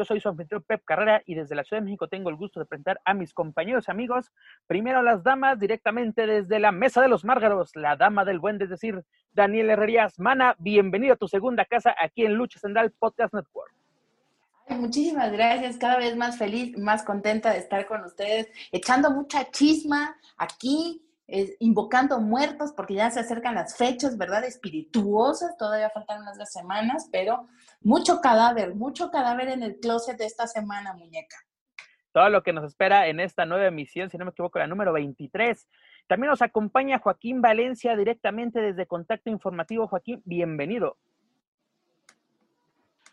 Yo 0.00 0.06
soy 0.06 0.18
su 0.18 0.30
anfitrión 0.30 0.62
Pep 0.62 0.82
Carrera 0.82 1.22
y 1.26 1.34
desde 1.34 1.54
la 1.54 1.62
Ciudad 1.62 1.82
de 1.82 1.84
México 1.84 2.08
tengo 2.08 2.30
el 2.30 2.36
gusto 2.36 2.58
de 2.58 2.64
presentar 2.64 3.02
a 3.04 3.12
mis 3.12 3.34
compañeros 3.34 3.84
y 3.86 3.90
amigos. 3.90 4.32
Primero 4.66 5.02
las 5.02 5.22
damas, 5.22 5.58
directamente 5.58 6.26
desde 6.26 6.58
la 6.58 6.72
Mesa 6.72 7.02
de 7.02 7.08
los 7.08 7.22
Márgaros, 7.22 7.76
la 7.76 7.96
dama 7.96 8.24
del 8.24 8.38
buen, 8.38 8.62
es 8.62 8.70
decir, 8.70 9.04
Daniel 9.34 9.68
Herrerías. 9.68 10.18
Mana, 10.18 10.56
bienvenido 10.58 11.12
a 11.12 11.16
tu 11.16 11.28
segunda 11.28 11.66
casa 11.66 11.94
aquí 12.02 12.24
en 12.24 12.32
Lucha 12.32 12.58
Central 12.58 12.92
Podcast 12.92 13.34
Network. 13.34 13.74
Muchísimas 14.70 15.30
gracias, 15.32 15.76
cada 15.76 15.98
vez 15.98 16.16
más 16.16 16.38
feliz, 16.38 16.78
más 16.78 17.02
contenta 17.02 17.52
de 17.52 17.58
estar 17.58 17.84
con 17.84 18.02
ustedes, 18.02 18.48
echando 18.72 19.10
mucha 19.10 19.50
chisma 19.50 20.16
aquí 20.38 21.02
eh, 21.32 21.56
invocando 21.60 22.20
muertos, 22.20 22.72
porque 22.72 22.94
ya 22.94 23.10
se 23.10 23.20
acercan 23.20 23.54
las 23.54 23.76
fechas, 23.76 24.18
¿verdad? 24.18 24.44
Espirituosas, 24.44 25.56
todavía 25.56 25.88
faltan 25.90 26.22
unas 26.22 26.36
dos 26.36 26.50
semanas, 26.50 27.08
pero 27.12 27.46
mucho 27.80 28.20
cadáver, 28.20 28.74
mucho 28.74 29.10
cadáver 29.12 29.48
en 29.48 29.62
el 29.62 29.78
closet 29.78 30.18
de 30.18 30.26
esta 30.26 30.48
semana, 30.48 30.92
muñeca. 30.94 31.36
Todo 32.12 32.28
lo 32.30 32.42
que 32.42 32.52
nos 32.52 32.64
espera 32.64 33.06
en 33.06 33.20
esta 33.20 33.46
nueva 33.46 33.66
emisión, 33.66 34.10
si 34.10 34.18
no 34.18 34.24
me 34.24 34.32
equivoco, 34.32 34.58
la 34.58 34.66
número 34.66 34.92
23. 34.92 35.68
También 36.08 36.30
nos 36.30 36.42
acompaña 36.42 36.98
Joaquín 36.98 37.40
Valencia 37.40 37.94
directamente 37.94 38.60
desde 38.60 38.86
Contacto 38.86 39.30
Informativo. 39.30 39.86
Joaquín, 39.86 40.20
bienvenido. 40.24 40.96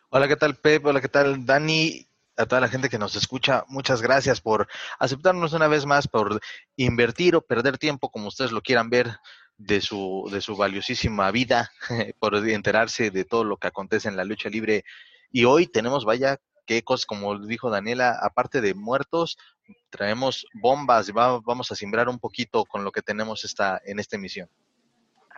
Hola, 0.09 0.27
¿qué 0.27 0.35
tal, 0.35 0.55
Pep? 0.55 0.83
Hola, 0.83 1.01
¿qué 1.01 1.09
tal, 1.09 1.45
Dani? 1.45 2.07
A 2.37 2.45
toda 2.45 2.61
la 2.61 2.69
gente 2.69 2.89
que 2.89 2.99
nos 2.99 3.15
escucha, 3.15 3.65
muchas 3.67 4.01
gracias 4.01 4.41
por 4.41 4.67
aceptarnos 4.99 5.53
una 5.53 5.67
vez 5.67 5.85
más, 5.85 6.07
por 6.07 6.39
invertir 6.75 7.35
o 7.35 7.41
perder 7.41 7.77
tiempo, 7.77 8.09
como 8.09 8.27
ustedes 8.27 8.51
lo 8.51 8.61
quieran 8.61 8.89
ver, 8.89 9.17
de 9.57 9.81
su, 9.81 10.29
de 10.31 10.39
su 10.39 10.55
valiosísima 10.55 11.31
vida, 11.31 11.71
por 12.19 12.35
enterarse 12.35 13.09
de 13.09 13.25
todo 13.25 13.43
lo 13.43 13.57
que 13.57 13.67
acontece 13.67 14.07
en 14.07 14.15
la 14.15 14.23
lucha 14.23 14.49
libre. 14.49 14.83
Y 15.31 15.45
hoy 15.45 15.67
tenemos, 15.67 16.05
vaya, 16.05 16.37
qué 16.65 16.83
cosas, 16.83 17.05
como 17.05 17.39
dijo 17.39 17.69
Daniela, 17.69 18.17
aparte 18.21 18.61
de 18.61 18.75
muertos, 18.75 19.37
traemos 19.89 20.45
bombas 20.53 21.11
vamos 21.11 21.71
a 21.71 21.75
simbrar 21.75 22.07
un 22.07 22.19
poquito 22.19 22.65
con 22.65 22.83
lo 22.83 22.91
que 22.91 23.01
tenemos 23.01 23.43
esta, 23.43 23.81
en 23.83 23.99
esta 23.99 24.15
emisión. 24.15 24.49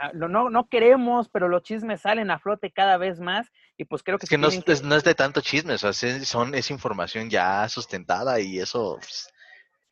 Ah, 0.02 0.12
no, 0.14 0.50
no 0.50 0.70
queremos, 0.70 1.28
pero 1.28 1.50
los 1.50 1.62
chismes 1.62 2.00
salen 2.00 2.32
a 2.32 2.40
flote 2.40 2.72
cada 2.72 2.96
vez 2.96 3.20
más 3.20 3.52
y 3.76 3.84
pues 3.84 4.02
creo 4.02 4.18
que... 4.18 4.28
Es 4.28 4.30
que 4.30 4.38
no 4.38 4.48
es, 4.48 4.82
no 4.82 4.96
es, 4.96 5.04
de 5.04 5.14
tanto 5.14 5.42
chisme, 5.42 5.74
o 5.74 5.78
sea, 5.78 5.92
son, 5.92 6.56
es 6.56 6.72
información 6.72 7.30
ya 7.30 7.68
sustentada 7.68 8.40
y 8.40 8.60
eso 8.60 8.96
pues, 8.98 9.28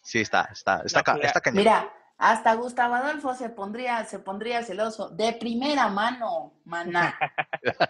sí 0.01 0.21
está, 0.21 0.47
está, 0.49 0.81
está, 0.85 1.01
está 1.21 1.41
cañón. 1.41 1.57
Mira, 1.57 1.93
hasta 2.17 2.55
Gustavo 2.55 2.95
Adolfo 2.95 3.35
se 3.35 3.49
pondría, 3.49 4.03
se 4.05 4.17
pondría 4.19 4.63
celoso. 4.63 5.09
De 5.09 5.33
primera 5.33 5.87
mano, 5.89 6.53
maná. 6.65 7.15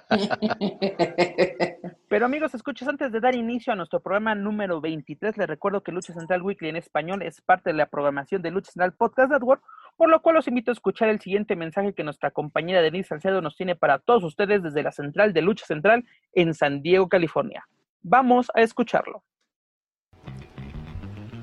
Pero 2.10 2.26
amigos, 2.26 2.54
escuchas, 2.54 2.90
antes 2.90 3.12
de 3.12 3.22
dar 3.22 3.36
inicio 3.36 3.72
a 3.72 3.76
nuestro 3.78 4.02
programa 4.02 4.36
número 4.36 4.82
23, 4.82 5.38
les 5.38 5.48
recuerdo 5.48 5.82
que 5.82 5.92
Lucha 5.94 6.14
Central 6.14 6.42
Weekly 6.42 6.70
en 6.70 6.76
español 6.76 7.22
es 7.22 7.40
parte 7.42 7.70
de 7.70 7.78
la 7.78 7.86
programación 7.86 8.42
de 8.42 8.52
Lucha 8.52 8.72
Central 8.72 8.94
Podcast 8.94 9.32
Network, 9.32 9.64
por 9.96 10.10
lo 10.10 10.22
cual 10.22 10.36
los 10.36 10.48
invito 10.48 10.72
a 10.72 10.74
escuchar 10.74 11.08
el 11.10 11.22
siguiente 11.22 11.56
mensaje 11.56 11.94
que 11.94 12.04
nuestra 12.04 12.32
compañera 12.32 12.82
Denise 12.82 13.10
Salcedo 13.10 13.42
nos 13.42 13.56
tiene 13.56 13.76
para 13.76 14.00
todos 14.00 14.24
ustedes 14.24 14.62
desde 14.62 14.84
la 14.84 14.92
central 14.92 15.32
de 15.34 15.42
Lucha 15.42 15.66
Central 15.66 16.06
en 16.34 16.54
San 16.54 16.82
Diego, 16.82 17.08
California. 17.08 17.68
Vamos 18.02 18.52
a 18.54 18.62
escucharlo. 18.62 19.24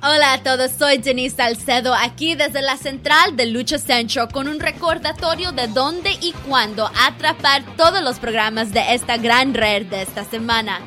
Hola 0.06 0.34
a 0.34 0.42
todos, 0.42 0.70
soy 0.78 0.98
Denise 0.98 1.36
Salcedo 1.36 1.94
aquí 1.94 2.34
desde 2.34 2.60
la 2.60 2.76
central 2.76 3.36
de 3.36 3.46
Lucha 3.46 3.78
Central 3.78 4.28
con 4.30 4.48
un 4.48 4.60
recordatorio 4.60 5.50
de 5.52 5.66
dónde 5.66 6.10
y 6.20 6.32
cuándo 6.46 6.90
atrapar 6.94 7.64
todos 7.78 8.02
los 8.02 8.18
programas 8.18 8.70
de 8.74 8.92
esta 8.92 9.16
gran 9.16 9.54
red 9.54 9.86
de 9.86 10.02
esta 10.02 10.22
semana. 10.24 10.80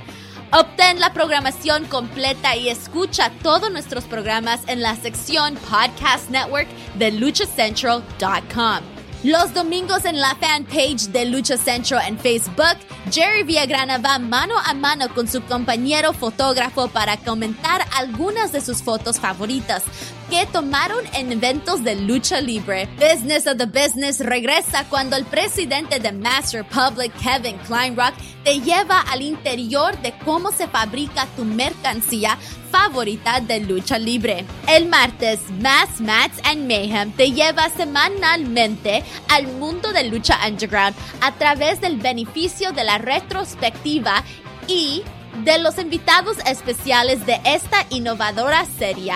Obtén 0.52 1.00
la 1.00 1.14
programación 1.14 1.86
completa 1.86 2.56
y 2.56 2.70
escucha 2.70 3.32
todos 3.42 3.72
nuestros 3.72 4.04
programas 4.04 4.62
en 4.68 4.84
la 4.84 4.96
sección 4.96 5.56
Podcast 5.56 6.30
Network 6.30 6.68
de 6.94 7.10
luchacentral.com. 7.10 8.97
Los 9.28 9.54
domingos 9.54 10.06
en 10.06 10.22
la 10.22 10.36
fanpage 10.36 11.10
de 11.10 11.26
Lucha 11.26 11.58
Central 11.58 12.02
en 12.08 12.18
Facebook, 12.18 12.78
Jerry 13.12 13.44
Villagrana 13.44 13.98
va 13.98 14.20
mano 14.20 14.54
a 14.58 14.74
mano 14.74 15.14
con 15.14 15.28
su 15.28 15.42
compañero 15.42 16.14
fotógrafo 16.14 16.88
para 16.88 17.18
comentar 17.18 17.86
algunas 17.98 18.54
de 18.54 18.62
sus 18.62 18.82
fotos 18.82 19.20
favoritas 19.20 19.84
que 20.30 20.46
tomaron 20.46 21.04
en 21.14 21.34
eventos 21.34 21.84
de 21.84 21.98
lucha 21.98 22.40
libre. 22.40 22.88
Business 22.96 23.48
of 23.48 23.58
the 23.58 23.66
Business 23.66 24.22
regresa 24.22 24.86
cuando 24.90 25.18
el 25.18 25.26
presidente 25.26 26.00
de 26.00 26.14
Master 26.14 26.66
Public, 26.66 27.12
Kevin 27.22 27.58
Kleinrock, 27.68 28.14
te 28.46 28.62
lleva 28.62 29.02
al 29.12 29.22
interior 29.22 30.02
de 30.02 30.14
cómo 30.24 30.54
se 30.54 30.70
fabrica 30.70 31.28
tu 31.36 31.44
mercancía 31.44 32.38
favorita 32.72 33.40
de 33.40 33.60
lucha 33.62 33.98
libre. 33.98 34.46
El 34.68 34.88
martes, 34.88 35.40
Mass 35.60 36.00
Mats 36.00 36.40
and 36.44 36.68
Mayhem 36.68 37.12
te 37.12 37.32
lleva 37.32 37.70
semanalmente 37.70 39.04
al 39.30 39.48
mundo 39.48 39.94
de 39.94 40.04
lucha 40.06 40.38
underground 40.48 40.96
a 41.22 41.32
través 41.34 41.82
del 41.82 41.98
beneficio 41.98 42.72
de 42.72 42.84
la 42.84 42.98
retrospectiva 42.98 44.24
y 44.68 45.04
de 45.44 45.60
los 45.60 45.78
invitados 45.78 46.38
especiales 46.46 47.26
de 47.26 47.40
esta 47.46 47.86
innovadora 47.90 48.66
serie. 48.78 49.14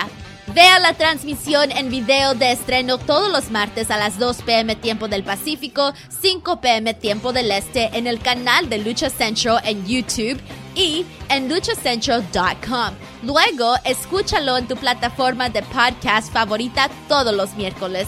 Vea 0.54 0.80
la 0.80 0.94
transmisión 0.94 1.72
en 1.72 1.90
video 1.90 2.34
de 2.34 2.52
estreno 2.52 2.98
todos 2.98 3.32
los 3.32 3.52
martes 3.52 3.90
a 3.90 3.98
las 3.98 4.20
2 4.20 4.42
pm 4.42 4.76
tiempo 4.76 5.08
del 5.08 5.24
Pacífico, 5.24 5.94
5 6.22 6.60
pm 6.60 6.94
tiempo 6.94 7.32
del 7.32 7.52
Este 7.52 7.98
en 7.98 8.06
el 8.06 8.20
canal 8.20 8.70
de 8.70 8.80
Lucha 8.80 9.10
Central 9.10 9.62
en 9.64 9.86
YouTube 9.86 10.42
y 10.76 11.06
en 11.30 11.48
luchacentral.com. 11.48 13.11
Luego, 13.24 13.76
escúchalo 13.86 14.58
en 14.58 14.68
tu 14.68 14.76
plataforma 14.76 15.50
de 15.50 15.62
podcast 15.62 16.34
favorita 16.34 16.90
todos 17.08 17.36
los 17.36 17.54
miércoles. 17.54 18.08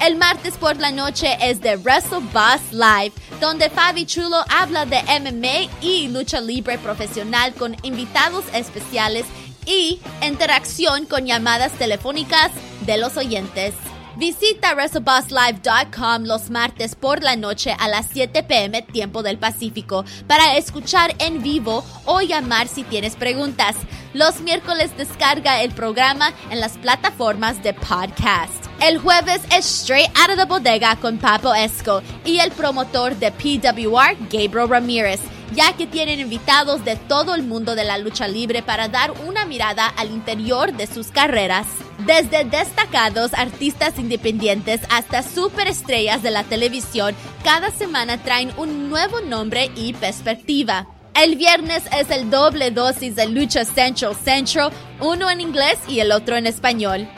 El 0.00 0.16
martes 0.16 0.56
por 0.56 0.76
la 0.76 0.90
noche 0.90 1.36
es 1.40 1.60
de 1.60 1.76
Wrestle 1.76 2.20
Boss 2.32 2.72
Live, 2.72 3.12
donde 3.40 3.70
Fabi 3.70 4.06
Chulo 4.06 4.38
habla 4.48 4.86
de 4.86 5.02
MMA 5.20 5.70
y 5.80 6.08
lucha 6.08 6.40
libre 6.40 6.78
profesional 6.78 7.54
con 7.54 7.76
invitados 7.82 8.44
especiales 8.52 9.26
y 9.66 10.00
interacción 10.22 11.06
con 11.06 11.26
llamadas 11.26 11.72
telefónicas 11.72 12.50
de 12.82 12.98
los 12.98 13.16
oyentes. 13.16 13.74
Visita 14.16 14.74
WrestleBossLive.com 14.74 16.24
los 16.24 16.48
martes 16.48 16.94
por 16.94 17.22
la 17.22 17.36
noche 17.36 17.76
a 17.78 17.86
las 17.86 18.06
7 18.06 18.44
pm 18.44 18.80
tiempo 18.80 19.22
del 19.22 19.36
Pacífico 19.36 20.06
para 20.26 20.56
escuchar 20.56 21.14
en 21.18 21.42
vivo 21.42 21.84
o 22.06 22.22
llamar 22.22 22.66
si 22.66 22.82
tienes 22.82 23.14
preguntas. 23.14 23.76
Los 24.14 24.40
miércoles 24.40 24.96
descarga 24.96 25.60
el 25.60 25.72
programa 25.72 26.32
en 26.50 26.60
las 26.60 26.78
plataformas 26.78 27.62
de 27.62 27.74
podcast. 27.74 28.64
El 28.80 28.96
jueves 28.98 29.42
es 29.54 29.66
Straight 29.82 30.10
Out 30.16 30.30
of 30.30 30.36
the 30.38 30.44
Bodega 30.46 30.96
con 30.96 31.18
Papo 31.18 31.54
Esco 31.54 32.00
y 32.24 32.38
el 32.38 32.52
promotor 32.52 33.16
de 33.16 33.32
PWR, 33.32 34.16
Gabriel 34.30 34.68
Ramírez 34.68 35.20
ya 35.54 35.74
que 35.74 35.86
tienen 35.86 36.18
invitados 36.18 36.84
de 36.84 36.96
todo 36.96 37.34
el 37.34 37.42
mundo 37.42 37.76
de 37.76 37.84
la 37.84 37.98
lucha 37.98 38.26
libre 38.26 38.62
para 38.62 38.88
dar 38.88 39.12
una 39.26 39.44
mirada 39.44 39.86
al 39.86 40.10
interior 40.10 40.72
de 40.72 40.88
sus 40.88 41.08
carreras. 41.08 41.66
Desde 42.06 42.44
destacados 42.44 43.34
artistas 43.34 43.98
independientes 43.98 44.80
hasta 44.90 45.24
superestrellas 45.24 46.22
de 46.22 46.30
la 46.30 46.44
televisión, 46.44 47.16
cada 47.42 47.72
semana 47.72 48.22
traen 48.22 48.52
un 48.56 48.88
nuevo 48.88 49.20
nombre 49.22 49.72
y 49.74 49.92
perspectiva. 49.92 50.86
El 51.20 51.34
viernes 51.34 51.82
es 51.98 52.08
el 52.10 52.30
doble 52.30 52.70
dosis 52.70 53.16
de 53.16 53.26
Lucha 53.26 53.64
Central 53.64 54.14
Central, 54.14 54.70
uno 55.00 55.28
en 55.28 55.40
inglés 55.40 55.78
y 55.88 55.98
el 55.98 56.12
otro 56.12 56.36
en 56.36 56.46
español. 56.46 57.08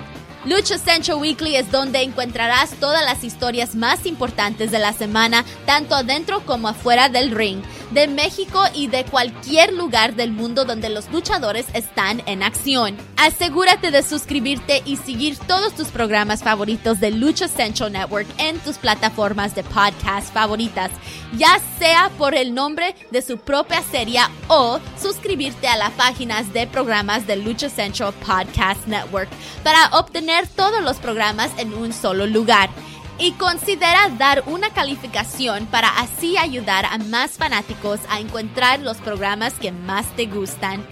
Lucha 0.44 0.78
Central 0.78 1.18
Weekly 1.18 1.56
es 1.56 1.70
donde 1.72 2.02
encontrarás 2.02 2.70
todas 2.78 3.04
las 3.04 3.24
historias 3.24 3.74
más 3.74 4.06
importantes 4.06 4.70
de 4.70 4.78
la 4.78 4.92
semana, 4.92 5.44
tanto 5.66 5.96
adentro 5.96 6.40
como 6.46 6.68
afuera 6.68 7.08
del 7.08 7.32
ring, 7.32 7.60
de 7.90 8.06
México 8.06 8.62
y 8.74 8.86
de 8.86 9.04
cualquier 9.04 9.72
lugar 9.72 10.14
del 10.14 10.30
mundo 10.30 10.64
donde 10.64 10.90
los 10.90 11.10
luchadores 11.10 11.66
están 11.72 12.22
en 12.26 12.42
acción. 12.42 12.96
Asegúrate 13.16 13.90
de 13.90 14.02
suscribirte 14.02 14.82
y 14.84 14.96
seguir 14.96 15.36
todos 15.38 15.74
tus 15.74 15.88
programas 15.88 16.42
favoritos 16.42 17.00
de 17.00 17.10
Lucha 17.10 17.48
Central 17.48 17.92
Network 17.92 18.26
en 18.38 18.58
tus 18.60 18.76
plataformas 18.78 19.54
de 19.54 19.64
podcast 19.64 20.32
favoritas, 20.32 20.90
ya 21.36 21.60
sea 21.78 22.10
por 22.16 22.34
el 22.34 22.54
nombre 22.54 22.94
de 23.10 23.22
su 23.22 23.38
propia 23.38 23.82
serie 23.82 24.20
o 24.48 24.78
suscribirte 25.00 25.66
a 25.66 25.76
las 25.76 25.92
páginas 25.92 26.52
de 26.52 26.66
programas 26.66 27.26
de 27.26 27.36
Lucha 27.36 27.68
Central 27.68 28.12
Podcast 28.24 28.86
Network 28.86 29.28
para 29.62 29.88
obtener 29.98 30.37
todos 30.46 30.82
los 30.82 30.98
programas 30.98 31.50
en 31.58 31.74
un 31.74 31.92
solo 31.92 32.26
lugar. 32.26 32.70
Y 33.18 33.32
considera 33.32 34.08
dar 34.16 34.44
una 34.46 34.70
calificación 34.70 35.66
para 35.66 35.88
así 35.98 36.36
ayudar 36.36 36.86
a 36.86 36.98
más 36.98 37.32
fanáticos 37.32 37.98
a 38.08 38.20
encontrar 38.20 38.78
los 38.80 38.98
programas 38.98 39.54
que 39.54 39.72
más 39.72 40.06
te 40.14 40.26
gustan. 40.26 40.86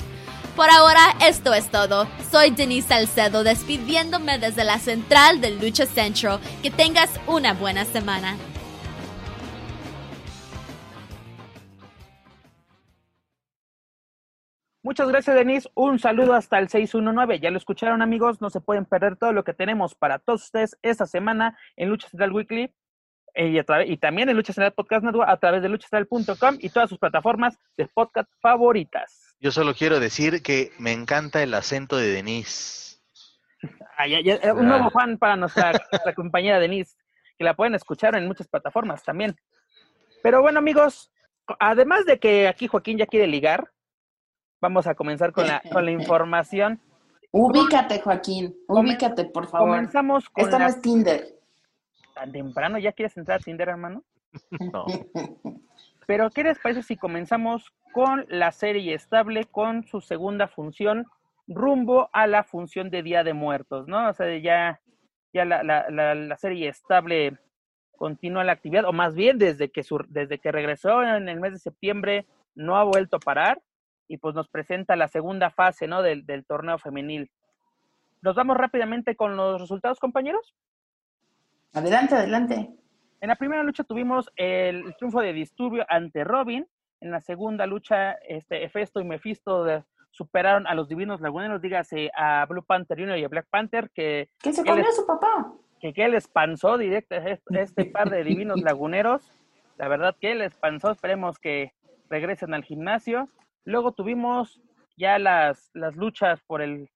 Por 0.56 0.70
ahora, 0.70 1.14
esto 1.20 1.52
es 1.52 1.70
todo. 1.70 2.08
Soy 2.32 2.50
Denise 2.50 2.88
Salcedo 2.88 3.44
despidiéndome 3.44 4.38
desde 4.38 4.64
la 4.64 4.78
central 4.78 5.40
del 5.40 5.60
Lucha 5.60 5.84
Central. 5.86 6.40
Que 6.62 6.70
tengas 6.70 7.10
una 7.26 7.52
buena 7.52 7.84
semana. 7.84 8.36
Muchas 14.86 15.08
gracias, 15.08 15.34
Denise. 15.34 15.68
Un 15.74 15.98
saludo 15.98 16.34
hasta 16.34 16.60
el 16.60 16.68
619. 16.68 17.40
Ya 17.40 17.50
lo 17.50 17.58
escucharon, 17.58 18.02
amigos. 18.02 18.40
No 18.40 18.50
se 18.50 18.60
pueden 18.60 18.84
perder 18.84 19.16
todo 19.16 19.32
lo 19.32 19.42
que 19.42 19.52
tenemos 19.52 19.96
para 19.96 20.20
todos 20.20 20.44
ustedes 20.44 20.78
esta 20.80 21.06
semana 21.06 21.58
en 21.74 21.88
Lucha 21.88 22.08
Central 22.08 22.30
Weekly 22.30 22.72
eh, 23.34 23.48
y, 23.48 23.92
y, 23.92 23.96
también 23.96 24.28
en 24.28 24.36
Lucha 24.36 24.52
Central 24.52 24.74
Podcast 24.74 25.02
Network 25.02 25.28
a 25.28 25.38
través 25.38 25.62
de 25.62 25.70
luchacentral.com 25.70 26.58
y 26.60 26.68
todas 26.68 26.88
sus 26.88 27.00
plataformas 27.00 27.58
de 27.76 27.88
podcast 27.88 28.30
favoritas. 28.40 29.34
Yo 29.40 29.50
solo 29.50 29.74
quiero 29.74 29.98
decir 29.98 30.40
que 30.40 30.70
me 30.78 30.92
encanta 30.92 31.42
el 31.42 31.52
acento 31.54 31.96
de 31.96 32.06
Denise. 32.06 33.00
Ah, 33.98 34.06
ya, 34.06 34.52
un 34.52 34.68
nuevo 34.68 34.90
fan 34.90 35.18
para 35.18 35.34
nuestra, 35.34 35.72
nuestra 35.90 36.14
compañera 36.14 36.60
Denise, 36.60 36.94
que 37.36 37.44
la 37.44 37.54
pueden 37.54 37.74
escuchar 37.74 38.14
en 38.14 38.28
muchas 38.28 38.46
plataformas 38.46 39.02
también. 39.02 39.34
Pero 40.22 40.42
bueno, 40.42 40.60
amigos, 40.60 41.10
además 41.58 42.04
de 42.04 42.20
que 42.20 42.46
aquí 42.46 42.68
Joaquín 42.68 42.98
ya 42.98 43.06
quiere 43.06 43.26
ligar, 43.26 43.72
Vamos 44.60 44.86
a 44.86 44.94
comenzar 44.94 45.32
con 45.32 45.46
la, 45.46 45.62
con 45.72 45.84
la 45.84 45.90
información. 45.92 46.80
Ubícate, 47.32 48.00
Joaquín. 48.00 48.56
Ubícate, 48.68 49.24
por 49.26 49.46
favor. 49.46 49.68
Comenzamos 49.68 50.28
con. 50.30 50.44
Esto 50.44 50.58
no 50.58 50.66
es 50.66 50.80
Tinder. 50.80 51.36
¿Tan 52.14 52.32
temprano 52.32 52.78
ya 52.78 52.92
quieres 52.92 53.16
entrar 53.16 53.40
a 53.40 53.42
Tinder, 53.42 53.68
hermano? 53.68 54.02
No. 54.72 54.86
Pero, 56.06 56.30
¿qué 56.30 56.44
les 56.44 56.58
parece 56.58 56.82
si 56.82 56.96
comenzamos 56.96 57.72
con 57.92 58.26
la 58.28 58.52
serie 58.52 58.94
estable, 58.94 59.44
con 59.44 59.84
su 59.84 60.00
segunda 60.00 60.46
función, 60.46 61.06
rumbo 61.48 62.08
a 62.12 62.26
la 62.26 62.44
función 62.44 62.90
de 62.90 63.02
Día 63.02 63.24
de 63.24 63.32
Muertos, 63.32 63.88
¿no? 63.88 64.08
O 64.08 64.12
sea, 64.12 64.38
ya, 64.38 64.80
ya 65.32 65.44
la, 65.44 65.64
la, 65.64 65.86
la, 65.90 66.14
la 66.14 66.36
serie 66.36 66.68
estable 66.68 67.38
continúa 67.96 68.44
la 68.44 68.52
actividad, 68.52 68.84
o 68.84 68.92
más 68.92 69.14
bien 69.14 69.38
desde 69.38 69.70
que, 69.70 69.82
su, 69.82 69.98
desde 70.08 70.38
que 70.38 70.52
regresó 70.52 71.02
en 71.02 71.28
el 71.28 71.40
mes 71.40 71.52
de 71.52 71.58
septiembre, 71.58 72.26
no 72.54 72.76
ha 72.76 72.84
vuelto 72.84 73.16
a 73.16 73.20
parar 73.20 73.60
y 74.08 74.18
pues 74.18 74.34
nos 74.34 74.48
presenta 74.48 74.96
la 74.96 75.08
segunda 75.08 75.50
fase, 75.50 75.86
¿no? 75.86 76.02
Del, 76.02 76.26
del 76.26 76.44
torneo 76.44 76.78
femenil. 76.78 77.30
¿Nos 78.22 78.34
vamos 78.34 78.56
rápidamente 78.56 79.14
con 79.16 79.36
los 79.36 79.60
resultados, 79.60 80.00
compañeros? 80.00 80.54
Adelante, 81.72 82.14
adelante. 82.14 82.70
En 83.20 83.28
la 83.28 83.36
primera 83.36 83.62
lucha 83.62 83.84
tuvimos 83.84 84.30
el, 84.36 84.94
triunfo 84.96 85.20
de 85.20 85.32
Disturbio 85.32 85.84
ante 85.88 86.24
Robin. 86.24 86.66
En 87.00 87.10
la 87.10 87.20
segunda 87.20 87.66
lucha, 87.66 88.12
este, 88.28 88.64
Hefesto 88.64 89.00
y 89.00 89.04
Mephisto 89.04 89.66
superaron 90.10 90.66
a 90.66 90.74
los 90.74 90.88
divinos 90.88 91.20
laguneros, 91.20 91.60
dígase 91.60 92.10
a 92.16 92.46
Blue 92.46 92.64
Panther 92.64 92.98
Jr. 92.98 93.18
y 93.18 93.24
a 93.24 93.28
Black 93.28 93.46
Panther, 93.50 93.90
que... 93.90 94.30
¿Qué 94.40 94.52
se 94.52 94.64
comió 94.64 94.90
su 94.92 95.06
papá? 95.06 95.52
Que, 95.78 95.92
que 95.92 96.08
les 96.08 96.26
panzó 96.26 96.78
directo 96.78 97.16
este, 97.16 97.60
este 97.60 97.84
par 97.84 98.08
de 98.08 98.24
divinos 98.24 98.60
laguneros. 98.62 99.30
La 99.76 99.88
verdad 99.88 100.16
que 100.18 100.34
les 100.34 100.54
panzó, 100.54 100.90
esperemos 100.90 101.38
que 101.38 101.74
regresen 102.08 102.54
al 102.54 102.64
gimnasio. 102.64 103.28
Luego 103.66 103.92
tuvimos 103.92 104.62
ya 104.96 105.18
las, 105.18 105.70
las 105.74 105.96
luchas 105.96 106.40
por 106.46 106.62
el, 106.62 106.88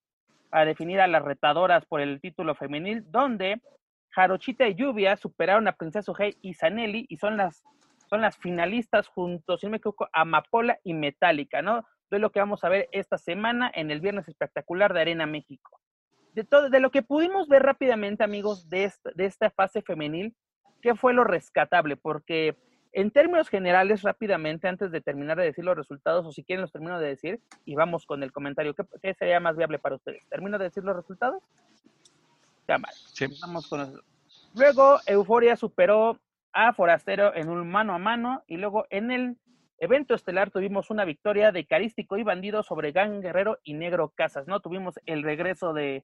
a 0.51 0.63
definir 0.63 1.01
a 1.01 1.07
las 1.07 1.21
retadoras 1.21 1.85
por 1.85 1.99
el 1.99 2.21
título 2.21 2.55
femenil, 2.55 3.03
donde 3.11 3.61
Jarochita 4.11 4.67
y 4.67 4.75
Lluvia 4.75 5.17
superaron 5.17 5.67
a 5.67 5.73
Princesa 5.73 6.11
Ojei 6.11 6.37
y 6.41 6.53
Zanelli 6.53 7.05
y 7.09 7.17
son 7.17 7.35
las, 7.35 7.61
son 8.09 8.21
las 8.21 8.37
finalistas 8.37 9.07
juntos, 9.09 9.59
si 9.59 9.67
no 9.67 9.71
me 9.71 9.77
equivoco, 9.77 10.07
Amapola 10.13 10.79
y 10.83 10.93
Metallica, 10.93 11.61
¿no? 11.61 11.85
De 12.09 12.19
lo 12.19 12.31
que 12.31 12.39
vamos 12.39 12.63
a 12.63 12.69
ver 12.69 12.87
esta 12.93 13.17
semana 13.17 13.69
en 13.73 13.91
el 13.91 13.99
Viernes 13.99 14.29
Espectacular 14.29 14.93
de 14.93 15.01
Arena 15.01 15.25
México. 15.25 15.77
De, 16.33 16.45
todo, 16.45 16.69
de 16.69 16.79
lo 16.79 16.89
que 16.89 17.03
pudimos 17.03 17.49
ver 17.49 17.63
rápidamente, 17.63 18.23
amigos, 18.23 18.69
de 18.69 18.85
esta, 18.85 19.11
de 19.13 19.25
esta 19.25 19.49
fase 19.49 19.81
femenil, 19.81 20.37
¿qué 20.81 20.95
fue 20.95 21.13
lo 21.13 21.25
rescatable? 21.25 21.97
Porque 21.97 22.55
en 22.93 23.11
términos 23.11 23.49
generales, 23.49 24.01
rápidamente, 24.01 24.67
antes 24.67 24.91
de 24.91 25.01
terminar 25.01 25.37
de 25.37 25.45
decir 25.45 25.63
los 25.63 25.77
resultados, 25.77 26.25
o 26.25 26.31
si 26.31 26.43
quieren 26.43 26.61
los 26.61 26.71
termino 26.71 26.99
de 26.99 27.07
decir, 27.07 27.39
y 27.65 27.75
vamos 27.75 28.05
con 28.05 28.21
el 28.21 28.31
comentario, 28.31 28.75
¿qué, 29.01 29.13
sería 29.13 29.39
más 29.39 29.55
viable 29.55 29.79
para 29.79 29.95
ustedes? 29.95 30.25
¿Termino 30.27 30.57
de 30.57 30.65
decir 30.65 30.83
los 30.83 30.95
resultados? 30.95 31.41
Ya 32.67 32.77
mal. 32.77 32.93
Sí. 33.13 33.27
Vamos 33.41 33.67
con. 33.67 34.01
Luego, 34.53 34.99
Euforia 35.05 35.55
superó 35.55 36.19
a 36.51 36.73
Forastero 36.73 37.33
en 37.33 37.49
un 37.49 37.69
mano 37.69 37.93
a 37.93 37.97
mano, 37.97 38.43
y 38.47 38.57
luego 38.57 38.85
en 38.89 39.11
el 39.11 39.37
evento 39.77 40.13
estelar 40.13 40.51
tuvimos 40.51 40.89
una 40.89 41.05
victoria 41.05 41.51
de 41.51 41.65
Carístico 41.65 42.17
y 42.17 42.23
Bandido 42.23 42.61
sobre 42.61 42.91
Gang 42.91 43.21
Guerrero 43.21 43.57
y 43.63 43.73
Negro 43.73 44.09
Casas, 44.09 44.47
¿no? 44.47 44.59
Tuvimos 44.59 44.99
el 45.05 45.23
regreso 45.23 45.73
de, 45.73 46.03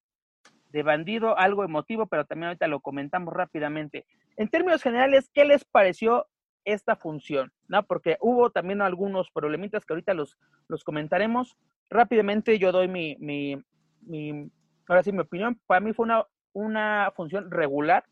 de 0.69 0.83
Bandido, 0.83 1.37
algo 1.37 1.65
emotivo, 1.65 2.07
pero 2.07 2.25
también 2.25 2.47
ahorita 2.47 2.67
lo 2.67 2.79
comentamos 2.79 3.33
rápidamente. 3.33 4.05
En 4.37 4.47
términos 4.47 4.81
generales, 4.81 5.29
¿qué 5.33 5.43
les 5.43 5.65
pareció 5.65 6.27
esta 6.67 6.97
función, 6.97 7.53
¿no? 7.69 7.81
Porque 7.83 8.17
hubo 8.19 8.51
también 8.51 8.81
algunos 8.81 9.31
problemitas 9.31 9.85
que 9.85 9.93
ahorita 9.93 10.13
los, 10.13 10.37
los 10.67 10.83
comentaremos. 10.83 11.57
Rápidamente 11.89 12.59
yo 12.59 12.73
doy 12.73 12.89
mi, 12.89 13.15
mi, 13.19 14.51
ahora 14.87 15.01
sí, 15.01 15.13
mi 15.13 15.19
opinión. 15.19 15.59
Para 15.65 15.79
mí 15.79 15.93
fue 15.93 16.03
una, 16.03 16.25
una 16.51 17.13
función 17.15 17.49
regular, 17.49 18.03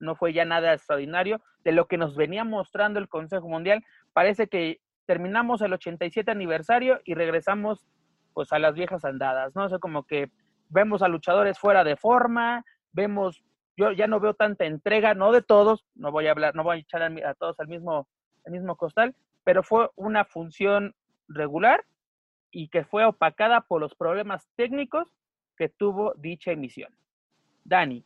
no 0.00 0.16
fue 0.16 0.32
ya 0.32 0.44
nada 0.44 0.74
extraordinario. 0.74 1.40
De 1.62 1.70
lo 1.70 1.86
que 1.86 1.98
nos 1.98 2.16
venía 2.16 2.42
mostrando 2.42 2.98
el 2.98 3.08
Consejo 3.08 3.48
Mundial, 3.48 3.84
parece 4.12 4.48
que 4.48 4.80
terminamos 5.06 5.62
el 5.62 5.72
87 5.72 6.28
aniversario 6.30 7.00
y 7.04 7.14
regresamos 7.14 7.86
pues 8.32 8.52
a 8.52 8.58
las 8.58 8.74
viejas 8.74 9.04
andadas, 9.04 9.54
¿no? 9.54 9.66
O 9.66 9.68
sea, 9.68 9.78
como 9.78 10.04
que 10.04 10.32
vemos 10.68 11.02
a 11.02 11.08
luchadores 11.08 11.58
fuera 11.58 11.84
de 11.84 11.96
forma, 11.96 12.64
vemos 12.92 13.44
yo 13.76 13.92
ya 13.92 14.06
no 14.06 14.20
veo 14.20 14.34
tanta 14.34 14.64
entrega, 14.64 15.14
no 15.14 15.32
de 15.32 15.42
todos, 15.42 15.84
no 15.94 16.10
voy 16.10 16.26
a 16.26 16.32
hablar, 16.32 16.54
no 16.54 16.62
voy 16.62 16.76
a 16.76 16.80
echar 16.80 17.02
a, 17.02 17.34
todos 17.34 17.58
al 17.60 17.68
mismo, 17.68 18.08
al 18.44 18.52
mismo 18.52 18.76
costal, 18.76 19.14
pero 19.44 19.62
fue 19.62 19.90
una 19.96 20.24
función 20.24 20.94
regular 21.28 21.84
y 22.50 22.68
que 22.68 22.84
fue 22.84 23.04
opacada 23.04 23.62
por 23.62 23.80
los 23.80 23.94
problemas 23.94 24.48
técnicos 24.56 25.08
que 25.56 25.68
tuvo 25.68 26.14
dicha 26.16 26.50
emisión. 26.50 26.92
Dani. 27.64 28.04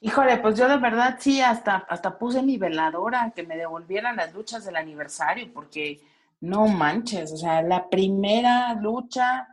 Híjole, 0.00 0.36
pues 0.38 0.58
yo 0.58 0.68
de 0.68 0.76
verdad 0.76 1.16
sí, 1.18 1.40
hasta, 1.40 1.76
hasta 1.76 2.18
puse 2.18 2.42
mi 2.42 2.58
veladora 2.58 3.32
que 3.34 3.42
me 3.42 3.56
devolvieran 3.56 4.16
las 4.16 4.34
luchas 4.34 4.64
del 4.64 4.76
aniversario, 4.76 5.50
porque 5.52 6.00
no 6.40 6.66
manches, 6.68 7.32
o 7.32 7.36
sea, 7.36 7.62
la 7.62 7.88
primera 7.88 8.74
lucha 8.74 9.48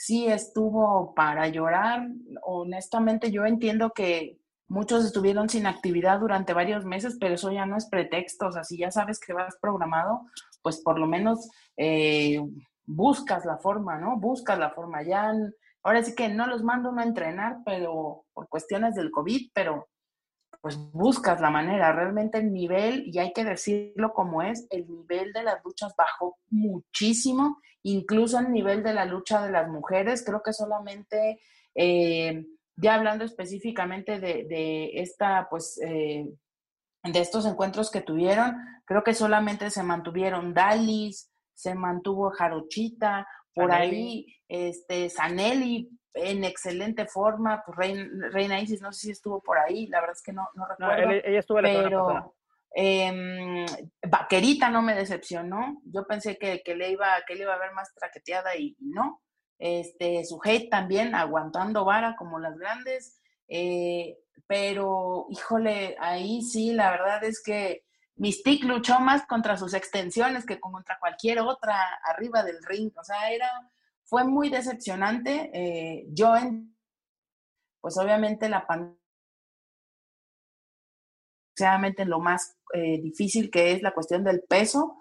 sí 0.00 0.26
estuvo 0.28 1.14
para 1.14 1.46
llorar. 1.48 2.08
Honestamente, 2.42 3.30
yo 3.30 3.44
entiendo 3.44 3.90
que 3.90 4.38
muchos 4.66 5.04
estuvieron 5.04 5.50
sin 5.50 5.66
actividad 5.66 6.20
durante 6.20 6.54
varios 6.54 6.86
meses, 6.86 7.18
pero 7.20 7.34
eso 7.34 7.52
ya 7.52 7.66
no 7.66 7.76
es 7.76 7.84
pretexto. 7.84 8.46
O 8.46 8.52
sea, 8.52 8.64
si 8.64 8.78
ya 8.78 8.90
sabes 8.90 9.20
que 9.20 9.34
vas 9.34 9.58
programado, 9.60 10.22
pues 10.62 10.80
por 10.80 10.98
lo 10.98 11.06
menos 11.06 11.50
eh, 11.76 12.40
buscas 12.86 13.44
la 13.44 13.58
forma, 13.58 13.98
¿no? 13.98 14.18
Buscas 14.18 14.58
la 14.58 14.70
forma. 14.70 15.02
Ya, 15.02 15.34
ahora 15.82 16.02
sí 16.02 16.14
que 16.14 16.30
no 16.30 16.46
los 16.46 16.62
mando 16.62 16.90
a 16.96 17.02
entrenar, 17.02 17.58
pero 17.66 18.24
por 18.32 18.48
cuestiones 18.48 18.94
del 18.94 19.10
COVID, 19.10 19.50
pero 19.52 19.86
pues 20.62 20.78
buscas 20.92 21.42
la 21.42 21.50
manera. 21.50 21.92
Realmente 21.92 22.38
el 22.38 22.54
nivel, 22.54 23.02
y 23.06 23.18
hay 23.18 23.34
que 23.34 23.44
decirlo 23.44 24.14
como 24.14 24.40
es, 24.40 24.66
el 24.70 24.88
nivel 24.88 25.34
de 25.34 25.42
las 25.42 25.62
luchas 25.62 25.92
bajó 25.94 26.38
muchísimo, 26.48 27.58
incluso 27.82 28.38
el 28.38 28.50
nivel 28.50 28.82
de 28.82 28.94
la 28.94 29.04
lucha 29.04 29.44
de 29.44 29.52
las 29.52 29.68
mujeres. 29.68 30.24
Creo 30.24 30.42
que 30.42 30.52
solamente, 30.52 31.40
eh, 31.74 32.46
ya 32.76 32.94
hablando 32.94 33.24
específicamente 33.24 34.20
de, 34.20 34.90
esta, 34.94 35.48
pues, 35.48 35.80
eh, 35.84 36.28
de 37.02 37.20
estos 37.20 37.46
encuentros 37.46 37.90
que 37.90 38.00
tuvieron, 38.00 38.56
creo 38.84 39.02
que 39.02 39.14
solamente 39.14 39.70
se 39.70 39.82
mantuvieron 39.82 40.54
Dalis, 40.54 41.30
se 41.54 41.74
mantuvo 41.74 42.30
Jarochita, 42.30 43.26
por 43.54 43.72
ahí, 43.72 44.26
este, 44.48 45.10
Sanelli 45.10 45.90
en 46.14 46.44
excelente 46.44 47.06
forma, 47.06 47.62
pues 47.64 47.76
Reina, 48.32 48.60
Isis, 48.60 48.80
no 48.80 48.92
sé 48.92 49.00
si 49.00 49.10
estuvo 49.12 49.40
por 49.40 49.58
ahí, 49.58 49.86
la 49.86 50.00
verdad 50.00 50.16
es 50.16 50.22
que 50.22 50.32
no, 50.32 50.48
no 50.54 50.66
recuerdo. 50.66 51.10
ella 51.10 51.38
estuvo 51.38 51.60
la 51.60 51.68
pero 51.68 52.34
eh, 52.74 53.66
Vaquerita 54.08 54.70
no 54.70 54.82
me 54.82 54.94
decepcionó, 54.94 55.80
yo 55.84 56.06
pensé 56.06 56.38
que, 56.38 56.62
que, 56.62 56.74
le 56.74 56.90
iba, 56.90 57.08
que 57.26 57.34
le 57.34 57.42
iba 57.42 57.54
a 57.54 57.58
ver 57.58 57.72
más 57.72 57.92
traqueteada 57.94 58.56
y, 58.56 58.76
no. 58.80 59.22
Este, 59.58 60.24
su 60.24 60.40
hate 60.42 60.70
también 60.70 61.14
aguantando 61.14 61.84
vara 61.84 62.16
como 62.16 62.38
las 62.38 62.56
grandes, 62.56 63.20
eh, 63.48 64.16
pero 64.46 65.26
híjole, 65.28 65.96
ahí 66.00 66.40
sí, 66.42 66.72
la 66.72 66.90
verdad 66.90 67.22
es 67.24 67.42
que 67.42 67.84
Mystique 68.16 68.66
luchó 68.66 69.00
más 69.00 69.26
contra 69.26 69.56
sus 69.56 69.74
extensiones 69.74 70.46
que 70.46 70.58
contra 70.58 70.98
cualquier 70.98 71.40
otra 71.40 71.76
arriba 72.04 72.42
del 72.42 72.62
ring, 72.64 72.90
o 72.96 73.04
sea, 73.04 73.30
era 73.32 73.50
fue 74.10 74.24
muy 74.24 74.50
decepcionante. 74.50 75.50
Eh, 75.54 76.06
yo, 76.08 76.36
en, 76.36 76.76
pues 77.80 77.96
obviamente 77.96 78.48
la 78.48 78.66
pandemia, 78.66 78.99
lo 82.06 82.20
más 82.20 82.56
eh, 82.74 83.00
difícil 83.00 83.50
que 83.50 83.72
es 83.72 83.82
la 83.82 83.92
cuestión 83.92 84.24
del 84.24 84.42
peso. 84.48 84.96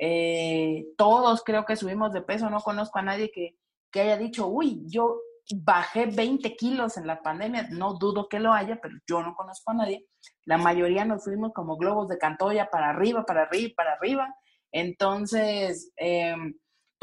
Eh, 0.00 0.86
todos 0.96 1.42
creo 1.44 1.64
que 1.64 1.76
subimos 1.76 2.12
de 2.12 2.22
peso, 2.22 2.50
no 2.50 2.60
conozco 2.60 2.98
a 2.98 3.02
nadie 3.02 3.30
que, 3.32 3.56
que 3.90 4.00
haya 4.00 4.16
dicho, 4.16 4.46
uy, 4.48 4.82
yo 4.86 5.20
bajé 5.56 6.06
20 6.06 6.56
kilos 6.56 6.96
en 6.96 7.06
la 7.06 7.22
pandemia, 7.22 7.68
no 7.70 7.94
dudo 7.94 8.28
que 8.28 8.40
lo 8.40 8.52
haya, 8.52 8.78
pero 8.80 8.94
yo 9.06 9.22
no 9.22 9.34
conozco 9.34 9.70
a 9.70 9.74
nadie. 9.74 10.06
La 10.44 10.58
mayoría 10.58 11.04
nos 11.04 11.24
fuimos 11.24 11.52
como 11.52 11.76
globos 11.76 12.08
de 12.08 12.18
cantoya 12.18 12.70
para 12.70 12.90
arriba, 12.90 13.24
para 13.24 13.42
arriba, 13.42 13.72
para 13.76 13.92
arriba. 13.94 14.34
Entonces, 14.72 15.92
eh, 15.96 16.34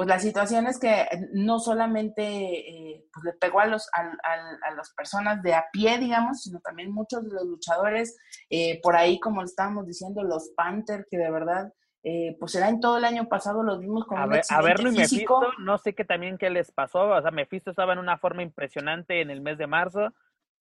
pues 0.02 0.10
la 0.10 0.18
situación 0.18 0.66
es 0.66 0.80
que 0.80 1.06
no 1.34 1.60
solamente 1.60 2.24
eh, 2.24 3.06
pues 3.14 3.24
le 3.24 3.34
pegó 3.34 3.60
a, 3.60 3.68
los, 3.68 3.88
a, 3.94 4.74
las 4.76 4.92
personas 4.96 5.44
de 5.44 5.54
a 5.54 5.66
pie, 5.72 6.00
digamos, 6.00 6.42
sino 6.42 6.60
también 6.60 6.92
muchos 6.92 7.24
de 7.24 7.30
los 7.32 7.46
luchadores, 7.46 8.18
eh, 8.50 8.80
por 8.82 8.96
ahí, 8.96 9.20
como 9.20 9.44
estábamos 9.44 9.86
diciendo, 9.86 10.24
los 10.24 10.54
Panther, 10.58 11.06
que 11.08 11.20
de 11.20 11.30
verdad, 11.30 11.72
eh, 12.02 12.36
pues 12.40 12.56
era 12.56 12.70
en 12.70 12.80
todo 12.80 12.98
el 12.98 13.06
año 13.06 13.28
pasado, 13.28 13.62
los 13.62 13.80
vimos 13.80 14.06
con 14.06 14.18
a 14.18 14.26
un 14.26 14.34
A 14.50 14.62
verlo 14.64 14.90
y 14.90 14.96
Mephisto, 14.96 15.40
no 15.60 15.78
sé 15.78 15.94
qué 15.94 16.04
también 16.04 16.40
qué 16.40 16.50
les 16.50 16.72
pasó, 16.72 17.10
o 17.10 17.22
sea, 17.22 17.30
Mephisto 17.30 17.70
estaba 17.70 17.94
en 17.94 18.00
una 18.00 18.18
forma 18.18 18.42
impresionante 18.42 19.22
en 19.22 19.30
el 19.30 19.42
mes 19.42 19.60
de 19.60 19.68
marzo, 19.68 20.12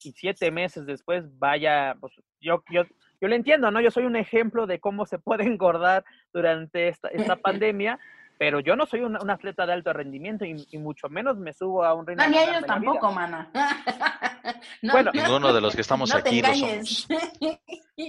y 0.04 0.12
siete 0.12 0.50
meses 0.50 0.84
después, 0.84 1.24
vaya, 1.38 1.96
pues 1.98 2.12
yo, 2.42 2.62
yo, 2.70 2.82
yo 3.22 3.28
le 3.28 3.36
entiendo, 3.36 3.70
¿no? 3.70 3.80
Yo 3.80 3.90
soy 3.90 4.04
un 4.04 4.16
ejemplo 4.16 4.66
de 4.66 4.80
cómo 4.80 5.06
se 5.06 5.18
puede 5.18 5.44
engordar 5.46 6.04
durante 6.30 6.88
esta, 6.88 7.08
esta 7.08 7.36
pandemia, 7.40 7.98
pero 8.40 8.58
yo 8.60 8.74
no 8.74 8.86
soy 8.86 9.02
un, 9.02 9.30
atleta 9.30 9.66
de 9.66 9.74
alto 9.74 9.92
rendimiento 9.92 10.46
y, 10.46 10.78
mucho 10.78 11.10
menos 11.10 11.36
me 11.36 11.52
subo 11.52 11.84
a 11.84 11.92
un 11.92 12.06
ring. 12.06 12.16
No, 12.16 12.26
ni 12.26 12.38
ellos 12.38 12.64
tampoco, 12.66 13.12
mana. 13.12 13.50
bueno, 14.82 15.10
ninguno 15.12 15.52
de 15.52 15.60
los 15.60 15.74
que 15.74 15.82
estamos 15.82 16.14
aquí 16.14 16.40
lo 16.40 16.54
somos. 16.54 17.06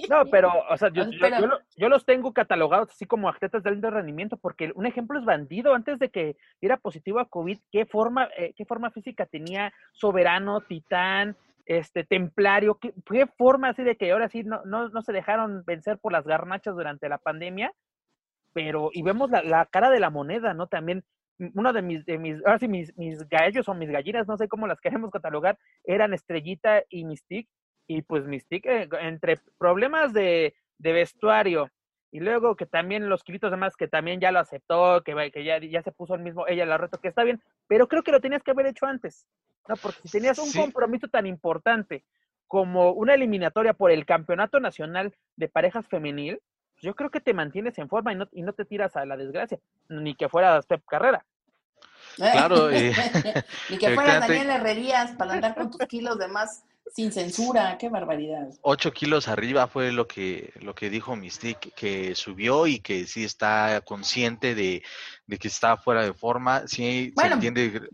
No, 0.10 0.26
pero, 0.32 0.54
o 0.70 0.78
sea, 0.78 0.88
yo, 0.94 1.04
yo, 1.76 1.90
los 1.90 2.06
tengo 2.06 2.32
catalogados 2.32 2.92
así 2.92 3.06
como 3.06 3.28
atletas 3.28 3.62
de 3.62 3.72
alto 3.72 3.90
rendimiento, 3.90 4.38
porque 4.38 4.72
un 4.74 4.86
ejemplo 4.86 5.20
es 5.20 5.26
bandido. 5.26 5.76
Antes 5.76 6.00
de 6.00 6.08
que 6.08 6.38
diera 6.62 6.78
positivo 6.78 7.20
a 7.20 7.26
COVID, 7.26 7.60
¿qué 7.70 7.86
forma, 7.86 8.30
eh, 8.38 8.54
qué 8.56 8.64
forma 8.64 8.90
física 8.92 9.26
tenía 9.26 9.74
Soberano, 9.92 10.62
Titán, 10.62 11.36
este 11.66 12.06
templario? 12.06 12.76
¿Qué, 12.76 12.94
qué 13.06 13.28
forma 13.38 13.68
así 13.68 13.84
de 13.84 13.98
que 13.98 14.14
ahora 14.14 14.30
sí 14.30 14.44
no, 14.46 14.62
no, 14.64 14.88
no 14.88 15.02
se 15.02 15.12
dejaron 15.12 15.66
vencer 15.66 15.98
por 15.98 16.14
las 16.14 16.26
garnachas 16.26 16.74
durante 16.74 17.10
la 17.10 17.18
pandemia? 17.18 17.74
Pero, 18.54 18.90
y 18.94 19.02
vemos 19.02 19.30
la, 19.30 19.66
cara 19.66 19.90
de 19.90 20.00
la 20.00 20.10
moneda, 20.10 20.54
¿no? 20.54 20.68
También 20.68 21.04
uno 21.56 21.74
de 21.74 21.82
mis, 21.82 22.06
de 22.06 22.18
mis, 22.18 22.38
ahora 22.46 22.60
sí, 22.60 22.68
mis, 22.68 22.96
mis 22.98 23.28
gallos 23.28 23.68
o 23.68 23.74
mis 23.74 23.90
gallinas, 23.90 24.28
no 24.28 24.38
sé 24.38 24.48
cómo 24.48 24.68
las 24.68 24.80
queremos 24.80 25.12
catalogar, 25.12 25.58
eran 25.84 26.14
Estrellita 26.14 26.84
y 26.90 27.06
Mystique, 27.06 27.50
y 27.88 28.02
pues 28.04 28.26
Mystique, 28.28 28.84
eh, 28.84 28.90
entre 29.02 29.40
problemas 29.58 30.14
de, 30.14 30.54
de, 30.78 30.92
vestuario, 30.92 31.70
y 32.12 32.20
luego 32.20 32.56
que 32.56 32.66
también 32.66 33.10
los 33.10 33.24
kilitos 33.24 33.52
demás, 33.52 33.76
que 33.76 33.88
también 33.88 34.20
ya 34.20 34.32
lo 34.32 34.40
aceptó, 34.40 35.02
que, 35.04 35.32
que 35.32 35.44
ya, 35.44 35.60
ya 35.60 35.82
se 35.82 35.92
puso 35.92 36.14
el 36.14 36.22
mismo, 36.22 36.46
ella 36.48 36.66
la 36.66 36.78
reto, 36.78 37.00
que 37.00 37.08
está 37.08 37.24
bien, 37.24 37.42
pero 37.68 37.88
creo 37.88 38.04
que 38.04 38.12
lo 38.12 38.22
tenías 38.22 38.44
que 38.44 38.52
haber 38.52 38.68
hecho 38.68 38.86
antes, 38.86 39.28
¿no? 39.68 39.76
Porque 39.78 40.00
si 40.04 40.12
tenías 40.12 40.38
un 40.38 40.52
compromiso 40.52 41.08
tan 41.08 41.26
importante 41.26 42.04
como 42.48 42.92
una 42.92 43.14
eliminatoria 43.14 43.74
por 43.74 43.92
el 43.92 44.06
Campeonato 44.06 44.60
Nacional 44.60 45.16
de 45.38 45.48
Parejas 45.48 45.88
Femenil, 45.88 46.42
yo 46.82 46.96
creo 46.96 47.10
que 47.10 47.22
te 47.22 47.34
mantienes 47.34 47.78
en 47.78 47.90
forma 47.90 48.14
y 48.14 48.16
no, 48.16 48.28
y 48.32 48.42
no 48.42 48.54
te 48.54 48.66
tiras 48.66 48.96
a 48.96 49.06
la 49.06 49.18
desgracia, 49.18 49.60
ni 49.90 50.16
que 50.16 50.30
fuera 50.30 50.62
Step 50.62 50.84
Carrera. 50.86 51.26
Claro. 52.16 52.70
ni 53.70 53.78
que 53.78 53.96
fuera 53.96 54.20
Daniel 54.20 54.50
Herrerías 54.50 55.12
para 55.12 55.34
andar 55.34 55.56
con 55.56 55.72
tus 55.72 55.88
kilos 55.88 56.18
de 56.18 56.28
más 56.28 56.64
sin 56.94 57.12
censura, 57.12 57.78
qué 57.78 57.88
barbaridad. 57.88 58.50
Ocho 58.62 58.92
kilos 58.92 59.28
arriba 59.28 59.68
fue 59.68 59.92
lo 59.92 60.08
que, 60.08 60.52
lo 60.60 60.76
que 60.76 60.90
dijo 60.90 61.16
Mystique, 61.16 61.72
que 61.72 62.16
subió 62.16 62.68
y 62.68 62.80
que 62.80 63.06
sí 63.08 63.24
está 63.24 63.82
consciente 63.86 64.56
de, 64.56 64.84
que 65.40 65.48
está 65.48 65.78
fuera 65.78 66.04
de 66.04 66.14
forma, 66.14 66.68
sí, 66.68 67.14
se 67.16 67.28
entiende 67.28 67.90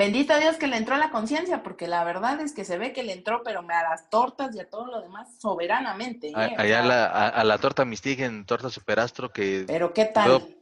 Bendito 0.00 0.38
Dios 0.38 0.56
que 0.56 0.66
le 0.66 0.78
entró 0.78 0.94
a 0.94 0.98
la 0.98 1.10
conciencia, 1.10 1.62
porque 1.62 1.86
la 1.86 2.04
verdad 2.04 2.40
es 2.40 2.54
que 2.54 2.64
se 2.64 2.78
ve 2.78 2.94
que 2.94 3.02
le 3.02 3.12
entró, 3.12 3.42
pero 3.42 3.60
a 3.60 3.82
las 3.82 4.08
tortas 4.08 4.56
y 4.56 4.58
a 4.58 4.66
todo 4.66 4.86
lo 4.86 5.02
demás 5.02 5.28
soberanamente. 5.38 6.28
¿eh? 6.28 6.54
Allá 6.56 7.28
a, 7.28 7.44
la 7.44 7.58
torta 7.58 7.84
Mystique 7.84 8.24
en 8.24 8.46
Torta 8.46 8.70
Superastro 8.70 9.30
que... 9.30 9.64
Pero 9.66 9.92
qué 9.92 10.06
tal. 10.06 10.56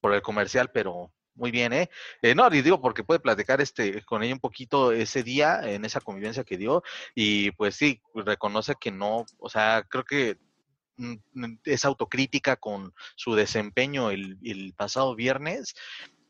Por 0.00 0.12
el 0.12 0.22
comercial, 0.22 0.72
pero 0.72 1.12
muy 1.36 1.52
bien, 1.52 1.72
¿eh? 1.72 1.88
¿eh? 2.20 2.34
No, 2.34 2.50
digo 2.50 2.80
porque 2.80 3.04
puede 3.04 3.20
platicar 3.20 3.60
este 3.60 4.02
con 4.02 4.24
ella 4.24 4.34
un 4.34 4.40
poquito 4.40 4.90
ese 4.90 5.22
día, 5.22 5.60
en 5.62 5.84
esa 5.84 6.00
convivencia 6.00 6.42
que 6.42 6.56
dio, 6.56 6.82
y 7.14 7.52
pues 7.52 7.76
sí, 7.76 8.02
reconoce 8.12 8.74
que 8.74 8.90
no, 8.90 9.24
o 9.38 9.48
sea, 9.48 9.84
creo 9.88 10.02
que 10.02 10.36
mm, 10.96 11.14
es 11.64 11.84
autocrítica 11.84 12.56
con 12.56 12.92
su 13.14 13.36
desempeño 13.36 14.10
el, 14.10 14.36
el 14.42 14.74
pasado 14.74 15.14
viernes 15.14 15.76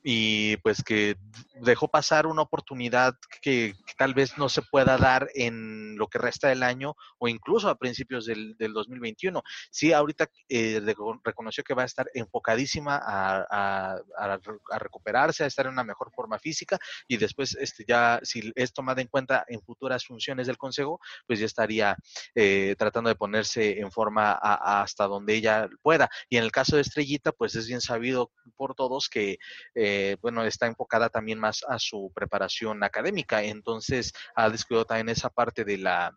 y 0.07 0.59
pues 0.59 0.85
que 0.85 1.17
dejó 1.63 1.89
pasar 1.89 2.27
una 2.27 2.43
oportunidad 2.43 3.15
que, 3.41 3.75
tal 3.97 4.13
vez 4.13 4.37
no 4.37 4.49
se 4.49 4.61
pueda 4.61 4.99
dar 4.99 5.31
en 5.35 5.97
lo 5.97 6.09
que 6.09 6.19
resta 6.19 6.49
del 6.49 6.65
año 6.65 6.97
o 7.19 7.29
incluso 7.29 7.69
a 7.69 7.79
principios 7.79 8.27
del, 8.27 8.57
del 8.57 8.73
2021. 8.73 9.41
Sí, 9.71 9.93
ahorita 9.93 10.29
eh, 10.49 10.83
reconoció 11.23 11.63
que 11.63 11.75
va 11.75 11.83
a 11.83 11.87
estar 11.87 12.11
enfocadísima 12.13 13.01
a, 13.03 13.95
a, 14.19 14.79
recuperarse, 14.79 15.45
a 15.45 15.47
estar 15.47 15.67
en 15.67 15.73
una 15.73 15.85
mejor 15.85 16.11
forma 16.13 16.39
física 16.39 16.77
y 17.07 17.17
después 17.17 17.57
este 17.59 17.85
ya 17.87 18.21
si 18.25 18.53
es 18.57 18.73
tomada 18.73 19.01
en 19.01 19.09
cuenta 19.09 19.45
en 19.49 19.63
futuras 19.63 20.05
funciones 20.05 20.49
del 20.49 20.59
Consejo, 20.59 21.01
pues 21.27 21.39
ya 21.39 21.47
estaría 21.47 21.97
eh, 22.35 22.75
tratando 22.77 23.09
de 23.09 23.17
ponerse 23.17 23.79
en 23.79 23.91
forma 23.91 24.33
hasta 24.33 25.07
donde 25.07 25.35
ella 25.35 25.69
pueda. 25.83 26.11
Y 26.29 26.37
en 26.37 26.45
el 26.45 26.53
caso 26.53 26.77
de 26.77 26.83
Estrellita, 26.83 27.33
pues 27.33 27.55
es 27.55 27.69
bien 27.69 27.81
sabido 27.81 28.33
por 28.57 28.75
todos 28.75 29.09
que 29.09 29.39
eh, 29.75 29.94
eh, 29.95 30.17
bueno, 30.21 30.45
está 30.45 30.67
enfocada 30.67 31.09
también 31.09 31.39
más 31.39 31.65
a 31.69 31.79
su 31.79 32.11
preparación 32.15 32.83
académica, 32.83 33.43
entonces 33.43 34.13
ha 34.35 34.51
descuidado 34.51 34.87
también 34.87 35.09
esa 35.09 35.31
parte 35.31 35.65
de 35.65 35.79
la 35.79 36.13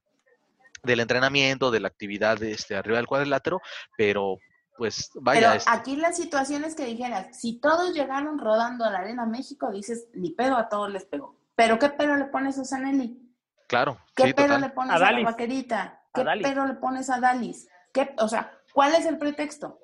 del 0.84 1.00
entrenamiento, 1.00 1.72
de 1.72 1.80
la 1.80 1.88
actividad 1.88 2.42
este, 2.44 2.76
arriba 2.76 2.98
del 2.98 3.08
cuadrilátero, 3.08 3.62
pero 3.98 4.38
pues 4.78 5.12
vaya. 5.16 5.54
Pero 5.54 5.64
aquí 5.68 5.96
la 5.96 6.14
situación 6.14 6.64
es 6.64 6.76
que 6.76 6.86
dijeras, 6.86 7.38
si 7.38 7.60
todos 7.60 7.94
llegaron 7.94 8.38
rodando 8.38 8.86
a 8.86 8.92
la 8.92 9.00
Arena 9.00 9.26
México, 9.26 9.72
dices, 9.72 10.08
ni 10.14 10.32
pedo 10.32 10.56
a 10.56 10.70
todos 10.70 10.92
les 10.92 11.06
pegó. 11.06 11.36
Pero 11.56 11.80
¿qué 11.80 11.90
pedo 11.90 12.16
le 12.16 12.26
pones 12.26 12.58
a 12.60 12.64
Sanelli? 12.64 13.20
Claro. 13.68 13.98
¿Qué 14.16 14.34
pedo 14.34 14.58
le 14.60 14.70
pones 14.70 14.96
a, 14.96 15.12
la 15.12 15.24
vaquerita? 15.24 16.04
¿Qué 16.14 16.24
pedo 16.24 16.66
le 16.66 16.76
pones 16.76 17.10
a 17.10 17.20
Dalis? 17.20 17.68
¿Qué, 17.92 18.16
o 18.20 18.28
sea, 18.28 18.52
¿cuál 18.74 18.96
es 18.96 19.06
el 19.06 19.18
pretexto? 19.18 19.80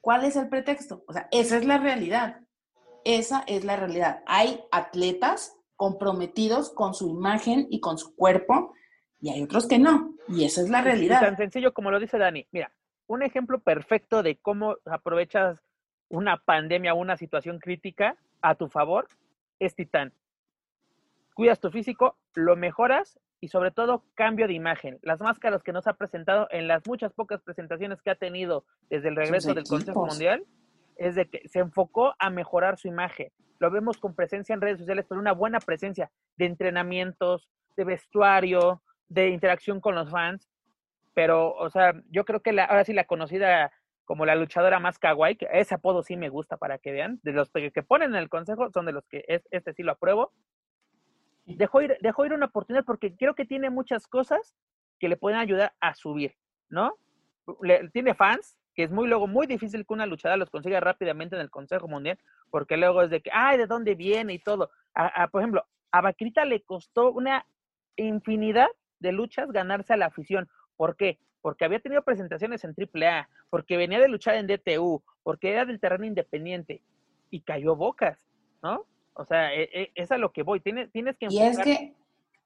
¿Cuál 0.00 0.24
es 0.24 0.36
el 0.36 0.48
pretexto? 0.48 1.04
O 1.06 1.12
sea, 1.12 1.28
esa 1.30 1.56
es 1.56 1.64
la 1.64 1.78
realidad. 1.78 2.40
Esa 3.04 3.44
es 3.46 3.64
la 3.64 3.76
realidad. 3.76 4.22
Hay 4.26 4.62
atletas 4.70 5.56
comprometidos 5.76 6.70
con 6.70 6.94
su 6.94 7.08
imagen 7.08 7.66
y 7.70 7.80
con 7.80 7.98
su 7.98 8.14
cuerpo 8.14 8.74
y 9.20 9.30
hay 9.30 9.42
otros 9.42 9.66
que 9.66 9.78
no. 9.78 10.14
Y 10.28 10.44
esa 10.44 10.62
es 10.62 10.70
la 10.70 10.82
realidad. 10.82 11.20
tan 11.20 11.36
sencillo 11.36 11.72
como 11.72 11.90
lo 11.90 12.00
dice 12.00 12.18
Dani. 12.18 12.46
Mira, 12.52 12.72
un 13.06 13.22
ejemplo 13.22 13.60
perfecto 13.60 14.22
de 14.22 14.36
cómo 14.36 14.76
aprovechas 14.84 15.62
una 16.08 16.38
pandemia 16.38 16.94
o 16.94 16.98
una 16.98 17.16
situación 17.16 17.58
crítica 17.58 18.16
a 18.42 18.54
tu 18.54 18.68
favor 18.68 19.08
es 19.58 19.74
Titán. 19.74 20.12
Cuidas 21.34 21.60
tu 21.60 21.70
físico, 21.70 22.16
lo 22.34 22.56
mejoras 22.56 23.18
y 23.40 23.48
sobre 23.48 23.70
todo 23.70 24.04
cambio 24.14 24.46
de 24.46 24.54
imagen. 24.54 24.98
Las 25.02 25.20
máscaras 25.20 25.62
que 25.62 25.72
nos 25.72 25.86
ha 25.86 25.94
presentado 25.94 26.48
en 26.50 26.68
las 26.68 26.86
muchas 26.86 27.12
pocas 27.12 27.40
presentaciones 27.42 28.02
que 28.02 28.10
ha 28.10 28.14
tenido 28.16 28.64
desde 28.90 29.08
el 29.08 29.16
regreso 29.16 29.54
del 29.54 29.64
Consejo 29.64 30.06
Mundial 30.06 30.44
es 31.00 31.14
de 31.14 31.28
que 31.28 31.48
se 31.48 31.60
enfocó 31.60 32.14
a 32.18 32.28
mejorar 32.28 32.78
su 32.78 32.86
imagen. 32.86 33.32
Lo 33.58 33.70
vemos 33.70 33.96
con 33.96 34.14
presencia 34.14 34.54
en 34.54 34.60
redes 34.60 34.78
sociales, 34.78 35.06
pero 35.08 35.18
una 35.18 35.32
buena 35.32 35.58
presencia 35.58 36.10
de 36.36 36.44
entrenamientos, 36.44 37.48
de 37.76 37.84
vestuario, 37.84 38.82
de 39.08 39.30
interacción 39.30 39.80
con 39.80 39.94
los 39.94 40.10
fans. 40.10 40.46
Pero, 41.14 41.54
o 41.54 41.70
sea, 41.70 41.94
yo 42.10 42.26
creo 42.26 42.40
que 42.40 42.52
la, 42.52 42.66
ahora 42.66 42.84
sí 42.84 42.92
la 42.92 43.04
conocida 43.04 43.72
como 44.04 44.26
la 44.26 44.34
luchadora 44.34 44.78
más 44.78 44.98
kawaii, 44.98 45.36
que 45.36 45.48
ese 45.52 45.74
apodo 45.74 46.02
sí 46.02 46.16
me 46.16 46.28
gusta 46.28 46.58
para 46.58 46.78
que 46.78 46.92
vean, 46.92 47.18
de 47.22 47.32
los 47.32 47.50
que 47.50 47.82
ponen 47.82 48.10
en 48.10 48.16
el 48.16 48.28
consejo 48.28 48.70
son 48.70 48.84
de 48.84 48.92
los 48.92 49.06
que 49.08 49.24
es, 49.26 49.42
este 49.50 49.72
sí 49.72 49.82
lo 49.82 49.92
apruebo. 49.92 50.32
Dejó 51.46 51.80
ir, 51.80 51.96
dejó 52.02 52.26
ir 52.26 52.34
una 52.34 52.46
oportunidad 52.46 52.84
porque 52.84 53.16
creo 53.16 53.34
que 53.34 53.46
tiene 53.46 53.70
muchas 53.70 54.06
cosas 54.06 54.54
que 54.98 55.08
le 55.08 55.16
pueden 55.16 55.38
ayudar 55.38 55.72
a 55.80 55.94
subir, 55.94 56.34
¿no? 56.68 56.92
tiene 57.92 58.14
fans, 58.14 58.59
que 58.74 58.84
es 58.84 58.90
muy 58.90 59.08
luego 59.08 59.26
muy 59.26 59.46
difícil 59.46 59.84
que 59.86 59.92
una 59.92 60.06
luchadora 60.06 60.36
los 60.36 60.50
consiga 60.50 60.80
rápidamente 60.80 61.36
en 61.36 61.42
el 61.42 61.50
Consejo 61.50 61.88
Mundial, 61.88 62.18
porque 62.50 62.76
luego 62.76 63.02
es 63.02 63.10
de 63.10 63.20
que, 63.20 63.30
ay, 63.32 63.58
¿de 63.58 63.66
dónde 63.66 63.94
viene 63.94 64.34
y 64.34 64.38
todo? 64.38 64.70
por 65.30 65.40
ejemplo, 65.40 65.64
a 65.92 66.00
Vaquerita 66.00 66.44
le 66.44 66.62
costó 66.62 67.12
una 67.12 67.46
infinidad 67.96 68.68
de 68.98 69.12
luchas 69.12 69.50
ganarse 69.50 69.92
a 69.92 69.96
la 69.96 70.06
afición. 70.06 70.48
¿Por 70.76 70.96
qué? 70.96 71.18
Porque 71.40 71.64
había 71.64 71.80
tenido 71.80 72.02
presentaciones 72.02 72.64
en 72.64 72.74
AAA, 72.76 73.28
porque 73.50 73.76
venía 73.76 74.00
de 74.00 74.08
luchar 74.08 74.34
en 74.36 74.46
DTU, 74.46 75.02
porque 75.22 75.52
era 75.52 75.64
del 75.64 75.80
terreno 75.80 76.04
independiente 76.04 76.82
y 77.30 77.40
cayó 77.40 77.76
bocas, 77.76 78.18
¿no? 78.62 78.86
O 79.14 79.24
sea, 79.24 79.54
e, 79.54 79.68
e, 79.72 79.92
es 79.94 80.10
a 80.12 80.18
lo 80.18 80.32
que 80.32 80.42
voy. 80.42 80.60
Tienes, 80.60 80.90
tienes 80.90 81.16
que... 81.16 81.26
Y 81.30 81.38
es 81.40 81.58
que 81.58 81.94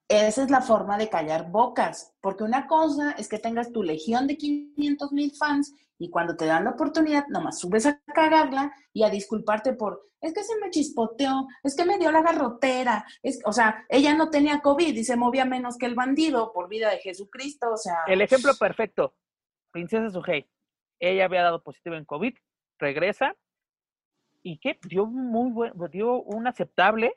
esa 0.08 0.42
es 0.42 0.50
la 0.50 0.60
forma 0.60 0.98
de 0.98 1.08
callar 1.08 1.50
bocas, 1.50 2.14
porque 2.20 2.44
una 2.44 2.66
cosa 2.66 3.12
es 3.12 3.28
que 3.28 3.38
tengas 3.38 3.72
tu 3.72 3.82
legión 3.82 4.26
de 4.26 4.36
500 4.36 5.12
mil 5.12 5.32
fans 5.34 5.74
y 5.98 6.10
cuando 6.10 6.36
te 6.36 6.46
dan 6.46 6.64
la 6.64 6.70
oportunidad, 6.70 7.26
nomás 7.28 7.58
subes 7.58 7.86
a 7.86 8.00
cagarla 8.14 8.72
y 8.92 9.04
a 9.04 9.10
disculparte 9.10 9.72
por, 9.72 10.10
es 10.20 10.34
que 10.34 10.42
se 10.42 10.58
me 10.60 10.70
chispoteó, 10.70 11.46
es 11.62 11.76
que 11.76 11.84
me 11.84 11.98
dio 11.98 12.10
la 12.10 12.22
garrotera, 12.22 13.04
es, 13.22 13.40
o 13.44 13.52
sea, 13.52 13.84
ella 13.88 14.14
no 14.14 14.30
tenía 14.30 14.60
COVID 14.60 14.94
y 14.94 15.04
se 15.04 15.16
movía 15.16 15.44
menos 15.44 15.78
que 15.78 15.86
el 15.86 15.94
bandido 15.94 16.52
por 16.52 16.68
vida 16.68 16.90
de 16.90 16.98
Jesucristo, 16.98 17.72
o 17.72 17.76
sea. 17.76 17.98
El 18.06 18.20
ejemplo 18.20 18.52
perfecto, 18.58 19.14
Princesa 19.70 20.10
Sujei, 20.10 20.46
ella 20.98 21.24
había 21.24 21.42
dado 21.42 21.62
positivo 21.62 21.96
en 21.96 22.04
COVID, 22.04 22.34
regresa 22.78 23.36
y 24.42 24.58
que 24.58 24.78
dio 24.86 25.06
muy 25.06 25.50
buen, 25.50 25.72
dio 25.90 26.20
un 26.22 26.46
aceptable 26.46 27.14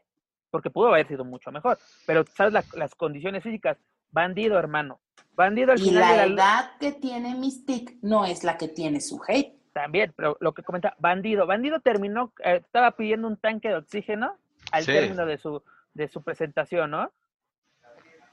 porque 0.51 0.69
pudo 0.69 0.87
haber 0.87 1.07
sido 1.07 1.23
mucho 1.25 1.51
mejor. 1.51 1.77
Pero 2.05 2.25
sabes 2.35 2.53
las 2.73 2.95
condiciones 2.95 3.43
físicas, 3.43 3.77
bandido, 4.11 4.57
hermano. 4.57 4.99
Bandido 5.37 5.71
al 5.71 5.79
y 5.79 5.91
la, 5.91 6.25
edad 6.25 6.71
que 6.79 6.93
tiene 6.93 7.35
Mystique 7.35 7.99
no 8.01 8.25
es 8.25 8.43
la 8.43 8.57
que 8.57 8.67
tiene 8.67 8.99
su 9.01 9.21
hate. 9.27 9.53
También, 9.71 10.11
pero 10.15 10.35
lo 10.39 10.53
que 10.53 10.63
comenta, 10.63 10.95
bandido. 10.97 11.45
Bandido 11.45 11.79
terminó, 11.79 12.33
eh, 12.43 12.61
estaba 12.65 12.91
pidiendo 12.91 13.27
un 13.27 13.37
tanque 13.37 13.69
de 13.69 13.75
oxígeno 13.75 14.35
al 14.71 14.85
término 14.85 15.27
de 15.27 15.37
su, 15.37 15.61
de 15.93 16.07
su 16.07 16.23
presentación, 16.23 16.89
¿no? 16.89 17.11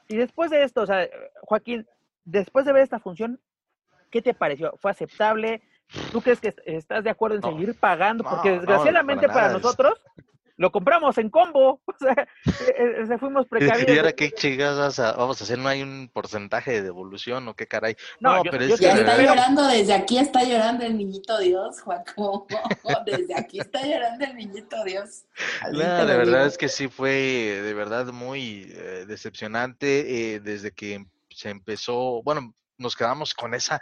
Y 0.09 0.17
después 0.17 0.51
de 0.51 0.63
esto, 0.63 0.81
o 0.81 0.87
sea, 0.87 1.07
Joaquín, 1.43 1.87
después 2.25 2.65
de 2.65 2.73
ver 2.73 2.83
esta 2.83 2.99
función, 2.99 3.39
¿qué 4.11 4.23
te 4.23 4.33
pareció? 4.33 4.75
¿Fue 4.81 4.91
aceptable? 4.91 5.63
¿Tú 6.11 6.23
crees 6.23 6.41
que 6.41 6.55
estás 6.65 7.05
de 7.05 7.11
acuerdo 7.11 7.37
en 7.37 7.43
seguir 7.43 7.79
pagando? 7.79 8.25
Porque 8.25 8.53
desgraciadamente 8.53 9.29
para 9.29 9.51
nosotros, 9.53 10.01
lo 10.57 10.71
compramos 10.71 11.19
en 11.19 11.31
combo. 11.31 11.81
O 11.95 11.97
sea, 11.97 12.27
e, 12.77 13.03
e, 13.03 13.07
se 13.07 13.19
fuimos 13.19 13.47
precavidos. 13.47 13.95
¿Y 13.95 13.99
ahora 13.99 14.13
qué 14.13 14.33
chingadas 14.33 14.99
vamos 15.17 15.41
a 15.41 15.45
hacer? 15.45 15.59
¿No 15.59 15.69
hay 15.69 15.81
un 15.81 16.11
porcentaje 16.13 16.73
de 16.73 16.83
devolución 16.83 17.47
o 17.47 17.55
qué 17.55 17.69
caray? 17.69 17.95
No, 18.19 18.43
pero 18.43 18.65
es 18.65 18.81
que... 18.81 18.87
Ya 18.87 18.95
está 18.95 19.23
llorando, 19.23 19.67
desde 19.69 19.95
aquí 19.95 20.19
está 20.19 20.43
llorando 20.43 20.85
el 20.85 20.99
niñito 20.99 21.39
Dios, 21.39 21.81
Juaco. 21.81 22.47
Desde 23.07 23.39
aquí 23.39 23.61
está 23.61 23.87
llorando 23.87 24.25
el 24.25 24.35
niñito 24.35 24.83
Dios. 24.85 25.25
No, 25.71 26.05
de 26.05 26.17
verdad 26.17 26.47
es 26.47 26.59
que 26.59 26.69
sí 26.69 26.89
fue 26.89 27.11
de 27.63 27.75
verdad 27.75 28.07
muy 28.07 28.73
eh, 28.75 29.05
decepcionante 29.07 30.35
eh, 30.35 30.41
desde 30.41 30.73
que 30.73 31.07
se 31.31 31.51
empezó, 31.51 32.23
bueno, 32.23 32.55
nos 32.79 32.97
quedamos 32.97 33.35
con 33.35 33.55
esa 33.55 33.81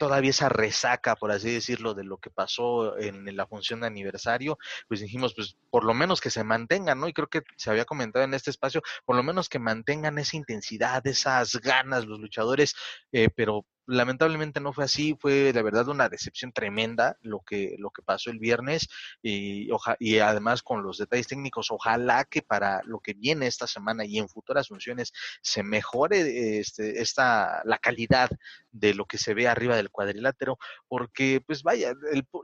todavía 0.00 0.30
esa 0.30 0.48
resaca, 0.48 1.14
por 1.14 1.30
así 1.30 1.52
decirlo, 1.52 1.92
de 1.92 2.04
lo 2.04 2.16
que 2.16 2.30
pasó 2.30 2.96
en, 2.98 3.36
la 3.36 3.46
función 3.46 3.80
de 3.80 3.86
aniversario, 3.86 4.56
pues 4.88 5.00
dijimos, 5.00 5.34
pues 5.34 5.58
por 5.68 5.84
lo 5.84 5.92
menos 5.92 6.22
que 6.22 6.30
se 6.30 6.42
mantengan, 6.42 6.98
¿no? 6.98 7.06
Y 7.06 7.12
creo 7.12 7.28
que 7.28 7.42
se 7.56 7.68
había 7.68 7.84
comentado 7.84 8.24
en 8.24 8.32
este 8.32 8.48
espacio, 8.48 8.80
por 9.04 9.14
lo 9.14 9.22
menos 9.22 9.50
que 9.50 9.58
mantengan 9.58 10.18
esa 10.18 10.38
intensidad, 10.38 11.06
esas 11.06 11.52
ganas 11.56 12.06
los 12.06 12.18
luchadores, 12.18 12.74
eh, 13.12 13.28
pero 13.28 13.66
lamentablemente 13.90 14.60
no 14.60 14.72
fue 14.72 14.84
así, 14.84 15.16
fue 15.18 15.52
de 15.52 15.62
verdad 15.62 15.88
una 15.88 16.08
decepción 16.08 16.52
tremenda 16.52 17.16
lo 17.22 17.40
que, 17.40 17.74
lo 17.78 17.90
que 17.90 18.02
pasó 18.02 18.30
el 18.30 18.38
viernes 18.38 18.88
y, 19.22 19.68
y 19.98 20.18
además 20.18 20.62
con 20.62 20.82
los 20.82 20.98
detalles 20.98 21.26
técnicos, 21.26 21.70
ojalá 21.70 22.24
que 22.24 22.42
para 22.42 22.82
lo 22.84 23.00
que 23.00 23.14
viene 23.14 23.46
esta 23.46 23.66
semana 23.66 24.04
y 24.04 24.18
en 24.18 24.28
futuras 24.28 24.68
funciones 24.68 25.12
se 25.42 25.62
mejore 25.62 26.60
este, 26.60 27.02
esta, 27.02 27.62
la 27.64 27.78
calidad 27.78 28.30
de 28.70 28.94
lo 28.94 29.06
que 29.06 29.18
se 29.18 29.34
ve 29.34 29.48
arriba 29.48 29.76
del 29.76 29.90
cuadrilátero, 29.90 30.58
porque 30.86 31.42
pues 31.44 31.62
vaya, 31.62 31.92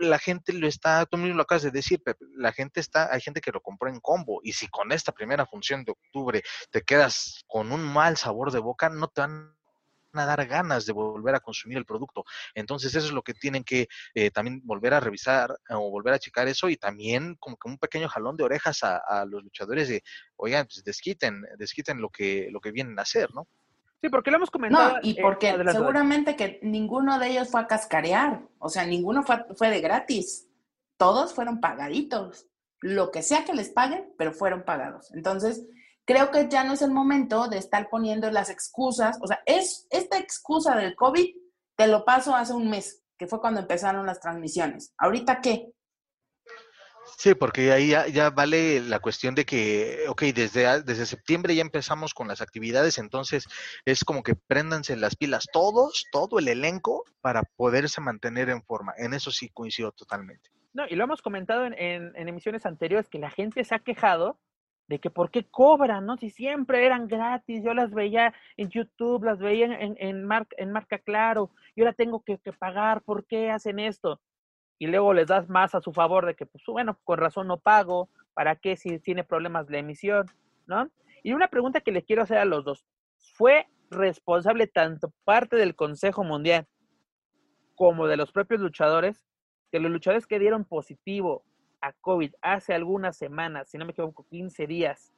la 0.01 0.19
gente 0.19 0.53
lo 0.53 0.67
está, 0.67 1.07
tú 1.07 1.17
mismo 1.17 1.37
lo 1.37 1.43
acabas 1.43 1.63
de 1.63 1.71
decir, 1.71 2.03
la 2.37 2.53
gente 2.53 2.81
está, 2.81 3.13
hay 3.13 3.21
gente 3.21 3.41
que 3.41 3.53
lo 3.53 3.61
compró 3.61 3.89
en 3.89 4.01
combo 4.01 4.41
y 4.43 4.53
si 4.53 4.67
con 4.67 4.91
esta 4.91 5.13
primera 5.13 5.47
función 5.47 5.85
de 5.85 5.93
octubre 5.93 6.43
te 6.71 6.83
quedas 6.83 7.45
con 7.47 7.71
un 7.71 7.83
mal 7.83 8.17
sabor 8.17 8.51
de 8.51 8.59
boca, 8.59 8.89
no 8.89 9.09
te 9.09 9.21
van 9.21 9.56
a 10.19 10.27
dar 10.27 10.47
ganas 10.47 10.87
de 10.87 10.93
volver 10.93 11.35
a 11.35 11.41
consumir 11.41 11.79
el 11.79 11.85
producto. 11.85 12.25
Entonces 12.55 12.95
eso 12.95 13.07
es 13.07 13.13
lo 13.13 13.23
que 13.23 13.35
tienen 13.35 13.65
que 13.65 13.89
eh, 14.15 14.31
también 14.31 14.61
volver 14.65 14.95
a 14.95 15.01
revisar 15.01 15.57
o 15.71 15.91
volver 15.91 16.15
a 16.15 16.19
checar 16.19 16.49
eso 16.49 16.69
y 16.69 16.77
también 16.77 17.37
como 17.37 17.57
que 17.57 17.69
un 17.69 17.79
pequeño 17.79 18.09
jalón 18.09 18.37
de 18.37 18.45
orejas 18.45 18.81
a, 18.83 19.25
los 19.27 19.43
luchadores 19.43 19.89
de, 19.89 20.03
oigan, 20.37 20.67
pues 20.67 20.85
desquiten, 20.85 21.45
desquiten 21.59 22.01
lo 22.01 22.11
que, 22.11 22.49
lo 22.51 22.61
que 22.61 22.73
vienen 22.73 22.99
a 22.99 23.03
hacer, 23.03 23.33
¿no? 23.35 23.47
Sí, 24.01 24.09
porque 24.11 24.31
lo 24.31 24.37
hemos 24.37 24.51
comentado. 24.51 24.95
No, 24.95 24.99
y 25.03 25.21
porque 25.21 25.57
seguramente 25.73 26.37
que 26.37 26.61
ninguno 26.63 27.19
de 27.19 27.31
ellos 27.31 27.49
fue 27.49 27.61
a 27.61 27.67
cascarear, 27.67 28.43
o 28.59 28.69
sea, 28.69 28.85
ninguno 28.87 29.23
fue, 29.23 29.45
fue 29.57 29.71
de 29.71 29.81
gratis, 29.81 30.47
todos 30.97 31.35
fueron 31.35 31.61
pagaditos, 31.61 32.47
lo 32.81 33.11
que 33.11 33.23
sea 33.23 33.45
que 33.45 33.55
les 33.55 33.71
paguen, 33.71 34.13
pero 34.19 34.33
fueron 34.33 34.65
pagados. 34.65 35.13
Entonces, 35.15 35.67
creo 36.07 36.31
que 36.31 36.49
ya 36.49 36.65
no 36.65 36.73
es 36.73 36.83
el 36.83 36.93
momento 36.93 37.49
de 37.49 37.59
estar 37.59 37.91
poniendo 37.91 38.31
las 38.31 38.49
excusas. 38.49 39.19
O 39.21 39.27
sea, 39.27 39.43
es 39.45 39.87
esta 39.91 40.19
excusa 40.19 40.77
del 40.77 40.95
COVID, 40.95 41.35
te 41.77 41.87
lo 41.89 42.05
paso 42.05 42.35
hace 42.35 42.55
un 42.55 42.71
mes, 42.71 43.03
que 43.19 43.27
fue 43.27 43.41
cuando 43.41 43.61
empezaron 43.61 44.07
las 44.07 44.21
transmisiones. 44.21 44.95
¿Ahorita 44.97 45.41
qué? 45.41 45.73
Sí, 47.19 47.35
porque 47.35 47.73
ahí 47.73 47.91
ya, 48.13 48.31
vale 48.31 48.81
la 48.81 48.99
cuestión 48.99 49.35
de 49.35 49.45
que, 49.45 50.05
ok, 50.09 50.23
desde, 50.35 50.83
desde 50.83 51.07
septiembre 51.07 51.55
ya 51.55 51.63
empezamos 51.63 52.15
con 52.15 52.27
las 52.29 52.41
actividades, 52.41 52.99
entonces 52.99 53.47
es 53.85 54.05
como 54.05 54.23
que 54.23 54.35
préndanse 54.35 54.97
las 54.97 55.15
pilas 55.15 55.47
todos, 55.53 56.07
todo 56.11 56.39
el 56.39 56.49
elenco, 56.49 57.05
para 57.21 57.43
poderse 57.43 58.01
mantener 58.01 58.49
en 58.51 58.63
forma. 58.63 58.93
En 58.97 59.15
eso 59.15 59.31
sí 59.31 59.49
coincido 59.51 59.93
totalmente. 59.93 60.51
No, 60.73 60.85
y 60.89 60.95
lo 60.95 61.05
hemos 61.05 61.23
comentado 61.23 61.65
en, 61.65 61.75
en 61.75 62.29
emisiones 62.29 62.67
anteriores, 62.67 63.09
que 63.09 63.19
la 63.19 63.31
gente 63.31 63.65
se 63.65 63.75
ha 63.75 63.79
quejado 63.79 64.39
de 64.89 65.01
que 65.01 65.11
por 65.11 65.31
qué 65.31 65.45
cobran, 65.45 66.07
¿no? 66.07 66.17
Si 66.17 66.31
siempre 66.31 66.87
eran 66.87 67.09
gratis, 67.09 67.63
yo 67.65 67.75
las 67.75 67.91
veía 67.93 68.33
en 68.57 68.69
YouTube, 68.69 69.25
las 69.25 69.39
veía 69.39 69.67
en, 69.67 69.97
en, 69.99 70.25
marca 70.25 70.99
claro, 70.99 71.51
y 71.75 71.81
ahora 71.81 71.93
tengo 71.93 72.23
que, 72.23 72.39
pagar, 72.59 73.03
¿por 73.03 73.27
qué 73.27 73.51
hacen 73.51 73.79
esto? 73.79 74.21
Y 74.79 74.87
luego 74.87 75.13
les 75.13 75.27
das 75.27 75.49
más 75.49 75.75
a 75.75 75.81
su 75.81 75.93
favor 75.93 76.27
de 76.27 76.35
que, 76.35 76.47
pues 76.47 76.63
bueno, 76.67 76.99
con 77.03 77.19
razón 77.19 77.49
no 77.49 77.59
pago, 77.59 78.11
¿para 78.35 78.57
qué 78.57 78.77
si 78.77 78.99
tiene 79.01 79.25
problemas 79.25 79.67
de 79.67 79.79
emisión, 79.79 80.27
¿no? 80.67 80.89
Y 81.23 81.33
una 81.33 81.49
pregunta 81.49 81.81
que 81.81 81.93
les 81.93 82.05
quiero 82.05 82.23
hacer 82.23 82.39
a 82.39 82.45
los 82.45 82.65
dos, 82.65 82.87
¿fue 83.35 83.67
responsable 83.91 84.67
tanto 84.67 85.13
parte 85.25 85.57
del 85.57 85.75
Consejo 85.75 86.23
Mundial 86.23 86.67
como 87.75 88.07
de 88.07 88.17
los 88.17 88.33
propios 88.33 88.61
luchadores, 88.61 89.25
que 89.71 89.81
los 89.81 89.91
luchadores 89.91 90.27
que 90.27 90.39
dieron 90.39 90.65
positivo 90.65 91.45
COVID 91.93 92.35
hace 92.43 92.75
algunas 92.75 93.17
semanas, 93.17 93.69
si 93.69 93.79
no 93.79 93.85
me 93.85 93.93
equivoco, 93.93 94.27
15 94.29 94.67
días, 94.67 95.13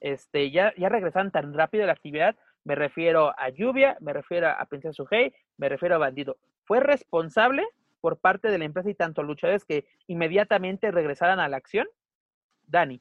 este, 0.00 0.50
ya, 0.50 0.72
ya 0.76 0.88
regresaron 0.88 1.30
tan 1.30 1.52
rápido 1.54 1.84
a 1.84 1.86
la 1.86 1.92
actividad, 1.92 2.36
me 2.64 2.74
refiero 2.74 3.34
a 3.38 3.48
Lluvia, 3.50 3.96
me 4.00 4.12
refiero 4.12 4.48
a 4.48 4.64
Princesa 4.66 4.92
Sujei, 4.92 5.32
me 5.56 5.68
refiero 5.68 5.94
a 5.94 5.98
Bandido. 5.98 6.36
¿Fue 6.64 6.80
responsable 6.80 7.66
por 8.00 8.18
parte 8.18 8.48
de 8.48 8.58
la 8.58 8.64
empresa 8.64 8.90
y 8.90 8.94
tanto 8.94 9.22
luchadores 9.22 9.64
que 9.64 9.86
inmediatamente 10.06 10.90
regresaran 10.90 11.40
a 11.40 11.48
la 11.48 11.56
acción? 11.56 11.86
Dani. 12.66 13.00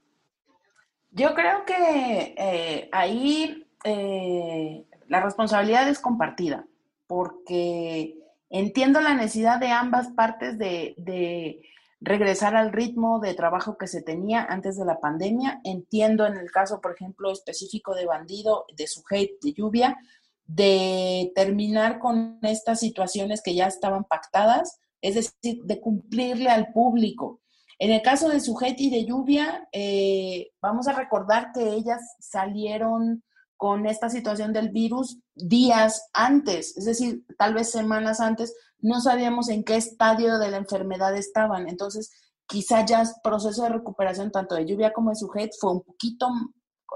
Yo 1.11 1.33
creo 1.33 1.65
que 1.65 2.35
eh, 2.37 2.89
ahí 2.91 3.67
eh, 3.83 4.85
la 5.07 5.21
responsabilidad 5.21 5.87
es 5.89 5.99
compartida, 5.99 6.65
porque 7.07 8.15
entiendo 8.49 9.01
la 9.01 9.13
necesidad 9.13 9.59
de 9.59 9.71
ambas 9.71 10.09
partes 10.09 10.57
de, 10.57 11.61
regresar 12.01 12.55
al 12.55 12.71
ritmo 12.71 13.19
de 13.19 13.33
trabajo 13.33 13.77
que 13.77 13.87
se 13.87 14.01
tenía 14.01 14.43
antes 14.43 14.77
de 14.77 14.85
la 14.85 14.99
pandemia. 14.99 15.61
Entiendo 15.63 16.25
en 16.25 16.37
el 16.37 16.51
caso, 16.51 16.79
por 16.81 16.93
ejemplo, 16.93 17.31
específico 17.31 17.93
de 17.93 18.05
Bandido, 18.05 18.65
de 18.75 18.87
su 18.87 19.03
hate 19.09 19.39
de 19.41 19.53
lluvia, 19.53 19.97
de 20.45 21.31
terminar 21.35 21.99
con 21.99 22.39
estas 22.41 22.79
situaciones 22.79 23.41
que 23.43 23.53
ya 23.53 23.67
estaban 23.67 24.05
pactadas, 24.05 24.79
es 25.01 25.15
decir, 25.15 25.63
de 25.63 25.79
cumplirle 25.79 26.49
al 26.49 26.71
público. 26.71 27.41
En 27.77 27.91
el 27.91 28.01
caso 28.01 28.29
de 28.29 28.39
hate 28.39 28.81
y 28.81 28.89
de 28.89 29.05
lluvia, 29.05 29.67
eh, 29.71 30.51
vamos 30.61 30.87
a 30.87 30.93
recordar 30.93 31.51
que 31.53 31.69
ellas 31.73 32.15
salieron 32.19 33.23
con 33.59 33.85
esta 33.87 34.09
situación 34.09 34.53
del 34.53 34.69
virus 34.69 35.19
días 35.35 36.09
antes, 36.13 36.77
es 36.77 36.85
decir, 36.85 37.25
tal 37.37 37.53
vez 37.53 37.69
semanas 37.69 38.21
antes, 38.21 38.55
no 38.79 39.01
sabíamos 39.01 39.49
en 39.49 39.65
qué 39.65 39.75
estadio 39.75 40.39
de 40.39 40.49
la 40.49 40.55
enfermedad 40.55 41.13
estaban. 41.17 41.67
Entonces, 41.67 42.09
quizá 42.47 42.85
ya 42.85 43.01
el 43.01 43.09
proceso 43.21 43.63
de 43.63 43.69
recuperación 43.71 44.31
tanto 44.31 44.55
de 44.55 44.65
lluvia 44.65 44.93
como 44.93 45.09
de 45.09 45.17
sujet 45.17 45.51
fue 45.59 45.73
un 45.73 45.81
poquito 45.81 46.29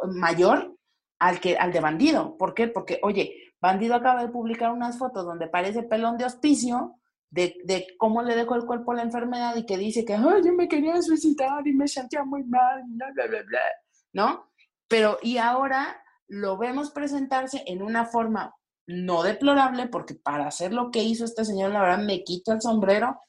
mayor 0.07 0.73
al, 1.19 1.41
que, 1.41 1.57
al 1.57 1.73
de 1.73 1.81
bandido. 1.81 2.37
¿Por 2.37 2.53
qué? 2.53 2.69
Porque, 2.69 2.97
oye, 3.03 3.35
bandido 3.59 3.95
acaba 3.95 4.21
de 4.25 4.31
publicar 4.31 4.71
unas 4.71 4.97
fotos 4.97 5.25
donde 5.25 5.47
parece 5.47 5.83
pelón 5.83 6.17
de 6.17 6.23
hospicio, 6.23 6.95
de, 7.29 7.57
de, 7.65 7.87
cómo 7.97 8.23
le 8.23 8.37
dejó 8.37 8.55
el 8.55 8.65
cuerpo 8.65 8.93
la 8.93 9.03
enfermedad 9.03 9.57
y 9.57 9.65
que 9.65 9.77
dice 9.77 10.05
que 10.05 10.13
Ay, 10.13 10.43
yo 10.45 10.53
me 10.53 10.69
quería 10.69 11.01
suicidar 11.01 11.67
y 11.67 11.73
me 11.73 11.89
sentía 11.89 12.23
muy 12.23 12.45
mal, 12.45 12.83
bla, 12.87 13.11
bla, 13.13 13.27
bla, 13.27 13.41
bla, 13.43 13.59
¿no? 14.13 14.49
Pero 14.87 15.17
y 15.21 15.37
ahora 15.39 16.02
lo 16.27 16.57
vemos 16.57 16.91
presentarse 16.91 17.63
en 17.65 17.81
una 17.81 18.05
forma 18.05 18.55
no 18.85 19.23
deplorable, 19.23 19.87
porque 19.87 20.15
para 20.15 20.47
hacer 20.47 20.73
lo 20.73 20.91
que 20.91 21.03
hizo 21.03 21.25
este 21.25 21.45
señor, 21.45 21.71
la 21.71 21.81
verdad, 21.81 22.03
me 22.03 22.23
quito 22.23 22.51
el 22.51 22.61
sombrero. 22.61 23.19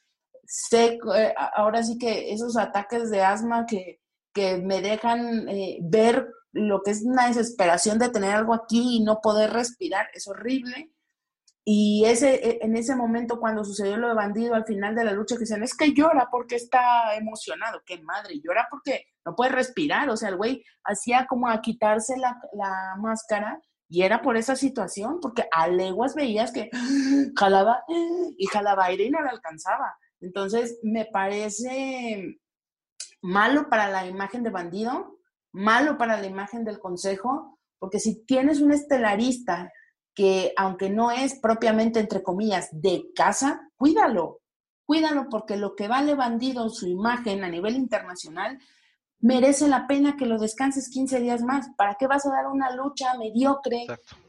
Sé, 0.44 0.98
eh, 1.16 1.35
ahora 1.54 1.83
sí 1.83 1.98
que 1.98 2.33
esos 2.33 2.57
ataques 2.57 3.11
de 3.11 3.22
asma 3.22 3.66
que, 3.66 4.00
que 4.33 4.59
me 4.59 4.80
dejan 4.80 5.48
eh, 5.48 5.78
ver 5.83 6.28
lo 6.52 6.83
que 6.83 6.92
es 6.92 7.02
una 7.02 7.28
desesperación 7.28 7.98
de 7.98 8.11
tener 8.11 8.33
algo 8.33 8.54
aquí 8.54 8.96
y 8.96 9.04
no 9.04 9.20
poder 9.20 9.52
respirar, 9.52 10.09
es 10.12 10.26
horrible. 10.28 10.90
Y 11.64 12.04
ese, 12.04 12.35
e, 12.35 12.59
en 12.62 12.76
ese 12.76 12.94
momento, 12.94 13.40
cuando 13.40 13.64
sucedió 13.64 13.96
lo 13.96 14.09
de 14.09 14.14
bandido 14.14 14.54
al 14.54 14.66
final 14.66 14.94
de 14.94 15.04
la 15.04 15.12
lucha, 15.12 15.37
que 15.37 15.40
dicen, 15.40 15.62
es 15.62 15.74
que 15.74 15.92
llora 15.94 16.28
porque 16.30 16.57
está 16.57 17.16
emocionado. 17.16 17.83
¡Qué 17.87 18.00
madre! 18.02 18.40
Llora 18.40 18.68
porque 18.70 19.07
no 19.24 19.34
puede 19.34 19.52
respirar. 19.52 20.10
O 20.10 20.16
sea, 20.16 20.28
el 20.28 20.37
güey 20.37 20.64
hacía 20.84 21.26
como 21.26 21.48
a 21.48 21.60
quitarse 21.60 22.16
la, 22.16 22.38
la 22.52 22.96
máscara 22.98 23.60
y 23.88 24.02
era 24.02 24.22
por 24.22 24.37
esa 24.37 24.56
situación, 24.56 25.18
porque 25.20 25.44
a 25.52 25.68
leguas 25.68 26.14
veías 26.14 26.52
que 26.52 26.70
jalaba 27.37 27.84
y 28.38 28.46
jalaba 28.46 28.87
aire 28.87 29.04
y 29.04 29.10
no 29.10 29.22
le 29.22 29.28
alcanzaba. 29.28 29.96
Entonces, 30.20 30.78
me 30.82 31.04
parece 31.06 32.38
malo 33.20 33.68
para 33.68 33.88
la 33.88 34.06
imagen 34.06 34.42
de 34.42 34.50
bandido, 34.50 35.18
malo 35.52 35.96
para 35.98 36.20
la 36.20 36.26
imagen 36.26 36.64
del 36.64 36.78
consejo, 36.78 37.58
porque 37.78 37.98
si 37.98 38.24
tienes 38.24 38.60
un 38.60 38.72
estelarista 38.72 39.70
que 40.14 40.52
aunque 40.56 40.90
no 40.90 41.10
es 41.10 41.38
propiamente, 41.40 42.00
entre 42.00 42.22
comillas, 42.22 42.68
de 42.72 43.10
casa, 43.14 43.68
cuídalo, 43.76 44.40
cuídalo 44.87 45.28
porque 45.28 45.56
lo 45.56 45.74
que 45.74 45.88
vale 45.88 46.14
bandido 46.14 46.68
su 46.68 46.87
imagen 46.87 47.44
a 47.44 47.48
nivel 47.48 47.74
internacional 47.74 48.58
merece 49.24 49.68
la 49.68 49.87
pena 49.87 50.16
que 50.18 50.26
lo 50.26 50.38
descanses 50.38 50.90
15 50.90 51.18
días 51.18 51.42
más. 51.42 51.70
¿Para 51.78 51.94
qué 51.94 52.06
vas 52.06 52.26
a 52.26 52.30
dar 52.30 52.46
una 52.46 52.76
lucha 52.76 53.16
mediocre 53.16 53.87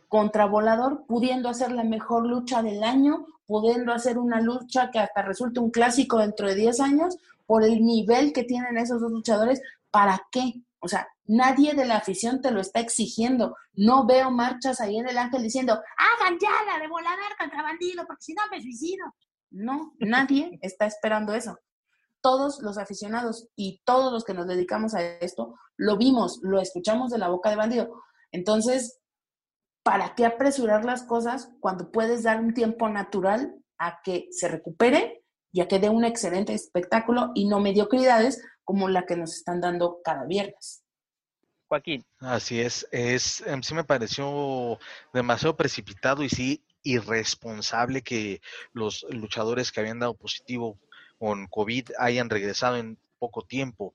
contra 0.07 0.45
Volador 0.45 1.03
pudiendo 1.05 1.49
hacer 1.49 1.73
la 1.73 1.83
mejor 1.83 2.25
lucha 2.25 2.63
del 2.63 2.81
año, 2.81 3.25
pudiendo 3.45 3.91
hacer 3.91 4.17
una 4.17 4.39
lucha 4.39 4.91
que 4.91 4.99
hasta 4.99 5.21
resulte 5.21 5.59
un 5.59 5.69
clásico 5.69 6.19
dentro 6.19 6.47
de 6.47 6.55
10 6.55 6.79
años 6.79 7.17
por 7.45 7.63
el 7.63 7.83
nivel 7.83 8.31
que 8.31 8.45
tienen 8.45 8.77
esos 8.77 9.01
dos 9.01 9.11
luchadores? 9.11 9.61
¿Para 9.91 10.25
qué? 10.31 10.61
O 10.79 10.87
sea, 10.87 11.05
nadie 11.25 11.73
de 11.73 11.85
la 11.85 11.97
afición 11.97 12.41
te 12.41 12.51
lo 12.51 12.61
está 12.61 12.79
exigiendo. 12.79 13.57
No 13.73 14.05
veo 14.05 14.31
marchas 14.31 14.79
ahí 14.79 14.97
en 14.97 15.09
el 15.09 15.17
ángel 15.17 15.43
diciendo, 15.43 15.73
hagan 15.73 16.39
ya 16.39 16.51
la 16.71 16.79
de 16.79 16.87
volador 16.87 17.35
contra 17.37 17.63
bandido, 17.63 18.05
porque 18.07 18.23
si 18.23 18.33
no 18.33 18.43
me 18.49 18.61
suicido. 18.61 19.13
No, 19.51 19.93
nadie 19.99 20.57
está 20.61 20.85
esperando 20.85 21.33
eso. 21.33 21.57
Todos 22.25 22.59
los 22.63 22.79
aficionados 22.79 23.49
y 23.55 23.83
todos 23.85 24.11
los 24.11 24.23
que 24.23 24.33
nos 24.33 24.47
dedicamos 24.47 24.95
a 24.95 25.03
esto, 25.03 25.59
lo 25.77 25.95
vimos, 25.95 26.39
lo 26.41 26.59
escuchamos 26.59 27.11
de 27.11 27.19
la 27.19 27.29
boca 27.29 27.51
de 27.51 27.55
bandido. 27.55 28.01
Entonces, 28.31 28.99
¿para 29.83 30.15
qué 30.15 30.25
apresurar 30.25 30.85
las 30.85 31.03
cosas 31.03 31.51
cuando 31.59 31.91
puedes 31.91 32.23
dar 32.23 32.39
un 32.39 32.55
tiempo 32.55 32.89
natural 32.89 33.53
a 33.77 33.99
que 34.03 34.27
se 34.31 34.47
recupere 34.47 35.23
y 35.51 35.61
a 35.61 35.67
que 35.67 35.77
dé 35.77 35.89
un 35.89 36.03
excelente 36.03 36.55
espectáculo 36.55 37.29
y 37.35 37.47
no 37.47 37.59
mediocridades 37.59 38.41
como 38.63 38.89
la 38.89 39.05
que 39.05 39.17
nos 39.17 39.35
están 39.35 39.61
dando 39.61 39.99
cada 40.03 40.25
viernes. 40.25 40.83
Joaquín. 41.67 42.03
Así 42.21 42.59
es, 42.59 42.87
es 42.89 43.41
em, 43.45 43.61
sí 43.61 43.75
me 43.75 43.83
pareció 43.83 44.79
demasiado 45.13 45.55
precipitado 45.55 46.23
y 46.23 46.29
sí 46.29 46.65
irresponsable 46.81 48.01
que 48.01 48.41
los 48.73 49.05
luchadores 49.11 49.71
que 49.71 49.81
habían 49.81 49.99
dado 49.99 50.15
positivo 50.15 50.79
con 51.17 51.47
COVID 51.47 51.91
hayan 51.99 52.29
regresado 52.29 52.77
en 52.77 52.97
poco 53.19 53.43
tiempo 53.43 53.93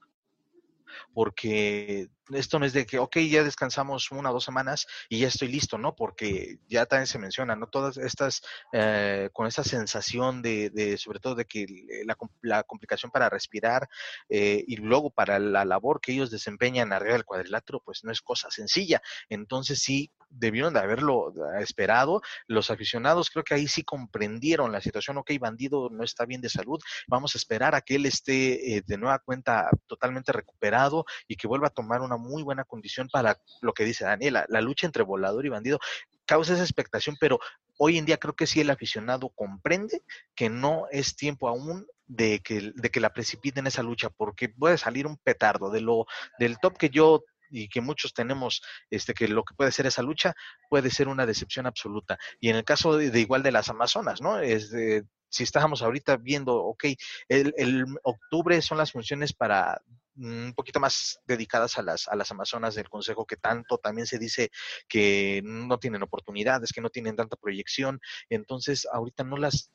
porque 1.15 2.09
esto 2.33 2.59
no 2.59 2.67
es 2.67 2.73
de 2.73 2.87
que, 2.87 2.99
ok, 2.99 3.19
ya 3.19 3.45
descansamos 3.45 4.11
una 4.11 4.31
o 4.31 4.33
dos 4.33 4.45
semanas 4.45 4.87
y 5.09 5.21
ya 5.21 5.29
estoy 5.29 5.49
listo, 5.49 5.79
¿no? 5.79 5.95
Porque 5.95 6.59
ya 6.69 6.87
también 6.87 7.07
se 7.07 7.19
menciona, 7.19 7.57
¿no? 7.57 7.67
Todas 7.69 7.97
estas, 7.97 8.43
eh, 8.73 9.31
con 9.33 9.47
esa 9.47 9.65
sensación 9.65 10.43
de, 10.43 10.97
sobre 10.99 11.21
todo 11.21 11.35
de 11.35 11.45
que 11.45 11.67
la, 12.05 12.17
la 12.43 12.63
complicación 12.63 13.11
para 13.11 13.29
respirar 13.29 13.89
eh, 14.29 14.65
y 14.67 14.77
luego 14.77 15.11
para 15.11 15.39
la 15.39 15.65
labor 15.65 16.01
que 16.01 16.13
ellos 16.13 16.31
desempeñan 16.31 16.93
arriba 16.93 17.15
del 17.15 17.25
cuadrilátero, 17.25 17.81
pues 17.85 18.05
no 18.05 18.13
es 18.13 18.21
cosa 18.21 18.51
sencilla. 18.51 19.03
Entonces 19.29 19.81
sí, 19.81 20.11
debieron 20.31 20.73
de 20.73 20.81
haberlo 20.81 21.33
esperado. 21.59 22.23
Los 22.47 22.71
aficionados 22.71 23.31
creo 23.31 23.45
que 23.45 23.55
ahí 23.55 23.69
sí 23.69 23.83
comprendieron 23.83 24.73
la 24.73 24.81
situación, 24.81 25.19
ok, 25.19 25.33
bandido 25.39 25.91
no 25.91 26.05
está 26.05 26.25
bien 26.25 26.41
de 26.41 26.49
salud, 26.49 26.81
vamos 27.09 27.35
a 27.35 27.39
esperar 27.39 27.75
a 27.75 27.81
que 27.81 27.97
él 27.97 28.07
esté 28.07 28.77
eh, 28.77 28.83
de 28.87 28.97
nueva 28.97 29.19
cuenta 29.19 29.69
totalmente 29.87 30.33
recuperado 30.33 31.05
y 31.27 31.37
que 31.37 31.49
vuelva 31.49 31.67
a 31.67 31.71
tomar 31.71 32.01
una 32.01 32.17
muy 32.21 32.43
buena 32.43 32.65
condición 32.65 33.09
para 33.09 33.39
lo 33.61 33.73
que 33.73 33.85
dice 33.85 34.05
Daniela, 34.05 34.47
la 34.49 34.61
lucha 34.61 34.87
entre 34.87 35.03
volador 35.03 35.45
y 35.47 35.49
bandido 35.49 35.81
causa 36.27 36.55
esa 36.55 36.63
expectación, 36.63 37.17
pero 37.19 37.41
hoy 37.77 37.99
en 37.99 38.05
día 38.05 38.19
creo 38.19 38.35
que 38.35 38.47
sí 38.47 38.61
el 38.61 38.71
aficionado 38.71 39.31
comprende 39.31 40.03
que 40.37 40.49
no 40.49 40.87
es 40.93 41.17
tiempo 41.17 41.49
aún 41.49 41.87
de 42.07 42.41
que, 42.41 42.73
de 42.75 42.91
que 42.91 43.01
la 43.01 43.13
precipiten 43.13 43.67
esa 43.67 43.83
lucha, 43.83 44.11
porque 44.11 44.49
puede 44.49 44.79
salir 44.79 45.07
un 45.07 45.17
petardo 45.17 45.71
de 45.71 45.81
lo, 45.81 46.07
del 46.39 46.59
top 46.59 46.77
que 46.77 46.91
yo 46.91 47.25
y 47.51 47.69
que 47.69 47.81
muchos 47.81 48.15
tenemos 48.15 48.63
este 48.91 49.13
que 49.13 49.29
lo 49.29 49.45
que 49.45 49.55
puede 49.55 49.73
ser 49.73 49.87
esa 49.87 50.03
lucha 50.03 50.35
puede 50.69 50.91
ser 50.91 51.09
una 51.09 51.27
decepción 51.27 51.67
absoluta. 51.67 52.19
Y 52.39 52.49
en 52.49 52.57
el 52.57 52.65
caso 52.65 52.97
de, 52.97 53.19
igual 53.19 53.43
de 53.43 53.53
las 53.53 53.69
Amazonas, 53.69 54.21
¿no? 54.21 54.39
Es 54.39 54.71
de, 54.71 55.05
si 55.29 55.43
estábamos 55.43 55.83
ahorita 55.83 56.17
viendo, 56.17 56.57
ok, 56.57 56.85
el, 57.29 57.85
octubre 58.03 58.61
son 58.63 58.79
las 58.79 58.93
funciones 58.93 59.33
para 59.33 59.81
un 60.21 60.53
poquito 60.55 60.81
más 60.81 61.21
dedicadas 61.27 61.79
a 61.79 61.83
las, 61.83 62.09
a 62.09 62.17
las 62.17 62.31
Amazonas 62.31 62.75
del 62.75 62.89
Consejo, 62.89 63.27
que 63.27 63.37
tanto 63.37 63.79
también 63.79 64.07
se 64.07 64.19
dice 64.19 64.51
que 64.89 65.41
no 65.45 65.79
tienen 65.79 66.03
oportunidades, 66.03 66.73
que 66.73 66.81
no 66.81 66.91
tienen 66.91 67.17
tanta 67.17 67.37
proyección. 67.37 68.01
Entonces, 68.29 68.87
ahorita 68.93 69.25
no 69.25 69.37
las 69.37 69.71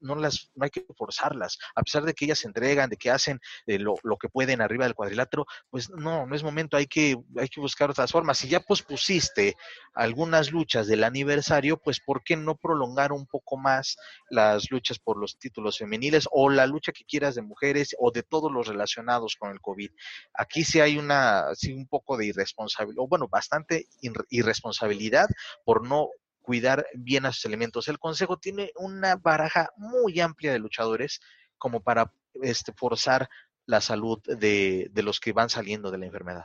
no 0.00 0.14
las 0.14 0.50
no 0.54 0.64
hay 0.64 0.70
que 0.70 0.84
forzarlas. 0.96 1.58
A 1.74 1.82
pesar 1.82 2.04
de 2.04 2.14
que 2.14 2.24
ellas 2.24 2.38
se 2.38 2.46
entregan 2.46 2.90
de 2.90 2.96
que 2.96 3.10
hacen 3.10 3.40
eh, 3.66 3.78
lo, 3.78 3.94
lo, 4.02 4.16
que 4.16 4.28
pueden 4.28 4.60
arriba 4.60 4.84
del 4.84 4.94
cuadrilátero 4.94 5.46
pues 5.70 5.90
no 5.90 6.26
no 6.26 6.34
es 6.34 6.42
momento 6.42 6.76
hay 6.76 6.86
que 6.86 7.16
hay 7.36 7.48
que 7.48 7.60
buscar 7.60 7.90
otras 7.90 8.10
formas. 8.10 8.38
Si 8.38 8.48
ya 8.48 8.60
pospusiste 8.60 9.56
algunas 9.94 10.52
luchas 10.52 10.86
del 10.86 11.04
aniversario 11.04 11.76
pues 11.78 12.00
por 12.00 12.22
qué 12.22 12.36
no 12.36 12.56
prolongar 12.56 13.12
un 13.12 13.26
poco 13.26 13.56
más 13.56 13.96
las 14.30 14.70
luchas 14.70 14.98
por 14.98 15.18
los 15.18 15.38
títulos 15.38 15.78
femeniles 15.78 16.28
o 16.30 16.50
la 16.50 16.66
lucha 16.66 16.92
que 16.92 17.04
quieras 17.04 17.34
de 17.34 17.42
mujeres 17.42 17.94
o 17.98 18.10
de 18.10 18.22
todos 18.22 18.50
los 18.50 18.66
relacionados 18.66 19.36
con 19.38 19.50
el 19.50 19.60
covid 19.60 19.90
aquí 20.34 20.64
sí 20.64 20.80
hay 20.80 20.98
una 20.98 21.54
sí 21.54 21.72
un 21.72 21.86
poco 21.86 22.16
de 22.16 22.26
irresponsabilidad 22.26 23.04
o 23.04 23.08
bueno 23.08 23.28
bastante 23.28 23.86
irresponsabilidad 24.30 25.28
por 25.64 25.86
no 25.86 26.08
cuidar 26.44 26.86
bien 26.94 27.24
a 27.24 27.32
sus 27.32 27.46
elementos. 27.46 27.88
El 27.88 27.98
Consejo 27.98 28.36
tiene 28.36 28.70
una 28.76 29.16
baraja 29.16 29.70
muy 29.76 30.20
amplia 30.20 30.52
de 30.52 30.58
luchadores 30.58 31.20
como 31.56 31.80
para 31.82 32.12
este, 32.42 32.72
forzar 32.74 33.28
la 33.66 33.80
salud 33.80 34.20
de, 34.26 34.88
de 34.92 35.02
los 35.02 35.20
que 35.20 35.32
van 35.32 35.48
saliendo 35.48 35.90
de 35.90 35.98
la 35.98 36.06
enfermedad. 36.06 36.44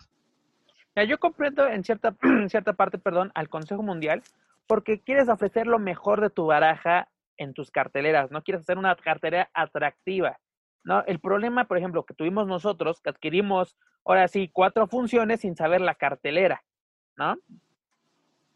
Ya, 0.95 1.03
yo 1.03 1.19
comprendo 1.19 1.67
en 1.67 1.83
cierta, 1.83 2.15
en 2.21 2.49
cierta 2.49 2.73
parte, 2.73 2.97
perdón, 2.97 3.31
al 3.35 3.49
Consejo 3.49 3.83
Mundial, 3.83 4.23
porque 4.67 5.01
quieres 5.01 5.27
ofrecer 5.27 5.67
lo 5.67 5.79
mejor 5.79 6.21
de 6.21 6.29
tu 6.29 6.45
baraja 6.45 7.09
en 7.37 7.53
tus 7.53 7.69
carteleras, 7.69 8.31
no 8.31 8.41
quieres 8.41 8.61
hacer 8.61 8.77
una 8.77 8.95
cartelera 8.95 9.49
atractiva. 9.53 10.39
¿no? 10.85 11.03
El 11.05 11.19
problema, 11.19 11.65
por 11.65 11.77
ejemplo, 11.77 12.05
que 12.05 12.13
tuvimos 12.13 12.47
nosotros, 12.47 13.01
que 13.01 13.09
adquirimos 13.09 13.75
ahora 14.05 14.27
sí 14.29 14.49
cuatro 14.51 14.87
funciones 14.87 15.41
sin 15.41 15.57
saber 15.57 15.81
la 15.81 15.95
cartelera, 15.95 16.63
¿no? 17.17 17.35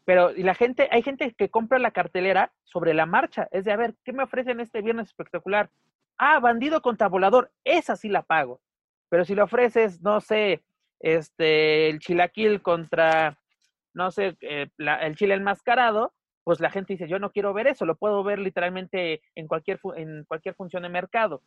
Pero 0.04 0.32
y 0.32 0.42
la 0.42 0.54
gente, 0.54 0.88
hay 0.90 1.02
gente 1.02 1.34
que 1.34 1.50
compra 1.50 1.78
la 1.78 1.90
cartelera 1.90 2.52
sobre 2.64 2.94
la 2.94 3.06
marcha. 3.06 3.48
Es 3.50 3.64
de, 3.64 3.72
a 3.72 3.76
ver, 3.76 3.94
¿qué 4.04 4.12
me 4.12 4.22
ofrecen 4.22 4.60
este 4.60 4.82
viernes 4.82 5.08
espectacular? 5.08 5.70
Ah, 6.18 6.40
bandido 6.40 6.82
contra 6.82 7.08
volador. 7.08 7.50
Esa 7.64 7.96
sí 7.96 8.08
la 8.08 8.22
pago. 8.22 8.60
Pero 9.08 9.24
si 9.24 9.34
le 9.34 9.42
ofreces, 9.42 10.02
no 10.02 10.20
sé, 10.20 10.62
este, 11.00 11.88
el 11.88 12.00
chilaquil 12.00 12.62
contra, 12.62 13.38
no 13.94 14.10
sé, 14.10 14.36
eh, 14.40 14.68
la, 14.76 14.96
el 15.06 15.16
chile 15.16 15.34
enmascarado, 15.34 16.12
pues 16.44 16.60
la 16.60 16.70
gente 16.70 16.92
dice, 16.92 17.08
yo 17.08 17.18
no 17.18 17.30
quiero 17.30 17.54
ver 17.54 17.66
eso, 17.66 17.86
lo 17.86 17.96
puedo 17.96 18.22
ver 18.22 18.38
literalmente 18.38 19.22
en 19.34 19.48
cualquier, 19.48 19.80
en 19.96 20.24
cualquier 20.24 20.54
función 20.54 20.82
de 20.82 20.90
mercado. 20.90 21.42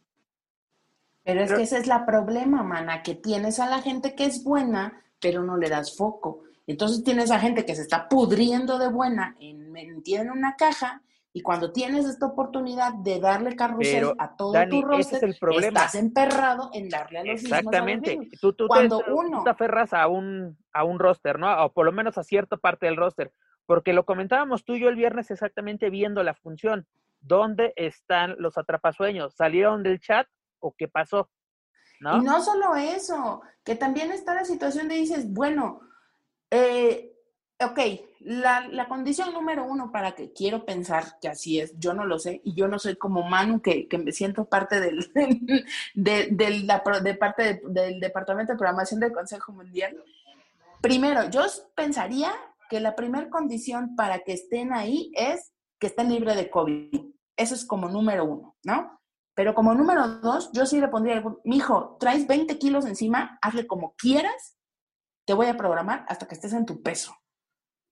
Pero 1.23 1.41
es 1.41 1.53
que 1.53 1.63
ese 1.63 1.77
es 1.77 1.87
la 1.87 2.05
problema, 2.05 2.63
mana, 2.63 3.03
que 3.03 3.13
tienes 3.13 3.59
a 3.59 3.69
la 3.69 3.81
gente 3.81 4.15
que 4.15 4.25
es 4.25 4.43
buena, 4.43 5.03
pero 5.19 5.43
no 5.43 5.57
le 5.57 5.69
das 5.69 5.95
foco. 5.95 6.46
Entonces 6.67 7.03
tienes 7.03 7.31
a 7.31 7.39
gente 7.39 7.65
que 7.65 7.75
se 7.75 7.81
está 7.81 8.09
pudriendo 8.09 8.77
de 8.77 8.89
buena, 8.89 9.35
en, 9.39 9.75
en 9.75 10.31
una 10.31 10.55
caja, 10.55 11.01
y 11.33 11.41
cuando 11.41 11.71
tienes 11.71 12.05
esta 12.05 12.25
oportunidad 12.25 12.93
de 12.95 13.19
darle 13.19 13.55
carrusel 13.55 14.13
a 14.17 14.35
todo 14.35 14.53
tu 14.69 14.81
roster, 14.81 15.23
el 15.23 15.37
problema. 15.39 15.79
estás 15.81 15.95
emperrado 15.95 16.69
en 16.73 16.89
darle 16.89 17.19
a 17.19 17.23
los 17.23 17.41
Exactamente. 17.43 18.17
mismos. 18.17 18.39
Tú, 18.41 18.53
tú, 18.53 18.67
Cuando 18.67 18.97
te, 18.99 19.11
uno- 19.11 19.37
tú 19.37 19.43
te 19.43 19.49
aferras 19.51 19.93
a 19.93 20.07
un, 20.07 20.57
a 20.73 20.83
un 20.83 20.99
roster, 20.99 21.37
¿no? 21.39 21.63
O 21.65 21.71
por 21.71 21.85
lo 21.85 21.91
menos 21.91 22.17
a 22.17 22.23
cierta 22.23 22.57
parte 22.57 22.85
del 22.87 22.97
roster. 22.97 23.31
Porque 23.65 23.93
lo 23.93 24.05
comentábamos 24.05 24.65
tú 24.65 24.73
y 24.75 24.79
yo 24.79 24.89
el 24.89 24.95
viernes 24.95 25.29
exactamente 25.29 25.89
viendo 25.89 26.23
la 26.23 26.33
función. 26.33 26.87
¿Dónde 27.19 27.73
están 27.75 28.35
los 28.39 28.57
atrapasueños? 28.57 29.35
¿Salieron 29.35 29.83
del 29.83 29.99
chat 29.99 30.27
o 30.59 30.73
qué 30.75 30.87
pasó? 30.87 31.29
¿No? 31.99 32.17
Y 32.17 32.21
no 32.21 32.41
solo 32.41 32.75
eso, 32.75 33.41
que 33.63 33.75
también 33.75 34.11
está 34.11 34.33
la 34.33 34.45
situación 34.45 34.87
de 34.87 34.95
dices, 34.95 35.31
bueno, 35.31 35.81
eh, 36.51 37.13
ok, 37.59 37.79
la, 38.21 38.67
la 38.67 38.87
condición 38.87 39.33
número 39.33 39.65
uno 39.65 39.91
para 39.91 40.13
que 40.13 40.31
quiero 40.33 40.65
pensar 40.65 41.19
que 41.21 41.27
así 41.27 41.59
es, 41.59 41.73
yo 41.79 41.93
no 41.93 42.05
lo 42.05 42.19
sé, 42.19 42.41
y 42.43 42.53
yo 42.55 42.67
no 42.67 42.77
soy 42.79 42.95
como 42.95 43.23
Manu, 43.23 43.61
que, 43.61 43.87
que 43.87 43.97
me 43.97 44.11
siento 44.11 44.45
parte 44.45 44.79
del, 44.79 45.11
de, 45.95 46.27
de 46.31 47.13
parte 47.15 47.43
de- 47.43 47.61
del 47.65 47.99
Departamento 47.99 48.53
de 48.53 48.57
Programación 48.57 48.99
del 48.99 49.11
Consejo 49.13 49.51
Mundial. 49.51 49.97
Primero, 50.81 51.29
yo 51.29 51.41
pensaría 51.75 52.31
que 52.69 52.79
la 52.79 52.95
primera 52.95 53.29
condición 53.29 53.95
para 53.95 54.19
que 54.19 54.33
estén 54.33 54.73
ahí 54.73 55.11
es 55.15 55.51
que 55.79 55.87
estén 55.87 56.09
libres 56.09 56.35
de 56.35 56.49
COVID. 56.49 57.01
Eso 57.35 57.55
es 57.55 57.65
como 57.65 57.87
número 57.89 58.25
uno, 58.25 58.55
¿no? 58.63 58.99
Pero 59.35 59.53
como 59.53 59.73
número 59.75 60.07
dos, 60.19 60.51
yo 60.53 60.65
sí 60.65 60.81
le 60.81 60.87
pondría, 60.87 61.23
mijo, 61.43 61.97
traes 61.99 62.25
20 62.27 62.57
kilos 62.57 62.85
encima, 62.85 63.37
hazle 63.41 63.67
como 63.67 63.93
quieras, 63.95 64.56
te 65.27 65.33
voy 65.33 65.47
a 65.47 65.57
programar 65.57 66.05
hasta 66.07 66.25
que 66.25 66.35
estés 66.35 66.53
en 66.53 66.65
tu 66.65 66.81
peso. 66.81 67.13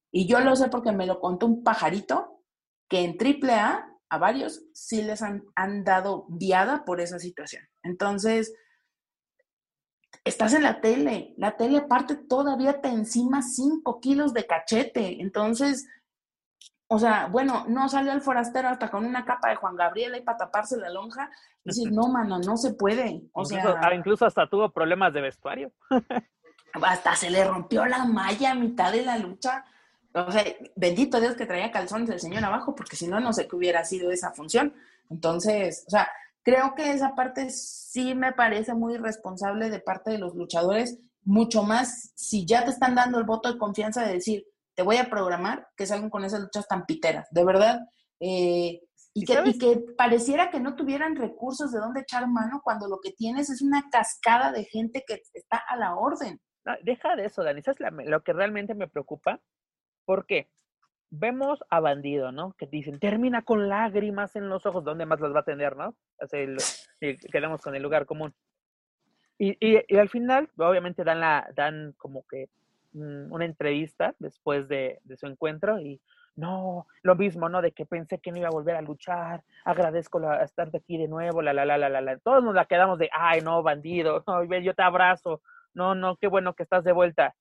Y 0.10 0.26
yo 0.26 0.40
lo 0.40 0.56
sé 0.56 0.70
porque 0.70 0.94
me 0.94 1.06
lo 1.06 1.20
contó 1.20 1.46
un 1.46 1.64
pajarito 1.64 2.42
que 2.90 3.04
en 3.04 3.18
AAA 3.20 3.92
a 4.10 4.18
varios 4.18 4.64
sí 4.74 5.04
les 5.04 5.22
han, 5.22 5.44
han 5.54 5.84
dado 5.84 6.26
viada 6.30 6.86
por 6.86 7.02
esa 7.02 7.20
situación. 7.20 7.68
Entonces, 7.84 8.54
estás 10.24 10.54
en 10.54 10.64
la 10.64 10.80
tele, 10.80 11.34
la 11.38 11.58
tele 11.58 11.80
aparte 11.80 12.16
todavía 12.16 12.80
te 12.80 12.88
encima 12.88 13.42
5 13.42 14.00
kilos 14.00 14.34
de 14.34 14.48
cachete. 14.48 15.22
Entonces, 15.22 15.90
o 16.88 17.00
sea, 17.00 17.28
bueno, 17.28 17.66
no 17.68 17.90
salió 17.90 18.14
el 18.14 18.22
forastero 18.22 18.70
hasta 18.70 18.90
con 18.90 19.06
una 19.06 19.26
capa 19.26 19.50
de 19.50 19.58
Juan 19.58 19.76
Gabriel 19.76 20.14
ahí 20.14 20.22
para 20.22 20.38
taparse 20.38 20.78
la 20.78 20.90
lonja. 20.90 21.30
Y 21.66 21.72
dices, 21.72 21.92
no, 21.92 22.08
mano, 22.08 22.40
no 22.40 22.56
se 22.56 22.76
puede. 22.76 23.24
O 23.34 23.42
incluso, 23.42 23.74
sea, 23.74 23.82
ah, 23.82 23.94
incluso 23.94 24.26
hasta 24.26 24.50
tuvo 24.50 24.72
problemas 24.72 25.12
de 25.12 25.20
vestuario. 25.20 25.74
hasta 26.84 27.16
se 27.16 27.30
le 27.30 27.44
rompió 27.44 27.86
la 27.86 28.06
malla 28.06 28.52
a 28.52 28.56
mitad 28.56 28.92
de 28.92 29.04
la 29.04 29.18
lucha. 29.18 29.66
O 30.14 30.32
sea, 30.32 30.44
bendito 30.76 31.20
Dios 31.20 31.36
que 31.36 31.46
traía 31.46 31.72
calzones 31.72 32.10
el 32.10 32.20
señor 32.20 32.44
abajo, 32.44 32.76
porque 32.76 32.96
si 32.96 33.08
no, 33.08 33.20
no 33.20 33.34
sé 33.34 33.48
qué 33.48 33.56
hubiera 33.56 33.84
sido 33.84 34.12
esa 34.12 34.32
función. 34.32 34.74
Entonces, 35.10 35.84
o 35.88 35.90
sea, 35.90 36.10
creo 36.44 36.74
que 36.76 36.92
esa 36.92 37.16
parte 37.16 37.50
sí 37.50 38.16
me 38.16 38.32
parece 38.32 38.74
muy 38.74 38.94
irresponsable 38.94 39.70
de 39.70 39.80
parte 39.80 40.12
de 40.12 40.20
los 40.20 40.36
luchadores, 40.36 41.00
mucho 41.24 41.64
más 41.64 42.12
si 42.16 42.46
ya 42.46 42.64
te 42.64 42.72
están 42.72 42.96
dando 42.96 43.18
el 43.18 43.26
voto 43.26 43.52
de 43.52 43.58
confianza 43.58 44.06
de 44.06 44.14
decir, 44.14 44.46
te 44.76 44.84
voy 44.84 44.98
a 44.98 45.10
programar, 45.10 45.68
que 45.76 45.88
salgan 45.88 46.10
con 46.10 46.24
esas 46.24 46.42
luchas 46.42 46.68
tan 46.68 46.86
piteras, 46.86 47.28
de 47.32 47.46
verdad. 47.46 47.80
Eh, 48.20 48.82
y, 49.14 49.24
¿Y 49.24 49.26
que, 49.26 49.42
y 49.46 49.58
que 49.58 49.86
pareciera 49.98 50.52
que 50.52 50.60
no 50.60 50.76
tuvieran 50.76 51.16
recursos 51.16 51.72
de 51.72 51.80
dónde 51.80 52.02
echar 52.02 52.28
mano 52.28 52.62
cuando 52.64 52.88
lo 52.88 53.00
que 53.02 53.12
tienes 53.12 53.50
es 53.50 53.62
una 53.62 53.90
cascada 53.90 54.52
de 54.52 54.66
gente 54.66 55.04
que 55.08 55.22
está 55.34 55.64
a 55.68 55.78
la 55.78 55.96
orden. 55.96 56.40
No, 56.66 56.74
deja 56.82 57.16
de 57.16 57.26
eso, 57.26 57.44
Dani. 57.44 57.62
¿Sabes 57.62 57.80
la- 57.80 57.92
lo 57.92 58.24
que 58.24 58.34
realmente 58.34 58.74
me 58.76 58.88
preocupa? 58.88 59.40
Porque 60.06 60.50
vemos 61.10 61.64
a 61.70 61.80
Bandido, 61.80 62.32
¿no? 62.32 62.54
Que 62.54 62.68
dicen, 62.68 63.00
termina 63.00 63.44
con 63.44 63.70
lágrimas 63.70 64.36
en 64.36 64.50
los 64.50 64.66
ojos. 64.66 64.84
¿Dónde 64.84 65.06
más 65.06 65.20
las 65.22 65.34
va 65.34 65.40
a 65.42 65.44
tener, 65.44 65.76
no? 65.78 65.96
Así 66.20 66.46
lo- 66.46 66.58
y 67.02 67.16
quedamos 67.18 67.62
con 67.62 67.76
el 67.76 67.84
lugar 67.84 68.06
común. 68.06 68.34
Y, 69.38 69.98
al 69.98 70.10
final, 70.10 70.50
obviamente, 70.58 71.04
dan, 71.04 71.20
la, 71.20 71.50
dan 71.56 71.94
como 71.98 72.26
que 72.28 72.48
mm, 72.94 73.32
una 73.32 73.46
entrevista 73.46 74.16
después 74.20 74.68
de, 74.70 75.02
su 75.18 75.28
encuentro 75.28 75.80
y 75.80 76.00
no, 76.38 76.88
lo 77.02 77.16
mismo, 77.16 77.50
¿no? 77.50 77.62
De 77.62 77.72
que 77.72 77.86
pensé 77.86 78.20
que 78.20 78.32
no 78.32 78.38
iba 78.38 78.48
a 78.48 78.52
volver 78.52 78.76
a 78.76 78.82
luchar, 78.82 79.44
agradezco 79.66 80.20
la, 80.20 80.44
estar 80.44 80.70
aquí 80.74 80.98
de 80.98 81.08
nuevo, 81.08 81.42
la, 81.42 81.54
la, 81.54 81.66
la, 81.66 81.78
la, 81.78 82.02
la. 82.02 82.18
Todos 82.20 82.44
nos 82.44 82.56
la 82.56 82.66
quedamos 82.66 82.98
de, 82.98 83.10
ay, 83.14 83.42
no, 83.42 83.62
bandido, 83.62 84.24
no, 84.28 84.44
yo 84.44 84.74
te 84.74 84.84
abrazo, 84.84 85.42
no, 85.76 85.94
no, 85.94 86.16
qué 86.16 86.28
bueno 86.28 86.54
que 86.56 86.64
estás 86.64 86.84
de 86.84 86.92
vuelta. 86.94 87.36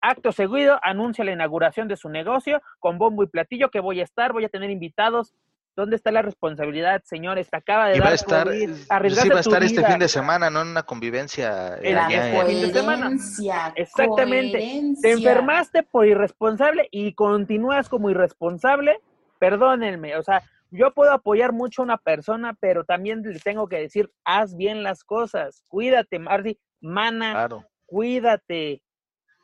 Acto 0.00 0.32
seguido, 0.32 0.78
anuncia 0.82 1.24
la 1.24 1.32
inauguración 1.32 1.86
de 1.86 1.96
su 1.96 2.08
negocio 2.08 2.62
con 2.78 2.96
bombo 2.96 3.22
y 3.22 3.26
platillo 3.26 3.70
que 3.70 3.80
voy 3.80 4.00
a 4.00 4.04
estar, 4.04 4.32
voy 4.32 4.46
a 4.46 4.48
tener 4.48 4.70
invitados. 4.70 5.34
¿Dónde 5.76 5.96
está 5.96 6.10
la 6.10 6.20
responsabilidad, 6.22 7.00
señores? 7.04 7.48
Te 7.48 7.56
acaba 7.56 7.88
de 7.88 7.96
Y 7.96 8.00
va 8.00 8.04
dar 8.06 8.12
a 8.12 8.16
estar, 8.16 8.46
COVID, 8.46 8.72
sí 8.74 8.86
va 8.88 8.96
a 8.96 9.42
tu 9.42 9.48
estar 9.50 9.62
este 9.62 9.78
vida. 9.80 9.88
fin 9.88 9.98
de 9.98 10.08
semana, 10.08 10.50
no 10.50 10.62
en 10.62 10.68
una 10.68 10.82
convivencia. 10.82 11.76
eh, 11.82 11.92
La 11.94 12.06
allá 12.06 12.24
de 12.24 12.36
en- 12.38 12.46
fin 12.46 12.60
de 12.62 12.72
semana. 12.72 13.02
Coherencia, 13.04 13.72
Exactamente. 13.76 14.58
Te 15.00 15.12
enfermaste 15.12 15.82
por 15.84 16.06
irresponsable 16.06 16.88
y 16.90 17.12
continúas 17.14 17.88
como 17.88 18.10
irresponsable. 18.10 19.00
Perdónenme, 19.38 20.16
o 20.16 20.22
sea, 20.22 20.42
yo 20.70 20.92
puedo 20.92 21.12
apoyar 21.12 21.52
mucho 21.52 21.82
a 21.82 21.84
una 21.84 21.96
persona, 21.98 22.54
pero 22.60 22.84
también 22.84 23.22
le 23.22 23.38
tengo 23.40 23.68
que 23.68 23.76
decir, 23.78 24.10
haz 24.24 24.54
bien 24.56 24.82
las 24.82 25.02
cosas, 25.02 25.64
cuídate, 25.68 26.18
Marci, 26.18 26.58
mana, 26.80 27.32
Claro. 27.32 27.64
Cuídate, 27.90 28.82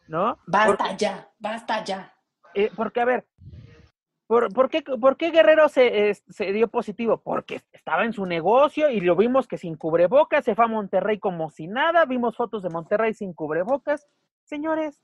¿no? 0.06 0.38
Basta 0.46 0.76
Porque- 0.76 0.96
ya, 0.96 1.28
basta 1.38 1.82
ya. 1.84 2.14
eh, 2.54 2.70
porque, 2.76 3.00
a 3.00 3.04
ver, 3.04 3.26
¿por, 4.28 4.52
por 4.54 4.70
qué, 4.70 4.82
por 4.82 5.16
qué 5.16 5.30
Guerrero 5.30 5.68
se 5.68 6.14
dio 6.52 6.68
positivo? 6.68 7.20
Porque 7.22 7.60
estaba 7.72 8.04
en 8.04 8.12
su 8.12 8.24
negocio 8.24 8.88
y 8.88 9.00
lo 9.00 9.16
vimos 9.16 9.48
que 9.48 9.58
sin 9.58 9.76
cubrebocas 9.76 10.44
se 10.44 10.54
fue 10.54 10.64
a 10.64 10.68
Monterrey 10.68 11.18
como 11.18 11.50
si 11.50 11.66
nada. 11.66 12.04
Vimos 12.06 12.36
fotos 12.36 12.62
de 12.62 12.70
Monterrey 12.70 13.14
sin 13.14 13.34
cubrebocas. 13.34 14.06
Señores, 14.44 15.02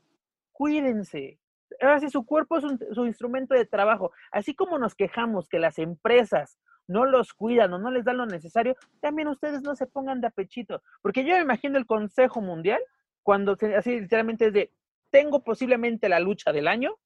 cuídense. 0.53 1.39
Ahora 1.81 1.99
sí, 2.01 2.11
su 2.11 2.25
cuerpo 2.25 2.59
es 2.59 2.65
un- 2.65 2.79
su 2.95 3.07
instrumento 3.07 3.55
de 3.55 3.67
trabajo. 3.67 4.13
Así 4.31 4.55
como 4.55 4.79
nos 4.79 4.95
quejamos 4.95 5.49
que 5.49 5.59
las 5.59 5.79
empresas 5.79 6.59
no 6.87 7.07
los 7.07 7.33
cuidan 7.35 7.73
o 7.73 7.79
no 7.79 7.91
les 7.91 8.05
dan 8.05 8.19
lo 8.19 8.27
necesario, 8.27 8.77
también 9.01 9.27
ustedes 9.29 9.63
no 9.63 9.75
se 9.75 9.87
pongan 9.87 10.21
de 10.21 10.27
apechito. 10.29 10.83
Porque 11.01 11.25
yo 11.25 11.35
me 11.35 11.41
imagino 11.43 11.79
el 11.79 11.87
Consejo 11.87 12.41
Mundial 12.41 12.81
cuando 13.23 13.57
así 13.77 14.01
literalmente 14.01 14.47
es 14.47 14.53
de, 14.53 14.73
tengo 15.11 15.43
posiblemente 15.43 16.09
la 16.09 16.21
lucha 16.21 16.53
del 16.53 16.69
año 16.69 16.97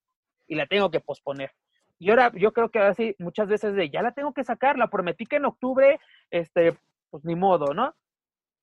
y 0.47 0.55
la 0.55 0.67
tengo 0.67 0.91
que 0.91 1.01
posponer. 1.01 1.53
Y 1.99 2.11
ahora 2.11 2.31
yo 2.35 2.53
creo 2.53 2.71
que 2.71 2.79
así 2.79 3.17
muchas 3.19 3.49
veces 3.49 3.75
de, 3.75 3.91
ya 3.91 4.03
la 4.03 4.13
tengo 4.13 4.33
que 4.33 4.45
sacar, 4.45 4.79
la 4.79 4.89
prometí 4.89 5.27
que 5.27 5.37
en 5.37 5.47
octubre, 5.47 5.99
este, 6.31 6.79
pues 7.11 7.25
ni 7.25 7.35
modo, 7.35 7.75
¿no? 7.75 7.95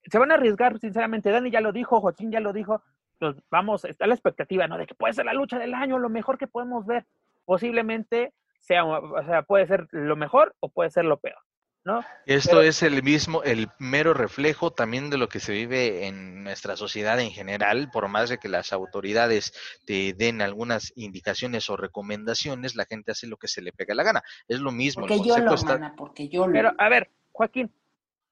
Se 0.05 0.19
van 0.19 0.31
a 0.31 0.35
arriesgar, 0.35 0.79
sinceramente, 0.79 1.31
Dani 1.31 1.49
ya 1.49 1.61
lo 1.61 1.71
dijo, 1.71 1.99
Joaquín 2.01 2.31
ya 2.31 2.39
lo 2.39 2.53
dijo, 2.53 2.83
pues 3.19 3.35
vamos, 3.49 3.85
está 3.85 4.05
la 4.05 4.13
expectativa, 4.13 4.67
¿no? 4.67 4.77
De 4.77 4.85
que 4.85 4.95
puede 4.95 5.13
ser 5.13 5.25
la 5.25 5.33
lucha 5.33 5.57
del 5.57 5.73
año, 5.73 5.97
lo 5.97 6.09
mejor 6.09 6.37
que 6.37 6.47
podemos 6.47 6.85
ver. 6.85 7.05
Posiblemente 7.45 8.33
sea, 8.59 8.85
o 8.85 9.23
sea, 9.23 9.43
puede 9.43 9.65
ser 9.67 9.87
lo 9.91 10.15
mejor 10.15 10.55
o 10.59 10.69
puede 10.69 10.89
ser 10.89 11.05
lo 11.05 11.17
peor, 11.17 11.39
¿no? 11.85 12.03
Esto 12.25 12.51
Pero- 12.57 12.61
es 12.63 12.81
el 12.83 13.03
mismo, 13.03 13.43
el 13.43 13.67
mero 13.79 14.13
reflejo 14.13 14.71
también 14.71 15.09
de 15.09 15.17
lo 15.17 15.27
que 15.27 15.39
se 15.39 15.51
vive 15.51 16.07
en 16.07 16.43
nuestra 16.43 16.77
sociedad 16.77 17.19
en 17.19 17.31
general, 17.31 17.89
por 17.91 18.07
más 18.07 18.29
de 18.29 18.37
que 18.37 18.47
las 18.47 18.71
autoridades 18.71 19.53
te 19.85 20.13
den 20.13 20.41
algunas 20.41 20.93
indicaciones 20.95 21.69
o 21.69 21.75
recomendaciones, 21.77 22.75
la 22.75 22.85
gente 22.85 23.11
hace 23.11 23.27
lo 23.27 23.37
que 23.37 23.47
se 23.47 23.61
le 23.61 23.73
pega 23.73 23.93
la 23.95 24.03
gana. 24.03 24.23
Es 24.47 24.59
lo 24.59 24.71
mismo. 24.71 25.03
el 25.05 25.09
Porque 25.09 25.23
yo 25.27 25.33
consejo 25.35 25.49
lo, 25.49 25.55
está- 25.55 25.73
mana, 25.73 25.93
porque 25.97 26.29
yo 26.29 26.47
lo. 26.47 26.53
Pero, 26.53 26.71
a 26.77 26.89
ver, 26.89 27.09
Joaquín, 27.31 27.71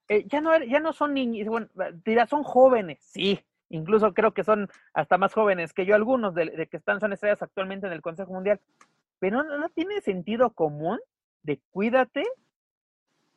eh, 0.08 0.26
ya, 0.28 0.40
no, 0.42 0.54
er- 0.54 0.70
ya 0.70 0.80
no 0.80 0.94
son 0.94 1.14
niños, 1.14 1.48
bueno, 1.48 1.68
dirás, 2.06 2.30
son 2.30 2.44
jóvenes, 2.44 3.00
sí, 3.02 3.40
incluso 3.70 4.14
creo 4.14 4.34
que 4.34 4.44
son 4.44 4.70
hasta 4.94 5.18
más 5.18 5.34
jóvenes 5.34 5.74
que 5.74 5.86
yo 5.86 5.96
algunos 5.96 6.34
de, 6.36 6.46
de 6.52 6.68
que 6.68 6.78
están, 6.78 7.00
son 7.00 7.14
estrellas 7.14 7.42
actualmente 7.42 7.88
en 7.88 7.94
el 7.94 8.02
Consejo 8.02 8.34
Mundial, 8.34 8.60
pero 9.20 9.44
no, 9.44 9.58
no 9.58 9.70
tiene 9.70 10.02
sentido 10.02 10.52
común 10.52 11.00
de 11.44 11.60
cuídate, 11.72 12.24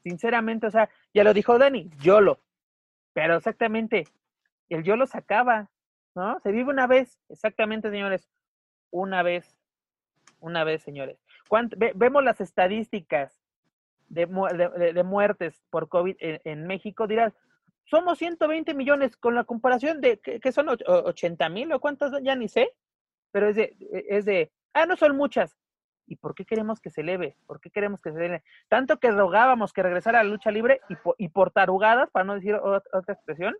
sinceramente, 0.04 0.66
o 0.68 0.70
sea, 0.70 0.88
ya 1.12 1.24
lo 1.24 1.34
dijo 1.34 1.58
Dani, 1.58 1.90
YOLO, 2.00 2.40
pero 3.14 3.36
exactamente, 3.36 4.04
el 4.68 4.84
YOLO 4.84 5.06
se 5.06 5.18
acaba, 5.18 5.70
¿no? 6.14 6.38
Se 6.40 6.52
vive 6.52 6.70
una 6.70 6.86
vez, 6.86 7.18
exactamente, 7.28 7.90
señores, 7.90 8.28
una 8.90 9.22
vez, 9.22 9.58
una 10.40 10.62
vez, 10.62 10.82
señores. 10.82 11.18
¿Cuánt- 11.48 11.74
ve- 11.76 11.92
vemos 11.96 12.22
las 12.22 12.40
estadísticas 12.40 13.40
de, 14.08 14.26
mu- 14.26 14.46
de- 14.46 14.92
de- 14.92 15.02
muertes 15.02 15.64
por 15.70 15.88
COVID 15.88 16.16
en, 16.20 16.66
México, 16.66 17.06
dirás, 17.06 17.34
somos 17.84 18.18
120 18.18 18.74
millones 18.74 19.16
con 19.16 19.34
la 19.34 19.44
comparación 19.44 20.00
de 20.00 20.18
que, 20.20 20.38
que 20.38 20.52
son 20.52 20.68
och- 20.68 20.84
o- 20.86 21.08
80 21.08 21.48
mil 21.48 21.72
o 21.72 21.80
cuántas, 21.80 22.12
ya 22.22 22.34
ni 22.36 22.48
sé, 22.48 22.70
pero 23.32 23.48
es 23.48 23.56
de, 23.56 23.76
es 24.08 24.24
de, 24.26 24.52
ah, 24.74 24.86
no 24.86 24.96
son 24.96 25.16
muchas. 25.16 25.56
¿Y 26.06 26.16
por 26.16 26.34
qué 26.34 26.44
queremos 26.44 26.80
que 26.80 26.90
se 26.90 27.00
eleve? 27.00 27.36
¿Por 27.46 27.60
qué 27.60 27.70
queremos 27.70 28.00
que 28.02 28.12
se 28.12 28.18
eleve? 28.18 28.42
Tanto 28.68 28.98
que 28.98 29.10
rogábamos 29.10 29.72
que 29.72 29.82
regresara 29.82 30.20
a 30.20 30.24
la 30.24 30.30
lucha 30.30 30.50
libre 30.50 30.80
y, 30.88 30.96
po- 30.96 31.14
y 31.18 31.28
por 31.28 31.50
tarugadas, 31.50 32.10
para 32.10 32.24
no 32.24 32.34
decir 32.34 32.54
ot- 32.56 32.84
otra 32.92 33.14
expresión, 33.14 33.54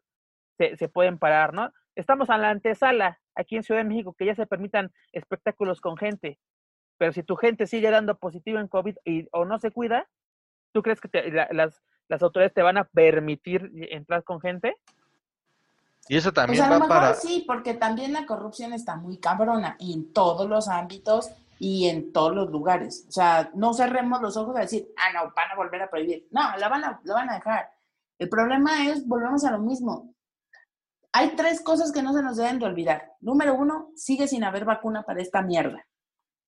se, 0.59 0.77
se 0.77 0.89
pueden 0.89 1.19
parar, 1.19 1.53
¿no? 1.55 1.73
estamos 1.97 2.29
a 2.29 2.37
la 2.39 2.51
antesala 2.51 3.21
aquí 3.37 3.55
en 3.55 3.63
Ciudad 3.63 3.81
de 3.81 3.89
México 3.89 4.15
que 4.19 4.27
ya 4.27 4.35
se 4.35 4.47
permitan 4.49 4.93
espectáculos 5.13 5.81
con 5.81 5.97
gente, 5.97 6.41
pero 6.99 7.13
si 7.13 7.23
tu 7.23 7.37
gente 7.37 7.69
sigue 7.69 7.89
dando 7.89 8.19
positivo 8.19 8.59
en 8.59 8.67
COVID 8.67 8.97
y, 9.05 9.29
o 9.31 9.45
no 9.45 9.59
se 9.61 9.71
cuida, 9.71 10.09
¿tú 10.73 10.83
crees 10.83 11.01
que 11.01 11.09
las, 11.53 11.81
las 12.09 12.23
autoridades 12.23 12.53
te 12.53 12.63
van 12.63 12.79
a 12.79 12.85
permitir 12.85 13.71
entrar 13.91 14.25
con 14.25 14.41
gente? 14.41 14.77
Y 16.09 16.17
eso 16.17 16.33
también 16.33 16.59
pues 16.65 16.69
a 16.69 16.71
va 16.73 16.79
lo 16.79 16.85
mejor 16.89 17.03
para... 17.03 17.15
sí, 17.15 17.45
porque 17.47 17.75
también 17.75 18.13
la 18.13 18.27
corrupción 18.27 18.73
está 18.73 18.97
muy 18.97 19.19
cabrona 19.19 19.77
en 19.81 20.13
todos 20.13 20.49
los 20.49 20.69
ámbitos 20.69 21.31
y 21.65 21.89
en 21.89 22.13
todos 22.13 22.35
los 22.35 22.51
lugares. 22.51 23.07
O 23.09 23.13
sea, 23.13 23.51
no 23.55 23.73
cerremos 23.73 24.21
los 24.21 24.37
ojos 24.37 24.55
a 24.57 24.61
decir, 24.61 24.87
ah, 24.99 25.13
no, 25.15 25.33
van 25.35 25.51
a 25.51 25.57
volver 25.57 25.81
a 25.81 25.89
prohibir. 25.89 26.29
No, 26.31 26.57
la 26.59 26.69
van 26.69 26.85
a, 26.85 27.01
la 27.05 27.15
van 27.15 27.31
a 27.31 27.35
dejar. 27.37 27.71
El 28.19 28.29
problema 28.29 28.87
es, 28.87 29.07
volvemos 29.07 29.45
a 29.45 29.53
lo 29.53 29.61
mismo. 29.61 30.15
Hay 31.13 31.37
tres 31.37 31.63
cosas 31.63 31.91
que 31.91 32.03
no 32.03 32.13
se 32.13 32.23
nos 32.23 32.37
deben 32.37 32.59
de 32.59 32.67
olvidar. 32.67 33.13
Número 33.21 33.55
uno, 33.55 33.91
sigue 33.97 34.29
sin 34.29 34.45
haber 34.45 34.67
vacuna 34.67 35.05
para 35.05 35.23
esta 35.23 35.41
mierda. 35.41 35.87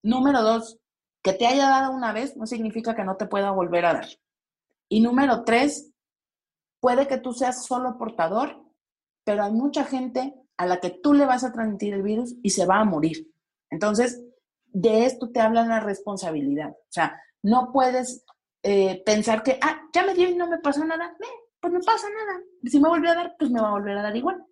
Número 0.03 0.43
dos, 0.43 0.79
que 1.23 1.33
te 1.33 1.47
haya 1.47 1.69
dado 1.69 1.93
una 1.93 2.13
vez 2.13 2.37
no 2.37 2.47
significa 2.47 2.95
que 2.95 3.05
no 3.05 3.17
te 3.17 3.27
pueda 3.27 3.53
volver 3.53 3.87
a 3.87 3.95
dar. 3.95 4.07
Y 4.89 5.01
número 5.01 5.45
tres, 5.45 5.93
puede 6.79 7.09
que 7.09 7.17
tú 7.17 7.33
seas 7.33 7.65
solo 7.65 7.97
portador 7.97 8.67
pero 9.27 9.43
hay 9.43 9.51
mucha 9.51 9.85
gente 9.85 10.35
a 10.57 10.67
la 10.67 10.79
que 10.79 10.91
tú 10.91 11.13
le 11.13 11.27
vas 11.27 11.43
a 11.43 11.53
transmitir 11.53 11.93
el 11.93 12.03
virus 12.03 12.37
y 12.45 12.51
se 12.51 12.65
va 12.65 12.79
a 12.79 12.85
morir. 12.85 13.29
Entonces, 13.71 14.23
de 14.77 15.07
esto 15.07 15.31
te 15.31 15.41
habla 15.41 15.65
la 15.65 15.81
responsabilidad. 15.81 16.71
O 16.71 16.91
sea, 16.91 17.19
no 17.43 17.71
puedes 17.73 18.27
eh, 18.62 19.03
pensar 19.07 19.43
que, 19.43 19.59
ah, 19.62 19.81
ya 19.93 20.05
me 20.05 20.12
dio 20.12 20.29
y 20.29 20.37
no 20.37 20.49
me 20.49 20.59
pasó 20.59 20.85
nada. 20.85 21.17
Eh, 21.19 21.49
pues 21.59 21.73
no 21.73 21.81
pasa 21.81 22.09
nada. 22.11 22.43
Si 22.65 22.79
me 22.79 22.91
volvió 22.91 23.11
a 23.11 23.15
dar, 23.15 23.37
pues 23.39 23.51
me 23.51 23.61
va 23.61 23.69
a 23.69 23.73
volver 23.73 23.97
a 23.97 24.03
dar 24.03 24.15
igual. 24.15 24.45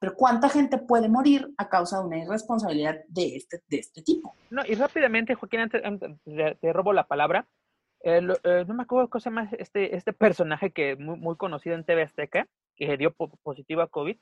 Pero 0.00 0.14
¿cuánta 0.16 0.48
gente 0.48 0.78
puede 0.78 1.08
morir 1.08 1.54
a 1.56 1.68
causa 1.68 2.00
de 2.00 2.06
una 2.06 2.18
irresponsabilidad 2.18 2.98
de 3.06 3.36
este, 3.36 3.62
de 3.68 3.78
este 3.78 4.02
tipo? 4.02 4.34
No, 4.50 4.62
y 4.66 4.74
rápidamente, 4.74 5.36
Joaquín, 5.36 5.60
antes, 5.60 5.82
te 6.24 6.72
robo 6.72 6.92
la 6.92 7.06
palabra. 7.06 7.46
Eh, 8.02 8.22
no 8.22 8.74
me 8.74 8.82
acuerdo 8.82 9.08
se 9.20 9.30
llama 9.30 9.50
este, 9.56 9.94
este 9.94 10.12
personaje 10.12 10.72
que 10.72 10.96
muy, 10.96 11.16
muy 11.16 11.36
conocido 11.36 11.76
en 11.76 11.84
TV 11.84 12.02
Azteca, 12.02 12.48
que 12.74 12.96
dio 12.96 13.12
positivo 13.12 13.82
a 13.82 13.88
COVID, 13.88 14.16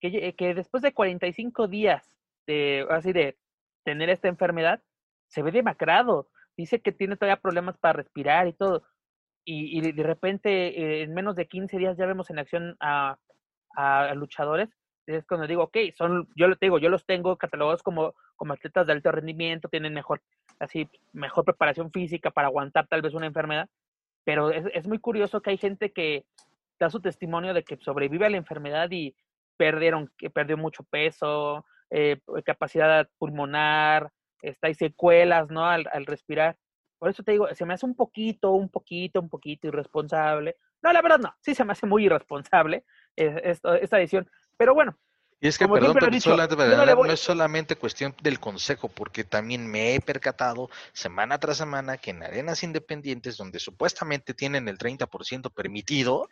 que, 0.00 0.34
que 0.34 0.54
después 0.54 0.82
de 0.82 0.92
45 0.92 1.68
días 1.68 2.10
de, 2.48 2.86
así 2.90 3.12
de 3.12 3.36
tener 3.84 4.10
esta 4.10 4.28
enfermedad, 4.28 4.82
se 5.28 5.42
ve 5.42 5.52
demacrado. 5.52 6.28
Dice 6.56 6.80
que 6.80 6.92
tiene 6.92 7.16
todavía 7.16 7.40
problemas 7.40 7.78
para 7.78 7.94
respirar 7.94 8.48
y 8.48 8.52
todo. 8.52 8.82
Y, 9.44 9.78
y 9.78 9.92
de 9.92 10.02
repente, 10.02 10.50
eh, 10.50 11.02
en 11.02 11.14
menos 11.14 11.36
de 11.36 11.46
15 11.46 11.78
días 11.78 11.96
ya 11.96 12.06
vemos 12.06 12.28
en 12.30 12.38
acción 12.38 12.76
a, 12.80 13.16
a, 13.76 14.14
luchadores. 14.14 14.68
Es 15.06 15.24
cuando 15.24 15.46
digo, 15.46 15.62
ok, 15.64 15.76
son, 15.96 16.28
yo 16.36 16.48
lo 16.48 16.56
digo, 16.60 16.78
yo 16.78 16.90
los 16.90 17.06
tengo 17.06 17.36
catalogados 17.36 17.82
como, 17.82 18.14
como 18.36 18.52
atletas 18.52 18.86
de 18.86 18.92
alto 18.92 19.10
rendimiento, 19.10 19.68
tienen 19.68 19.94
mejor, 19.94 20.20
así, 20.58 20.86
mejor 21.12 21.46
preparación 21.46 21.90
física 21.90 22.30
para 22.30 22.48
aguantar 22.48 22.86
tal 22.88 23.00
vez 23.00 23.14
una 23.14 23.26
enfermedad. 23.26 23.68
Pero 24.24 24.50
es, 24.50 24.66
es 24.74 24.86
muy 24.86 24.98
curioso 24.98 25.40
que 25.40 25.50
hay 25.50 25.56
gente 25.56 25.92
que, 25.92 26.26
da 26.78 26.90
su 26.90 27.00
testimonio 27.00 27.54
de 27.54 27.64
que 27.64 27.76
sobrevive 27.76 28.26
a 28.26 28.30
la 28.30 28.36
enfermedad 28.36 28.90
y 28.90 29.14
perdieron, 29.56 30.10
que 30.16 30.30
perdió 30.30 30.56
mucho 30.56 30.84
peso, 30.84 31.64
eh, 31.90 32.20
capacidad 32.44 33.08
pulmonar, 33.18 34.10
está, 34.42 34.68
hay 34.68 34.74
secuelas, 34.74 35.50
¿no? 35.50 35.64
Al, 35.66 36.06
respirar. 36.06 36.56
Por 36.98 37.10
eso 37.10 37.22
te 37.22 37.32
digo, 37.32 37.48
se 37.54 37.64
me 37.64 37.74
hace 37.74 37.86
un 37.86 37.94
poquito, 37.94 38.52
un 38.52 38.68
poquito, 38.68 39.20
un 39.20 39.28
poquito 39.28 39.68
irresponsable. 39.68 40.56
No, 40.82 40.92
la 40.92 41.02
verdad 41.02 41.18
no, 41.18 41.34
sí 41.40 41.54
se 41.54 41.64
me 41.64 41.72
hace 41.72 41.86
muy 41.86 42.06
irresponsable 42.06 42.84
eh, 43.16 43.40
esta, 43.44 43.76
esta 43.78 43.98
edición. 43.98 44.28
Pero 44.56 44.74
bueno, 44.74 44.98
y 45.40 45.46
es 45.46 45.56
que, 45.56 45.68
perdón, 45.68 45.96
pero 46.00 46.96
no, 46.96 47.04
es 47.04 47.20
solamente 47.20 47.76
cuestión 47.76 48.12
del 48.22 48.40
consejo, 48.40 48.88
porque 48.88 49.22
también 49.22 49.68
me 49.68 49.94
he 49.94 50.00
percatado 50.00 50.68
semana 50.92 51.38
tras 51.38 51.58
semana 51.58 51.96
que 51.96 52.10
en 52.10 52.24
arenas 52.24 52.64
independientes, 52.64 53.36
donde 53.36 53.60
supuestamente 53.60 54.34
tienen 54.34 54.66
el 54.66 54.78
30% 54.78 55.52
permitido, 55.52 56.28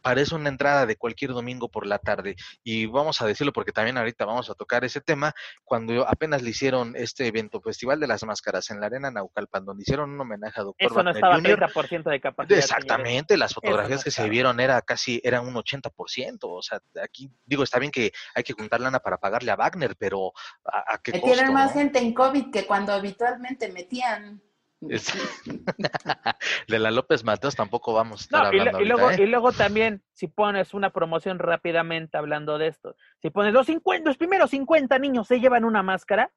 parece 0.00 0.34
una 0.34 0.48
entrada 0.48 0.86
de 0.86 0.96
cualquier 0.96 1.32
domingo 1.32 1.68
por 1.68 1.86
la 1.86 1.98
tarde. 1.98 2.36
Y 2.62 2.86
vamos 2.86 3.20
a 3.22 3.26
decirlo 3.26 3.52
porque 3.52 3.72
también 3.72 3.98
ahorita 3.98 4.24
vamos 4.24 4.50
a 4.50 4.54
tocar 4.54 4.84
ese 4.84 5.00
tema. 5.00 5.34
Cuando 5.64 6.06
apenas 6.06 6.42
le 6.42 6.50
hicieron 6.50 6.94
este 6.96 7.26
evento, 7.26 7.60
Festival 7.60 8.00
de 8.00 8.06
las 8.06 8.24
Máscaras 8.24 8.70
en 8.70 8.80
la 8.80 8.86
Arena 8.86 9.10
Naucalpan, 9.10 9.64
donde 9.64 9.82
hicieron 9.82 10.10
un 10.10 10.20
homenaje 10.20 10.60
a 10.60 10.64
Doctor 10.64 10.90
Eso 10.90 11.02
no 11.02 11.10
estaba 11.10 11.38
30% 11.38 12.10
de 12.10 12.20
capacidad. 12.20 12.58
Exactamente, 12.58 13.36
las 13.36 13.54
fotografías 13.54 14.04
que 14.04 14.10
se 14.10 14.28
vieron 14.28 14.60
era 14.60 14.80
casi, 14.82 15.20
eran 15.24 15.46
un 15.46 15.54
80%. 15.54 16.38
O 16.42 16.62
sea, 16.62 16.80
aquí 17.02 17.30
digo, 17.44 17.62
está 17.62 17.78
bien 17.78 17.92
que 17.92 18.12
hay 18.34 18.42
que 18.42 18.52
juntar 18.52 18.80
lana 18.80 19.00
para 19.00 19.18
pagarle 19.18 19.50
a 19.50 19.56
Wagner, 19.56 19.96
pero 19.96 20.32
¿a, 20.64 20.98
qué 21.02 21.12
Metieron 21.12 21.54
más 21.54 21.72
gente 21.72 21.98
en 21.98 22.12
COVID 22.12 22.50
que 22.50 22.66
cuando 22.66 22.92
habitualmente 22.92 23.70
metían. 23.70 24.42
de 26.68 26.78
la 26.78 26.90
López 26.90 27.24
Mateos 27.24 27.54
tampoco 27.54 27.92
vamos 27.92 28.20
a 28.20 28.24
estar 28.24 28.46
hablando. 28.46 28.80
Y, 28.80 28.84
luego, 28.84 29.10
¿eh? 29.10 29.16
y 29.18 29.26
luego 29.26 29.52
también, 29.52 30.02
si 30.12 30.26
pones 30.26 30.74
una 30.74 30.90
promoción 30.90 31.38
rápidamente 31.38 32.16
hablando 32.18 32.58
de 32.58 32.68
esto, 32.68 32.96
si 33.20 33.30
pones 33.30 33.52
los 33.52 33.66
50, 33.66 34.08
los 34.08 34.16
primeros 34.16 34.50
50 34.50 34.98
niños 34.98 35.28
se 35.28 35.40
llevan 35.40 35.64
una 35.64 35.82
máscara. 35.82 36.30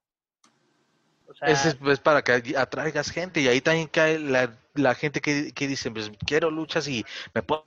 es, 1.42 1.76
para 2.00 2.22
que 2.22 2.56
atraigas 2.58 3.10
gente 3.10 3.42
y 3.42 3.48
ahí 3.48 3.62
también 3.62 3.88
cae 3.88 4.20
la, 4.20 4.96
gente 4.96 5.22
que, 5.22 5.52
que, 5.52 5.68
dice, 5.68 5.90
pues 5.90 6.12
quiero 6.26 6.52
luchas 6.52 6.88
y 6.88 7.04
me 7.34 7.42
puedo 7.42 7.66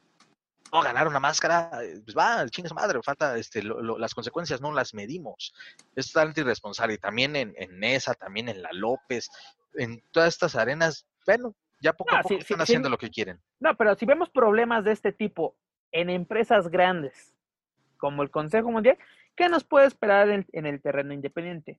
ganar 0.72 1.08
una 1.08 1.20
máscara, 1.20 1.70
pues 2.04 2.16
va, 2.16 2.46
chingas 2.48 2.74
madre, 2.74 3.00
falta 3.02 3.36
este, 3.36 3.62
las 3.62 4.14
consecuencias 4.14 4.60
no 4.60 4.72
las 4.72 4.94
medimos. 4.94 5.54
Es 5.96 6.12
totalmente 6.12 6.42
irresponsable. 6.42 6.94
Y 6.94 6.98
también 6.98 7.36
en, 7.36 7.54
en 7.56 7.82
esa, 7.84 8.14
también 8.14 8.48
en 8.48 8.62
la 8.62 8.70
López, 8.72 9.30
en 9.74 10.02
todas 10.10 10.34
estas 10.34 10.56
arenas, 10.56 11.06
bueno, 11.26 11.54
ya 11.80 11.92
poco 11.92 12.14
a 12.14 12.22
poco 12.22 12.34
están 12.34 12.60
haciendo 12.60 12.88
lo 12.88 12.98
que 12.98 13.10
quieren. 13.10 13.40
No, 13.60 13.76
pero 13.76 13.94
si 13.94 14.06
vemos 14.06 14.30
problemas 14.30 14.84
de 14.84 14.92
este 14.92 15.12
tipo 15.12 15.56
en 15.92 16.10
empresas 16.10 16.68
grandes, 16.68 17.34
como 17.96 18.22
el 18.22 18.30
Consejo 18.30 18.70
Mundial, 18.70 18.98
¿qué 19.36 19.48
nos 19.48 19.64
puede 19.64 19.86
esperar 19.86 20.28
en, 20.28 20.66
el 20.66 20.80
terreno 20.80 21.12
independiente? 21.12 21.78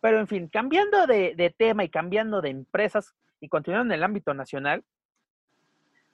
Pero 0.00 0.20
en 0.20 0.28
fin, 0.28 0.48
cambiando 0.48 1.06
de, 1.06 1.54
tema 1.56 1.84
y 1.84 1.88
cambiando 1.88 2.40
de 2.40 2.50
empresas 2.50 3.14
y 3.40 3.48
continuando 3.48 3.92
en 3.94 3.98
el 3.98 4.04
ámbito 4.04 4.34
nacional, 4.34 4.84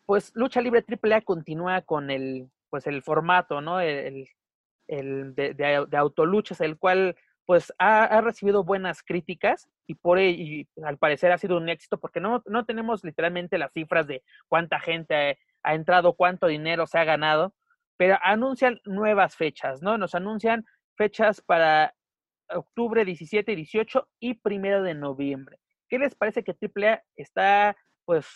pues 0.06 0.32
Lucha 0.34 0.60
Libre 0.60 0.84
AAA 0.86 1.22
continúa 1.22 1.82
con 1.82 2.10
el, 2.10 2.50
pues 2.70 2.86
el 2.86 3.02
formato, 3.02 3.60
¿no? 3.60 3.80
El, 3.80 4.28
el 4.86 5.34
de, 5.34 5.54
de, 5.54 5.86
de, 5.88 5.96
autoluchas, 5.96 6.60
el 6.60 6.76
cual 6.76 7.16
pues 7.46 7.72
ha, 7.78 8.20
recibido 8.20 8.64
buenas 8.64 9.02
críticas 9.02 9.68
y 9.86 9.94
por 9.94 10.18
y 10.18 10.66
al 10.82 10.96
parecer 10.96 11.30
ha 11.32 11.38
sido 11.38 11.58
un 11.58 11.68
éxito 11.68 11.98
porque 11.98 12.20
no, 12.20 12.42
no 12.46 12.64
tenemos 12.64 13.04
literalmente 13.04 13.58
las 13.58 13.72
cifras 13.72 14.06
de 14.06 14.22
cuánta 14.48 14.80
gente 14.80 15.38
ha, 15.62 15.74
entrado, 15.74 16.14
cuánto 16.14 16.46
dinero 16.46 16.86
se 16.86 16.98
ha 16.98 17.04
ganado, 17.04 17.54
pero 17.96 18.18
anuncian 18.22 18.80
nuevas 18.84 19.36
fechas, 19.36 19.82
¿no? 19.82 19.98
Nos 19.98 20.14
anuncian 20.14 20.64
fechas 20.96 21.40
para 21.42 21.94
octubre 22.48 23.04
17 23.04 23.52
y 23.52 23.56
18 23.56 24.08
y 24.20 24.34
primero 24.34 24.82
de 24.82 24.94
noviembre. 24.94 25.58
¿Qué 25.88 25.98
les 25.98 26.14
parece 26.14 26.44
que 26.44 26.52
AAA 26.52 27.02
está, 27.16 27.76
pues, 28.04 28.26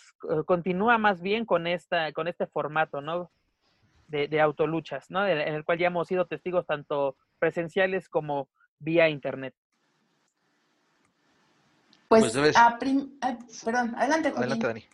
continúa 0.45 0.97
más 0.97 1.21
bien 1.21 1.45
con, 1.45 1.67
esta, 1.67 2.11
con 2.13 2.27
este 2.27 2.47
formato, 2.47 3.01
¿no? 3.01 3.31
De, 4.07 4.27
de 4.27 4.41
autoluchas, 4.41 5.09
¿no? 5.09 5.27
En 5.27 5.53
el 5.53 5.63
cual 5.63 5.77
ya 5.77 5.87
hemos 5.87 6.07
sido 6.07 6.25
testigos 6.25 6.65
tanto 6.65 7.15
presenciales 7.39 8.09
como 8.09 8.49
vía 8.79 9.09
internet. 9.09 9.53
Pues, 12.07 12.33
pues 12.33 12.55
perdón, 13.63 13.93
adelante. 13.95 14.33
Adelante, 14.35 14.67
Dani. 14.67 14.85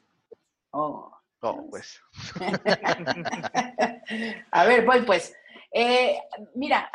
Oh, 0.72 1.10
oh 1.42 1.70
pues. 1.70 2.02
a 4.52 4.66
ver, 4.66 4.86
voy 4.86 5.04
pues. 5.04 5.34
Eh, 5.72 6.20
mira, 6.56 6.92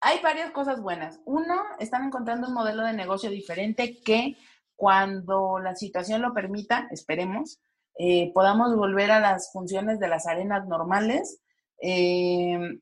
hay 0.00 0.20
varias 0.22 0.50
cosas 0.52 0.80
buenas. 0.80 1.20
Uno, 1.26 1.62
están 1.78 2.06
encontrando 2.06 2.48
un 2.48 2.54
modelo 2.54 2.84
de 2.84 2.94
negocio 2.94 3.28
diferente 3.28 4.00
que 4.02 4.36
cuando 4.76 5.58
la 5.58 5.76
situación 5.76 6.22
lo 6.22 6.32
permita, 6.32 6.88
esperemos, 6.90 7.60
eh, 7.98 8.32
podamos 8.32 8.74
volver 8.76 9.10
a 9.10 9.20
las 9.20 9.52
funciones 9.52 10.00
de 10.00 10.08
las 10.08 10.26
arenas 10.26 10.66
normales. 10.66 11.42
Eh, 11.82 12.80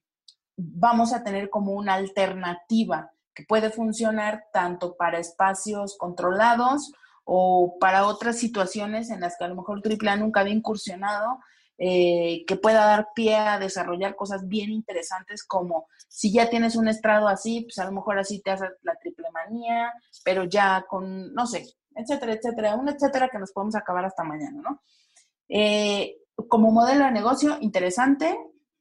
vamos 0.59 1.13
a 1.13 1.23
tener 1.23 1.49
como 1.49 1.73
una 1.73 1.95
alternativa 1.95 3.13
que 3.33 3.45
puede 3.45 3.71
funcionar 3.71 4.47
tanto 4.53 4.97
para 4.97 5.21
espacios 5.21 5.97
controlados 5.97 6.93
o 7.25 7.77
para 7.79 8.07
otras 8.07 8.39
situaciones 8.39 9.11
en 9.11 9.21
las 9.21 9.37
que 9.39 9.45
a 9.45 9.49
lo 9.49 9.55
mejor 9.55 9.81
AAA 9.85 10.17
nunca 10.17 10.41
había 10.41 10.55
incursionado, 10.55 11.39
eh, 11.79 12.45
que 12.49 12.57
pueda 12.57 12.85
dar 12.87 13.09
pie 13.15 13.37
a 13.37 13.61
desarrollar 13.61 14.17
cosas 14.17 14.49
bien 14.49 14.71
interesantes 14.71 15.45
como 15.45 15.87
si 16.09 16.33
ya 16.33 16.51
tienes 16.51 16.75
un 16.75 16.89
estrado 16.89 17.29
así, 17.29 17.61
pues 17.61 17.79
a 17.79 17.85
lo 17.85 17.93
mejor 17.93 18.19
así 18.19 18.41
te 18.41 18.51
hace 18.51 18.67
la 18.83 18.97
triple 18.97 19.29
manía, 19.33 19.93
pero 20.25 20.43
ya 20.43 20.85
con, 20.89 21.33
no 21.33 21.47
sé, 21.47 21.67
etcétera, 21.95 22.33
etcétera, 22.33 22.75
un 22.75 22.89
etcétera 22.89 23.29
que 23.29 23.39
nos 23.39 23.53
podemos 23.53 23.77
acabar 23.77 24.05
hasta 24.05 24.25
mañana, 24.25 24.61
¿no? 24.61 24.83
Eh, 25.49 26.17
como 26.49 26.73
modelo 26.73 27.05
de 27.05 27.13
negocio, 27.13 27.59
interesante, 27.61 28.37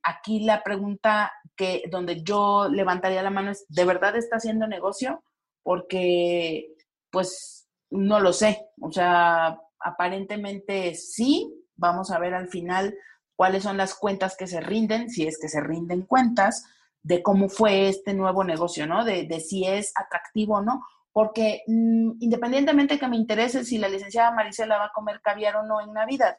aquí 0.08 0.40
la 0.40 0.64
pregunta 0.64 1.32
que 1.56 1.84
donde 1.90 2.24
yo 2.24 2.70
levantaría 2.70 3.22
la 3.22 3.30
mano 3.30 3.52
es, 3.52 3.66
¿de 3.68 3.86
verdad 3.86 4.16
está 4.16 4.38
haciendo 4.38 4.68
negocio? 4.68 5.24
Porque, 5.64 6.76
pues, 7.12 7.68
no 7.90 8.20
lo 8.20 8.32
sé. 8.32 8.68
O 8.82 8.92
sea, 8.92 9.60
aparentemente 9.80 10.96
sí. 10.96 11.54
Vamos 11.76 12.10
a 12.10 12.20
ver 12.20 12.34
al 12.34 12.48
final 12.48 12.96
cuáles 13.36 13.64
son 13.64 13.78
las 13.78 13.94
cuentas 13.94 14.36
que 14.36 14.48
se 14.48 14.62
rinden, 14.62 15.10
si 15.10 15.28
es 15.28 15.38
que 15.40 15.50
se 15.50 15.62
rinden 15.62 16.04
cuentas 16.04 16.66
de 17.04 17.22
cómo 17.22 17.50
fue 17.50 17.88
este 17.88 18.14
nuevo 18.14 18.44
negocio, 18.44 18.88
¿no? 18.88 19.06
De, 19.06 19.28
de 19.28 19.40
si 19.40 19.66
es 19.66 19.92
atractivo 19.96 20.56
o 20.56 20.62
no. 20.62 20.84
Porque 21.12 21.64
mm, 21.68 22.14
independientemente 22.20 22.98
que 22.98 23.08
me 23.08 23.18
interese 23.18 23.64
si 23.64 23.78
la 23.78 23.90
licenciada 23.90 24.32
Marisela 24.32 24.78
va 24.78 24.86
a 24.86 24.94
comer 24.94 25.22
caviar 25.22 25.58
o 25.58 25.64
no 25.64 25.82
en 25.82 25.94
Navidad, 25.94 26.38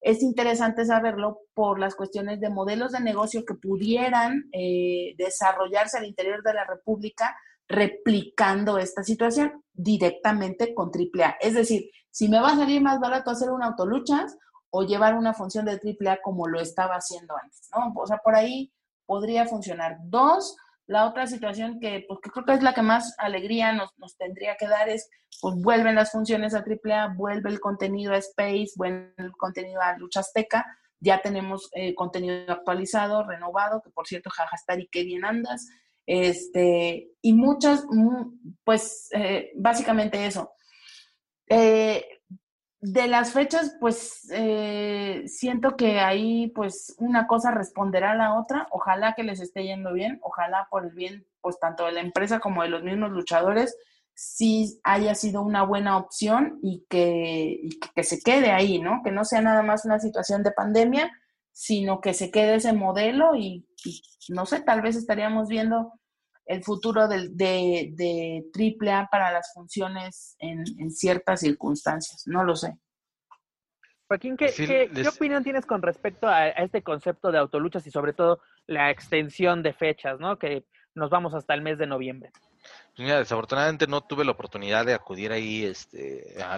es 0.00 0.22
interesante 0.22 0.84
saberlo 0.84 1.40
por 1.54 1.78
las 1.78 1.94
cuestiones 1.94 2.40
de 2.40 2.50
modelos 2.50 2.92
de 2.92 3.00
negocio 3.00 3.44
que 3.44 3.54
pudieran 3.54 4.48
eh, 4.52 5.14
desarrollarse 5.18 5.98
al 5.98 6.06
interior 6.06 6.42
de 6.42 6.54
la 6.54 6.64
República 6.64 7.36
replicando 7.68 8.78
esta 8.78 9.02
situación 9.02 9.64
directamente 9.72 10.74
con 10.74 10.90
AAA. 10.90 11.36
Es 11.40 11.54
decir, 11.54 11.90
si 12.10 12.28
me 12.28 12.40
va 12.40 12.50
a 12.50 12.56
salir 12.56 12.80
más 12.80 13.00
barato 13.00 13.30
hacer 13.30 13.50
un 13.50 13.62
autoluchas 13.62 14.36
o 14.70 14.84
llevar 14.84 15.14
una 15.14 15.34
función 15.34 15.64
de 15.64 15.72
AAA 15.72 16.18
como 16.22 16.46
lo 16.46 16.60
estaba 16.60 16.94
haciendo 16.94 17.34
antes, 17.36 17.68
¿no? 17.74 17.92
O 17.96 18.06
sea, 18.06 18.18
por 18.18 18.34
ahí 18.34 18.72
podría 19.06 19.46
funcionar. 19.46 19.98
Dos, 20.04 20.56
la 20.86 21.06
otra 21.06 21.26
situación 21.26 21.80
que, 21.80 22.04
pues, 22.06 22.20
que 22.22 22.30
creo 22.30 22.44
que 22.44 22.52
es 22.54 22.62
la 22.62 22.74
que 22.74 22.82
más 22.82 23.14
alegría 23.18 23.72
nos, 23.72 23.90
nos, 23.98 24.16
tendría 24.16 24.56
que 24.56 24.68
dar 24.68 24.88
es, 24.88 25.08
pues 25.40 25.56
vuelven 25.56 25.96
las 25.96 26.12
funciones 26.12 26.54
a 26.54 26.64
AAA, 26.64 27.14
vuelve 27.16 27.50
el 27.50 27.60
contenido 27.60 28.12
a 28.12 28.18
Space, 28.18 28.72
vuelve 28.76 29.12
el 29.18 29.32
contenido 29.32 29.80
a 29.80 29.96
Lucha 29.98 30.20
Azteca, 30.20 30.64
ya 31.00 31.20
tenemos 31.20 31.68
eh, 31.74 31.94
contenido 31.94 32.52
actualizado, 32.52 33.24
renovado, 33.24 33.82
que 33.82 33.90
por 33.90 34.06
cierto, 34.06 34.30
y 34.78 34.86
qué 34.88 35.04
bien 35.04 35.24
andas, 35.24 35.68
este, 36.06 37.10
y 37.20 37.32
muchas, 37.32 37.84
pues 38.64 39.08
eh, 39.12 39.50
básicamente 39.56 40.24
eso. 40.24 40.52
Eh, 41.48 42.04
de 42.92 43.08
las 43.08 43.32
fechas, 43.32 43.76
pues 43.80 44.28
eh, 44.30 45.24
siento 45.26 45.76
que 45.76 45.98
ahí 45.98 46.52
pues 46.54 46.94
una 46.98 47.26
cosa 47.26 47.50
responderá 47.50 48.12
a 48.12 48.16
la 48.16 48.38
otra. 48.38 48.68
Ojalá 48.70 49.14
que 49.14 49.24
les 49.24 49.40
esté 49.40 49.64
yendo 49.64 49.92
bien, 49.92 50.20
ojalá 50.22 50.68
por 50.70 50.84
el 50.84 50.92
bien 50.92 51.26
pues 51.40 51.58
tanto 51.58 51.84
de 51.84 51.92
la 51.92 52.00
empresa 52.00 52.38
como 52.38 52.62
de 52.62 52.68
los 52.68 52.84
mismos 52.84 53.10
luchadores, 53.10 53.76
sí 54.14 54.80
haya 54.84 55.16
sido 55.16 55.42
una 55.42 55.64
buena 55.64 55.98
opción 55.98 56.60
y 56.62 56.86
que, 56.88 57.68
que, 57.92 58.04
se 58.04 58.20
quede 58.20 58.52
ahí, 58.52 58.78
¿no? 58.78 59.00
Que 59.02 59.10
no 59.10 59.24
sea 59.24 59.40
nada 59.40 59.62
más 59.62 59.84
una 59.84 59.98
situación 59.98 60.44
de 60.44 60.52
pandemia, 60.52 61.10
sino 61.50 62.00
que 62.00 62.14
se 62.14 62.30
quede 62.30 62.54
ese 62.54 62.72
modelo 62.72 63.34
y, 63.34 63.66
no 64.28 64.46
sé, 64.46 64.60
tal 64.60 64.80
vez 64.80 64.94
estaríamos 64.94 65.48
viendo 65.48 65.92
el 66.46 66.62
futuro 66.62 67.08
de, 67.08 67.28
de, 67.30 67.90
de 67.92 68.44
AAA 68.54 69.08
para 69.10 69.32
las 69.32 69.52
funciones 69.52 70.36
en, 70.38 70.64
en, 70.78 70.90
ciertas 70.90 71.40
circunstancias. 71.40 72.22
No 72.26 72.44
lo 72.44 72.54
sé. 72.54 72.78
Joaquín, 74.08 74.36
¿qué, 74.36 74.52
¿qué, 74.54 75.08
opinión 75.08 75.42
tienes 75.42 75.66
con 75.66 75.82
respecto 75.82 76.28
a, 76.28 76.48
este 76.48 76.82
concepto 76.82 77.32
de 77.32 77.38
autoluchas 77.38 77.84
y 77.88 77.90
sobre 77.90 78.12
todo 78.12 78.40
la 78.68 78.90
extensión 78.90 79.64
de 79.64 79.72
fechas, 79.72 80.20
¿no? 80.20 80.38
Que 80.38 80.64
nos 80.94 81.10
vamos 81.10 81.34
hasta 81.34 81.54
el 81.54 81.62
mes 81.62 81.78
de 81.78 81.88
noviembre. 81.88 82.30
Pues 82.94 83.06
mira, 83.06 83.18
desafortunadamente 83.18 83.88
no 83.88 84.02
tuve 84.02 84.24
la 84.24 84.30
oportunidad 84.30 84.86
de 84.86 84.94
acudir 84.94 85.32
ahí 85.32 85.64
este, 85.64 86.36
a, 86.40 86.54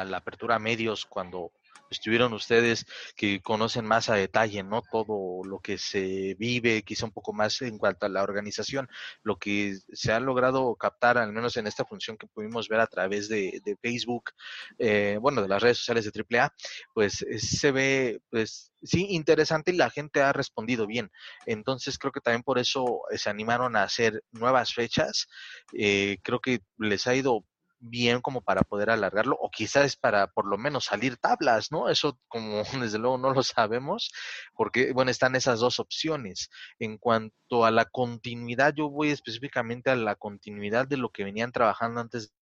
a 0.00 0.04
la 0.04 0.16
apertura 0.18 0.56
a 0.56 0.60
medios 0.60 1.04
cuando 1.04 1.50
estuvieron 1.90 2.32
ustedes 2.32 2.86
que 3.16 3.40
conocen 3.40 3.86
más 3.86 4.08
a 4.08 4.14
detalle, 4.14 4.62
¿no? 4.62 4.82
Todo 4.82 5.44
lo 5.44 5.60
que 5.60 5.78
se 5.78 6.34
vive, 6.38 6.82
quizá 6.82 7.06
un 7.06 7.12
poco 7.12 7.32
más 7.32 7.60
en 7.62 7.78
cuanto 7.78 8.06
a 8.06 8.08
la 8.08 8.22
organización, 8.22 8.88
lo 9.22 9.38
que 9.38 9.78
se 9.92 10.12
ha 10.12 10.20
logrado 10.20 10.74
captar, 10.76 11.18
al 11.18 11.32
menos 11.32 11.56
en 11.56 11.66
esta 11.66 11.84
función 11.84 12.16
que 12.16 12.26
pudimos 12.26 12.68
ver 12.68 12.80
a 12.80 12.86
través 12.86 13.28
de, 13.28 13.62
Facebook, 13.82 14.30
eh, 14.78 15.18
bueno, 15.20 15.42
de 15.42 15.48
las 15.48 15.62
redes 15.62 15.78
sociales 15.78 16.10
de 16.10 16.24
AAA, 16.38 16.52
pues 16.94 17.22
eh, 17.22 17.38
se 17.38 17.72
ve, 17.72 18.20
pues 18.30 18.72
sí, 18.82 19.06
interesante 19.10 19.72
y 19.72 19.76
la 19.76 19.90
gente 19.90 20.22
ha 20.22 20.32
respondido 20.32 20.86
bien. 20.86 21.10
Entonces 21.46 21.98
creo 21.98 22.12
que 22.12 22.20
también 22.20 22.42
por 22.42 22.58
eso 22.58 23.02
eh, 23.10 23.18
se 23.18 23.30
animaron 23.30 23.76
a 23.76 23.82
hacer 23.82 24.22
nuevas 24.32 24.72
fechas. 24.74 25.26
creo 25.70 26.40
que 26.40 26.60
les 26.78 27.06
ha 27.06 27.14
ido 27.14 27.44
bien 27.86 28.20
como 28.20 28.40
para 28.42 28.62
poder 28.62 28.90
alargarlo 28.90 29.36
o 29.40 29.50
quizás 29.50 29.96
para 29.96 30.26
por 30.28 30.46
lo 30.46 30.56
menos 30.56 30.86
salir 30.86 31.16
tablas, 31.18 31.70
¿no? 31.70 31.88
Eso 31.88 32.18
como 32.28 32.62
desde 32.80 32.98
luego 32.98 33.18
no 33.18 33.32
lo 33.32 33.42
sabemos 33.42 34.10
porque, 34.54 34.92
bueno, 34.92 35.10
están 35.10 35.36
esas 35.36 35.60
dos 35.60 35.78
opciones. 35.80 36.50
En 36.78 36.98
cuanto 36.98 37.64
a 37.64 37.70
la 37.70 37.84
continuidad, 37.84 38.74
yo 38.74 38.88
voy 38.88 39.10
específicamente 39.10 39.90
a 39.90 39.96
la 39.96 40.14
continuidad 40.16 40.88
de 40.88 40.96
lo 40.96 41.10
que 41.10 41.24
venían 41.24 41.52
trabajando 41.52 42.00
antes 42.00 42.32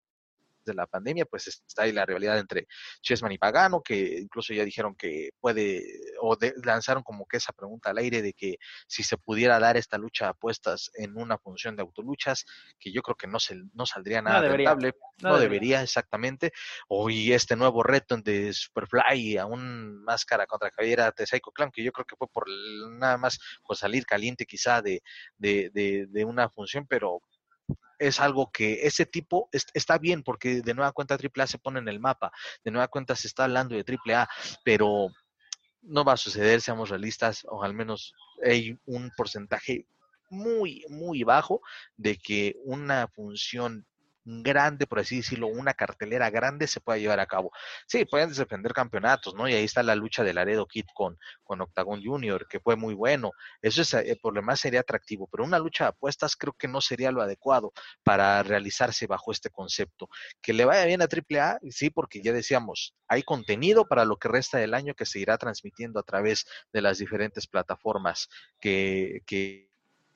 de 0.65 0.73
la 0.73 0.87
pandemia, 0.87 1.25
pues 1.25 1.47
está 1.47 1.83
ahí 1.83 1.91
la 1.91 2.05
rivalidad 2.05 2.39
entre 2.39 2.67
Chessman 3.01 3.31
y 3.31 3.37
Pagano, 3.37 3.81
que 3.81 4.19
incluso 4.19 4.53
ya 4.53 4.63
dijeron 4.63 4.95
que 4.95 5.31
puede, 5.39 5.83
o 6.21 6.37
lanzaron 6.63 7.03
como 7.03 7.25
que 7.25 7.37
esa 7.37 7.53
pregunta 7.53 7.89
al 7.89 7.97
aire 7.97 8.21
de 8.21 8.33
que 8.33 8.57
si 8.87 9.03
se 9.03 9.17
pudiera 9.17 9.59
dar 9.59 9.77
esta 9.77 9.97
lucha 9.97 10.25
de 10.25 10.31
apuestas 10.31 10.91
en 10.95 11.17
una 11.17 11.37
función 11.37 11.75
de 11.75 11.81
autoluchas, 11.81 12.45
que 12.79 12.91
yo 12.91 13.01
creo 13.01 13.15
que 13.15 13.27
no, 13.27 13.39
se, 13.39 13.55
no 13.73 13.85
saldría 13.85 14.21
nada 14.21 14.41
no 14.41 14.55
rentable, 14.55 14.93
no, 15.21 15.37
debería. 15.37 15.81
exactamente, 15.81 16.51
o 16.87 17.09
y 17.09 17.33
este 17.33 17.55
nuevo 17.55 17.83
reto 17.83 18.17
de 18.17 18.53
Superfly 18.53 19.37
a 19.37 19.45
un 19.45 20.03
máscara 20.03 20.45
contra 20.45 20.71
cabellera 20.71 21.13
de 21.15 21.25
Psycho 21.25 21.51
Clown, 21.51 21.71
que 21.71 21.83
yo 21.83 21.91
creo 21.91 22.05
que 22.05 22.15
fue 22.15 22.27
por 22.27 22.45
nada 22.91 23.17
más 23.17 23.39
por 23.65 23.75
salir 23.77 24.05
caliente 24.05 24.45
quizá 24.45 24.81
de, 24.81 25.01
de, 25.37 25.69
de, 25.73 26.07
de 26.07 26.25
una 26.25 26.49
función, 26.49 26.85
pero 26.87 27.21
es 28.07 28.19
algo 28.19 28.51
que 28.51 28.85
ese 28.85 29.05
tipo 29.05 29.49
está 29.51 29.97
bien 29.97 30.23
porque 30.23 30.61
de 30.61 30.73
nueva 30.73 30.91
cuenta 30.91 31.15
AAA 31.15 31.47
se 31.47 31.57
pone 31.57 31.79
en 31.79 31.87
el 31.87 31.99
mapa, 31.99 32.31
de 32.63 32.71
nueva 32.71 32.87
cuenta 32.87 33.15
se 33.15 33.27
está 33.27 33.45
hablando 33.45 33.75
de 33.75 33.83
AAA, 33.83 34.29
pero 34.63 35.09
no 35.81 36.03
va 36.03 36.13
a 36.13 36.17
suceder, 36.17 36.61
seamos 36.61 36.89
realistas, 36.89 37.45
o 37.49 37.63
al 37.63 37.73
menos 37.73 38.13
hay 38.43 38.77
un 38.85 39.11
porcentaje 39.15 39.85
muy, 40.29 40.83
muy 40.89 41.23
bajo 41.23 41.61
de 41.97 42.17
que 42.17 42.55
una 42.63 43.07
función 43.07 43.85
grande, 44.25 44.87
por 44.87 44.99
así 44.99 45.17
decirlo, 45.17 45.47
una 45.47 45.73
cartelera 45.73 46.29
grande 46.29 46.67
se 46.67 46.79
pueda 46.79 46.97
llevar 46.97 47.19
a 47.19 47.25
cabo. 47.25 47.51
Sí, 47.87 48.05
pueden 48.05 48.31
defender 48.33 48.73
campeonatos, 48.73 49.35
¿no? 49.35 49.47
Y 49.47 49.53
ahí 49.53 49.63
está 49.63 49.83
la 49.83 49.95
lucha 49.95 50.23
de 50.23 50.33
Laredo 50.33 50.65
Kid 50.67 50.85
con, 50.93 51.17
con 51.43 51.61
Octagon 51.61 52.03
Junior, 52.03 52.47
que 52.47 52.59
fue 52.59 52.75
muy 52.75 52.93
bueno. 52.93 53.31
Eso 53.61 53.81
es, 53.81 53.93
eh, 53.93 54.17
por 54.21 54.33
lo 54.33 54.41
más 54.41 54.59
sería 54.59 54.81
atractivo, 54.81 55.27
pero 55.31 55.43
una 55.43 55.59
lucha 55.59 55.85
de 55.85 55.89
apuestas 55.89 56.35
creo 56.35 56.53
que 56.53 56.67
no 56.67 56.81
sería 56.81 57.11
lo 57.11 57.21
adecuado 57.21 57.73
para 58.03 58.43
realizarse 58.43 59.07
bajo 59.07 59.31
este 59.31 59.49
concepto. 59.49 60.09
Que 60.41 60.53
le 60.53 60.65
vaya 60.65 60.85
bien 60.85 61.01
a 61.01 61.05
AAA, 61.05 61.59
sí, 61.69 61.89
porque 61.89 62.21
ya 62.21 62.33
decíamos, 62.33 62.95
hay 63.07 63.23
contenido 63.23 63.85
para 63.87 64.05
lo 64.05 64.17
que 64.17 64.27
resta 64.27 64.57
del 64.57 64.73
año 64.73 64.93
que 64.93 65.05
se 65.05 65.19
irá 65.19 65.37
transmitiendo 65.37 65.99
a 65.99 66.03
través 66.03 66.45
de 66.71 66.81
las 66.81 66.97
diferentes 66.97 67.47
plataformas 67.47 68.29
que, 68.59 69.21
que 69.25 69.72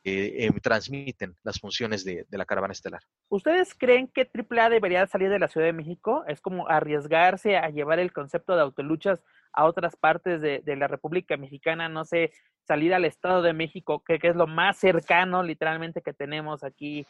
eh, 0.07 0.51
transmiten 0.61 1.35
las 1.43 1.59
funciones 1.59 2.03
de, 2.05 2.25
la 2.29 2.45
caravana 2.45 2.71
estelar. 2.71 3.01
¿Ustedes 3.29 3.73
creen 3.73 4.07
que 4.07 4.29
AAA 4.31 4.69
debería 4.69 5.05
salir 5.07 5.29
de 5.29 5.39
la 5.39 5.47
Ciudad 5.47 5.67
de 5.67 5.73
México? 5.73 6.23
Es 6.27 6.41
como 6.41 6.67
arriesgarse 6.69 7.57
a 7.57 7.69
llevar 7.69 7.99
el 7.99 8.13
concepto 8.13 8.55
de 8.55 8.61
autoluchas 8.61 9.21
a 9.53 9.65
otras 9.65 9.95
partes 9.95 10.41
de, 10.41 10.75
la 10.75 10.87
República 10.87 11.35
Mexicana, 11.35 11.89
no 11.89 12.05
sé, 12.05 12.31
salir 12.63 12.93
al 12.93 13.05
Estado 13.05 13.41
de 13.41 13.53
México, 13.53 14.03
que, 14.05 14.19
es 14.21 14.35
lo 14.35 14.47
más 14.47 14.77
cercano 14.77 15.43
literalmente 15.43 16.01
que 16.01 16.13
tenemos 16.13 16.63
aquí 16.63 17.05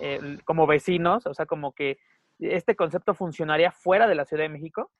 eh, 0.00 0.38
como 0.44 0.66
vecinos, 0.66 1.26
o 1.26 1.34
sea, 1.34 1.46
como 1.46 1.72
que 1.72 1.98
este 2.38 2.76
concepto 2.76 3.14
funcionaría 3.14 3.70
fuera 3.70 4.06
de 4.06 4.14
la 4.14 4.24
Ciudad 4.24 4.44
de 4.44 4.50
México. 4.50 4.90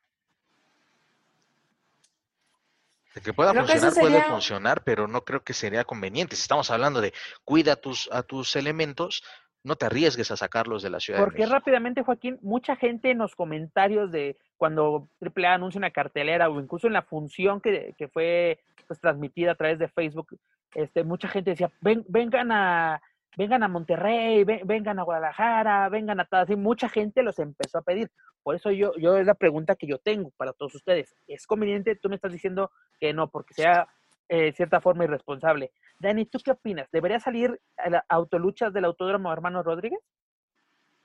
De 3.16 3.22
que 3.22 3.32
pueda 3.32 3.54
funcionar, 3.54 3.94
puede 3.94 4.22
funcionar, 4.24 4.84
pero 4.84 5.08
no 5.08 5.22
creo 5.22 5.42
que 5.42 5.54
sería 5.54 5.84
conveniente. 5.84 6.36
Si 6.36 6.42
estamos 6.42 6.70
hablando 6.70 7.00
de 7.00 7.14
cuida 7.44 7.72
a 7.72 7.76
tus, 7.76 8.10
a 8.12 8.22
tus 8.22 8.56
elementos, 8.56 9.24
no 9.64 9.74
te 9.74 9.86
arriesgues 9.86 10.30
a 10.30 10.36
sacarlos 10.36 10.82
de 10.82 10.90
la 10.90 11.00
ciudad. 11.00 11.20
Porque 11.20 11.46
rápidamente, 11.46 12.02
Joaquín, 12.02 12.38
mucha 12.42 12.76
gente 12.76 13.10
en 13.10 13.18
los 13.18 13.34
comentarios 13.34 14.12
de 14.12 14.36
cuando 14.58 15.08
AAA 15.22 15.54
anuncia 15.54 15.78
una 15.78 15.92
cartelera 15.92 16.50
o 16.50 16.60
incluso 16.60 16.88
en 16.88 16.92
la 16.92 17.00
función 17.00 17.62
que, 17.62 17.94
que 17.96 18.08
fue 18.08 18.60
pues, 18.86 19.00
transmitida 19.00 19.52
a 19.52 19.54
través 19.54 19.78
de 19.78 19.88
Facebook, 19.88 20.38
este, 20.74 21.02
mucha 21.02 21.26
gente 21.28 21.52
decía, 21.52 21.72
Ven, 21.80 22.04
vengan 22.08 22.52
a 22.52 23.00
vengan 23.36 23.62
a 23.62 23.68
Monterrey, 23.68 24.44
vengan 24.44 24.98
a 24.98 25.02
Guadalajara, 25.02 25.88
vengan 25.88 26.20
a 26.20 26.28
y 26.48 26.56
mucha 26.56 26.88
gente 26.88 27.22
los 27.22 27.38
empezó 27.38 27.78
a 27.78 27.82
pedir. 27.82 28.10
Por 28.42 28.54
eso 28.54 28.70
yo, 28.70 28.92
yo 28.96 29.16
es 29.16 29.26
la 29.26 29.34
pregunta 29.34 29.76
que 29.76 29.86
yo 29.86 29.98
tengo 29.98 30.30
para 30.36 30.52
todos 30.52 30.74
ustedes. 30.74 31.14
¿Es 31.26 31.46
conveniente? 31.46 31.96
Tú 31.96 32.08
me 32.08 32.16
estás 32.16 32.32
diciendo 32.32 32.70
que 33.00 33.12
no, 33.12 33.28
porque 33.28 33.54
sea 33.54 33.88
eh, 34.28 34.52
cierta 34.52 34.80
forma 34.80 35.04
irresponsable. 35.04 35.72
Dani, 35.98 36.26
¿tú 36.26 36.38
qué 36.44 36.52
opinas? 36.52 36.88
¿Debería 36.90 37.20
salir 37.20 37.60
a 37.76 37.90
la 37.90 38.04
autoluchas 38.08 38.72
del 38.72 38.84
Autódromo 38.84 39.32
Hermano 39.32 39.62
Rodríguez? 39.62 40.00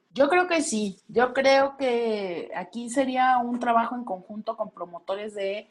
Yo 0.09 0.27
creo 0.27 0.47
que 0.47 0.61
sí. 0.61 0.97
Yo 1.07 1.33
creo 1.33 1.77
que 1.77 2.51
aquí 2.55 2.89
sería 2.89 3.37
un 3.37 3.59
trabajo 3.59 3.95
en 3.95 4.03
conjunto 4.03 4.57
con 4.57 4.71
promotores 4.71 5.33
de 5.33 5.69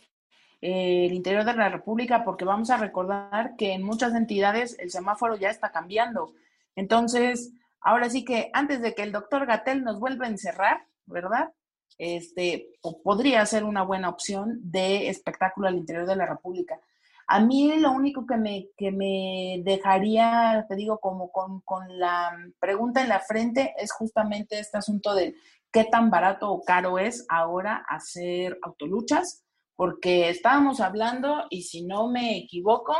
eh, 0.63 1.07
el 1.07 1.13
interior 1.13 1.45
de 1.45 1.55
la 1.55 1.69
República, 1.69 2.25
porque 2.25 2.45
vamos 2.45 2.71
a 2.71 2.77
recordar 2.77 3.57
que 3.57 3.73
en 3.73 3.83
muchas 3.83 4.15
entidades 4.15 4.77
el 4.79 4.91
semáforo 4.91 5.37
ya 5.37 5.51
está 5.51 5.71
cambiando. 5.73 6.35
Entonces, 6.77 7.53
ahora 7.81 8.11
sí 8.11 8.25
que 8.25 8.51
antes 8.53 8.83
de 8.83 8.95
que 8.95 9.03
el 9.03 9.13
doctor 9.13 9.47
Gatel 9.47 9.85
nos 9.85 9.99
vuelva 9.99 10.27
a 10.27 10.31
encerrar, 10.31 10.87
¿verdad? 11.07 11.53
Este, 11.99 12.69
podría 13.03 13.45
ser 13.47 13.65
una 13.65 13.83
buena 13.83 14.09
opción 14.09 14.59
de 14.63 15.09
espectáculo 15.09 15.69
al 15.69 15.77
interior 15.77 16.07
de 16.07 16.17
la 16.17 16.27
República. 16.27 16.79
A 17.27 17.41
mí 17.41 17.77
lo 17.79 17.93
único 17.93 18.27
que 18.27 18.37
me, 18.37 18.69
que 18.77 18.91
me 18.91 19.63
dejaría, 19.65 20.67
te 20.69 20.75
digo, 20.75 20.99
como 20.99 21.31
con, 21.31 21.61
con 21.61 21.99
la 21.99 22.37
pregunta 22.59 23.03
en 23.03 23.09
la 23.09 23.21
frente 23.21 23.73
es 23.79 23.93
justamente 23.93 24.59
este 24.59 24.79
asunto 24.79 25.15
de 25.15 25.35
qué 25.71 25.85
tan 25.85 26.11
barato 26.11 26.51
o 26.51 26.65
caro 26.65 26.99
es 26.99 27.25
ahora 27.29 27.85
hacer 27.89 28.59
autoluchas, 28.63 29.45
porque 29.81 30.29
estábamos 30.29 30.79
hablando, 30.81 31.47
y 31.49 31.63
si 31.63 31.87
no 31.87 32.11
me 32.11 32.37
equivoco, 32.37 32.95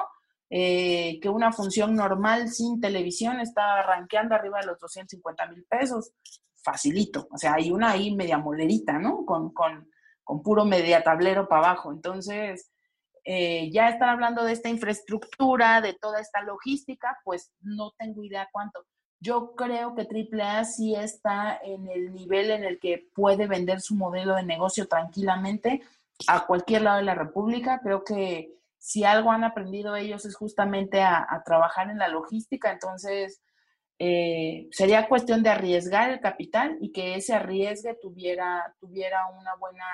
eh, 0.49 1.21
que 1.21 1.29
una 1.29 1.53
función 1.53 1.95
normal 1.95 2.49
sin 2.49 2.81
televisión 2.81 3.39
está 3.39 3.83
rankeando 3.83 4.35
arriba 4.35 4.61
de 4.61 4.69
los 4.69 4.79
250 4.79 5.47
mil 5.49 5.63
pesos. 5.65 6.13
Facilito. 6.65 7.29
O 7.33 7.37
sea, 7.37 7.53
hay 7.53 7.71
una 7.71 7.91
ahí 7.91 8.15
media 8.15 8.39
molerita, 8.39 8.99
¿no? 8.99 9.27
Con, 9.27 9.53
con, 9.53 9.91
con 10.25 10.43
puro 10.43 10.65
media 10.65 11.03
tablero 11.03 11.47
para 11.49 11.67
abajo. 11.67 11.93
Entonces, 11.93 12.73
eh, 13.25 13.71
ya 13.71 13.91
están 13.91 14.09
hablando 14.09 14.43
de 14.43 14.53
esta 14.53 14.71
infraestructura, 14.71 15.83
de 15.83 15.93
toda 15.93 16.19
esta 16.19 16.41
logística, 16.41 17.19
pues 17.27 17.53
no 17.61 17.93
tengo 17.99 18.25
idea 18.25 18.49
cuánto. 18.51 18.87
Yo 19.23 19.55
creo 19.55 19.95
que 19.95 20.09
AAA 20.09 20.65
sí 20.65 20.95
está 20.95 21.61
en 21.63 21.91
el 21.91 22.15
nivel 22.15 22.51
en 22.51 22.65
el 22.65 22.81
que 22.81 23.11
puede 23.15 23.47
vender 23.47 23.83
su 23.83 23.97
modelo 23.97 24.35
de 24.35 24.45
negocio 24.45 24.89
tranquilamente 24.89 25.83
a 26.27 26.47
cualquier 26.47 26.83
lado 26.83 26.99
de 26.99 27.05
la 27.05 27.15
República. 27.15 27.81
Creo 27.83 28.05
que 28.05 28.53
si 28.79 29.05
algo 29.05 29.31
han 29.31 29.45
aprendido 29.45 29.95
ellos 29.97 30.25
es 30.25 30.35
justamente 30.37 31.03
a, 31.03 31.43
trabajar 31.45 31.91
en 31.91 31.99
la 31.99 32.09
logística, 32.09 32.73
entonces 32.73 33.43
eh, 33.99 34.69
sería 34.71 35.09
cuestión 35.09 35.43
de 35.43 35.51
arriesgar 35.51 36.11
el 36.11 36.21
capital 36.21 36.79
y 36.81 36.91
que 36.91 37.15
ese 37.15 37.35
arriesgue 37.35 37.99
tuviera, 38.01 38.75
tuviera 38.81 39.27
una 39.39 39.55
buena, 39.57 39.85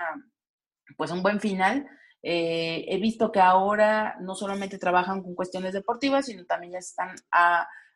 pues 0.97 1.11
un 1.11 1.23
buen 1.23 1.41
final. 1.41 1.89
Eh, 2.23 2.85
he 2.89 2.99
visto 2.99 3.31
que 3.33 3.41
ahora 3.41 4.17
no 4.21 4.35
solamente 4.35 4.79
trabajan 4.79 5.23
con 5.23 5.35
cuestiones 5.35 5.73
deportivas, 5.73 6.27
sino 6.27 6.45
también 6.45 6.75
ya 6.75 6.79
están 6.79 7.15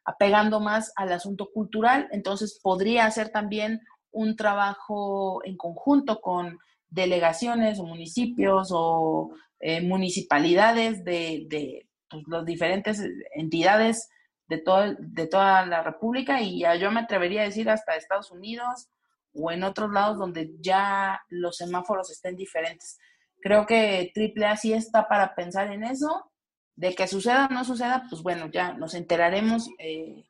apegando 0.04 0.60
más 0.60 0.92
al 0.96 1.12
asunto 1.12 1.50
cultural, 1.52 2.08
entonces 2.10 2.58
podría 2.62 3.10
ser 3.10 3.30
también 3.30 3.80
un 4.12 4.34
trabajo 4.36 5.40
en 5.44 5.56
conjunto 5.56 6.20
con 6.20 6.58
delegaciones 6.90 7.78
o 7.78 7.84
municipios 7.84 8.68
o 8.72 9.30
eh, 9.60 9.80
municipalidades 9.80 11.04
de, 11.04 11.46
de 11.48 11.88
pues, 12.08 12.22
las 12.28 12.44
diferentes 12.44 13.02
entidades 13.34 14.08
de, 14.48 14.58
todo, 14.58 14.94
de 14.98 15.26
toda 15.28 15.64
la 15.66 15.82
República 15.82 16.42
y 16.42 16.62
yo 16.78 16.90
me 16.90 17.00
atrevería 17.00 17.42
a 17.42 17.44
decir 17.44 17.70
hasta 17.70 17.94
Estados 17.94 18.30
Unidos 18.30 18.88
o 19.32 19.52
en 19.52 19.62
otros 19.62 19.90
lados 19.90 20.18
donde 20.18 20.50
ya 20.60 21.20
los 21.28 21.56
semáforos 21.56 22.10
estén 22.10 22.36
diferentes. 22.36 22.98
Creo 23.40 23.64
que 23.64 24.12
AAA 24.14 24.56
sí 24.56 24.72
está 24.72 25.08
para 25.08 25.34
pensar 25.34 25.72
en 25.72 25.84
eso, 25.84 26.30
de 26.74 26.94
que 26.94 27.06
suceda 27.06 27.46
o 27.48 27.54
no 27.54 27.64
suceda, 27.64 28.04
pues 28.10 28.22
bueno, 28.22 28.50
ya 28.50 28.72
nos 28.72 28.94
enteraremos 28.94 29.68
eh, 29.78 30.24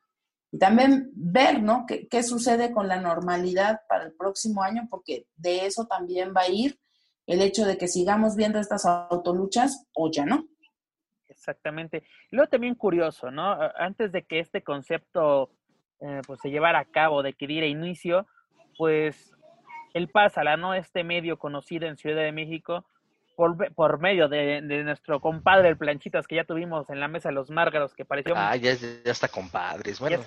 y 0.51 0.57
también 0.57 1.11
ver, 1.13 1.63
¿no? 1.63 1.85
¿Qué, 1.87 2.07
¿Qué 2.07 2.23
sucede 2.23 2.71
con 2.71 2.87
la 2.87 2.99
normalidad 2.99 3.81
para 3.87 4.03
el 4.03 4.13
próximo 4.13 4.63
año? 4.63 4.87
Porque 4.89 5.25
de 5.35 5.65
eso 5.65 5.85
también 5.85 6.33
va 6.35 6.41
a 6.41 6.49
ir 6.49 6.77
el 7.25 7.41
hecho 7.41 7.65
de 7.65 7.77
que 7.77 7.87
sigamos 7.87 8.35
viendo 8.35 8.59
estas 8.59 8.85
autoluchas 8.85 9.87
o 9.93 10.11
ya 10.11 10.25
no. 10.25 10.47
Exactamente. 11.29 12.03
Luego 12.29 12.49
también 12.49 12.75
curioso, 12.75 13.31
¿no? 13.31 13.57
Antes 13.77 14.11
de 14.11 14.23
que 14.23 14.39
este 14.39 14.61
concepto 14.61 15.51
eh, 16.01 16.21
pues 16.25 16.39
se 16.41 16.49
llevara 16.49 16.79
a 16.79 16.85
cabo, 16.85 17.23
de 17.23 17.33
que 17.33 17.47
diera 17.47 17.67
inicio, 17.67 18.27
pues 18.77 19.31
el 19.93 20.09
Pásala, 20.09 20.57
¿no? 20.57 20.73
Este 20.73 21.03
medio 21.03 21.37
conocido 21.37 21.87
en 21.87 21.97
Ciudad 21.97 22.23
de 22.23 22.31
México, 22.31 22.85
por, 23.75 23.99
medio 23.99 24.29
de, 24.29 24.61
nuestro 24.83 25.19
compadre 25.19 25.69
el 25.69 25.77
Planchitas 25.77 26.27
que 26.27 26.35
ya 26.35 26.43
tuvimos 26.43 26.89
en 26.89 26.99
la 26.99 27.07
mesa 27.07 27.29
de 27.29 27.35
los 27.35 27.49
Márgaros, 27.49 27.95
que 27.95 28.05
pareció... 28.05 28.35
Ah, 28.37 28.55
ya, 28.55 28.73
ya 28.73 29.11
está 29.11 29.27
compadres. 29.27 29.99
Bueno, 29.99 30.23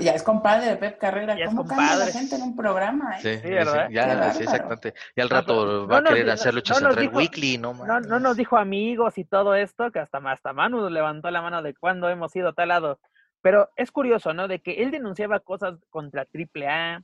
ya, 0.00 0.14
es, 0.14 0.22
compadre 0.22 0.66
de 0.66 0.76
Pep 0.76 0.98
Carrera. 0.98 1.36
¿Cómo 1.46 1.66
cambia 1.66 1.96
la 1.96 2.06
gente 2.06 2.36
en 2.36 2.42
un 2.42 2.56
programa? 2.56 3.18
Eh? 3.18 3.40
Sí, 3.42 3.50
¿verdad? 3.50 3.88
Ya, 3.90 4.32
sí, 4.32 4.44
exactamente. 4.44 4.94
Y 5.16 5.20
al 5.20 5.30
rato 5.30 5.86
va 5.88 5.98
a 5.98 6.04
querer 6.04 6.30
hacer 6.30 6.54
Lucha 6.54 6.74
Central 6.74 7.10
Weekly, 7.12 7.58
¿no? 7.58 7.74
No, 7.74 8.00
no 8.00 8.20
nos 8.20 8.36
dijo 8.36 8.56
amigos 8.56 9.18
y 9.18 9.24
todo 9.24 9.54
esto, 9.54 9.90
que 9.90 9.98
hasta, 9.98 10.18
hasta 10.18 10.52
Manu 10.52 10.88
levantó 10.88 11.30
la 11.30 11.42
mano 11.42 11.62
de 11.62 11.74
cuando 11.74 12.08
hemos 12.08 12.34
ido 12.36 12.50
a 12.50 12.52
tal 12.52 12.68
lado. 12.68 13.00
Pero 13.40 13.70
es 13.74 13.90
curioso, 13.90 14.32
¿no? 14.32 14.46
De 14.46 14.60
que 14.60 14.82
él 14.82 14.92
denunciaba 14.92 15.40
cosas 15.40 15.74
contra 15.90 16.28
AAA, 16.32 17.02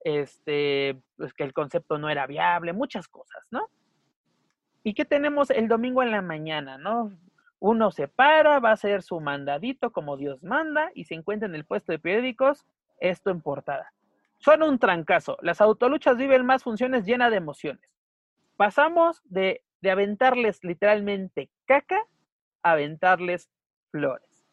este, 0.00 1.00
pues 1.16 1.32
que 1.34 1.44
el 1.44 1.52
concepto 1.52 1.98
no 1.98 2.08
era 2.08 2.26
viable, 2.26 2.72
muchas 2.72 3.06
cosas, 3.06 3.44
¿no? 3.50 3.68
¿Y 4.82 4.94
qué 4.94 5.04
tenemos 5.04 5.50
el 5.50 5.68
domingo 5.68 6.02
en 6.02 6.10
la 6.10 6.22
mañana, 6.22 6.78
no? 6.78 7.12
Uno 7.60 7.90
se 7.90 8.06
para, 8.06 8.60
va 8.60 8.70
a 8.70 8.74
hacer 8.74 9.02
su 9.02 9.20
mandadito 9.20 9.90
como 9.90 10.16
Dios 10.16 10.42
manda 10.42 10.90
y 10.94 11.04
se 11.04 11.14
encuentra 11.14 11.48
en 11.48 11.54
el 11.54 11.64
puesto 11.64 11.92
de 11.92 11.98
periódicos, 11.98 12.64
esto 13.00 13.30
en 13.30 13.40
portada. 13.40 13.92
Son 14.38 14.62
un 14.62 14.78
trancazo. 14.78 15.36
Las 15.42 15.60
autoluchas 15.60 16.16
viven 16.16 16.46
más 16.46 16.62
funciones 16.62 17.04
llenas 17.04 17.32
de 17.32 17.38
emociones. 17.38 17.90
Pasamos 18.56 19.20
de, 19.24 19.62
de 19.80 19.90
aventarles 19.90 20.62
literalmente 20.62 21.50
caca 21.66 22.00
a 22.62 22.72
aventarles 22.72 23.50
flores. 23.90 24.46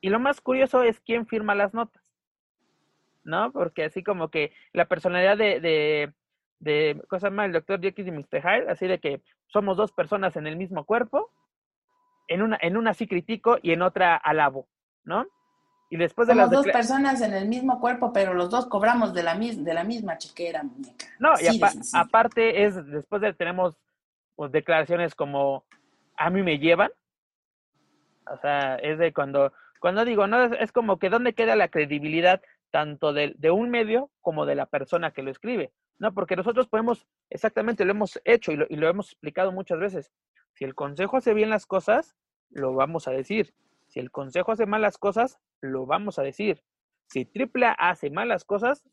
Y 0.00 0.10
lo 0.10 0.20
más 0.20 0.40
curioso 0.40 0.84
es 0.84 1.00
quién 1.00 1.26
firma 1.26 1.56
las 1.56 1.74
notas. 1.74 2.02
¿No? 3.24 3.52
Porque 3.52 3.84
así 3.84 4.04
como 4.04 4.30
que 4.30 4.52
la 4.72 4.86
personalidad 4.86 5.36
de, 5.36 5.60
de, 5.60 6.12
de 6.60 7.02
cosa 7.08 7.30
más, 7.30 7.46
el 7.46 7.52
doctor 7.52 7.80
Jekyll 7.80 8.08
y 8.08 8.12
Mr. 8.12 8.40
Hyde, 8.40 8.70
así 8.70 8.86
de 8.86 9.00
que 9.00 9.20
somos 9.48 9.76
dos 9.76 9.92
personas 9.92 10.36
en 10.36 10.46
el 10.46 10.56
mismo 10.56 10.84
cuerpo, 10.84 11.30
en 12.28 12.42
una, 12.42 12.58
en 12.60 12.76
una 12.76 12.94
sí 12.94 13.06
critico 13.06 13.58
y 13.62 13.72
en 13.72 13.82
otra 13.82 14.16
alabo, 14.16 14.68
¿no? 15.04 15.26
Y 15.90 15.96
después 15.96 16.28
de 16.28 16.34
las 16.34 16.50
dos 16.50 16.66
personas 16.66 17.22
en 17.22 17.32
el 17.32 17.48
mismo 17.48 17.80
cuerpo, 17.80 18.12
pero 18.12 18.34
los 18.34 18.50
dos 18.50 18.66
cobramos 18.66 19.14
de 19.14 19.22
la, 19.22 19.34
de 19.34 19.74
la 19.74 19.84
misma 19.84 20.18
chequera, 20.18 20.62
muñeca. 20.62 21.06
No, 21.18 21.32
y 21.40 21.60
aparte 21.94 22.64
es, 22.64 22.86
después 22.90 23.22
de 23.22 23.32
tenemos 23.32 23.74
pues, 24.36 24.52
declaraciones 24.52 25.14
como 25.14 25.64
a 26.18 26.28
mí 26.28 26.42
me 26.42 26.58
llevan. 26.58 26.90
O 28.30 28.36
sea, 28.42 28.76
es 28.76 28.98
de 28.98 29.14
cuando, 29.14 29.54
cuando 29.80 30.04
digo, 30.04 30.26
no, 30.26 30.44
es, 30.44 30.72
como 30.72 30.98
que 30.98 31.08
dónde 31.08 31.32
queda 31.32 31.56
la 31.56 31.68
credibilidad 31.68 32.42
tanto 32.70 33.14
de, 33.14 33.34
de, 33.38 33.50
un 33.50 33.70
medio 33.70 34.10
como 34.20 34.44
de 34.44 34.56
la 34.56 34.66
persona 34.66 35.12
que 35.12 35.22
lo 35.22 35.30
escribe. 35.30 35.72
No, 35.98 36.14
porque 36.14 36.36
nosotros 36.36 36.68
podemos, 36.68 37.06
exactamente 37.28 37.84
lo 37.84 37.90
hemos 37.90 38.20
hecho 38.24 38.52
y 38.52 38.56
lo, 38.56 38.66
y 38.68 38.76
lo 38.76 38.88
hemos 38.88 39.12
explicado 39.12 39.52
muchas 39.52 39.78
veces. 39.78 40.12
Si 40.54 40.64
el 40.64 40.74
consejo 40.74 41.16
hace 41.16 41.34
bien 41.34 41.50
las 41.50 41.66
cosas, 41.66 42.16
lo 42.50 42.74
vamos 42.74 43.08
a 43.08 43.10
decir. 43.10 43.54
Si 43.88 44.00
el 44.00 44.10
consejo 44.10 44.52
hace 44.52 44.66
malas 44.66 44.98
cosas, 44.98 45.40
lo 45.60 45.86
vamos 45.86 46.18
a 46.18 46.22
decir. 46.22 46.62
Si 47.06 47.28
AAA 47.34 47.72
hace 47.72 48.10
malas 48.10 48.44
cosas, 48.44 48.84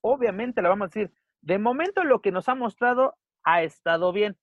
obviamente 0.00 0.62
lo 0.62 0.68
vamos 0.68 0.86
a 0.86 0.88
decir. 0.88 1.12
De 1.40 1.58
momento 1.58 2.04
lo 2.04 2.20
que 2.20 2.30
nos 2.30 2.48
ha 2.48 2.54
mostrado 2.54 3.16
ha 3.44 3.62
estado 3.62 4.12
bien, 4.12 4.36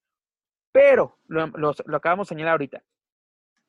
pero 0.71 1.17
lo, 1.27 1.47
lo 1.47 1.97
acabamos 1.97 2.27
de 2.27 2.35
señalar 2.35 2.53
ahorita, 2.53 2.83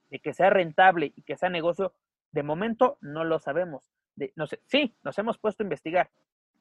de 0.09 0.19
que 0.19 0.35
sea 0.35 0.51
rentable 0.51 1.13
y 1.15 1.23
que 1.23 1.37
sea 1.37 1.49
negocio, 1.51 1.95
de 2.33 2.43
momento 2.43 2.99
no 3.01 3.25
lo 3.25 3.39
sabemos. 3.39 3.93
Sí, 4.67 4.97
nos 5.03 5.19
hemos 5.19 5.39
puesto 5.39 5.63
a 5.63 5.67
investigar, 5.67 6.11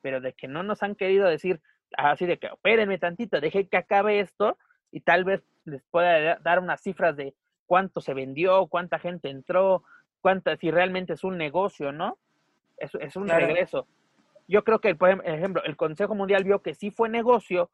pero 0.02 0.22
de 0.22 0.34
que 0.34 0.48
no 0.48 0.64
nos 0.64 0.84
han 0.84 0.96
querido 0.96 1.28
decir, 1.28 1.62
así 1.98 2.26
de 2.26 2.38
que 2.38 2.48
opérenme 2.48 2.98
tantito, 2.98 3.40
deje 3.42 3.68
que 3.68 3.78
acabe 3.78 4.20
esto 4.20 4.58
y 4.92 5.02
tal 5.02 5.24
vez 5.24 5.44
les 5.66 5.84
pueda 5.92 6.38
dar 6.38 6.60
unas 6.60 6.82
cifras 6.82 7.16
de 7.16 7.34
cuánto 7.66 8.02
se 8.02 8.14
vendió, 8.14 8.68
cuánta 8.68 9.00
gente 9.00 9.30
entró, 9.30 9.84
cuánta, 10.22 10.56
si 10.58 10.72
realmente 10.72 11.14
es 11.14 11.24
un 11.24 11.38
negocio, 11.38 11.92
¿no? 11.92 12.18
Es, 12.78 12.96
es 12.96 13.16
un 13.16 13.28
regreso. 13.28 13.88
Yo 14.48 14.64
creo 14.64 14.80
que, 14.80 14.96
por 14.96 15.10
ejemplo, 15.10 15.64
el 15.64 15.76
Consejo 15.78 16.16
Mundial 16.16 16.44
vio 16.44 16.62
que 16.62 16.74
sí 16.74 16.90
fue 16.90 17.10
negocio 17.10 17.70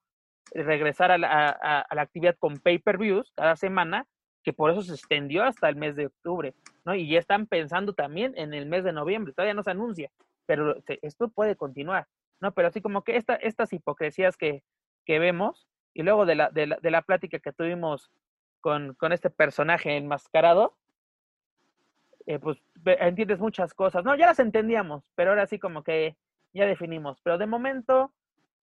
regresar 0.54 1.12
a 1.12 1.18
la, 1.18 1.50
a 1.50 1.96
la 1.96 2.02
actividad 2.02 2.36
con 2.38 2.60
pay-per-views 2.60 3.32
cada 3.36 3.56
semana, 3.56 4.06
que 4.44 4.54
por 4.54 4.72
eso 4.72 4.82
se 4.82 4.94
extendió 4.94 5.44
hasta 5.44 5.70
el 5.70 5.76
mes 5.76 5.96
de 5.96 6.08
octubre, 6.08 6.54
¿no? 6.84 6.94
Y 6.94 7.10
ya 7.10 7.20
están 7.20 7.48
pensando 7.48 7.94
también 7.94 8.34
en 8.38 8.54
el 8.54 8.66
mes 8.66 8.84
de 8.84 8.94
noviembre, 8.94 9.34
todavía 9.34 9.56
no 9.56 9.64
se 9.64 9.72
anuncia, 9.72 10.12
pero 10.46 10.76
esto 11.02 11.30
puede 11.30 11.56
continuar. 11.56 12.08
¿No? 12.40 12.54
Pero 12.54 12.68
así 12.68 12.82
como 12.82 13.04
que 13.04 13.18
esta, 13.18 13.36
estas 13.36 13.74
hipocresías 13.74 14.38
que, 14.38 14.64
que 15.06 15.20
vemos, 15.20 15.68
y 15.94 16.04
luego 16.04 16.26
de 16.26 16.36
la, 16.36 16.50
de 16.50 16.68
la, 16.68 16.78
de 16.82 16.92
la 16.92 17.02
plática 17.02 17.40
que 17.40 17.54
tuvimos 17.54 18.12
con, 18.62 18.96
con 18.96 19.14
este 19.14 19.30
personaje 19.30 19.96
enmascarado, 19.96 20.76
eh, 22.28 22.40
pues 22.40 22.58
entiendes 22.86 23.40
muchas 23.40 23.74
cosas. 23.74 24.04
No, 24.04 24.16
ya 24.16 24.26
las 24.26 24.40
entendíamos, 24.40 25.04
pero 25.16 25.32
ahora 25.32 25.46
sí 25.46 25.60
como 25.60 25.84
que 25.84 26.18
ya 26.54 26.66
definimos. 26.66 27.22
Pero 27.22 27.38
de 27.38 27.46
momento, 27.46 28.12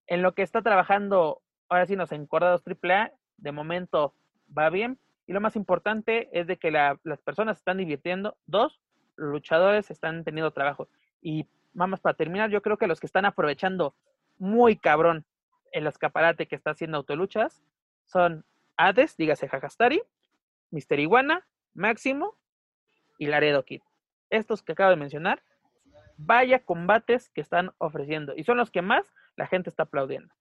en 0.07 0.23
lo 0.23 0.35
que 0.35 0.43
está 0.43 0.63
trabajando, 0.63 1.41
ahora 1.69 1.87
sí 1.87 1.97
nos 1.97 2.13
encordados 2.13 2.63
AAA, 2.67 3.13
de 3.39 3.53
momento 3.53 4.15
va 4.57 4.71
bien. 4.71 4.99
Y 5.27 5.33
lo 5.33 5.41
más 5.41 5.55
importante 5.55 6.29
es 6.33 6.47
de 6.47 6.57
que 6.57 6.71
las 6.71 7.23
personas 7.25 7.59
están 7.59 7.79
divirtiendo. 7.79 8.37
Dos, 8.47 8.81
los 9.17 9.31
luchadores 9.31 9.91
están 9.91 10.25
teniendo 10.25 10.51
trabajo. 10.51 10.89
Y 11.21 11.47
vamos 11.73 12.01
para 12.01 12.17
terminar, 12.17 12.51
yo 12.51 12.63
creo 12.63 12.77
que 12.77 12.87
los 12.87 13.01
que 13.01 13.07
están 13.07 13.25
aprovechando 13.25 13.95
muy 14.39 14.77
cabrón 14.77 15.27
el 15.73 15.87
escaparate 15.87 16.47
que 16.47 16.57
está 16.57 16.73
haciendo 16.73 16.99
Autoluchas 16.99 17.63
son 18.05 18.45
Hades, 18.77 19.17
dígase 19.17 19.49
Jajastari, 19.49 20.03
Mister 20.71 21.01
Iguana, 21.01 21.47
Máximo 21.75 22.37
y 23.19 23.27
Laredo 23.27 23.65
Kid. 23.65 23.83
Estos 24.31 24.63
que 24.63 24.73
acabo 24.73 24.91
de 24.91 24.97
mencionar, 24.97 25.43
vaya 26.17 26.59
combates 26.65 27.31
que 27.31 27.41
están 27.41 27.73
ofreciendo. 27.79 28.35
Y 28.37 28.45
son 28.45 28.57
los 28.57 28.71
que 28.71 28.83
más 28.83 29.13
la 29.37 29.47
gente 29.47 29.71
está 29.71 29.85
aplaudiendo. 29.85 30.33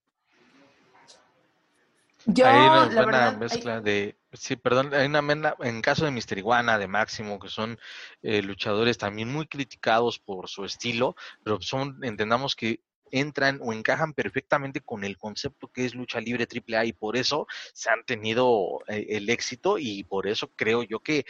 Yo, 2.26 2.46
hay 2.46 2.88
una 2.88 3.04
buena 3.04 3.32
mezcla 3.32 3.82
de, 3.82 4.16
sí, 4.34 4.56
perdón, 4.56 4.94
hay 4.94 5.08
una 5.08 5.22
mezcla, 5.22 5.56
en 5.62 5.82
caso 5.82 6.06
de 6.06 6.12
Mister 6.12 6.38
Iguana, 6.38 6.78
de 6.78 6.88
Máximo, 6.88 7.40
que 7.40 7.50
son 7.50 7.80
eh, 8.22 8.42
luchadores 8.42 8.98
también 8.98 9.32
muy 9.32 9.48
criticados 9.48 10.20
por 10.20 10.48
su 10.50 10.66
estilo, 10.66 11.16
pero 11.44 11.62
son, 11.62 12.04
entendamos 12.04 12.56
que 12.56 12.80
entran 13.12 13.60
o 13.62 13.74
encajan 13.74 14.14
perfectamente 14.14 14.82
con 14.82 15.04
el 15.04 15.18
concepto 15.18 15.68
que 15.68 15.86
es 15.86 15.96
lucha 15.96 16.22
libre 16.22 16.48
AAA 16.48 16.86
y 16.86 16.94
por 16.94 17.18
eso 17.18 17.46
se 17.74 17.90
han 17.90 18.04
tenido 18.06 18.80
eh, 18.88 19.06
el 19.10 19.30
éxito 19.30 19.78
y 19.78 20.04
por 20.04 20.28
eso 20.28 20.50
creo 20.56 20.84
yo 20.84 21.00
que 21.00 21.26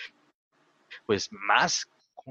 pues 1.06 1.30
más 1.32 1.90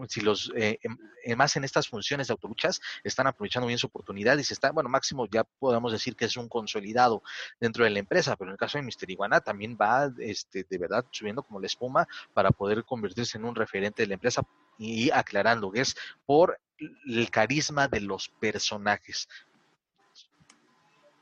si 0.09 0.21
los 0.21 0.53
eh, 0.57 0.79
em, 0.83 1.37
más 1.37 1.57
en 1.57 1.65
estas 1.65 1.89
funciones 1.89 2.29
de 2.29 2.33
autoluchas 2.33 2.81
están 3.05 3.27
aprovechando 3.27 3.67
bien 3.67 3.79
su 3.79 3.87
oportunidad 3.87 4.39
y 4.39 4.45
se 4.45 4.55
está, 4.55 4.73
bueno, 4.73 4.89
máximo 4.89 5.27
ya 5.27 5.45
podemos 5.45 5.93
decir 5.93 6.17
que 6.17 6.25
es 6.27 6.37
un 6.37 6.49
consolidado 6.49 7.23
dentro 7.61 7.85
de 7.85 7.91
la 7.91 7.99
empresa, 7.99 8.37
pero 8.37 8.51
en 8.51 8.53
el 8.53 8.59
caso 8.59 8.79
de 8.79 8.83
Mister 8.83 9.11
Iguana 9.11 9.41
también 9.41 9.77
va 9.81 10.11
este, 10.19 10.67
de 10.69 10.79
verdad 10.79 11.05
subiendo 11.11 11.43
como 11.43 11.61
la 11.61 11.67
espuma 11.67 12.07
para 12.35 12.51
poder 12.51 12.85
convertirse 12.85 13.39
en 13.39 13.45
un 13.45 13.55
referente 13.55 14.03
de 14.03 14.09
la 14.09 14.15
empresa 14.15 14.43
y 14.79 15.11
aclarando 15.11 15.71
que 15.71 15.83
es 15.83 15.97
por 16.27 16.59
el 17.07 17.31
carisma 17.31 17.89
de 17.89 18.01
los 18.01 18.29
personajes. 18.29 19.29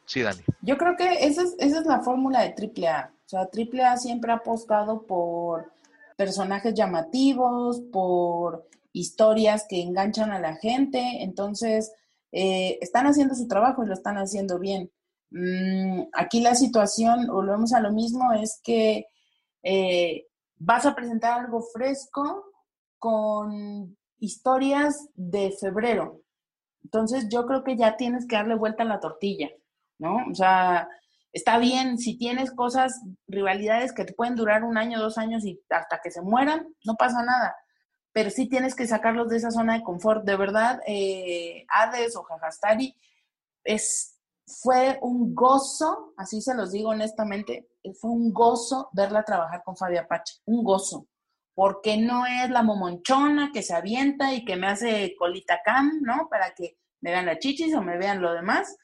Sí, 0.08 0.22
Dani. 0.22 0.40
Yo 0.62 0.78
creo 0.78 0.96
que 0.96 1.26
esa 1.26 1.42
es, 1.42 1.54
esa 1.58 1.80
es 1.80 1.86
la 1.86 2.00
fórmula 2.00 2.40
de 2.40 2.54
AAA. 2.54 3.12
O 3.26 3.28
sea, 3.28 3.40
AAA 3.40 3.98
siempre 3.98 4.32
ha 4.32 4.36
apostado 4.36 5.02
por 5.02 5.70
personajes 6.18 6.74
llamativos, 6.74 7.80
por 7.92 8.68
historias 8.92 9.66
que 9.68 9.80
enganchan 9.80 10.32
a 10.32 10.40
la 10.40 10.56
gente. 10.56 11.22
Entonces, 11.22 11.92
eh, 12.32 12.76
están 12.80 13.06
haciendo 13.06 13.36
su 13.36 13.46
trabajo 13.46 13.84
y 13.84 13.86
lo 13.86 13.94
están 13.94 14.18
haciendo 14.18 14.58
bien. 14.58 14.90
Mm, 15.30 16.08
aquí 16.12 16.40
la 16.40 16.56
situación, 16.56 17.28
volvemos 17.28 17.72
a 17.72 17.80
lo 17.80 17.92
mismo, 17.92 18.32
es 18.32 18.60
que 18.64 19.06
eh, 19.62 20.26
vas 20.56 20.86
a 20.86 20.96
presentar 20.96 21.38
algo 21.38 21.62
fresco 21.62 22.46
con 22.98 23.96
historias 24.18 25.08
de 25.14 25.52
febrero. 25.52 26.20
Entonces 26.82 27.28
yo 27.30 27.46
creo 27.46 27.62
que 27.62 27.76
ya 27.76 27.96
tienes 27.96 28.26
que 28.26 28.34
darle 28.34 28.56
vuelta 28.56 28.82
a 28.82 28.86
la 28.86 28.98
tortilla, 28.98 29.50
¿no? 29.98 30.16
O 30.28 30.34
sea, 30.34 30.88
está 31.39 31.59
bien 31.59 31.99
si 31.99 32.18
tienes 32.18 32.53
cosas, 32.53 33.01
rivalidades 33.26 33.93
que 33.93 34.05
pueden 34.05 34.36
durar 34.36 34.64
un 34.64 34.76
año, 34.76 35.01
dos 35.01 35.18
años 35.18 35.45
y 35.45 35.61
hasta 35.70 36.01
que 36.03 36.11
se 36.11 36.20
mueran, 36.22 36.66
no 36.84 36.95
pasa 36.97 37.22
nada. 37.22 37.57
Pero 38.12 38.30
sí 38.30 38.49
tienes 38.49 38.74
que 38.74 38.86
sacarlos 38.86 39.28
de 39.28 39.36
esa 39.36 39.51
zona 39.51 39.74
de 39.74 39.82
confort. 39.82 40.24
De 40.24 40.36
verdad, 40.36 40.80
eh, 40.86 41.64
Hades 41.68 42.16
o 42.16 42.22
Jajastari 42.24 42.95
es, 43.64 44.18
fue 44.47 44.99
un 45.03 45.34
gozo, 45.34 46.14
así 46.16 46.41
se 46.41 46.55
los 46.55 46.72
digo 46.72 46.91
honestamente, 46.91 47.68
fue 48.01 48.11
un 48.11 48.32
gozo 48.32 48.89
verla 48.93 49.24
trabajar 49.24 49.62
con 49.64 49.76
Fabia 49.76 50.03
Apache, 50.03 50.36
un 50.47 50.64
gozo 50.64 51.07
porque 51.59 51.97
no 51.97 52.24
es 52.24 52.51
la 52.51 52.62
momonchona 52.62 53.51
que 53.53 53.64
se 53.64 53.74
avienta 53.74 54.32
y 54.32 54.45
que 54.45 54.55
me 54.55 54.68
hace 54.68 55.16
colita 55.18 55.59
cam, 55.64 55.91
¿no? 56.03 56.28
Para 56.30 56.55
que 56.55 56.78
me 57.01 57.11
vean 57.11 57.26
las 57.26 57.41
chichis 57.41 57.74
o 57.74 57.82
me 57.82 57.99
vean 57.99 58.22
lo 58.22 58.32
demás. 58.32 58.76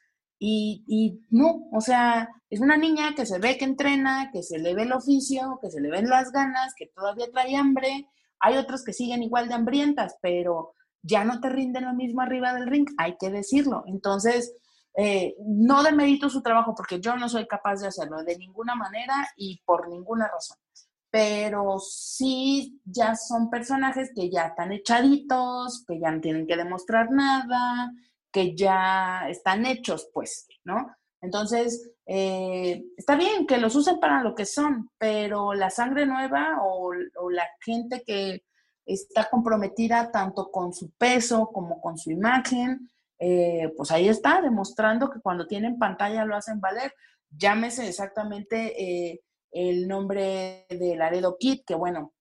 Y, 0.47 1.23
no, 1.31 1.69
o 1.73 1.81
sea, 1.81 2.29
es 2.51 2.61
una 2.61 2.77
niña 2.77 3.15
que 3.15 3.25
se 3.25 3.39
ve 3.39 3.57
que 3.57 3.65
entrena, 3.65 4.31
que 4.31 4.43
se 4.43 4.59
le 4.59 4.75
ve 4.75 4.83
el 4.83 4.93
oficio, 4.93 5.59
que 5.63 5.71
se 5.71 5.81
le 5.81 5.91
ven 5.91 6.09
las 6.09 6.33
ganas, 6.33 6.75
que 6.77 6.87
todavía 6.87 7.31
trae 7.33 7.57
hambre. 7.57 8.09
Hay 8.41 8.59
otros 8.59 8.85
que 8.85 8.93
siguen 8.93 9.23
igual 9.23 9.49
de 9.49 9.55
hambrientas, 9.55 10.17
pero 10.21 10.75
ya 11.03 11.25
no 11.25 11.41
te 11.41 11.49
rinden 11.49 11.85
lo 11.85 11.95
mismo 11.95 12.21
arriba 12.21 12.53
del 12.53 12.67
ring, 12.67 12.87
hay 12.99 13.17
que 13.19 13.31
decirlo. 13.31 13.85
Entonces, 13.87 14.55
eh, 14.97 15.35
no 15.47 15.83
demerito 15.83 16.29
su 16.29 16.43
trabajo 16.43 16.75
porque 16.75 17.01
yo 17.01 17.17
no 17.17 17.29
soy 17.29 17.47
capaz 17.47 17.81
de 17.81 17.89
hacerlo 17.89 18.23
de 18.23 18.37
ninguna 18.37 18.75
manera 18.75 19.29
y 19.37 19.63
por 19.65 19.89
ninguna 19.89 20.29
razón 20.29 20.59
pero 21.15 21.79
sí 21.79 22.81
ya 22.85 23.15
son 23.15 23.49
personajes 23.49 24.11
que 24.17 24.29
ya 24.29 24.47
están 24.47 24.73
echaditos, 24.73 25.85
que 25.87 26.01
ya 26.01 26.11
no 26.11 26.21
tienen 26.21 26.45
que 26.45 26.57
demostrar 26.57 27.13
nada, 27.13 27.93
que 28.35 28.57
ya 28.57 29.29
están 29.29 29.65
hechos, 29.65 30.11
pues, 30.13 30.49
¿no? 30.65 30.93
Entonces, 31.21 31.93
eh, 32.05 32.85
está 32.97 33.15
bien 33.15 33.47
que 33.47 33.59
los 33.59 33.77
usen 33.77 34.01
para 34.01 34.25
lo 34.25 34.35
que 34.35 34.45
son, 34.45 34.91
pero 34.99 35.55
la 35.55 35.71
sangre 35.71 36.05
nueva 36.05 36.59
o, 36.65 36.93
la 37.31 37.47
gente 37.65 38.03
que 38.05 38.43
está 38.85 39.31
comprometida 39.31 40.11
tanto 40.11 40.51
con 40.51 40.75
su 40.75 40.91
peso 40.99 41.49
como 41.53 41.81
con 41.81 41.97
su 41.97 42.11
imagen, 42.11 42.91
eh, 43.21 43.73
pues 43.77 43.93
ahí 43.93 44.09
está, 44.09 44.43
demostrando 44.43 45.09
que 45.11 45.21
cuando 45.21 45.47
tienen 45.47 45.79
pantalla 45.79 46.25
lo 46.25 46.35
hacen 46.35 46.61
valer. 46.61 46.93
Llámese 47.31 47.89
exactamente 47.89 48.83
eh, 48.83 49.21
el 49.53 49.87
nombre 49.87 50.67
de 50.69 50.97
Laredo 50.97 51.37
Kit, 51.39 51.65
que 51.65 51.77
bueno, 51.77 52.13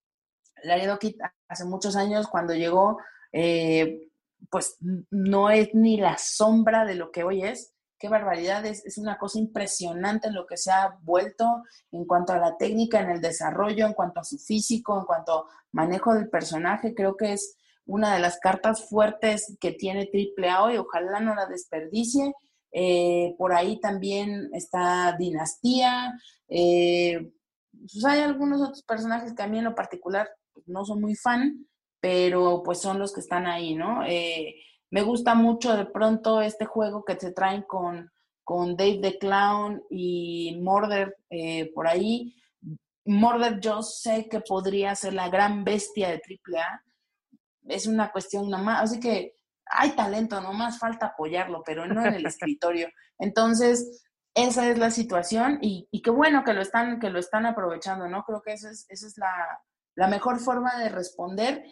Laredo 0.63 0.99
Kit 0.99 1.17
hace 1.47 1.65
muchos 1.65 1.95
años 1.95 2.27
cuando 2.27 2.53
llegó, 2.53 2.99
eh, 3.31 4.11
pues 4.53 4.77
no 5.09 5.49
es 5.49 5.73
ni 5.73 5.97
la 5.97 6.15
sombra 6.19 6.85
de 6.85 6.93
lo 6.93 7.11
que 7.11 7.23
hoy 7.23 7.41
es. 7.41 7.73
Qué 7.97 8.07
barbaridad, 8.07 8.63
es, 8.67 8.99
una 8.99 9.17
cosa 9.17 9.39
impresionante 9.39 10.27
en 10.27 10.35
lo 10.35 10.45
que 10.45 10.57
se 10.57 10.71
ha 10.71 10.99
vuelto 11.01 11.63
en 11.91 12.05
cuanto 12.05 12.33
a 12.33 12.37
la 12.37 12.55
técnica, 12.55 13.01
en 13.01 13.09
el 13.09 13.19
desarrollo, 13.19 13.87
en 13.87 13.93
cuanto 13.93 14.19
a 14.19 14.23
su 14.23 14.37
físico, 14.37 14.95
en 14.99 15.05
cuanto 15.05 15.39
a 15.39 15.45
manejo 15.71 16.13
del 16.13 16.29
personaje. 16.29 16.93
Creo 16.93 17.17
que 17.17 17.33
es 17.33 17.57
una 17.87 18.13
de 18.13 18.19
las 18.19 18.37
cartas 18.37 18.87
fuertes 18.87 19.57
que 19.59 19.71
tiene 19.71 20.07
AAA 20.13 20.63
hoy. 20.63 20.77
Ojalá 20.77 21.19
no 21.19 21.33
la 21.33 21.47
desperdicie. 21.47 22.31
Eh, 22.71 23.33
por 23.39 23.53
ahí 23.53 23.79
también 23.79 24.51
está 24.53 25.15
Dinastía. 25.17 26.13
Eh, 26.47 27.33
pues 27.71 28.05
hay 28.05 28.19
algunos 28.19 28.61
otros 28.61 28.83
personajes 28.83 29.33
que 29.33 29.41
a 29.41 29.47
mí 29.47 29.57
en 29.57 29.65
lo 29.65 29.73
particular 29.73 30.29
pues, 30.53 30.67
no 30.67 30.85
son 30.85 31.01
muy 31.01 31.15
fan, 31.15 31.65
pero 32.03 32.61
pues 32.65 32.81
son 32.81 32.99
los 32.99 33.13
que 33.13 33.21
están 33.21 33.47
ahí, 33.47 33.75
¿no? 33.75 34.03
Eh, 34.05 34.55
me 34.91 35.03
gusta 35.03 35.35
mucho 35.35 35.77
de 35.77 35.85
pronto 35.85 36.41
este 36.41 36.65
juego 36.65 37.05
que 37.05 37.15
se 37.15 37.31
traen 37.31 37.61
con, 37.61 38.11
con 38.43 38.75
Dave 38.75 38.99
the 39.01 39.17
Clown 39.19 39.81
y 39.89 40.59
Morder 40.61 41.15
por 41.73 41.87
ahí. 41.87 42.35
Morder 43.05 43.61
yo 43.61 43.81
sé 43.81 44.27
que 44.29 44.41
podría 44.41 44.93
ser 44.95 45.13
la 45.13 45.29
gran 45.29 45.63
bestia 45.63 46.09
de 46.09 46.21
AAA. 46.21 46.83
Es 47.69 47.87
una 47.87 48.11
cuestión 48.11 48.49
nomás, 48.49 48.81
así 48.83 48.99
que 48.99 49.37
hay 49.65 49.91
talento, 49.95 50.41
nomás 50.41 50.79
falta 50.79 51.07
apoyarlo, 51.07 51.63
pero 51.65 51.85
no 51.85 52.05
en 52.05 52.15
el 52.15 52.25
escritorio. 52.25 52.89
Entonces, 53.17 54.03
esa 54.35 54.67
es 54.69 54.79
la 54.79 54.89
situación 54.89 55.59
y, 55.61 55.87
qué 56.01 56.09
bueno 56.09 56.43
que 56.43 56.53
lo 56.53 56.61
están, 56.61 56.99
que 56.99 57.09
lo 57.09 57.19
están 57.19 57.45
aprovechando, 57.45 58.07
¿no? 58.07 58.23
Creo 58.23 58.41
que 58.41 58.53
esa 58.53 58.71
es, 58.71 58.85
esa 58.89 59.07
es 59.07 59.17
la, 59.17 60.07
mejor 60.07 60.39
forma 60.39 60.77
de 60.79 60.89
responder 60.89 61.63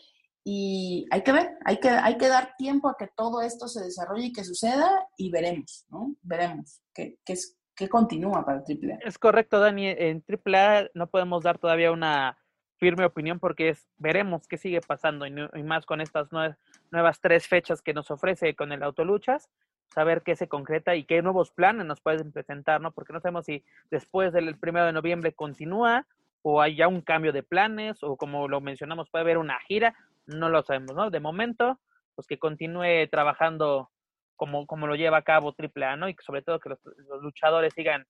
y 0.43 1.07
hay 1.11 1.23
que 1.23 1.31
ver, 1.31 1.57
hay 1.65 1.79
que, 1.79 1.89
hay 1.89 2.17
que 2.17 2.27
dar 2.27 2.55
tiempo 2.57 2.89
a 2.89 2.95
que 2.97 3.07
todo 3.15 3.41
esto 3.41 3.67
se 3.67 3.83
desarrolle 3.83 4.27
y 4.27 4.33
que 4.33 4.43
suceda 4.43 4.89
y 5.17 5.29
veremos, 5.29 5.85
¿no? 5.89 6.15
Veremos 6.23 6.81
qué, 6.93 7.19
qué, 7.23 7.33
es, 7.33 7.57
qué 7.75 7.87
continúa 7.87 8.43
para 8.43 8.59
AAA. 8.59 8.99
Es 9.05 9.19
correcto, 9.19 9.59
Dani. 9.59 9.87
En 9.87 10.23
AAA 10.27 10.89
no 10.93 11.07
podemos 11.07 11.43
dar 11.43 11.59
todavía 11.59 11.91
una 11.91 12.37
firme 12.81 13.05
opinión 13.05 13.39
porque 13.39 13.69
es, 13.69 13.87
veremos 13.99 14.47
qué 14.47 14.57
sigue 14.57 14.81
pasando 14.81 15.27
y, 15.27 15.31
más 15.63 15.85
con 15.85 16.01
estas 16.01 16.31
nuevas, 16.31 16.57
nuevas 16.89 17.21
tres 17.21 17.47
fechas 17.47 17.83
que 17.83 17.93
nos 17.93 18.09
ofrece 18.09 18.55
con 18.55 18.71
el 18.71 18.81
Autoluchas, 18.81 19.49
saber 19.93 20.23
qué 20.23 20.35
se 20.35 20.47
concreta 20.47 20.95
y 20.95 21.03
qué 21.03 21.21
nuevos 21.21 21.51
planes 21.51 21.85
nos 21.85 22.01
pueden 22.01 22.31
presentar, 22.31 22.81
¿no? 22.81 22.91
Porque 22.91 23.13
no 23.13 23.19
sabemos 23.19 23.45
si 23.45 23.63
después 23.91 24.33
del 24.33 24.57
primero 24.57 24.87
de 24.87 24.93
noviembre 24.93 25.31
continúa 25.33 26.07
o 26.41 26.59
hay 26.59 26.75
ya 26.75 26.87
un 26.87 27.01
cambio 27.01 27.31
de 27.31 27.43
planes 27.43 28.01
o 28.01 28.17
como 28.17 28.47
lo 28.47 28.61
mencionamos 28.61 29.11
puede 29.11 29.21
haber 29.21 29.37
una 29.37 29.59
gira, 29.59 29.93
no 30.25 30.49
lo 30.49 30.63
sabemos, 30.63 30.95
¿no? 30.95 31.09
De 31.09 31.19
momento, 31.19 31.79
pues 32.15 32.27
que 32.27 32.39
continúe 32.39 33.07
trabajando 33.09 33.89
como, 34.35 34.65
como 34.65 34.87
lo 34.87 34.95
lleva 34.95 35.17
a 35.17 35.23
cabo 35.23 35.55
AAA, 35.57 35.97
¿no? 35.97 36.09
Y 36.09 36.15
sobre 36.25 36.41
todo 36.41 36.59
que 36.59 36.69
los, 36.69 36.79
luchadores 37.21 37.73
sigan 37.73 38.05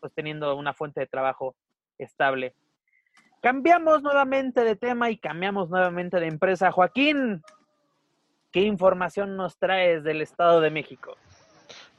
pues 0.00 0.12
teniendo 0.14 0.54
una 0.56 0.74
fuente 0.74 1.00
de 1.00 1.06
trabajo 1.06 1.56
estable. 1.98 2.54
Cambiamos 3.40 4.02
nuevamente 4.02 4.62
de 4.62 4.76
tema 4.76 5.10
y 5.10 5.18
cambiamos 5.18 5.70
nuevamente 5.70 6.20
de 6.20 6.28
empresa. 6.28 6.70
Joaquín, 6.70 7.42
¿qué 8.52 8.60
información 8.60 9.36
nos 9.36 9.58
traes 9.58 10.04
del 10.04 10.22
Estado 10.22 10.60
de 10.60 10.70
México? 10.70 11.16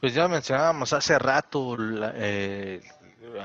Pues 0.00 0.14
ya 0.14 0.28
mencionábamos 0.28 0.92
hace 0.92 1.18
rato, 1.18 1.76
eh, 2.14 2.80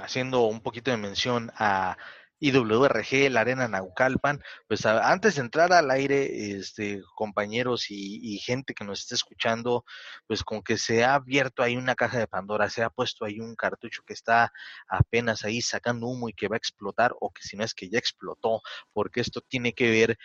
haciendo 0.02 0.42
un 0.42 0.62
poquito 0.62 0.92
de 0.92 0.98
mención 0.98 1.52
a 1.56 1.98
IWRG, 2.40 3.30
la 3.30 3.42
Arena 3.42 3.68
Naucalpan, 3.68 4.42
pues 4.68 4.86
antes 4.86 5.36
de 5.36 5.42
entrar 5.42 5.74
al 5.74 5.92
aire, 5.92 6.58
este, 6.58 7.02
compañeros 7.16 7.88
y, 7.90 8.38
gente 8.40 8.74
que 8.74 8.86
nos 8.86 9.02
esté 9.02 9.16
escuchando, 9.16 9.84
pues 10.28 10.44
como 10.44 10.64
que 10.64 10.78
se 10.78 11.04
ha 11.04 11.16
abierto 11.16 11.62
ahí 11.62 11.76
una 11.76 11.96
caja 11.96 12.18
de 12.18 12.28
Pandora, 12.28 12.70
se 12.70 12.84
ha 12.84 12.90
puesto 12.90 13.26
ahí 13.26 13.40
un 13.40 13.56
cartucho 13.56 14.04
que 14.06 14.14
está 14.14 14.54
apenas 14.88 15.44
ahí 15.44 15.62
sacando 15.62 16.08
humo 16.08 16.30
y 16.30 16.34
que 16.34 16.48
va 16.48 16.56
a 16.56 16.58
explotar, 16.58 17.14
o 17.20 17.32
que 17.32 17.44
si 17.44 17.58
no 17.58 17.64
es 17.64 17.74
que 17.74 17.90
ya 17.90 18.00
explotó, 18.00 18.62
porque 18.94 19.22
esto 19.22 19.42
tiene 19.42 19.74
que 19.74 19.90
ver 19.92 20.18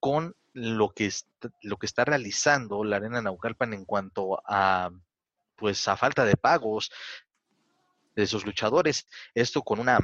con 0.00 0.34
lo 0.52 0.90
que, 0.90 1.12
lo 1.62 1.76
que 1.76 1.86
está 1.86 2.04
realizando 2.04 2.82
la 2.82 2.96
Arena 2.96 3.22
Naucalpan 3.22 3.72
en 3.72 3.84
cuanto 3.84 4.42
a 4.44 4.90
pues 5.56 5.86
a 5.88 5.96
falta 5.96 6.24
de 6.24 6.36
pagos 6.36 6.90
de 8.16 8.26
sus 8.26 8.44
luchadores. 8.44 9.06
Esto 9.34 9.62
con 9.62 9.78
una 9.78 9.98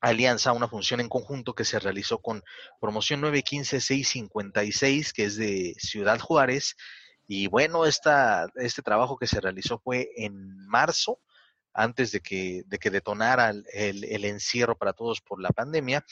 alianza, 0.00 0.52
una 0.52 0.68
función 0.68 1.00
en 1.00 1.08
conjunto 1.08 1.54
que 1.54 1.64
se 1.64 1.78
realizó 1.78 2.18
con 2.18 2.42
Promoción 2.80 3.22
915-656, 3.22 5.12
que 5.12 5.24
es 5.24 5.36
de 5.36 5.74
Ciudad 5.78 6.18
Juárez. 6.20 6.76
Y 7.26 7.46
bueno, 7.46 7.84
esta, 7.86 8.46
este 8.56 8.82
trabajo 8.82 9.16
que 9.16 9.26
se 9.26 9.40
realizó 9.40 9.78
fue 9.78 10.10
en 10.16 10.66
marzo, 10.66 11.20
antes 11.74 12.10
de 12.12 12.20
que, 12.20 12.62
de 12.66 12.78
que 12.78 12.90
detonara 12.90 13.50
el, 13.50 13.64
el 14.04 14.24
encierro 14.24 14.76
para 14.76 14.92
todos 14.92 15.20
por 15.20 15.40
la 15.40 15.50
pandemia. 15.50 16.04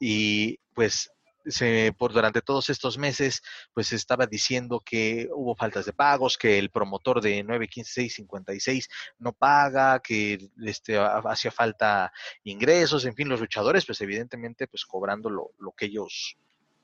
Y 0.00 0.58
pues 0.74 1.10
se, 1.46 1.94
por 1.96 2.12
durante 2.12 2.42
todos 2.42 2.70
estos 2.70 2.98
meses, 2.98 3.42
pues 3.72 3.92
estaba 3.92 4.26
diciendo 4.26 4.80
que 4.80 5.28
hubo 5.34 5.54
faltas 5.54 5.86
de 5.86 5.92
pagos, 5.92 6.38
que 6.38 6.58
el 6.58 6.70
promotor 6.70 7.20
de 7.20 7.44
915-656 7.44 8.88
no 9.18 9.32
paga, 9.32 10.00
que 10.00 10.50
este, 10.64 10.98
hacía 10.98 11.50
falta 11.50 12.12
ingresos, 12.44 13.04
en 13.04 13.14
fin, 13.14 13.28
los 13.28 13.40
luchadores, 13.40 13.86
pues 13.86 14.00
evidentemente, 14.00 14.66
pues 14.66 14.84
cobrando 14.84 15.30
lo, 15.30 15.52
lo 15.58 15.72
que 15.72 15.86
ellos, 15.86 16.36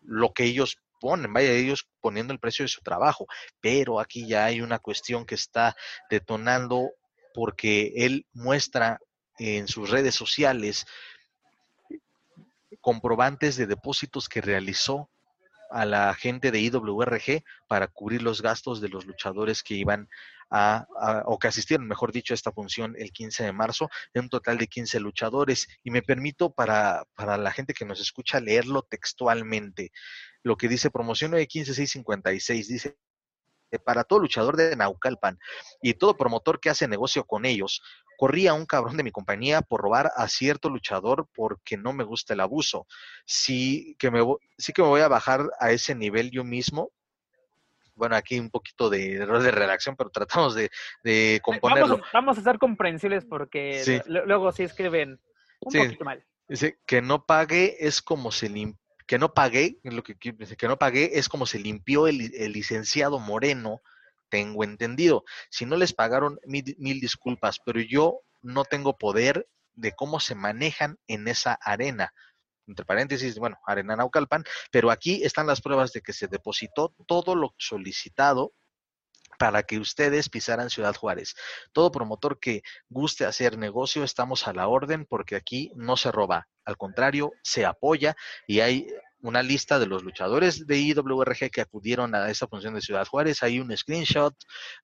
lo 0.02 0.32
que 0.32 0.44
ellos 0.44 0.78
ponen, 1.00 1.32
vaya 1.32 1.52
ellos 1.52 1.88
poniendo 2.00 2.32
el 2.32 2.40
precio 2.40 2.64
de 2.64 2.68
su 2.68 2.80
trabajo, 2.82 3.26
pero 3.60 4.00
aquí 4.00 4.26
ya 4.26 4.44
hay 4.44 4.60
una 4.60 4.78
cuestión 4.78 5.24
que 5.24 5.34
está 5.34 5.76
detonando 6.10 6.90
porque 7.34 7.92
él 7.96 8.26
muestra 8.32 8.98
en 9.38 9.68
sus 9.68 9.90
redes 9.90 10.14
sociales 10.14 10.86
comprobantes 12.80 13.56
de 13.56 13.66
depósitos 13.66 14.28
que 14.28 14.40
realizó 14.40 15.10
a 15.70 15.84
la 15.84 16.14
gente 16.14 16.50
de 16.50 16.60
IWRG 16.60 17.44
para 17.68 17.88
cubrir 17.88 18.22
los 18.22 18.42
gastos 18.42 18.80
de 18.80 18.88
los 18.88 19.06
luchadores 19.06 19.62
que 19.62 19.74
iban 19.74 20.08
a, 20.50 20.86
o 21.26 21.38
que 21.38 21.48
asistieron, 21.48 21.86
mejor 21.86 22.10
dicho, 22.10 22.32
a 22.32 22.36
esta 22.36 22.52
función 22.52 22.94
el 22.98 23.12
15 23.12 23.44
de 23.44 23.52
marzo, 23.52 23.90
de 24.14 24.20
un 24.20 24.30
total 24.30 24.56
de 24.56 24.66
15 24.66 24.98
luchadores. 25.00 25.68
Y 25.84 25.90
me 25.90 26.02
permito 26.02 26.50
para, 26.50 27.04
para 27.14 27.36
la 27.36 27.52
gente 27.52 27.74
que 27.74 27.84
nos 27.84 28.00
escucha 28.00 28.40
leerlo 28.40 28.82
textualmente. 28.82 29.92
Lo 30.42 30.56
que 30.56 30.68
dice 30.68 30.90
promoción 30.90 31.32
de 31.32 31.46
15656 31.46 32.68
dice 32.68 32.96
para 33.84 34.04
todo 34.04 34.20
luchador 34.20 34.56
de 34.56 34.74
Naucalpan 34.76 35.38
y 35.82 35.92
todo 35.92 36.16
promotor 36.16 36.58
que 36.58 36.70
hace 36.70 36.88
negocio 36.88 37.24
con 37.24 37.44
ellos, 37.44 37.82
corría 38.18 38.52
un 38.52 38.66
cabrón 38.66 38.96
de 38.96 39.04
mi 39.04 39.12
compañía 39.12 39.62
por 39.62 39.80
robar 39.80 40.10
a 40.16 40.26
cierto 40.26 40.68
luchador 40.70 41.28
porque 41.32 41.76
no 41.76 41.92
me 41.92 42.02
gusta 42.02 42.34
el 42.34 42.40
abuso. 42.40 42.88
Sí 43.24 43.94
que 43.96 44.10
me, 44.10 44.20
sí 44.58 44.72
que 44.72 44.82
me 44.82 44.88
voy 44.88 45.02
a 45.02 45.08
bajar 45.08 45.48
a 45.60 45.70
ese 45.70 45.94
nivel 45.94 46.32
yo 46.32 46.42
mismo. 46.42 46.90
Bueno, 47.94 48.16
aquí 48.16 48.40
un 48.40 48.50
poquito 48.50 48.90
de 48.90 49.14
error 49.14 49.40
de 49.40 49.52
redacción, 49.52 49.94
pero 49.94 50.10
tratamos 50.10 50.56
de, 50.56 50.68
de 51.04 51.40
componerlo. 51.44 52.00
Vamos 52.12 52.38
a, 52.38 52.42
ser 52.42 52.58
comprensibles 52.58 53.24
porque 53.24 54.02
luego 54.06 54.50
sí 54.50 54.64
escriben 54.64 55.20
un 55.60 55.72
poquito 55.72 56.04
mal. 56.04 56.24
Dice 56.48 56.80
que 56.86 57.00
no 57.00 57.24
pague 57.24 57.76
es 57.86 58.02
como 58.02 58.32
se 58.32 58.48
limpia 58.48 58.82
que 59.06 59.18
no 59.18 59.32
pagué, 59.32 59.78
lo 59.84 60.02
que, 60.02 60.16
que 60.16 60.68
no 60.68 60.76
pagué 60.76 61.12
es 61.14 61.30
como 61.30 61.46
se 61.46 61.58
limpió 61.58 62.08
el, 62.08 62.18
licenciado 62.52 63.18
Moreno, 63.18 63.80
tengo 64.28 64.64
entendido. 64.64 65.24
Si 65.50 65.66
no 65.66 65.76
les 65.76 65.92
pagaron, 65.92 66.38
mil, 66.44 66.76
mil, 66.78 67.00
disculpas, 67.00 67.58
pero 67.64 67.80
yo 67.80 68.20
no 68.42 68.64
tengo 68.64 68.96
poder 68.96 69.48
de 69.74 69.92
cómo 69.92 70.20
se 70.20 70.34
manejan 70.34 70.98
en 71.06 71.28
esa 71.28 71.54
arena. 71.54 72.12
Entre 72.66 72.84
paréntesis, 72.84 73.38
bueno, 73.38 73.58
Arena 73.66 73.96
Naucalpan, 73.96 74.44
pero 74.70 74.90
aquí 74.90 75.22
están 75.24 75.46
las 75.46 75.60
pruebas 75.60 75.92
de 75.92 76.02
que 76.02 76.12
se 76.12 76.28
depositó 76.28 76.94
todo 77.06 77.34
lo 77.34 77.54
solicitado 77.56 78.52
para 79.38 79.62
que 79.62 79.78
ustedes 79.78 80.28
pisaran 80.28 80.68
Ciudad 80.68 80.94
Juárez. 80.94 81.34
Todo 81.72 81.92
promotor 81.92 82.38
que 82.40 82.62
guste 82.88 83.24
hacer 83.24 83.56
negocio, 83.56 84.04
estamos 84.04 84.46
a 84.46 84.52
la 84.52 84.68
orden 84.68 85.06
porque 85.06 85.36
aquí 85.36 85.70
no 85.76 85.96
se 85.96 86.12
roba, 86.12 86.48
al 86.64 86.76
contrario, 86.76 87.32
se 87.42 87.64
apoya 87.64 88.16
y 88.46 88.60
hay 88.60 88.88
una 89.20 89.42
lista 89.42 89.78
de 89.78 89.86
los 89.86 90.04
luchadores 90.04 90.66
de 90.66 90.78
IWRG 90.78 91.50
que 91.50 91.60
acudieron 91.60 92.14
a 92.14 92.30
esa 92.30 92.46
función 92.46 92.74
de 92.74 92.80
Ciudad 92.80 93.06
Juárez. 93.06 93.42
Hay 93.42 93.60
un 93.60 93.76
screenshot 93.76 94.34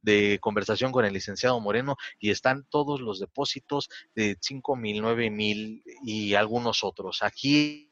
de 0.03 0.39
conversación 0.41 0.93
con 0.93 1.05
el 1.05 1.12
licenciado 1.12 1.59
Moreno 1.61 1.97
y 2.18 2.30
están 2.30 2.64
todos 2.68 3.01
los 3.01 3.20
depósitos 3.20 3.89
de 4.14 4.37
5 4.41 4.76
mil, 4.76 5.01
9 5.01 5.30
mil 5.30 5.82
y 6.05 6.35
algunos 6.35 6.82
otros. 6.82 7.22
Aquí 7.22 7.91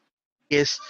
es 0.48 0.80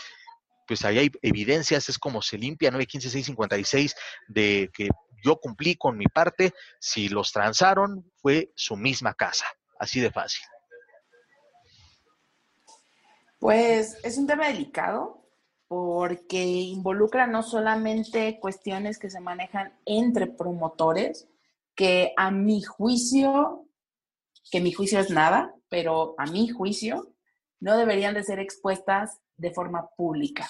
pues 0.66 0.84
ahí 0.84 0.98
hay 0.98 1.10
evidencias, 1.22 1.88
es 1.88 1.98
como 1.98 2.22
se 2.22 2.38
limpia 2.38 2.70
915656 2.70 3.94
de 4.28 4.70
que 4.72 4.88
yo 5.22 5.36
cumplí 5.36 5.76
con 5.76 5.98
mi 5.98 6.06
parte, 6.06 6.54
si 6.80 7.08
los 7.08 7.32
transaron 7.32 8.10
fue 8.16 8.52
su 8.54 8.76
misma 8.76 9.14
casa, 9.14 9.46
así 9.78 10.00
de 10.00 10.10
fácil. 10.10 10.44
Pues 13.38 13.98
es 14.02 14.18
un 14.18 14.26
tema 14.26 14.46
delicado 14.46 15.21
porque 15.72 16.44
involucra 16.44 17.26
no 17.26 17.42
solamente 17.42 18.38
cuestiones 18.38 18.98
que 18.98 19.08
se 19.08 19.20
manejan 19.20 19.72
entre 19.86 20.26
promotores, 20.26 21.30
que 21.74 22.12
a 22.18 22.30
mi 22.30 22.60
juicio, 22.60 23.66
que 24.50 24.60
mi 24.60 24.72
juicio 24.72 25.00
es 25.00 25.08
nada, 25.08 25.54
pero 25.70 26.14
a 26.18 26.26
mi 26.26 26.46
juicio, 26.48 27.14
no 27.58 27.78
deberían 27.78 28.12
de 28.12 28.22
ser 28.22 28.38
expuestas 28.38 29.22
de 29.38 29.50
forma 29.50 29.88
pública. 29.96 30.46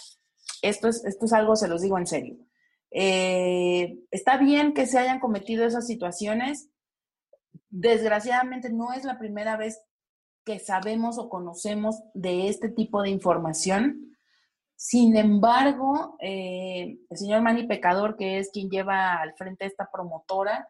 Esto 0.61 0.89
es, 0.89 1.05
esto 1.05 1.27
es 1.27 1.33
algo, 1.33 1.55
se 1.55 1.69
los 1.69 1.83
digo 1.83 1.99
en 1.99 2.09
serio. 2.09 2.37
Eh, 2.91 4.01
está 4.11 4.39
bien 4.39 4.75
que 4.75 4.89
se 4.89 4.99
hayan 4.99 5.21
cometido 5.21 5.65
esas 5.65 5.87
situaciones. 5.87 6.69
Desgraciadamente 7.71 8.71
no 8.71 8.93
es 8.93 9.05
la 9.05 9.21
primera 9.21 9.57
vez 9.57 9.81
que 10.45 10.59
sabemos 10.59 11.17
o 11.17 11.29
conocemos 11.29 12.03
de 12.13 12.49
este 12.49 12.69
tipo 12.69 13.03
de 13.03 13.11
información. 13.11 14.12
Sin 14.77 15.17
embargo, 15.17 16.17
eh, 16.21 16.99
el 17.09 17.17
señor 17.17 17.43
Manny 17.43 17.67
Pecador, 17.67 18.17
que 18.17 18.39
es 18.39 18.51
quien 18.53 18.69
lleva 18.69 19.15
al 19.15 19.35
frente 19.35 19.67
esta 19.67 19.89
promotora, 19.93 20.69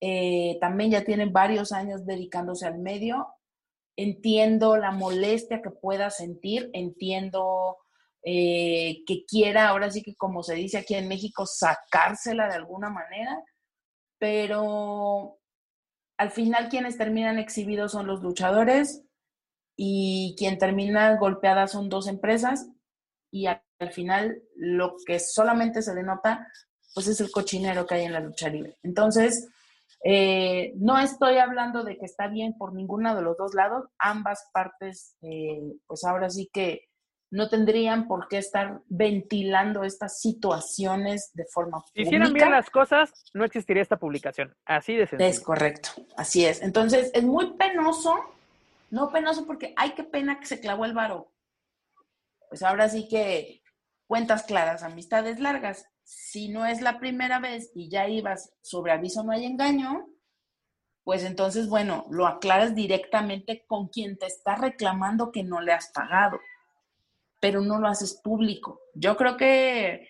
eh, 0.00 0.56
también 0.60 0.90
ya 0.90 1.04
tiene 1.04 1.26
varios 1.26 1.72
años 1.72 2.06
dedicándose 2.06 2.66
al 2.66 2.78
medio. 2.78 3.28
Entiendo 3.96 4.76
la 4.76 4.92
molestia 4.92 5.62
que 5.62 5.70
pueda 5.70 6.10
sentir, 6.10 6.70
entiendo 6.72 7.76
eh, 8.22 9.02
que 9.06 9.24
quiera, 9.26 9.68
ahora 9.68 9.90
sí 9.90 10.02
que 10.02 10.14
como 10.14 10.42
se 10.42 10.54
dice 10.54 10.78
aquí 10.78 10.94
en 10.94 11.08
México, 11.08 11.46
sacársela 11.46 12.48
de 12.48 12.54
alguna 12.54 12.90
manera, 12.90 13.42
pero 14.18 15.38
al 16.18 16.30
final 16.30 16.68
quienes 16.68 16.98
terminan 16.98 17.38
exhibidos 17.38 17.92
son 17.92 18.06
los 18.06 18.22
luchadores 18.22 19.04
y 19.76 20.34
quien 20.38 20.58
termina 20.58 21.16
golpeada 21.16 21.66
son 21.66 21.88
dos 21.88 22.08
empresas 22.08 22.68
y 23.30 23.46
al, 23.46 23.62
final 23.92 24.42
lo 24.56 24.96
que 25.06 25.18
solamente 25.18 25.80
se 25.80 25.94
denota 25.94 26.46
pues 26.94 27.06
es 27.06 27.20
el 27.20 27.30
cochinero 27.30 27.86
que 27.86 27.94
hay 27.94 28.04
en 28.04 28.12
la 28.12 28.20
lucha 28.20 28.48
libre. 28.48 28.76
Entonces, 28.82 29.48
eh, 30.04 30.72
no 30.76 30.98
estoy 30.98 31.38
hablando 31.38 31.84
de 31.84 31.96
que 31.96 32.04
está 32.04 32.28
bien 32.28 32.58
por 32.58 32.74
ninguno 32.74 33.14
de 33.14 33.22
los 33.22 33.36
dos 33.36 33.54
lados, 33.54 33.86
ambas 33.98 34.50
partes, 34.52 35.16
eh, 35.22 35.60
pues 35.86 36.04
ahora 36.04 36.28
sí 36.30 36.50
que 36.52 36.90
no 37.30 37.48
tendrían 37.48 38.08
por 38.08 38.26
qué 38.28 38.38
estar 38.38 38.80
ventilando 38.88 39.84
estas 39.84 40.20
situaciones 40.20 41.30
de 41.34 41.44
forma 41.46 41.78
pública. 41.78 41.92
Si 41.94 42.02
hicieran 42.02 42.32
bien 42.32 42.50
las 42.50 42.70
cosas, 42.70 43.12
no 43.34 43.44
existiría 43.44 43.82
esta 43.82 43.98
publicación. 43.98 44.54
Así 44.64 44.96
de 44.96 45.06
sencillo. 45.06 45.30
Es 45.30 45.40
correcto, 45.40 45.90
así 46.16 46.44
es. 46.44 46.60
Entonces, 46.60 47.10
es 47.14 47.22
muy 47.22 47.52
penoso, 47.52 48.16
no 48.90 49.10
penoso 49.10 49.46
porque 49.46 49.72
hay 49.76 49.92
que 49.92 50.02
pena 50.02 50.40
que 50.40 50.46
se 50.46 50.60
clavó 50.60 50.84
el 50.84 50.92
varo. 50.92 51.30
Pues 52.50 52.62
ahora 52.62 52.90
sí 52.90 53.08
que 53.08 53.62
cuentas 54.06 54.42
claras, 54.42 54.82
amistades 54.82 55.40
largas. 55.40 55.86
Si 56.04 56.50
no 56.50 56.66
es 56.66 56.82
la 56.82 56.98
primera 56.98 57.38
vez 57.38 57.70
y 57.74 57.88
ya 57.88 58.06
ibas 58.06 58.52
sobre 58.60 58.92
aviso 58.92 59.24
no 59.24 59.32
hay 59.32 59.46
engaño, 59.46 60.06
pues 61.04 61.24
entonces, 61.24 61.70
bueno, 61.70 62.06
lo 62.10 62.26
aclaras 62.26 62.74
directamente 62.74 63.64
con 63.66 63.88
quien 63.88 64.18
te 64.18 64.26
está 64.26 64.56
reclamando 64.56 65.32
que 65.32 65.42
no 65.42 65.62
le 65.62 65.72
has 65.72 65.90
pagado 65.92 66.38
pero 67.40 67.62
no 67.62 67.80
lo 67.80 67.88
haces 67.88 68.20
público. 68.22 68.80
Yo 68.94 69.16
creo 69.16 69.36
que 69.36 70.06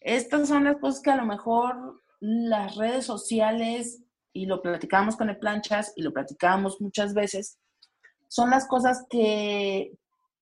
estas 0.00 0.48
son 0.48 0.64
las 0.64 0.76
cosas 0.76 1.00
que 1.00 1.10
a 1.10 1.16
lo 1.16 1.24
mejor 1.24 2.02
las 2.20 2.76
redes 2.76 3.06
sociales, 3.06 4.02
y 4.32 4.46
lo 4.46 4.60
platicamos 4.62 5.16
con 5.16 5.30
el 5.30 5.38
planchas 5.38 5.92
y 5.96 6.02
lo 6.02 6.12
platicamos 6.12 6.80
muchas 6.80 7.14
veces, 7.14 7.58
son 8.28 8.50
las 8.50 8.66
cosas 8.66 9.06
que 9.08 9.92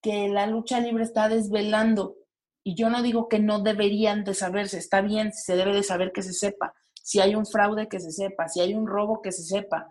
que 0.02 0.28
la 0.28 0.46
lucha 0.46 0.80
libre 0.80 1.04
está 1.04 1.28
desvelando. 1.28 2.16
Y 2.64 2.74
yo 2.74 2.90
no 2.90 3.02
digo 3.02 3.28
que 3.28 3.38
no 3.38 3.60
deberían 3.60 4.24
de 4.24 4.34
saberse, 4.34 4.78
está 4.78 5.00
bien, 5.00 5.32
se 5.32 5.56
debe 5.56 5.74
de 5.74 5.82
saber 5.82 6.12
que 6.12 6.22
se 6.22 6.32
sepa. 6.32 6.74
Si 7.02 7.20
hay 7.20 7.34
un 7.34 7.46
fraude, 7.46 7.88
que 7.88 8.00
se 8.00 8.12
sepa. 8.12 8.48
Si 8.48 8.60
hay 8.60 8.74
un 8.74 8.86
robo, 8.86 9.22
que 9.22 9.32
se 9.32 9.42
sepa. 9.42 9.88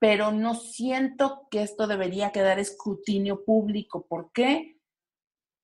Pero 0.00 0.32
no 0.32 0.54
siento 0.54 1.46
que 1.50 1.62
esto 1.62 1.86
debería 1.86 2.32
quedar 2.32 2.58
escrutinio 2.58 3.44
público. 3.44 4.06
¿Por 4.06 4.32
qué? 4.32 4.78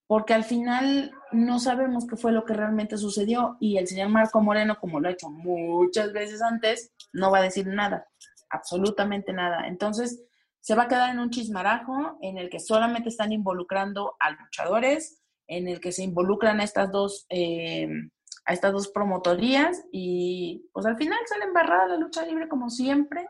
Porque 0.06 0.34
al 0.34 0.44
final 0.44 1.12
no 1.32 1.58
sabemos 1.58 2.06
qué 2.06 2.16
fue 2.16 2.32
lo 2.32 2.44
que 2.44 2.54
realmente 2.54 2.98
sucedió 2.98 3.56
y 3.58 3.78
el 3.78 3.86
señor 3.86 4.10
Marco 4.10 4.40
Moreno, 4.40 4.78
como 4.78 5.00
lo 5.00 5.08
ha 5.08 5.12
hecho 5.12 5.30
muchas 5.30 6.12
veces 6.12 6.42
antes, 6.42 6.92
no 7.12 7.30
va 7.30 7.38
a 7.38 7.42
decir 7.42 7.66
nada, 7.66 8.06
absolutamente 8.50 9.32
nada. 9.32 9.66
Entonces, 9.66 10.22
se 10.64 10.74
va 10.74 10.84
a 10.84 10.88
quedar 10.88 11.10
en 11.10 11.18
un 11.18 11.28
chismarajo 11.28 12.16
en 12.22 12.38
el 12.38 12.48
que 12.48 12.58
solamente 12.58 13.10
están 13.10 13.32
involucrando 13.32 14.16
a 14.18 14.30
luchadores, 14.30 15.22
en 15.46 15.68
el 15.68 15.78
que 15.78 15.92
se 15.92 16.02
involucran 16.02 16.58
a 16.58 16.64
estas 16.64 16.90
dos, 16.90 17.26
eh, 17.28 17.86
a 18.46 18.52
estas 18.54 18.72
dos 18.72 18.88
promotorías 18.88 19.84
y 19.92 20.66
pues 20.72 20.86
al 20.86 20.96
final 20.96 21.18
sale 21.26 21.44
embarrada 21.44 21.88
la 21.88 21.96
lucha 21.98 22.24
libre 22.24 22.48
como 22.48 22.70
siempre. 22.70 23.28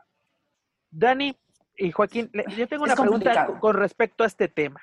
Dani 0.89 1.35
y 1.75 1.91
Joaquín, 1.91 2.31
yo 2.55 2.69
tengo 2.69 2.85
una 2.85 2.95
pregunta 2.95 3.47
con 3.59 3.75
respecto 3.75 4.23
a 4.23 4.27
este 4.27 4.47
tema. 4.47 4.81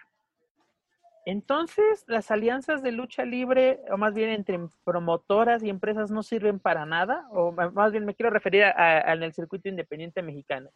Entonces, 1.25 2.05
las 2.07 2.31
alianzas 2.31 2.83
de 2.83 2.93
lucha 2.93 3.25
libre, 3.25 3.81
o 3.91 3.97
más 3.97 4.13
bien 4.13 4.29
entre 4.29 4.61
promotoras 4.85 5.63
y 5.63 5.71
empresas, 5.71 6.11
no 6.11 6.23
sirven 6.23 6.59
para 6.59 6.85
nada, 6.85 7.27
o 7.31 7.51
más 7.51 7.93
bien 7.93 8.05
me 8.05 8.15
quiero 8.15 8.29
referir 8.29 8.65
al 8.65 9.33
circuito 9.33 9.71
independiente 9.71 10.21
mexicano. 10.21 10.69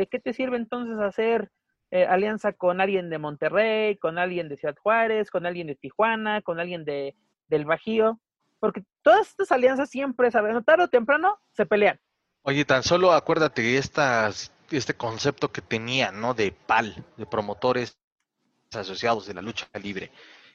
¿De 0.00 0.06
qué 0.06 0.18
te 0.18 0.32
sirve 0.32 0.56
entonces 0.56 0.98
hacer 0.98 1.50
eh, 1.90 2.06
alianza 2.06 2.54
con 2.54 2.80
alguien 2.80 3.10
de 3.10 3.18
Monterrey, 3.18 3.98
con 3.98 4.16
alguien 4.16 4.48
de 4.48 4.56
Ciudad 4.56 4.74
Juárez, 4.82 5.30
con 5.30 5.44
alguien 5.44 5.66
de 5.66 5.74
Tijuana, 5.74 6.40
con 6.40 6.58
alguien 6.58 6.86
de, 6.86 7.14
del 7.48 7.66
Bajío? 7.66 8.18
Porque 8.60 8.82
todas 9.02 9.28
estas 9.28 9.52
alianzas 9.52 9.90
siempre, 9.90 10.30
¿sabes? 10.30 10.56
Tarde 10.64 10.84
o 10.84 10.88
temprano 10.88 11.38
se 11.52 11.66
pelean. 11.66 12.00
Oye, 12.40 12.64
tan 12.64 12.82
solo 12.82 13.12
acuérdate 13.12 13.60
de 13.60 13.76
estas, 13.76 14.50
este 14.70 14.94
concepto 14.94 15.52
que 15.52 15.60
tenían, 15.60 16.18
¿no? 16.18 16.32
De 16.32 16.50
PAL, 16.50 17.04
de 17.18 17.26
promotores 17.26 17.98
asociados 18.72 19.26
de 19.26 19.34
la 19.34 19.42
lucha 19.42 19.68
libre. 19.82 20.10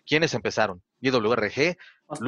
¿Quiénes 0.08 0.34
empezaron? 0.34 0.82
IWRG, 1.02 1.78
pues, 2.08 2.20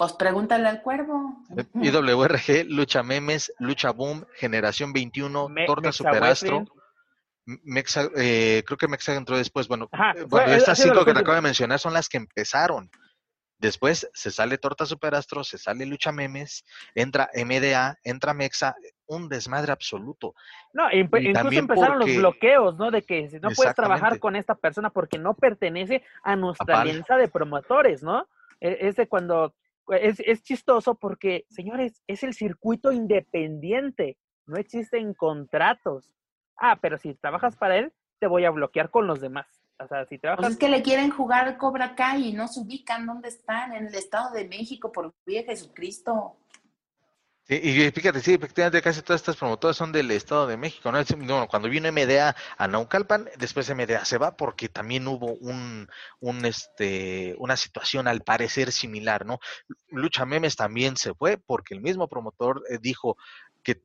pues 0.00 0.14
pregúntale 0.14 0.66
al 0.66 0.80
cuervo. 0.80 1.44
IWRG, 1.74 2.64
Lucha 2.70 3.02
Memes, 3.02 3.52
Lucha 3.58 3.90
Boom, 3.90 4.24
Generación 4.34 4.94
21, 4.94 5.48
Torta 5.66 5.92
Superastro. 5.92 6.64
Mexa, 7.44 8.08
eh, 8.16 8.62
creo 8.64 8.78
que 8.78 8.88
Mexa 8.88 9.14
entró 9.14 9.36
después. 9.36 9.68
Bueno, 9.68 9.90
eh, 9.92 10.24
bueno 10.26 10.52
estas 10.54 10.78
cinco 10.78 11.04
que 11.04 11.12
te 11.12 11.20
acabo 11.20 11.34
de 11.34 11.42
mencionar 11.42 11.78
son 11.78 11.92
las 11.92 12.08
que 12.08 12.16
empezaron. 12.16 12.90
Después 13.58 14.08
se 14.14 14.30
sale 14.30 14.56
Torta 14.56 14.86
Superastro, 14.86 15.44
se 15.44 15.58
sale 15.58 15.84
Lucha 15.84 16.12
Memes, 16.12 16.64
entra 16.94 17.28
MDA, 17.34 17.98
entra 18.02 18.32
Mexa, 18.32 18.74
un 19.04 19.28
desmadre 19.28 19.72
absoluto. 19.72 20.34
No, 20.72 20.90
incluso 20.90 21.50
empezaron 21.50 21.98
los 21.98 22.16
bloqueos, 22.16 22.78
¿no? 22.78 22.90
De 22.90 23.02
que 23.02 23.28
no 23.42 23.50
puedes 23.50 23.74
trabajar 23.74 24.18
con 24.18 24.34
esta 24.34 24.54
persona 24.54 24.88
porque 24.88 25.18
no 25.18 25.34
pertenece 25.34 26.02
a 26.22 26.36
nuestra 26.36 26.80
alianza 26.80 27.18
de 27.18 27.28
promotores, 27.28 28.02
¿no? 28.02 28.26
E, 28.62 28.78
es 28.88 28.96
de 28.96 29.06
cuando 29.06 29.54
es, 29.88 30.20
es, 30.20 30.42
chistoso 30.42 30.94
porque, 30.94 31.44
señores, 31.50 32.02
es 32.06 32.22
el 32.22 32.34
circuito 32.34 32.92
independiente, 32.92 34.16
no 34.46 34.56
existen 34.56 35.14
contratos. 35.14 36.12
Ah, 36.56 36.78
pero 36.80 36.98
si 36.98 37.14
trabajas 37.14 37.56
para 37.56 37.76
él, 37.78 37.92
te 38.18 38.26
voy 38.26 38.44
a 38.44 38.50
bloquear 38.50 38.90
con 38.90 39.06
los 39.06 39.20
demás. 39.20 39.46
O 39.78 39.88
sea, 39.88 40.04
si 40.04 40.18
trabajas... 40.18 40.44
Pues 40.44 40.52
es 40.52 40.58
que 40.58 40.68
le 40.68 40.82
quieren 40.82 41.10
jugar 41.10 41.56
Cobra 41.56 41.94
Kai 41.94 42.28
y 42.28 42.32
no 42.32 42.48
se 42.48 42.60
ubican 42.60 43.06
dónde 43.06 43.28
están, 43.28 43.72
en 43.72 43.86
el 43.86 43.94
Estado 43.94 44.32
de 44.32 44.46
México, 44.46 44.92
por 44.92 45.14
de 45.24 45.42
Jesucristo. 45.44 46.36
Y 47.52 47.90
fíjate, 47.90 48.20
sí, 48.20 48.34
efectivamente 48.34 48.80
casi 48.80 49.02
todas 49.02 49.20
estas 49.20 49.36
promotoras 49.36 49.76
son 49.76 49.90
del 49.90 50.08
Estado 50.12 50.46
de 50.46 50.56
México, 50.56 50.92
¿no? 50.92 51.48
cuando 51.48 51.68
vino 51.68 51.90
MDA 51.90 52.36
a 52.56 52.68
Naucalpan, 52.68 53.28
después 53.38 53.68
MDA 53.74 54.04
se 54.04 54.18
va 54.18 54.36
porque 54.36 54.68
también 54.68 55.08
hubo 55.08 55.32
un, 55.34 55.88
un, 56.20 56.44
este, 56.44 57.34
una 57.38 57.56
situación 57.56 58.06
al 58.06 58.20
parecer 58.20 58.70
similar, 58.70 59.26
¿no? 59.26 59.40
Lucha 59.88 60.24
Memes 60.24 60.54
también 60.54 60.96
se 60.96 61.12
fue 61.12 61.38
porque 61.38 61.74
el 61.74 61.80
mismo 61.80 62.06
promotor 62.06 62.62
eh, 62.70 62.78
dijo 62.80 63.16
que 63.64 63.82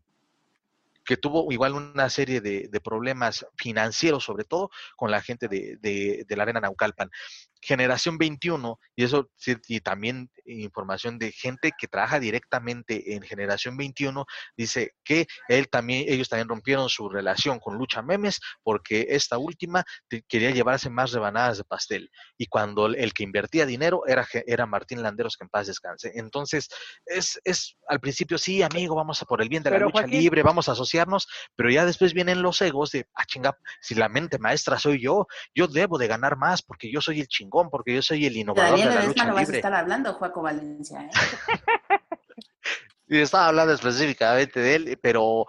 que 1.03 1.18
tuvo 1.18 1.51
igual 1.51 1.74
una 1.74 2.09
serie 2.09 2.41
de, 2.41 2.68
de, 2.68 2.82
problemas 2.82 3.45
financieros, 3.55 4.24
sobre 4.24 4.43
todo 4.43 4.72
con 4.95 5.11
la 5.11 5.22
gente 5.22 5.47
de, 5.47 5.78
de, 5.80 6.26
de 6.28 6.36
la 6.36 6.43
Arena 6.43 6.61
Naucalpan. 6.61 7.11
Generación 7.66 8.20
21, 8.20 8.80
y 8.95 9.03
eso 9.03 9.32
y 9.68 9.80
también 9.80 10.30
información 10.45 11.18
de 11.18 11.32
gente 11.32 11.72
que 11.78 11.88
trabaja 11.88 12.20
directamente 12.20 13.16
en 13.16 13.24
Generación 13.24 13.76
21, 13.76 14.26
dice 14.55 14.93
que 15.03 15.26
él 15.47 15.68
también, 15.68 16.05
ellos 16.07 16.30
también 16.30 16.47
rompieron 16.47 16.89
su 16.89 17.09
relación 17.09 17.59
con 17.59 17.78
Lucha 17.78 18.03
Memes 18.03 18.39
porque 18.61 19.07
esta 19.09 19.39
última 19.39 19.84
quería 20.28 20.51
llevarse 20.51 20.91
más 20.91 21.11
rebanadas 21.11 21.57
de 21.57 21.63
pastel. 21.63 22.11
Y 22.38 22.45
cuando 22.45 22.86
el 22.86 23.13
que 23.13 23.24
invertía 23.24 23.66
dinero 23.66 24.03
era, 24.05 24.28
era 24.45 24.68
Martín 24.68 25.01
Landeros, 25.01 25.36
que 25.36 25.45
en 25.45 25.49
paz 25.49 25.66
descanse. 25.66 26.11
Entonces, 26.13 26.70
es, 27.07 27.39
es 27.43 27.78
al 27.88 27.99
principio, 27.99 28.38
sí, 28.38 28.61
amigo, 28.61 28.93
vamos 28.93 29.22
a 29.24 29.26
por 29.26 29.41
el 29.41 29.49
bien 29.49 29.63
de 29.63 29.72
la 29.72 29.80
lucha 29.80 30.05
libre, 30.05 30.43
vamos 30.43 30.70
a 30.70 30.74
asociarnos, 30.74 31.28
pero 31.55 31.72
ya 31.72 31.84
después 31.84 32.13
vienen 32.13 32.43
los 32.43 32.61
egos 32.61 32.91
de, 32.91 33.07
ah, 33.16 33.26
chinga, 33.26 33.57
si 33.82 33.95
la 33.95 34.07
mente 34.07 34.38
maestra 34.38 34.78
soy 34.78 35.01
yo, 35.01 35.26
yo 35.55 35.68
debo 35.68 35.97
de 35.97 36.07
ganar 36.07 36.38
más 36.38 36.61
porque 36.61 36.91
yo 36.91 37.01
soy 37.01 37.22
el 37.22 37.28
chingón 37.28 37.55
porque 37.70 37.93
yo 37.93 38.01
soy 38.01 38.26
el 38.26 38.38
innovador 38.38 38.80
de 38.80 38.86
la 38.86 39.06
lucha 39.06 39.26
no 39.26 39.36
vas 39.36 39.49
a 39.49 39.56
estar 39.56 39.74
hablando, 39.74 40.14
Juaco 40.14 40.41
Valencia. 40.41 41.01
¿eh? 41.01 41.10
y 43.08 43.20
estaba 43.20 43.47
hablando 43.47 43.74
específicamente 43.74 44.60
de 44.60 44.76
él, 44.76 44.99
pero 45.01 45.45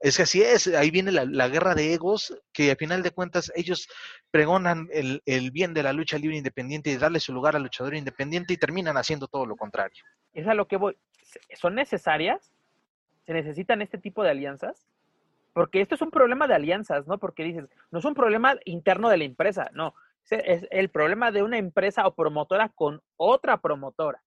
es 0.00 0.16
que 0.16 0.24
así 0.24 0.42
es, 0.42 0.66
ahí 0.68 0.90
viene 0.90 1.12
la, 1.12 1.48
guerra 1.48 1.74
de 1.74 1.94
egos, 1.94 2.36
que 2.52 2.70
a 2.70 2.76
final 2.76 3.02
de 3.02 3.10
cuentas 3.10 3.50
ellos 3.54 3.88
pregonan 4.30 4.88
el, 4.92 5.22
el, 5.24 5.50
bien 5.50 5.72
de 5.72 5.82
la 5.82 5.94
lucha 5.94 6.18
libre 6.18 6.36
independiente 6.36 6.90
y 6.90 6.96
darle 6.98 7.20
su 7.20 7.32
lugar 7.32 7.56
al 7.56 7.62
luchador 7.62 7.94
independiente 7.94 8.52
y 8.52 8.58
terminan 8.58 8.96
haciendo 8.96 9.28
todo 9.28 9.46
lo 9.46 9.56
contrario. 9.56 10.04
Es 10.34 10.46
a 10.46 10.52
lo 10.54 10.68
que 10.68 10.76
voy. 10.76 10.96
¿Son 11.54 11.74
necesarias? 11.74 12.52
¿Se 13.24 13.32
necesitan 13.32 13.80
este 13.80 13.96
tipo 13.96 14.22
de 14.22 14.30
alianzas? 14.30 14.86
Porque 15.54 15.80
esto 15.80 15.94
es 15.94 16.02
un 16.02 16.10
problema 16.10 16.48
de 16.48 16.54
alianzas, 16.54 17.06
¿no? 17.06 17.18
Porque 17.18 17.44
dices, 17.44 17.64
no 17.90 18.00
es 18.00 18.04
un 18.04 18.14
problema 18.14 18.56
interno 18.64 19.08
de 19.08 19.16
la 19.16 19.24
empresa, 19.24 19.70
no, 19.72 19.94
es 20.30 20.66
el 20.70 20.90
problema 20.90 21.30
de 21.30 21.42
una 21.42 21.58
empresa 21.58 22.06
o 22.06 22.14
promotora 22.14 22.68
con 22.70 23.02
otra 23.16 23.60
promotora, 23.60 24.22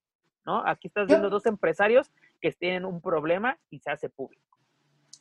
¿no? 0.45 0.65
Aquí 0.65 0.87
estás 0.87 1.07
viendo 1.07 1.29
dos 1.29 1.45
empresarios 1.45 2.11
que 2.39 2.51
tienen 2.51 2.85
un 2.85 3.01
problema 3.01 3.57
y 3.69 3.79
se 3.79 3.91
hace 3.91 4.09
público. 4.09 4.57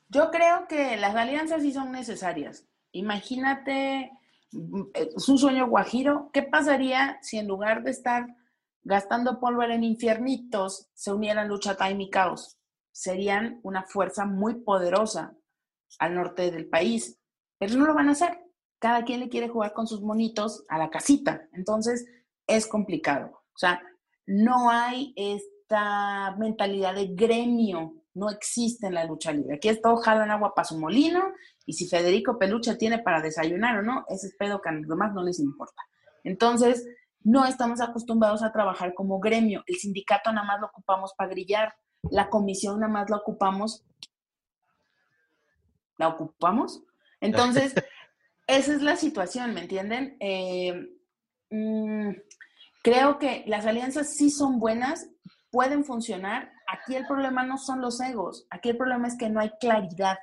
Yo 0.08 0.30
creo 0.30 0.66
que 0.68 0.96
las 0.96 1.14
alianzas 1.16 1.62
sí 1.62 1.72
son 1.72 1.92
necesarias. 1.92 2.66
Imagínate, 2.92 4.12
mm, 4.52 4.82
es 4.94 5.28
un 5.28 5.38
sueño 5.38 5.66
guajiro, 5.66 6.30
¿qué 6.32 6.42
pasaría 6.42 7.18
si 7.22 7.38
en 7.38 7.48
lugar 7.48 7.82
de 7.82 7.90
estar 7.90 8.26
gastando 8.82 9.40
pólvora 9.40 9.74
en 9.74 9.82
infiernitos 9.82 10.88
se 10.94 11.12
unieran 11.12 11.48
Lucha 11.48 11.76
Time 11.76 12.04
y 12.04 12.10
Caos? 12.10 12.58
Serían 12.92 13.60
una 13.62 13.82
fuerza 13.82 14.24
muy 14.24 14.54
poderosa 14.54 15.34
al 15.98 16.14
norte 16.14 16.50
del 16.50 16.68
país, 16.68 17.18
pero 17.58 17.74
no 17.74 17.86
lo 17.86 17.94
van 17.94 18.08
a 18.08 18.12
hacer 18.12 18.45
cada 18.78 19.04
quien 19.04 19.20
le 19.20 19.28
quiere 19.28 19.48
jugar 19.48 19.72
con 19.72 19.86
sus 19.86 20.02
monitos 20.02 20.64
a 20.68 20.78
la 20.78 20.90
casita. 20.90 21.48
Entonces, 21.52 22.06
es 22.46 22.66
complicado. 22.66 23.42
O 23.54 23.58
sea, 23.58 23.82
no 24.26 24.70
hay 24.70 25.12
esta 25.16 26.34
mentalidad 26.38 26.94
de 26.94 27.08
gremio, 27.08 27.94
no 28.14 28.30
existe 28.30 28.86
en 28.86 28.94
la 28.94 29.04
lucha 29.04 29.32
libre. 29.32 29.56
Aquí 29.56 29.68
es 29.68 29.80
todo 29.80 29.96
jalan 29.96 30.30
agua 30.30 30.54
para 30.54 30.66
su 30.66 30.78
molino 30.78 31.22
y 31.64 31.74
si 31.74 31.86
Federico 31.86 32.38
Peluche 32.38 32.76
tiene 32.76 32.98
para 32.98 33.20
desayunar 33.20 33.78
o 33.78 33.82
no, 33.82 34.04
ese 34.08 34.28
es 34.28 34.36
pedo 34.38 34.60
que 34.60 34.68
a 34.68 34.72
los 34.72 34.88
demás 34.88 35.12
no 35.14 35.22
les 35.22 35.38
importa. 35.38 35.82
Entonces, 36.24 36.86
no 37.22 37.44
estamos 37.44 37.80
acostumbrados 37.80 38.42
a 38.42 38.52
trabajar 38.52 38.94
como 38.94 39.18
gremio. 39.20 39.62
El 39.66 39.76
sindicato 39.76 40.32
nada 40.32 40.46
más 40.46 40.60
lo 40.60 40.68
ocupamos 40.68 41.12
para 41.16 41.30
grillar, 41.30 41.74
la 42.10 42.28
comisión 42.30 42.80
nada 42.80 42.92
más 42.92 43.10
la 43.10 43.16
ocupamos. 43.16 43.84
¿La 45.98 46.08
ocupamos? 46.08 46.82
Entonces, 47.20 47.74
esa 48.46 48.74
es 48.74 48.82
la 48.82 48.96
situación, 48.96 49.54
¿me 49.54 49.62
entienden? 49.62 50.16
Eh, 50.20 50.88
mm, 51.50 52.10
creo 52.82 53.18
que 53.18 53.44
las 53.46 53.66
alianzas 53.66 54.14
sí 54.14 54.30
son 54.30 54.58
buenas, 54.58 55.08
pueden 55.50 55.84
funcionar. 55.84 56.52
Aquí 56.68 56.94
el 56.94 57.06
problema 57.06 57.44
no 57.44 57.58
son 57.58 57.80
los 57.80 58.00
egos, 58.00 58.46
aquí 58.50 58.70
el 58.70 58.76
problema 58.76 59.08
es 59.08 59.16
que 59.16 59.28
no 59.28 59.40
hay 59.40 59.50
claridad 59.60 60.18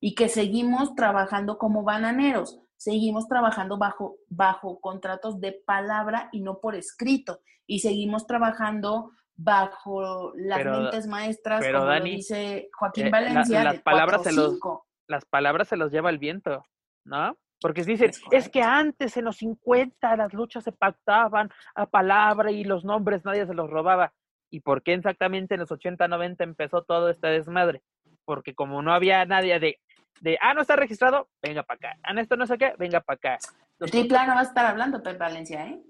y 0.00 0.14
que 0.14 0.28
seguimos 0.28 0.94
trabajando 0.94 1.58
como 1.58 1.82
bananeros, 1.82 2.60
seguimos 2.76 3.26
trabajando 3.26 3.78
bajo, 3.78 4.16
bajo 4.28 4.80
contratos 4.80 5.40
de 5.40 5.52
palabra 5.52 6.28
y 6.32 6.40
no 6.40 6.60
por 6.60 6.74
escrito, 6.74 7.40
y 7.66 7.80
seguimos 7.80 8.26
trabajando 8.26 9.10
bajo 9.34 10.32
las 10.36 10.64
mentes 10.64 11.06
maestras, 11.06 11.64
como 11.66 12.00
dice 12.00 12.68
Joaquín 12.72 13.06
eh, 13.06 13.10
Valencia. 13.10 13.64
las, 13.64 13.80
palabras 13.80 14.22
se 14.24 14.32
los, 14.32 14.58
las 15.06 15.24
palabras 15.24 15.68
se 15.68 15.76
los 15.76 15.90
lleva 15.90 16.10
el 16.10 16.18
viento, 16.18 16.62
¿no? 17.04 17.36
Porque 17.60 17.82
dicen, 17.82 18.10
es, 18.30 18.48
que 18.48 18.62
antes 18.62 19.16
en 19.16 19.24
los 19.24 19.38
50 19.38 20.16
las 20.16 20.32
luchas 20.32 20.64
se 20.64 20.72
pactaban 20.72 21.50
a 21.74 21.86
palabra 21.86 22.52
y 22.52 22.64
los 22.64 22.84
nombres 22.84 23.24
nadie 23.24 23.46
se 23.46 23.54
los 23.54 23.68
robaba. 23.68 24.12
¿Y 24.50 24.60
por 24.60 24.82
qué 24.82 24.94
exactamente 24.94 25.54
en 25.54 25.60
los 25.60 25.72
80, 25.72 26.06
90 26.08 26.44
empezó 26.44 26.82
todo 26.82 27.10
este 27.10 27.26
desmadre? 27.28 27.82
Porque 28.24 28.54
como 28.54 28.80
no 28.80 28.92
había 28.94 29.24
nadie 29.24 29.58
de, 29.58 29.80
de 30.20 30.38
ah, 30.40 30.54
no 30.54 30.62
está 30.62 30.76
registrado, 30.76 31.28
venga 31.42 31.64
para 31.64 31.76
acá. 31.76 32.00
Ah, 32.04 32.18
esto 32.20 32.36
no 32.36 32.46
sé 32.46 32.58
qué, 32.58 32.74
venga 32.78 33.00
para 33.00 33.16
acá. 33.16 33.38
De 33.80 33.86
tripla 33.88 34.26
no 34.26 34.34
va 34.34 34.40
a 34.40 34.44
estar 34.44 34.66
hablando 34.66 35.02
Pep 35.02 35.18
Valencia, 35.18 35.66
¿eh? 35.66 35.82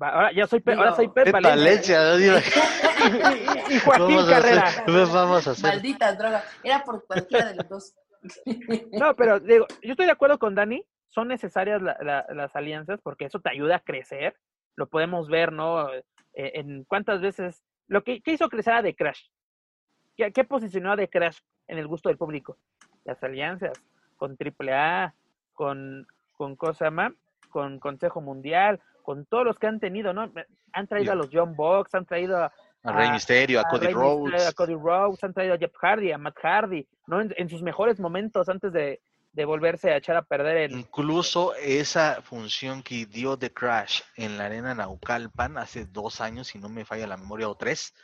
ahora 0.00 0.32
ya 0.32 0.46
soy 0.46 0.60
Pep, 0.60 0.78
ahora 0.78 0.94
soy 0.94 1.08
Pep, 1.08 1.30
Valencia. 1.30 2.16
y, 3.70 3.78
Joaquín 3.84 4.26
Carrera. 4.28 4.64
vamos 4.86 5.46
a 5.46 5.50
hacer? 5.50 5.70
Maldita 5.70 6.14
droga. 6.14 6.42
Era 6.62 6.82
por 6.82 7.06
cualquiera 7.06 7.46
de 7.46 7.56
los 7.56 7.68
dos. 7.68 7.94
no, 8.92 9.14
pero 9.14 9.40
digo, 9.40 9.66
yo 9.82 9.92
estoy 9.92 10.06
de 10.06 10.12
acuerdo 10.12 10.38
con 10.38 10.54
Dani 10.54 10.84
son 11.12 11.28
necesarias 11.28 11.80
las 11.82 12.56
alianzas 12.56 13.00
porque 13.02 13.26
eso 13.26 13.38
te 13.38 13.50
ayuda 13.50 13.76
a 13.76 13.80
crecer. 13.80 14.34
Lo 14.76 14.88
podemos 14.88 15.28
ver, 15.28 15.52
¿no? 15.52 15.92
Eh, 15.92 16.02
en 16.32 16.84
cuántas 16.84 17.20
veces, 17.20 17.62
lo 17.86 18.02
que 18.02 18.22
¿qué 18.22 18.32
hizo 18.32 18.48
crecer 18.48 18.72
a 18.72 18.82
The 18.82 18.94
Crash. 18.94 19.26
¿Qué, 20.16 20.44
posicionó 20.44 20.92
a 20.92 20.96
The 20.96 21.08
Crash 21.08 21.40
en 21.68 21.76
el 21.76 21.86
gusto 21.86 22.08
del 22.08 22.16
público? 22.16 22.56
Las 23.04 23.22
alianzas 23.22 23.72
con 24.16 24.38
AAA, 24.38 25.14
con, 25.52 26.06
con 26.32 26.56
Cosama, 26.56 27.14
con 27.50 27.78
Consejo 27.78 28.22
Mundial, 28.22 28.80
con 29.02 29.26
todos 29.26 29.44
los 29.44 29.58
que 29.58 29.66
han 29.66 29.80
tenido, 29.80 30.14
¿no? 30.14 30.32
Han 30.72 30.86
traído 30.86 31.12
a 31.12 31.16
los 31.16 31.28
John 31.30 31.54
Box, 31.54 31.94
han 31.94 32.06
traído 32.06 32.38
a, 32.38 32.52
a 32.84 32.92
Rey 32.92 33.10
Mysterio, 33.10 33.60
a, 33.60 33.64
Cody 33.64 33.88
Rhodes. 33.88 34.48
A 34.48 34.52
Cody 34.52 34.74
Rhodes, 34.74 35.22
han 35.22 35.34
traído 35.34 35.54
a 35.54 35.58
Jeff 35.58 35.74
Hardy, 35.76 36.12
a 36.12 36.16
Matt 36.16 36.38
Hardy, 36.42 36.88
¿no? 37.06 37.20
en 37.20 37.48
sus 37.50 37.62
mejores 37.62 38.00
momentos 38.00 38.48
antes 38.48 38.72
de, 38.72 39.02
de 39.32 39.44
volverse 39.44 39.90
a 39.90 39.96
echar 39.96 40.16
a 40.16 40.22
perder 40.22 40.56
el... 40.58 40.72
Incluso 40.72 41.54
esa 41.54 42.20
función 42.22 42.82
que 42.82 43.06
dio 43.06 43.38
The 43.38 43.52
Crash 43.52 44.02
en 44.16 44.36
la 44.36 44.46
arena 44.46 44.74
Naucalpan 44.74 45.56
hace 45.58 45.86
dos 45.86 46.20
años, 46.20 46.48
si 46.48 46.58
no 46.58 46.68
me 46.68 46.84
falla 46.84 47.06
la 47.06 47.16
memoria, 47.16 47.48
o 47.48 47.56
tres, 47.56 47.94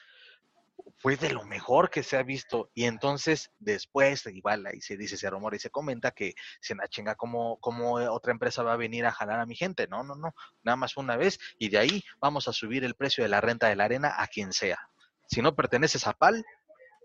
fue 0.99 1.16
de 1.16 1.31
lo 1.31 1.45
mejor 1.45 1.91
que 1.91 2.03
se 2.03 2.16
ha 2.16 2.22
visto. 2.22 2.70
Y 2.74 2.85
entonces, 2.85 3.53
después, 3.59 4.26
igual 4.26 4.66
ahí 4.66 4.81
se 4.81 4.97
dice, 4.97 5.16
ese 5.16 5.31
rumor 5.31 5.55
y 5.55 5.59
se 5.59 5.70
comenta 5.70 6.12
que 6.12 6.35
se 6.61 6.74
la 6.74 6.89
chinga 6.89 7.14
como, 7.14 7.59
como 7.61 7.95
otra 7.95 8.33
empresa 8.33 8.62
va 8.62 8.72
a 8.72 8.76
venir 8.76 9.05
a 9.07 9.12
jalar 9.12 9.41
a 9.41 9.47
mi 9.47 9.55
gente. 9.55 9.87
No, 9.87 10.03
no, 10.03 10.14
no, 10.14 10.35
nada 10.62 10.76
más 10.76 10.97
una 10.97 11.16
vez. 11.16 11.39
Y 11.59 11.68
de 11.68 11.79
ahí 11.79 12.05
vamos 12.20 12.49
a 12.49 12.53
subir 12.53 12.85
el 12.85 12.95
precio 12.95 13.22
de 13.22 13.29
la 13.29 13.41
renta 13.41 13.68
de 13.68 13.76
la 13.76 13.85
arena 13.85 14.14
a 14.16 14.26
quien 14.29 14.53
sea. 14.53 14.79
Si 15.26 15.43
no 15.43 15.55
perteneces 15.55 16.07
a 16.07 16.14
PAL, 16.14 16.45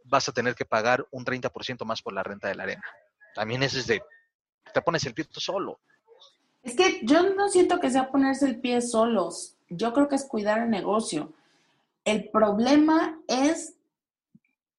vas 0.05 0.29
a 0.29 0.31
tener 0.31 0.55
que 0.55 0.65
pagar 0.65 1.05
un 1.11 1.25
30% 1.25 1.85
más 1.85 2.01
por 2.01 2.13
la 2.13 2.23
renta 2.23 2.47
de 2.47 2.55
la 2.55 2.63
arena. 2.63 2.83
También 3.33 3.63
eso 3.63 3.79
es 3.79 3.87
de, 3.87 4.01
te 4.73 4.81
pones 4.81 5.05
el 5.05 5.13
pie 5.13 5.25
tú 5.25 5.39
solo. 5.39 5.79
Es 6.61 6.75
que 6.75 7.01
yo 7.03 7.33
no 7.33 7.49
siento 7.49 7.79
que 7.79 7.89
sea 7.89 8.09
ponerse 8.09 8.45
el 8.45 8.59
pie 8.59 8.81
solos. 8.81 9.57
Yo 9.69 9.93
creo 9.93 10.07
que 10.07 10.15
es 10.15 10.25
cuidar 10.25 10.61
el 10.63 10.69
negocio. 10.69 11.33
El 12.05 12.29
problema 12.29 13.19
es 13.27 13.75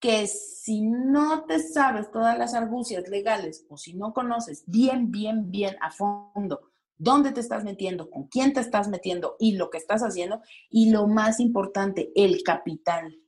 que 0.01 0.27
si 0.27 0.83
no 0.83 1.45
te 1.45 1.61
sabes 1.61 2.11
todas 2.11 2.39
las 2.39 2.55
argucias 2.55 3.09
legales 3.09 3.65
o 3.69 3.77
si 3.77 3.95
no 3.95 4.13
conoces 4.13 4.65
bien, 4.67 5.11
bien, 5.11 5.51
bien 5.51 5.77
a 5.81 5.91
fondo 5.91 6.61
dónde 6.99 7.33
te 7.33 7.41
estás 7.41 7.65
metiendo, 7.65 8.11
con 8.11 8.25
quién 8.25 8.53
te 8.53 8.61
estás 8.61 8.89
metiendo 8.89 9.37
y 9.39 9.57
lo 9.57 9.71
que 9.71 9.79
estás 9.79 10.03
haciendo, 10.03 10.41
y 10.71 10.91
lo 10.91 11.07
más 11.07 11.41
importante, 11.41 12.13
el 12.15 12.43
capital. 12.43 13.19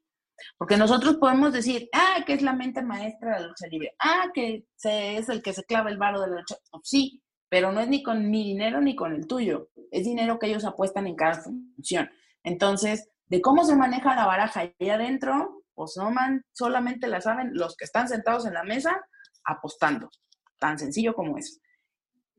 Porque 0.56 0.76
nosotros 0.76 1.16
podemos 1.16 1.52
decir, 1.52 1.88
ah, 1.92 2.22
que 2.26 2.34
es 2.34 2.42
la 2.42 2.52
mente 2.52 2.82
maestra 2.82 3.34
de 3.34 3.40
la 3.40 3.46
lucha 3.48 3.66
libre, 3.66 3.94
ah, 3.98 4.30
que 4.34 4.66
es 4.82 5.28
el 5.28 5.42
que 5.42 5.52
se 5.52 5.64
clava 5.64 5.90
el 5.90 5.98
varo 5.98 6.20
de 6.20 6.28
la 6.28 6.36
lucha. 6.36 6.56
Pues 6.70 6.82
sí, 6.84 7.22
pero 7.48 7.72
no 7.72 7.80
es 7.80 7.88
ni 7.88 8.02
con 8.02 8.30
mi 8.30 8.44
dinero 8.44 8.80
ni 8.80 8.94
con 8.96 9.14
el 9.14 9.26
tuyo, 9.26 9.68
es 9.90 10.04
dinero 10.04 10.38
que 10.38 10.46
ellos 10.46 10.64
apuestan 10.64 11.06
en 11.06 11.16
cada 11.16 11.42
función. 11.42 12.10
Entonces, 12.42 13.08
de 13.26 13.40
cómo 13.40 13.64
se 13.64 13.76
maneja 13.76 14.14
la 14.14 14.26
baraja 14.26 14.60
ahí 14.60 14.90
adentro, 14.90 15.64
pues 15.74 15.94
solamente 16.52 17.06
la 17.06 17.20
saben 17.20 17.50
los 17.54 17.76
que 17.76 17.84
están 17.84 18.08
sentados 18.08 18.46
en 18.46 18.54
la 18.54 18.64
mesa 18.64 19.06
apostando. 19.44 20.10
Tan 20.58 20.78
sencillo 20.78 21.14
como 21.14 21.36
eso. 21.36 21.60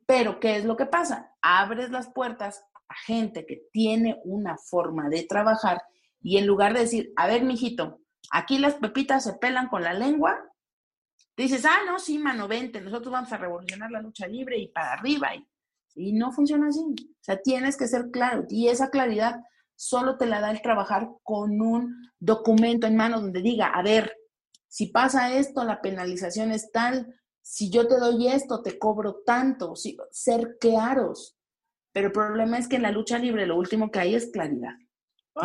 Pero, 0.06 0.40
¿qué 0.40 0.56
es 0.56 0.66
lo 0.66 0.78
que 0.78 0.86
pasa? 0.86 1.34
Abres 1.42 1.92
las 1.92 2.10
puertas 2.10 2.64
a 2.90 2.96
gente 3.06 3.46
que 3.46 3.68
tiene 3.72 4.20
una 4.24 4.58
forma 4.58 5.10
de 5.10 5.24
trabajar 5.24 5.82
y 6.22 6.38
en 6.38 6.48
lugar 6.48 6.74
de 6.74 6.82
decir, 6.82 7.14
a 7.16 7.28
ver, 7.28 7.44
mijito, 7.44 8.02
aquí 8.32 8.58
las 8.58 8.76
pepitas 8.76 9.24
se 9.24 9.34
pelan 9.34 9.68
con 9.68 9.84
la 9.84 9.94
lengua, 9.94 10.38
dices, 11.36 11.66
ah, 11.66 11.80
no, 11.86 12.00
sí, 12.00 12.18
mano, 12.18 12.48
vente, 12.48 12.82
nosotros 12.82 13.12
vamos 13.12 13.32
a 13.32 13.38
revolucionar 13.38 13.92
la 13.92 14.02
lucha 14.02 14.28
libre 14.28 14.58
y 14.58 14.68
para 14.70 14.94
arriba. 14.94 15.36
Y, 15.36 15.48
y 15.96 16.14
no 16.14 16.32
funciona 16.32 16.68
así. 16.68 16.80
O 16.82 17.24
sea, 17.24 17.42
tienes 17.42 17.78
que 17.78 17.88
ser 17.88 18.10
claro. 18.12 18.46
Y 18.50 18.68
esa 18.68 18.90
claridad 18.90 19.42
solo 19.76 20.18
te 20.18 20.26
la 20.26 20.42
da 20.42 20.52
el 20.52 20.62
trabajar 20.62 21.10
con 21.24 21.62
un 21.62 22.12
documento 22.20 22.88
en 22.88 22.96
mano 22.96 23.22
donde 23.22 23.42
diga, 23.42 23.68
a 23.68 23.84
ver, 23.84 24.12
si 24.68 24.88
pasa 24.88 25.34
esto, 25.34 25.64
la 25.64 25.82
penalización 25.82 26.52
es 26.52 26.72
tal, 26.72 27.16
si 27.42 27.70
yo 27.70 27.88
te 27.88 27.98
doy 27.98 28.28
esto, 28.28 28.62
te 28.62 28.78
cobro 28.78 29.22
tanto, 29.26 29.74
ser 30.12 30.58
claros. 30.60 31.38
Pero 31.94 32.08
el 32.08 32.14
problema 32.14 32.58
es 32.58 32.68
que 32.68 32.76
en 32.76 32.82
la 32.82 32.92
lucha 32.92 33.18
libre 33.18 33.48
lo 33.48 33.58
último 33.58 33.90
que 33.92 34.00
hay 34.00 34.16
es 34.16 34.30
claridad 34.32 34.74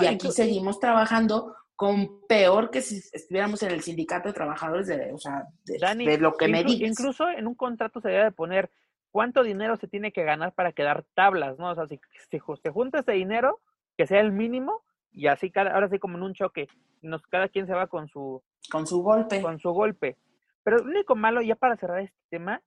y 0.01 0.07
aquí 0.07 0.30
seguimos 0.30 0.78
trabajando 0.80 1.55
con 1.76 2.26
peor 2.28 2.70
que 2.70 2.80
si 2.80 2.97
estuviéramos 3.12 3.62
en 3.62 3.72
el 3.72 3.82
sindicato 3.82 4.28
de 4.28 4.34
trabajadores 4.34 4.86
de, 4.86 5.12
o 5.12 5.18
sea, 5.18 5.49
de, 5.64 6.18
lo 6.18 6.34
que 6.34 6.49
me 6.49 6.62
digas. 6.62 6.90
Incluso 6.90 7.28
en 7.28 7.47
un 7.47 7.55
contrato 7.55 8.01
se 8.01 8.09
debe 8.09 8.30
poner 8.30 8.70
cuánto 9.11 9.43
dinero 9.43 9.76
se 9.76 9.88
tiene 9.88 10.12
que 10.12 10.22
ganar 10.22 10.53
para 10.53 10.72
quedar 10.72 11.05
tablas, 11.14 11.59
¿no? 11.59 11.70
O 11.70 11.74
sea, 11.74 11.86
si, 11.86 12.01
si 12.30 12.38
se 12.62 12.70
junta 12.70 13.01
ese 13.01 13.12
dinero, 13.12 13.61
que 13.97 14.07
sea 14.07 14.20
el 14.20 14.32
mínimo, 14.32 14.82
y 15.11 15.26
así 15.26 15.51
cada, 15.51 15.74
ahora 15.74 15.88
sí 15.88 15.99
como 15.99 16.16
en 16.16 16.22
un 16.22 16.34
choque, 16.34 16.68
nos, 17.03 17.22
cada 17.26 17.49
quien 17.49 17.66
se 17.66 17.74
va 17.74 17.86
con 17.86 18.09
su... 18.09 18.43
Con 18.70 18.86
su 18.86 19.03
golpe. 19.03 19.43
Con 19.43 19.59
su 19.59 19.70
golpe. 19.72 20.16
Pero 20.62 20.78
lo 20.78 20.84
único 20.84 21.16
malo, 21.16 21.43
ya 21.43 21.57
para 21.57 21.76
cerrar 21.76 22.01
este 22.01 22.16
tema, 22.30 22.62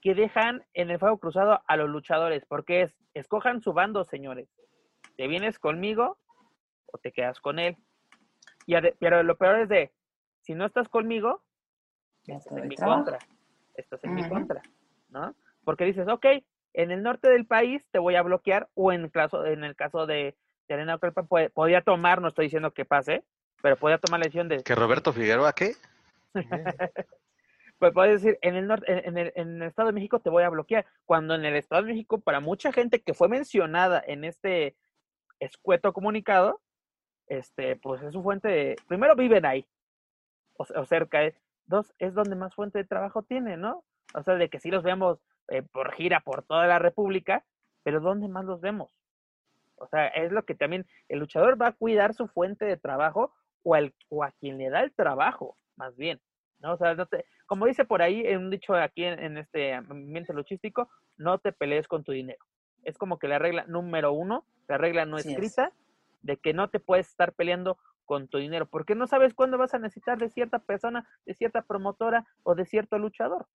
que 0.00 0.14
dejan 0.14 0.64
en 0.74 0.90
el 0.90 0.98
fuego 0.98 1.18
cruzado 1.18 1.62
a 1.66 1.76
los 1.76 1.88
luchadores, 1.88 2.44
porque 2.46 2.82
es, 2.82 2.94
escojan 3.14 3.62
su 3.62 3.72
bando, 3.72 4.04
señores. 4.04 4.48
Te 5.16 5.26
vienes 5.26 5.58
conmigo 5.58 6.18
o 6.92 6.98
te 6.98 7.12
quedas 7.12 7.40
con 7.40 7.58
él. 7.58 7.76
Y 8.66 8.74
pero 9.00 9.22
lo 9.22 9.36
peor 9.36 9.60
es 9.60 9.68
de, 9.68 9.92
si 10.40 10.54
no 10.54 10.66
estás 10.66 10.88
conmigo, 10.88 11.42
estás 12.26 12.52
en 12.52 12.68
mi 12.68 12.76
contra. 12.76 13.18
Estás 13.74 14.04
en 14.04 14.14
mi 14.14 14.28
contra, 14.28 14.62
¿no? 15.08 15.34
Porque 15.64 15.84
dices, 15.84 16.06
ok, 16.08 16.26
en 16.74 16.90
el 16.90 17.02
norte 17.02 17.28
del 17.28 17.46
país 17.46 17.84
te 17.90 17.98
voy 17.98 18.14
a 18.14 18.22
bloquear, 18.22 18.68
o 18.74 18.92
en 18.92 19.02
el 19.02 19.10
caso, 19.10 19.44
en 19.44 19.64
el 19.64 19.76
caso 19.76 20.06
de, 20.06 20.36
de 20.68 20.74
Arena 20.74 20.98
podía 20.98 21.82
tomar, 21.82 22.20
no 22.20 22.28
estoy 22.28 22.46
diciendo 22.46 22.72
que 22.72 22.84
pase, 22.84 23.24
pero 23.62 23.76
podía 23.76 23.98
tomar 23.98 24.20
la 24.20 24.24
decisión 24.24 24.48
de... 24.48 24.62
¿Que 24.62 24.74
Roberto 24.74 25.12
Figueroa 25.12 25.52
qué? 25.52 25.74
pues 27.78 27.92
puedes 27.92 28.22
decir, 28.22 28.38
en 28.42 28.56
el, 28.56 28.66
norte, 28.66 29.08
en, 29.08 29.18
el, 29.18 29.32
en 29.36 29.62
el 29.62 29.68
Estado 29.68 29.88
de 29.88 29.94
México 29.94 30.20
te 30.20 30.30
voy 30.30 30.44
a 30.44 30.48
bloquear, 30.48 30.86
cuando 31.04 31.34
en 31.34 31.44
el 31.44 31.56
Estado 31.56 31.82
de 31.82 31.92
México, 31.92 32.20
para 32.20 32.40
mucha 32.40 32.72
gente 32.72 33.02
que 33.02 33.14
fue 33.14 33.28
mencionada 33.28 34.02
en 34.06 34.24
este 34.24 34.76
escueto 35.40 35.92
comunicado, 35.92 36.61
este, 37.32 37.76
pues 37.76 38.02
es 38.02 38.12
su 38.12 38.22
fuente 38.22 38.48
de, 38.48 38.76
primero 38.86 39.16
viven 39.16 39.46
ahí, 39.46 39.66
o, 40.58 40.84
cerca, 40.84 41.24
eh, 41.24 41.34
dos, 41.64 41.94
es 41.98 42.12
donde 42.12 42.36
más 42.36 42.54
fuente 42.54 42.78
de 42.78 42.84
trabajo 42.84 43.22
tiene, 43.22 43.56
¿no? 43.56 43.84
O 44.14 44.22
sea, 44.22 44.34
de 44.34 44.50
que 44.50 44.60
sí 44.60 44.70
los 44.70 44.82
vemos 44.82 45.18
eh, 45.48 45.62
por 45.62 45.92
gira 45.94 46.20
por 46.20 46.42
toda 46.42 46.66
la 46.66 46.78
República, 46.78 47.42
pero 47.82 48.00
¿dónde 48.00 48.28
más 48.28 48.44
los 48.44 48.60
vemos? 48.60 48.94
O 49.76 49.86
sea, 49.86 50.08
es 50.08 50.30
lo 50.30 50.44
que 50.44 50.54
también 50.54 50.86
el 51.08 51.20
luchador 51.20 51.60
va 51.60 51.68
a 51.68 51.72
cuidar 51.72 52.12
su 52.12 52.28
fuente 52.28 52.66
de 52.66 52.76
trabajo 52.76 53.32
o, 53.62 53.76
el, 53.76 53.94
o 54.10 54.22
a 54.22 54.32
quien 54.32 54.58
le 54.58 54.68
da 54.68 54.82
el 54.82 54.92
trabajo, 54.92 55.56
más 55.76 55.96
bien. 55.96 56.20
¿no? 56.60 56.74
O 56.74 56.76
sea, 56.76 56.94
no 56.94 57.06
te, 57.06 57.24
como 57.46 57.64
dice 57.64 57.86
por 57.86 58.02
ahí, 58.02 58.20
en 58.26 58.38
un 58.38 58.50
dicho 58.50 58.74
aquí 58.74 59.04
en, 59.04 59.38
este 59.38 59.72
ambiente 59.72 60.34
luchístico, 60.34 60.90
no 61.16 61.38
te 61.38 61.52
pelees 61.52 61.88
con 61.88 62.04
tu 62.04 62.12
dinero. 62.12 62.44
Es 62.84 62.98
como 62.98 63.18
que 63.18 63.26
la 63.26 63.38
regla 63.38 63.64
número 63.66 64.12
uno, 64.12 64.44
la 64.68 64.76
regla 64.76 65.06
no 65.06 65.16
escrita, 65.16 65.72
de 66.22 66.36
que 66.36 66.54
no 66.54 66.70
te 66.70 66.80
puedes 66.80 67.08
estar 67.08 67.32
peleando 67.32 67.78
con 68.04 68.28
tu 68.28 68.38
dinero, 68.38 68.66
porque 68.66 68.94
no 68.94 69.06
sabes 69.06 69.34
cuándo 69.34 69.58
vas 69.58 69.74
a 69.74 69.78
necesitar 69.78 70.18
de 70.18 70.30
cierta 70.30 70.58
persona, 70.58 71.08
de 71.24 71.34
cierta 71.34 71.62
promotora 71.62 72.26
o 72.42 72.54
de 72.54 72.66
cierto 72.66 72.98
luchador. 72.98 73.46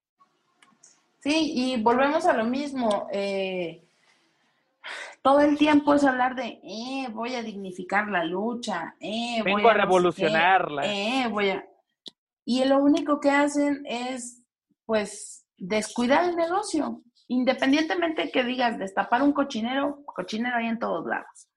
Sí, 1.20 1.52
y 1.56 1.82
volvemos 1.82 2.26
a 2.26 2.34
lo 2.34 2.46
mismo. 2.46 3.08
Eh, 3.12 3.84
todo 5.22 5.42
el 5.42 5.58
tiempo 5.58 5.94
es 5.94 6.04
hablar 6.04 6.36
de, 6.36 6.60
eh, 6.64 7.08
voy 7.12 7.36
a 7.36 7.44
dignificar 7.44 8.08
la 8.08 8.24
lucha, 8.24 8.96
eh, 9.00 9.42
Vengo 9.44 9.62
voy 9.62 9.72
a, 9.72 9.74
revolucionarla. 9.74 10.86
Eh, 10.86 11.28
voy 11.30 11.50
a... 11.50 11.68
Y 12.46 12.64
lo 12.64 12.78
único 12.78 13.20
que 13.20 13.30
hacen 13.30 13.84
es, 13.86 14.42
pues, 14.86 15.46
descuidar 15.58 16.24
el 16.24 16.36
negocio. 16.38 17.02
Independientemente 17.28 18.32
que 18.32 18.46
digas 18.46 18.80
destapar 18.80 19.22
un 19.22 19.34
cochinero, 19.34 20.02
cochinero 20.06 20.56
hay 20.56 20.68
en 20.68 20.80
todos 20.80 21.06
lados 21.06 21.50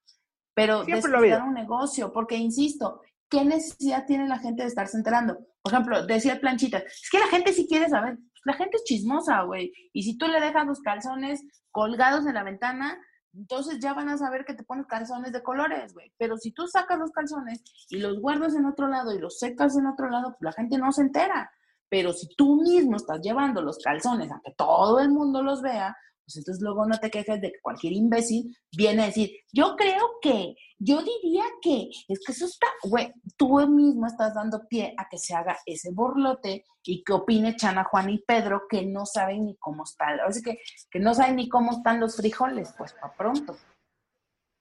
pero 0.60 0.84
descuidar 0.84 1.42
un 1.42 1.54
negocio, 1.54 2.12
porque 2.12 2.36
insisto, 2.36 3.00
¿qué 3.30 3.44
necesidad 3.44 4.04
tiene 4.06 4.28
la 4.28 4.38
gente 4.38 4.62
de 4.62 4.68
estarse 4.68 4.96
enterando? 4.96 5.38
Por 5.62 5.72
ejemplo, 5.72 6.06
decía 6.06 6.38
Planchita, 6.38 6.78
es 6.78 7.08
que 7.10 7.18
la 7.18 7.28
gente 7.28 7.52
sí 7.52 7.66
quiere 7.66 7.88
saber, 7.88 8.16
pues 8.16 8.42
la 8.44 8.52
gente 8.54 8.76
es 8.76 8.84
chismosa, 8.84 9.42
güey. 9.42 9.72
Y 9.94 10.02
si 10.02 10.18
tú 10.18 10.26
le 10.28 10.40
dejas 10.40 10.66
los 10.66 10.80
calzones 10.80 11.42
colgados 11.70 12.26
en 12.26 12.34
la 12.34 12.42
ventana, 12.42 12.98
entonces 13.32 13.78
ya 13.80 13.94
van 13.94 14.10
a 14.10 14.18
saber 14.18 14.44
que 14.44 14.54
te 14.54 14.64
pones 14.64 14.86
calzones 14.86 15.32
de 15.32 15.42
colores, 15.42 15.94
güey. 15.94 16.12
Pero 16.18 16.36
si 16.36 16.52
tú 16.52 16.66
sacas 16.66 16.98
los 16.98 17.10
calzones 17.10 17.62
y 17.88 17.98
los 17.98 18.20
guardas 18.20 18.54
en 18.54 18.66
otro 18.66 18.86
lado 18.88 19.14
y 19.14 19.18
los 19.18 19.38
secas 19.38 19.78
en 19.78 19.86
otro 19.86 20.10
lado, 20.10 20.36
pues 20.38 20.42
la 20.42 20.52
gente 20.52 20.76
no 20.76 20.92
se 20.92 21.02
entera. 21.02 21.50
Pero 21.88 22.12
si 22.12 22.28
tú 22.36 22.60
mismo 22.62 22.96
estás 22.96 23.20
llevando 23.22 23.62
los 23.62 23.78
calzones 23.78 24.30
a 24.30 24.40
que 24.44 24.52
todo 24.56 25.00
el 25.00 25.10
mundo 25.10 25.42
los 25.42 25.62
vea, 25.62 25.96
pues 26.24 26.36
entonces 26.36 26.62
luego 26.62 26.86
no 26.86 26.98
te 26.98 27.10
quejes 27.10 27.40
de 27.40 27.52
que 27.52 27.60
cualquier 27.60 27.92
imbécil 27.92 28.56
viene 28.76 29.02
a 29.02 29.06
decir, 29.06 29.30
yo 29.52 29.76
creo 29.76 30.18
que, 30.22 30.54
yo 30.78 31.02
diría 31.02 31.44
que, 31.60 31.90
es 32.08 32.20
que 32.24 32.32
eso 32.32 32.46
está, 32.46 32.66
güey, 32.84 33.12
tú 33.36 33.58
mismo 33.68 34.06
estás 34.06 34.34
dando 34.34 34.66
pie 34.68 34.94
a 34.96 35.08
que 35.08 35.18
se 35.18 35.34
haga 35.34 35.56
ese 35.66 35.90
borlote 35.92 36.64
y 36.84 37.02
que 37.04 37.12
opine 37.12 37.56
Chana, 37.56 37.84
Juan 37.84 38.10
y 38.10 38.18
Pedro 38.18 38.62
que 38.68 38.86
no 38.86 39.06
saben 39.06 39.46
ni 39.46 39.56
cómo 39.56 39.84
están, 39.84 40.20
o 40.26 40.32
sea, 40.32 40.42
que, 40.42 40.60
que 40.90 41.00
no 41.00 41.14
saben 41.14 41.36
ni 41.36 41.48
cómo 41.48 41.72
están 41.72 42.00
los 42.00 42.16
frijoles, 42.16 42.74
pues 42.78 42.94
para 42.94 43.14
pronto. 43.14 43.56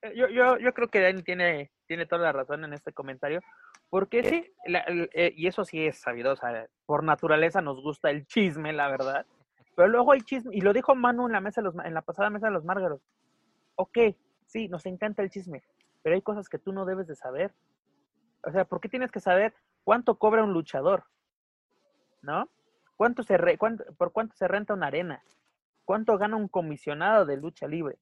Eh, 0.01 0.13
yo, 0.15 0.27
yo, 0.29 0.57
yo 0.57 0.73
creo 0.73 0.89
que 0.89 1.01
Dani 1.01 1.23
tiene, 1.23 1.71
tiene 1.87 2.05
toda 2.05 2.23
la 2.23 2.31
razón 2.31 2.63
en 2.63 2.73
este 2.73 2.93
comentario, 2.93 3.41
porque 3.89 4.23
sí, 4.23 4.53
eh, 5.13 5.33
y 5.35 5.47
eso 5.47 5.65
sí 5.65 5.85
es 5.85 5.99
sabido, 5.99 6.33
o 6.33 6.35
sea, 6.35 6.67
por 6.85 7.03
naturaleza 7.03 7.61
nos 7.61 7.81
gusta 7.81 8.09
el 8.11 8.25
chisme, 8.27 8.71
la 8.71 8.87
verdad. 8.87 9.25
Pero 9.79 9.87
luego 9.87 10.11
hay 10.11 10.19
chisme, 10.19 10.53
y 10.53 10.59
lo 10.59 10.73
dijo 10.73 10.93
Manu 10.93 11.27
en 11.27 11.31
la 11.31 11.39
mesa 11.39 11.61
los, 11.61 11.73
en 11.85 11.93
la 11.93 12.01
pasada 12.01 12.29
mesa 12.29 12.47
de 12.47 12.51
los 12.51 12.65
Márgaros. 12.65 12.99
Ok, 13.75 13.97
sí, 14.45 14.67
nos 14.67 14.85
encanta 14.85 15.21
el 15.21 15.29
chisme, 15.29 15.63
pero 16.03 16.15
hay 16.15 16.21
cosas 16.21 16.49
que 16.49 16.59
tú 16.59 16.73
no 16.73 16.83
debes 16.83 17.07
de 17.07 17.15
saber. 17.15 17.53
O 18.43 18.51
sea, 18.51 18.65
¿por 18.65 18.81
qué 18.81 18.89
tienes 18.89 19.09
que 19.09 19.21
saber 19.21 19.53
cuánto 19.85 20.19
cobra 20.19 20.43
un 20.43 20.51
luchador? 20.51 21.05
¿No? 22.21 22.49
¿Cuánto 22.97 23.23
se 23.23 23.37
¿Por 23.97 24.11
cuánto 24.11 24.35
se 24.35 24.49
renta 24.49 24.73
una 24.73 24.87
arena? 24.87 25.23
¿Cuánto 25.85 26.17
gana 26.17 26.35
un 26.35 26.49
comisionado 26.49 27.25
de 27.25 27.37
lucha 27.37 27.65
libre? 27.65 27.97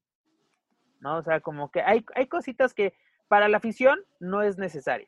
¿No? 0.99 1.17
O 1.17 1.21
sea, 1.21 1.41
como 1.41 1.69
que 1.69 1.84
hay, 1.84 2.03
hay 2.15 2.25
cositas 2.25 2.73
que 2.73 2.95
para 3.28 3.49
la 3.49 3.57
afición 3.57 3.99
no 4.19 4.41
es 4.41 4.57
necesario. 4.57 5.07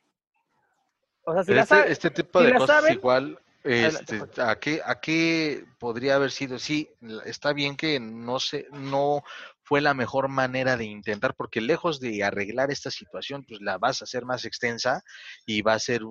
O 1.24 1.34
sea, 1.34 1.44
si 1.44 1.52
este, 1.52 1.92
este 1.92 2.12
tipo 2.12 2.40
de 2.44 2.54
cosas 2.54 2.92
igual 2.92 3.40
este, 3.64 4.22
¿a, 4.38 4.56
qué, 4.58 4.82
¿A 4.86 5.00
qué 5.00 5.66
podría 5.80 6.16
haber 6.16 6.32
sido? 6.32 6.60
Sí, 6.60 6.90
está 7.26 7.54
bien 7.54 7.76
que 7.76 8.00
no, 8.00 8.40
se, 8.40 8.68
no 8.72 9.24
fue 9.64 9.82
la 9.82 9.94
mejor 9.94 10.30
manera 10.30 10.78
de 10.78 10.86
intentar, 10.86 11.36
porque 11.36 11.62
lejos 11.62 12.00
de 12.00 12.24
arreglar 12.24 12.72
esta 12.72 12.90
situación, 12.90 13.44
pues 13.48 13.62
la 13.62 13.78
vas 13.78 14.02
a 14.02 14.06
hacer 14.06 14.26
más 14.26 14.46
extensa 14.46 15.04
y 15.46 15.62
va 15.62 15.74
a 15.74 15.80
ser 15.80 16.02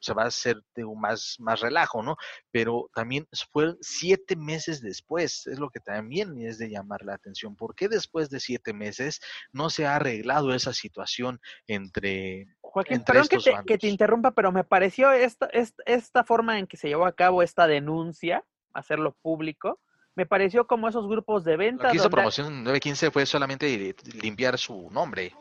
se 0.00 0.12
va 0.12 0.24
a 0.24 0.28
hacer 0.28 0.62
de 0.74 0.84
un 0.84 1.00
más, 1.00 1.36
más 1.38 1.60
relajo, 1.60 2.02
¿no? 2.02 2.16
Pero 2.50 2.88
también 2.94 3.26
fue 3.50 3.74
siete 3.80 4.36
meses 4.36 4.80
después, 4.80 5.46
es 5.46 5.58
lo 5.58 5.70
que 5.70 5.80
también 5.80 6.40
es 6.40 6.58
de 6.58 6.70
llamar 6.70 7.04
la 7.04 7.14
atención. 7.14 7.56
¿Por 7.56 7.74
qué 7.74 7.88
después 7.88 8.30
de 8.30 8.40
siete 8.40 8.72
meses 8.72 9.20
no 9.52 9.70
se 9.70 9.86
ha 9.86 9.96
arreglado 9.96 10.54
esa 10.54 10.72
situación 10.72 11.40
entre... 11.66 12.46
Joaquín, 12.60 13.02
perdón 13.04 13.28
que 13.28 13.38
te, 13.38 13.54
que 13.66 13.78
te, 13.78 13.88
interrumpa, 13.88 14.32
pero 14.32 14.52
me 14.52 14.64
pareció 14.64 15.10
esta, 15.12 15.46
esta, 15.46 15.82
esta 15.86 16.24
forma 16.24 16.58
en 16.58 16.66
que 16.66 16.76
se 16.76 16.88
llevó 16.88 17.06
a 17.06 17.12
cabo 17.12 17.42
esta 17.42 17.66
denuncia, 17.66 18.44
hacerlo 18.74 19.16
público, 19.22 19.80
me 20.14 20.26
pareció 20.26 20.66
como 20.66 20.88
esos 20.88 21.06
grupos 21.06 21.44
de 21.44 21.56
venta. 21.56 21.84
Lo 21.84 21.90
que 21.90 21.96
hizo 21.96 22.10
promoción 22.10 22.64
915 22.64 23.10
fue 23.10 23.26
solamente 23.26 23.94
limpiar 24.22 24.58
su 24.58 24.90
nombre. 24.90 25.32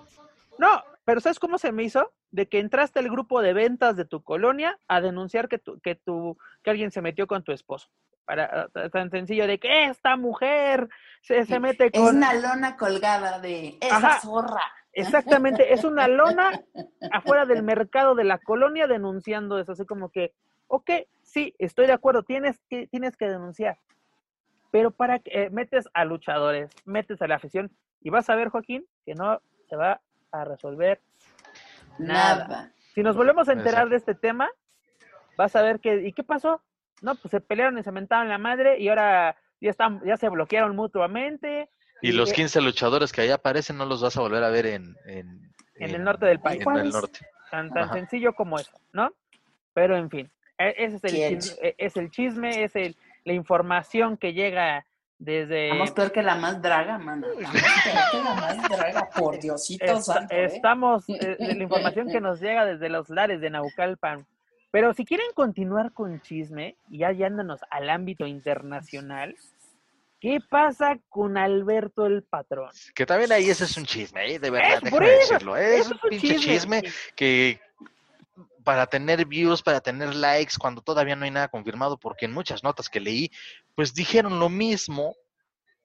No, 0.58 0.84
pero 1.06 1.22
¿sabes 1.22 1.40
cómo 1.40 1.60
se 1.60 1.72
me 1.72 1.84
hizo? 1.84 2.12
De 2.32 2.48
que 2.48 2.60
entraste 2.60 3.00
al 3.00 3.10
grupo 3.10 3.42
de 3.42 3.54
ventas 3.54 3.96
de 3.96 4.06
tu 4.06 4.24
colonia 4.24 4.80
a 4.88 5.02
denunciar 5.02 5.48
que, 5.48 5.60
tu, 5.60 5.80
que, 5.80 5.96
tu, 5.96 6.38
que 6.64 6.72
alguien 6.72 6.92
se 6.92 7.02
metió 7.02 7.28
con 7.28 7.44
tu 7.44 7.52
esposo. 7.52 7.90
Para, 8.26 8.68
ah, 8.74 8.90
tan 8.90 9.12
sencillo 9.12 9.46
de 9.46 9.60
que 9.60 9.86
esta 9.86 10.18
mujer 10.18 10.90
se, 11.22 11.46
se 11.46 11.60
mete 11.60 11.92
con... 11.92 12.08
Es 12.08 12.14
una 12.14 12.34
lona 12.34 12.76
colgada 12.76 13.40
de 13.40 13.78
esa 13.80 14.20
zorra. 14.20 14.64
Exactamente, 14.94 15.74
es 15.74 15.84
una 15.84 16.08
lona 16.08 16.64
afuera 17.12 17.46
del 17.46 17.62
mercado 17.62 18.16
de 18.16 18.24
la 18.24 18.40
colonia 18.40 18.88
denunciando 18.88 19.60
eso. 19.60 19.74
Así 19.74 19.86
como 19.86 20.10
que, 20.10 20.34
ok, 20.68 20.90
sí, 21.22 21.54
estoy 21.60 21.86
de 21.86 21.94
acuerdo, 21.94 22.24
tienes 22.24 22.60
que, 22.68 22.88
tienes 22.88 23.16
que 23.16 23.28
denunciar. 23.28 23.78
Pero 24.72 24.90
para 24.90 25.20
que 25.20 25.44
eh, 25.44 25.50
metes 25.52 25.88
a 25.94 26.04
luchadores, 26.04 26.72
metes 26.84 27.22
a 27.22 27.28
la 27.28 27.36
afición 27.36 27.72
y 28.02 28.10
vas 28.10 28.30
a 28.30 28.36
ver, 28.36 28.50
Joaquín, 28.50 28.88
que 29.06 29.14
no 29.14 29.40
se 29.70 29.76
va 29.76 30.02
a 30.42 30.46
resolver 30.46 31.02
nada. 31.98 32.72
Si 32.94 33.04
nos 33.04 33.16
volvemos 33.16 33.48
a 33.50 33.54
enterar 33.54 33.90
de 33.90 33.98
este 33.98 34.16
tema, 34.16 34.50
vas 35.38 35.56
a 35.56 35.62
ver 35.62 35.80
que, 35.80 36.08
¿y 36.08 36.14
qué 36.14 36.24
pasó? 36.24 36.62
No, 37.02 37.16
pues 37.16 37.32
se 37.32 37.42
pelearon 37.42 37.78
y 37.78 37.84
se 37.84 37.92
mentaron 37.92 38.30
la 38.30 38.38
madre 38.38 38.80
y 38.80 38.88
ahora 38.90 39.36
ya 39.60 39.70
están, 39.70 40.02
ya 40.06 40.18
se 40.18 40.30
bloquearon 40.30 40.76
mutuamente. 40.76 41.70
Y, 42.02 42.12
los 42.12 42.32
15 42.32 42.62
luchadores 42.62 43.12
que 43.12 43.22
ahí 43.22 43.32
aparecen 43.32 43.78
no 43.78 43.86
los 43.86 44.02
vas 44.02 44.16
a 44.18 44.22
volver 44.22 44.44
a 44.44 44.50
ver 44.50 44.66
en... 44.68 44.96
En, 45.06 45.54
el 45.78 46.04
norte 46.04 46.26
del 46.26 46.40
país. 46.40 46.66
En 46.66 46.78
el 46.78 46.90
norte. 46.90 47.20
Tan, 47.52 47.70
tan 47.72 47.92
sencillo 47.92 48.34
como 48.34 48.58
eso, 48.58 48.80
¿no? 48.94 49.12
Pero 49.74 49.98
en 49.98 50.10
fin, 50.10 50.32
e, 50.58 50.74
ese 50.78 50.96
es 50.96 51.04
el, 51.04 51.40
chisme, 51.40 51.76
es 51.78 51.98
el 51.98 52.12
chisme, 52.12 52.64
es 52.64 52.76
el, 52.76 52.96
la 53.26 53.34
información 53.34 54.18
que 54.18 54.34
llega 54.34 54.86
desde... 55.26 55.70
Estamos 55.70 55.92
peor 55.92 56.12
que 56.12 56.22
la 56.22 56.36
más 56.36 56.62
draga, 56.62 56.98
mano. 57.00 57.28
Estamos 57.28 57.62
peor 57.84 58.04
que 58.12 58.18
la 58.24 58.36
más 58.36 58.70
draga, 58.70 59.10
por 59.10 59.40
Diosito 59.42 60.02
santo. 60.02 60.34
¿eh? 60.34 60.46
Estamos, 60.46 61.04
eh, 61.10 61.36
la 61.40 61.54
información 61.64 62.10
que 62.10 62.22
nos 62.22 62.40
llega 62.40 62.64
desde 62.64 62.90
los 62.90 63.10
lares 63.10 63.42
de 63.42 63.50
Naucalpan. 63.50 64.26
Pero 64.72 64.94
si 64.94 65.04
quieren 65.04 65.28
continuar 65.34 65.94
con 65.94 66.22
chisme, 66.22 66.78
y 66.90 67.00
ya 67.00 67.12
yéndonos 67.12 67.62
al 67.72 67.90
ámbito 67.90 68.28
internacional, 68.28 69.36
¿qué 70.20 70.40
pasa 70.48 71.00
con 71.10 71.38
Alberto 71.38 72.06
el 72.06 72.24
Patrón? 72.24 72.70
Que 72.94 73.06
también 73.06 73.32
ahí 73.32 73.50
ese 73.50 73.64
es 73.64 73.78
un 73.78 73.86
chisme, 73.86 74.34
¿eh? 74.34 74.40
de 74.40 74.50
verdad, 74.50 74.82
déjame 74.84 75.10
decirlo. 75.10 75.58
Es, 75.58 75.90
un 75.90 76.00
pinche 76.10 76.36
chisme 76.36 76.84
que 77.16 77.60
para 78.64 78.86
tener 78.88 79.26
views, 79.26 79.62
para 79.62 79.80
tener 79.80 80.14
likes, 80.14 80.56
cuando 80.60 80.82
todavía 80.82 81.16
no 81.16 81.24
hay 81.24 81.32
nada 81.32 81.48
confirmado, 81.48 81.98
porque 81.98 82.26
en 82.26 82.34
muchas 82.34 82.64
notas 82.64 82.90
que 82.90 83.00
leí, 83.00 83.32
pues 83.76 83.94
dijeron 83.94 84.40
lo 84.40 84.50
mismo 84.50 85.16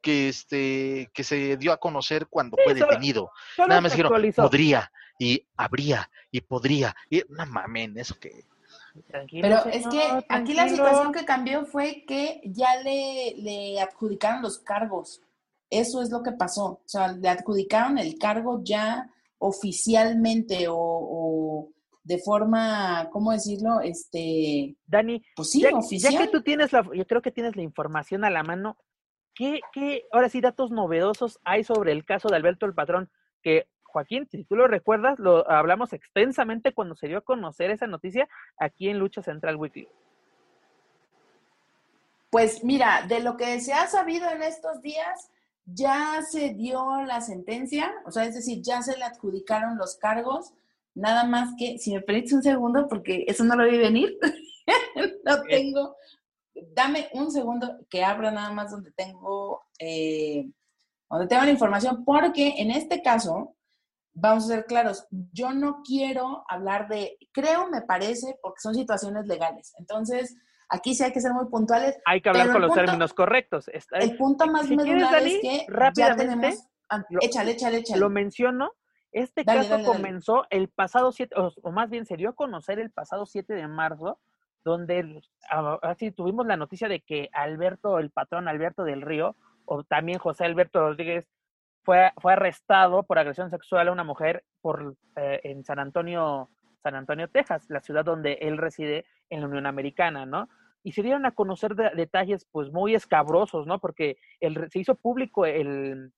que 0.01 0.29
este 0.29 1.11
que 1.13 1.25
se 1.25 1.57
dio 1.57 1.73
a 1.73 1.77
conocer 1.79 2.27
cuando 2.29 2.57
fue 2.65 2.75
detenido. 2.75 3.31
nada 3.59 3.81
más 3.81 3.93
dijeron 3.93 4.33
podría 4.35 4.91
y 5.19 5.47
habría 5.57 6.11
y 6.31 6.41
podría 6.41 6.95
y 7.11 7.23
no 7.29 7.45
mamen, 7.47 7.99
eso 7.99 8.19
que 8.19 8.45
pero 9.41 9.65
es 9.67 9.87
que 9.87 10.03
aquí 10.29 10.53
la 10.55 10.69
situación 10.69 11.13
que 11.13 11.25
cambió 11.25 11.65
fue 11.65 12.05
que 12.07 12.41
ya 12.45 12.81
le, 12.83 13.35
le 13.37 13.81
adjudicaron 13.81 14.43
los 14.43 14.59
cargos. 14.59 15.21
Eso 15.69 16.03
es 16.03 16.11
lo 16.11 16.23
que 16.23 16.33
pasó. 16.33 16.65
O 16.65 16.83
sea, 16.87 17.13
le 17.13 17.29
adjudicaron 17.29 17.99
el 17.99 18.19
cargo 18.19 18.61
ya 18.65 19.09
oficialmente 19.39 20.67
o 20.69 21.69
de 22.11 22.19
forma, 22.19 23.09
¿cómo 23.13 23.31
decirlo? 23.31 23.81
Este, 23.81 24.75
Dani, 24.85 25.25
pues 25.37 25.51
sí, 25.51 25.61
ya, 25.61 25.71
oficial. 25.71 26.13
ya 26.13 26.19
que 26.19 26.27
tú 26.27 26.43
tienes 26.43 26.73
la, 26.73 26.83
yo 26.93 27.07
creo 27.07 27.23
que 27.23 27.31
tienes 27.31 27.55
la 27.55 27.63
información 27.63 28.25
a 28.25 28.31
la 28.31 28.43
mano, 28.43 28.77
¿qué, 29.33 29.61
qué, 29.73 30.07
ahora 30.11 30.29
sí, 30.29 30.41
datos 30.41 30.73
novedosos 30.73 31.39
hay 31.45 31.63
sobre 31.63 31.93
el 31.93 32.05
caso 32.05 32.27
de 32.29 32.35
Alberto 32.35 32.67
el 32.67 32.75
Patrón? 32.75 33.13
Que, 33.45 33.69
Joaquín, 33.85 34.27
si 34.29 34.43
tú 34.43 34.57
lo 34.57 34.67
recuerdas, 34.67 35.21
lo 35.21 35.49
hablamos 35.49 35.93
extensamente 35.93 36.75
cuando 36.75 36.97
se 36.97 37.07
dio 37.07 37.19
a 37.19 37.25
conocer 37.25 37.71
esa 37.71 37.87
noticia 37.87 38.29
aquí 38.59 38.89
en 38.89 38.99
Lucha 38.99 39.23
Central 39.23 39.55
Weekly. 39.55 39.87
Pues 42.29 42.65
mira, 42.65 43.07
de 43.07 43.21
lo 43.21 43.37
que 43.37 43.61
se 43.61 43.73
ha 43.73 43.87
sabido 43.87 44.29
en 44.31 44.43
estos 44.43 44.83
días, 44.83 45.31
ya 45.65 46.23
se 46.29 46.55
dio 46.55 47.03
la 47.03 47.21
sentencia, 47.21 47.95
o 48.05 48.11
sea, 48.11 48.25
es 48.25 48.35
decir, 48.35 48.63
ya 48.63 48.83
se 48.83 48.97
le 48.97 49.05
adjudicaron 49.05 49.79
los 49.79 49.97
cargos, 49.97 50.55
Nada 50.95 51.25
más 51.25 51.55
que, 51.59 51.79
si 51.79 51.95
me 51.95 52.01
permites 52.01 52.33
un 52.33 52.43
segundo, 52.43 52.89
porque 52.89 53.25
eso 53.29 53.45
no 53.45 53.57
lo 53.57 53.65
vi 53.71 53.79
venir, 53.79 54.19
no 55.25 55.43
tengo, 55.43 55.97
dame 56.75 57.09
un 57.13 57.31
segundo 57.31 57.79
que 57.89 58.05
abra 58.05 58.31
nada 58.31 58.53
más 58.53 58.71
donde 58.71 58.93
tengo, 58.93 59.63
eh, 59.79 60.51
donde 61.09 61.27
tengo 61.29 61.45
la 61.45 61.51
información, 61.51 62.05
porque 62.05 62.55
en 62.59 62.71
este 62.71 63.03
caso, 63.03 63.57
vamos 64.13 64.45
a 64.45 64.55
ser 64.55 64.67
claros, 64.67 65.07
yo 65.11 65.53
no 65.53 65.83
quiero 65.85 66.45
hablar 66.49 66.89
de, 66.89 67.17
creo, 67.33 67.69
me 67.69 67.83
parece, 67.83 68.39
porque 68.43 68.61
son 68.61 68.75
situaciones 68.75 69.27
legales. 69.27 69.73
Entonces, 69.79 70.37
aquí 70.69 70.95
sí 70.95 71.05
hay 71.05 71.13
que 71.13 71.21
ser 71.21 71.33
muy 71.33 71.47
puntuales. 71.47 71.99
Hay 72.05 72.21
que 72.21 72.29
hablar 72.29 72.53
con 72.53 72.63
los 72.63 72.75
términos 72.75 73.15
correctos. 73.15 73.67
el 73.69 74.17
punto 74.17 74.47
más 74.47 74.69
medular 74.69 75.23
es 75.23 75.41
que 75.41 75.67
ya 75.95 76.17
tenemos... 76.17 76.67
Ah, 76.93 77.05
échale, 77.21 77.53
échale, 77.53 77.79
échale. 77.79 78.01
Lo 78.01 78.11
menciono 78.11 78.73
este 79.13 79.45
caso 79.45 79.83
comenzó 79.85 80.47
el 80.51 80.69
pasado 80.69 81.13
7, 81.13 81.35
o, 81.37 81.73
más 81.73 81.91
bien 81.91 82.07
se 82.07 82.17
dio 82.17 82.31
a 82.31 82.35
conocer 82.35 82.79
el 82.79 82.91
pasado 82.91 83.27
7 83.27 83.55
de 83.55 83.67
marzo, 83.69 84.19
donde 84.65 85.21
así 85.83 86.11
tuvimos 86.11 86.47
la 86.47 86.57
noticia 86.57 86.89
de 86.89 87.01
que 87.01 87.29
Alberto, 87.33 87.99
el 87.99 88.11
patrón 88.11 88.47
Alberto 88.47 88.85
del 88.85 89.03
Río, 89.03 89.37
o 89.65 89.85
también 89.85 90.19
José 90.19 90.45
Alberto 90.45 90.81
Rodríguez, 90.81 91.29
fue, 91.83 92.13
fue 92.19 92.35
arrestado 92.35 93.03
por 93.05 93.19
agresión 93.19 93.51
sexual 93.51 93.89
a 93.89 93.93
una 93.93 94.05
mujer 94.05 94.45
por, 94.61 94.97
eh, 95.17 95.41
en 95.45 95.65
San 95.65 95.79
Antonio, 95.79 96.51
San 96.83 96.95
Antonio, 96.95 97.29
Texas, 97.29 97.65
la 97.69 97.81
ciudad 97.81 98.05
donde 98.05 98.35
él 98.43 98.59
reside 98.59 99.07
en 99.31 99.41
la 99.41 99.47
Unión 99.47 99.67
Americana, 99.67 100.27
¿no? 100.27 100.49
y 100.83 100.93
se 100.93 101.03
dieron 101.03 101.27
a 101.27 101.33
conocer 101.33 101.75
detalles 101.75 102.47
pues 102.51 102.73
muy 102.73 102.95
escabrosos, 102.95 103.67
¿no? 103.67 103.79
Porque 103.81 104.17
el, 104.41 104.71
se 104.71 104.79
hizo 104.79 104.95
público 104.95 105.45
el, 105.45 106.13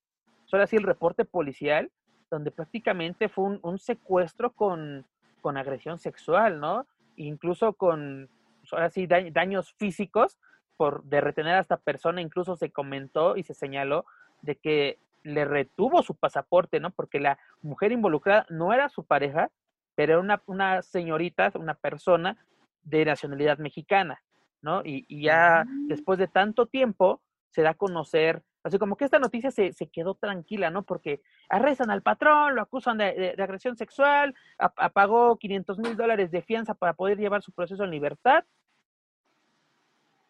solo 0.44 0.62
así 0.62 0.76
el 0.76 0.84
reporte 0.84 1.24
policial, 1.24 1.90
donde 2.32 2.50
prácticamente 2.50 3.28
fue 3.28 3.58
un, 3.60 3.78
secuestro 3.78 4.52
con, 4.52 5.04
con, 5.42 5.58
agresión 5.58 5.98
sexual, 5.98 6.60
¿no? 6.60 6.86
Incluso 7.16 7.74
con, 7.74 8.30
pues, 8.60 8.72
ahora 8.72 8.88
sí, 8.88 9.06
daños 9.06 9.74
físicos 9.74 10.38
por 10.78 11.04
de 11.04 11.20
retener 11.20 11.56
a 11.56 11.60
esta 11.60 11.76
persona, 11.76 12.22
incluso 12.22 12.56
se 12.56 12.70
comentó 12.70 13.36
y 13.36 13.42
se 13.42 13.52
señaló 13.52 14.06
de 14.40 14.56
que 14.56 14.98
le 15.24 15.44
retuvo 15.44 16.02
su 16.02 16.14
pasaporte, 16.14 16.80
¿no? 16.80 16.90
Porque 16.90 17.20
la 17.20 17.38
mujer 17.60 17.92
involucrada 17.92 18.46
no 18.48 18.72
era 18.72 18.88
su 18.88 19.04
pareja, 19.04 19.50
pero 19.94 20.14
era 20.14 20.20
una, 20.22 20.42
una 20.46 20.80
señorita, 20.80 21.52
una 21.56 21.74
persona 21.74 22.38
de 22.82 23.04
nacionalidad 23.04 23.58
mexicana, 23.58 24.22
¿no? 24.62 24.80
Y, 24.86 25.22
ya 25.22 25.64
mm. 25.66 25.88
después 25.88 26.18
de 26.18 26.28
tanto 26.28 26.64
tiempo 26.64 27.20
se 27.50 27.60
da 27.60 27.70
a 27.70 27.74
conocer, 27.74 28.42
así 28.62 28.78
como 28.78 28.96
que 28.96 29.04
esta 29.04 29.18
noticia 29.18 29.50
se, 29.50 29.72
quedó 29.92 30.14
tranquila, 30.14 30.70
¿no? 30.70 30.84
Porque 30.84 31.20
arrestan 31.48 31.90
al 31.90 32.02
patrón, 32.02 32.54
lo 32.54 32.62
acusan 32.62 32.98
de, 32.98 33.34
agresión 33.38 33.76
sexual, 33.76 34.34
apagó 34.58 35.36
500 35.36 35.78
mil 35.78 35.96
dólares 35.96 36.30
de 36.30 36.42
fianza 36.42 36.74
para 36.74 36.94
poder 36.94 37.18
llevar 37.18 37.42
su 37.42 37.52
proceso 37.52 37.84
en 37.84 37.90
libertad. 37.90 38.44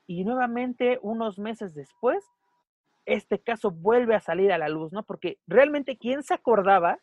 Y 0.07 0.25
nuevamente, 0.25 0.99
unos 1.03 1.39
meses 1.39 1.75
después, 1.75 2.25
este 3.07 3.39
caso 3.39 3.71
vuelve 3.71 4.15
a 4.15 4.21
salir 4.21 4.53
a 4.53 4.59
la 4.59 4.69
luz, 4.69 4.93
¿no? 4.93 5.03
Porque 5.03 5.39
realmente, 5.47 5.97
¿quién 5.97 6.23
se 6.23 6.35
acordaba 6.35 6.99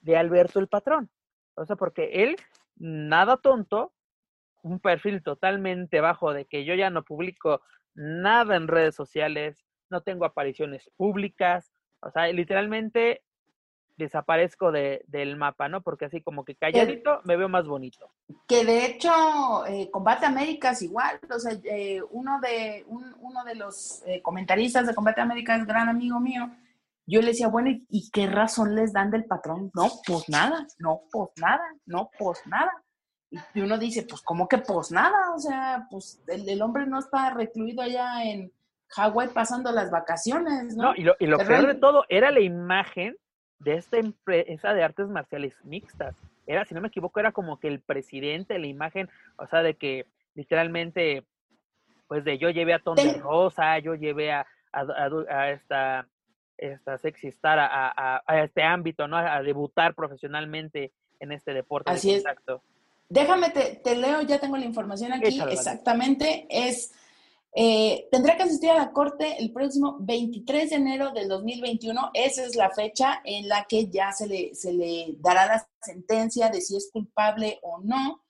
de 0.00 0.16
Alberto 0.16 0.58
el 0.58 0.68
patrón? 0.68 1.10
O 1.54 1.64
sea, 1.64 1.76
porque 1.76 2.24
él, 2.24 2.36
nada 2.76 3.36
tonto, 3.36 3.92
un 4.62 4.80
perfil 4.80 5.22
totalmente 5.22 6.00
bajo 6.00 6.32
de 6.32 6.44
que 6.44 6.64
yo 6.64 6.74
ya 6.74 6.90
no 6.90 7.02
publico 7.02 7.62
nada 7.94 8.56
en 8.56 8.68
redes 8.68 8.94
sociales, 8.94 9.56
no 9.90 10.02
tengo 10.02 10.24
apariciones 10.24 10.90
públicas, 10.96 11.72
o 12.00 12.10
sea, 12.10 12.28
literalmente 12.28 13.22
desaparezco 13.96 14.72
de, 14.72 15.04
del 15.06 15.36
mapa, 15.36 15.68
¿no? 15.68 15.82
Porque 15.82 16.06
así 16.06 16.22
como 16.22 16.44
que 16.44 16.56
calladito 16.56 17.20
me 17.24 17.36
veo 17.36 17.48
más 17.48 17.66
bonito. 17.66 18.10
Que 18.48 18.64
de 18.64 18.86
hecho, 18.86 19.66
eh, 19.66 19.90
Combate 19.90 20.26
Américas 20.26 20.80
igual, 20.82 21.20
o 21.34 21.38
sea, 21.38 21.52
eh, 21.64 22.00
uno, 22.10 22.40
de, 22.40 22.84
uno 22.88 23.44
de 23.44 23.54
los 23.54 24.02
eh, 24.06 24.22
comentaristas 24.22 24.86
de 24.86 24.94
Combate 24.94 25.20
Américas, 25.20 25.66
gran 25.66 25.88
amigo 25.88 26.18
mío, 26.18 26.50
yo 27.06 27.20
le 27.20 27.28
decía, 27.28 27.48
bueno, 27.48 27.70
¿y 27.88 28.10
qué 28.10 28.26
razón 28.26 28.74
les 28.74 28.92
dan 28.92 29.10
del 29.10 29.24
patrón? 29.24 29.70
No, 29.74 29.88
pues 30.06 30.28
nada, 30.28 30.66
no, 30.78 31.02
pues 31.10 31.30
nada, 31.36 31.64
no, 31.84 32.10
pues 32.18 32.46
nada. 32.46 32.70
Y 33.54 33.60
uno 33.60 33.78
dice, 33.78 34.04
pues, 34.08 34.22
¿cómo 34.22 34.48
que 34.48 34.58
pues 34.58 34.90
nada? 34.90 35.34
O 35.34 35.38
sea, 35.38 35.86
pues 35.90 36.22
el, 36.26 36.62
hombre 36.62 36.86
no 36.86 36.98
está 36.98 37.30
recluido 37.30 37.82
allá 37.82 38.24
en 38.24 38.52
Hawái 38.90 39.28
pasando 39.28 39.70
las 39.72 39.90
vacaciones, 39.90 40.76
¿no? 40.76 40.84
No, 40.84 40.94
y 40.96 41.02
lo, 41.02 41.14
y 41.18 41.26
lo 41.26 41.38
peor 41.38 41.66
de 41.66 41.74
todo 41.74 42.04
era 42.08 42.30
la 42.30 42.40
imagen 42.40 43.16
de 43.60 43.74
esta 43.74 43.98
empresa 43.98 44.74
de 44.74 44.82
artes 44.82 45.08
marciales 45.08 45.54
mixtas. 45.64 46.16
Era, 46.46 46.64
si 46.64 46.74
no 46.74 46.80
me 46.80 46.88
equivoco, 46.88 47.20
era 47.20 47.30
como 47.30 47.60
que 47.60 47.68
el 47.68 47.80
presidente, 47.80 48.58
la 48.58 48.66
imagen, 48.66 49.08
o 49.36 49.46
sea, 49.46 49.62
de 49.62 49.74
que 49.74 50.06
literalmente, 50.34 51.24
pues 52.08 52.24
de 52.24 52.38
yo 52.38 52.50
llevé 52.50 52.74
a 52.74 52.80
Tony 52.80 53.12
Rosa, 53.20 53.78
yo 53.78 53.94
llevé 53.94 54.32
a, 54.32 54.46
a, 54.72 55.50
esta, 55.50 56.08
esta 56.56 56.98
sexy 56.98 57.28
star 57.28 57.58
a, 57.60 58.22
a, 58.26 58.42
este 58.42 58.62
ámbito, 58.62 59.06
¿no? 59.06 59.18
A 59.18 59.42
debutar 59.42 59.94
profesionalmente 59.94 60.92
en 61.20 61.32
este 61.32 61.54
deporte. 61.54 61.90
Así 61.90 62.14
es. 62.14 62.24
Déjame, 63.08 63.50
te, 63.50 63.80
te, 63.84 63.96
leo, 63.96 64.22
ya 64.22 64.38
tengo 64.38 64.56
la 64.56 64.64
información 64.64 65.12
aquí, 65.12 65.40
exactamente, 65.50 66.46
es 66.48 66.92
eh, 67.52 68.06
tendrá 68.12 68.36
que 68.36 68.44
asistir 68.44 68.70
a 68.70 68.76
la 68.76 68.92
corte 68.92 69.36
el 69.40 69.52
próximo 69.52 69.96
23 70.00 70.70
de 70.70 70.76
enero 70.76 71.10
del 71.10 71.28
2021. 71.28 72.10
Esa 72.14 72.44
es 72.44 72.54
la 72.54 72.70
fecha 72.70 73.20
en 73.24 73.48
la 73.48 73.66
que 73.68 73.88
ya 73.88 74.12
se 74.12 74.28
le, 74.28 74.54
se 74.54 74.72
le 74.72 75.16
dará 75.18 75.46
la 75.46 75.68
sentencia 75.82 76.48
de 76.48 76.60
si 76.60 76.76
es 76.76 76.90
culpable 76.92 77.58
o 77.62 77.80
no 77.82 78.22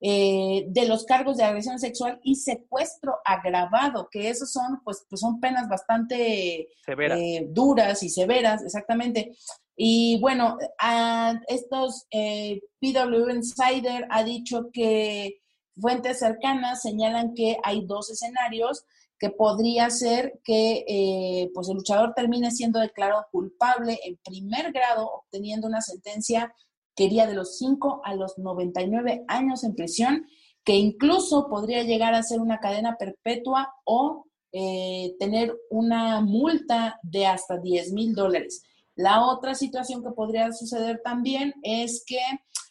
eh, 0.00 0.66
de 0.68 0.86
los 0.86 1.04
cargos 1.04 1.36
de 1.36 1.44
agresión 1.44 1.78
sexual 1.78 2.20
y 2.22 2.34
secuestro 2.36 3.18
agravado, 3.24 4.08
que 4.10 4.28
esos 4.28 4.50
son, 4.50 4.80
pues, 4.84 5.04
pues 5.08 5.20
son 5.20 5.40
penas 5.40 5.68
bastante 5.68 6.68
eh, 6.86 7.46
duras 7.50 8.02
y 8.02 8.08
severas, 8.08 8.64
exactamente. 8.64 9.36
Y 9.76 10.18
bueno, 10.20 10.58
a 10.80 11.40
estos 11.46 12.06
PW 12.10 13.30
Insider 13.30 14.08
ha 14.10 14.24
dicho 14.24 14.70
que 14.72 15.40
Fuentes 15.80 16.18
cercanas 16.18 16.82
señalan 16.82 17.34
que 17.34 17.58
hay 17.62 17.84
dos 17.86 18.10
escenarios 18.10 18.84
que 19.18 19.30
podría 19.30 19.90
ser 19.90 20.40
que 20.44 20.84
eh, 20.86 21.50
pues 21.52 21.68
el 21.68 21.76
luchador 21.76 22.12
termine 22.14 22.50
siendo 22.50 22.78
declarado 22.78 23.26
culpable 23.32 23.98
en 24.04 24.18
primer 24.24 24.72
grado, 24.72 25.10
obteniendo 25.10 25.66
una 25.66 25.80
sentencia 25.80 26.54
que 26.94 27.04
iría 27.04 27.26
de 27.26 27.34
los 27.34 27.58
5 27.58 28.02
a 28.04 28.14
los 28.14 28.38
99 28.38 29.24
años 29.28 29.64
en 29.64 29.74
prisión, 29.74 30.26
que 30.64 30.74
incluso 30.74 31.48
podría 31.48 31.82
llegar 31.82 32.14
a 32.14 32.22
ser 32.22 32.40
una 32.40 32.58
cadena 32.58 32.96
perpetua 32.96 33.74
o 33.84 34.26
eh, 34.52 35.14
tener 35.18 35.54
una 35.70 36.20
multa 36.20 36.98
de 37.02 37.26
hasta 37.26 37.58
10 37.58 37.92
mil 37.92 38.14
dólares. 38.14 38.62
La 38.94 39.24
otra 39.26 39.54
situación 39.54 40.02
que 40.02 40.10
podría 40.10 40.52
suceder 40.52 41.00
también 41.04 41.54
es 41.62 42.02
que 42.06 42.18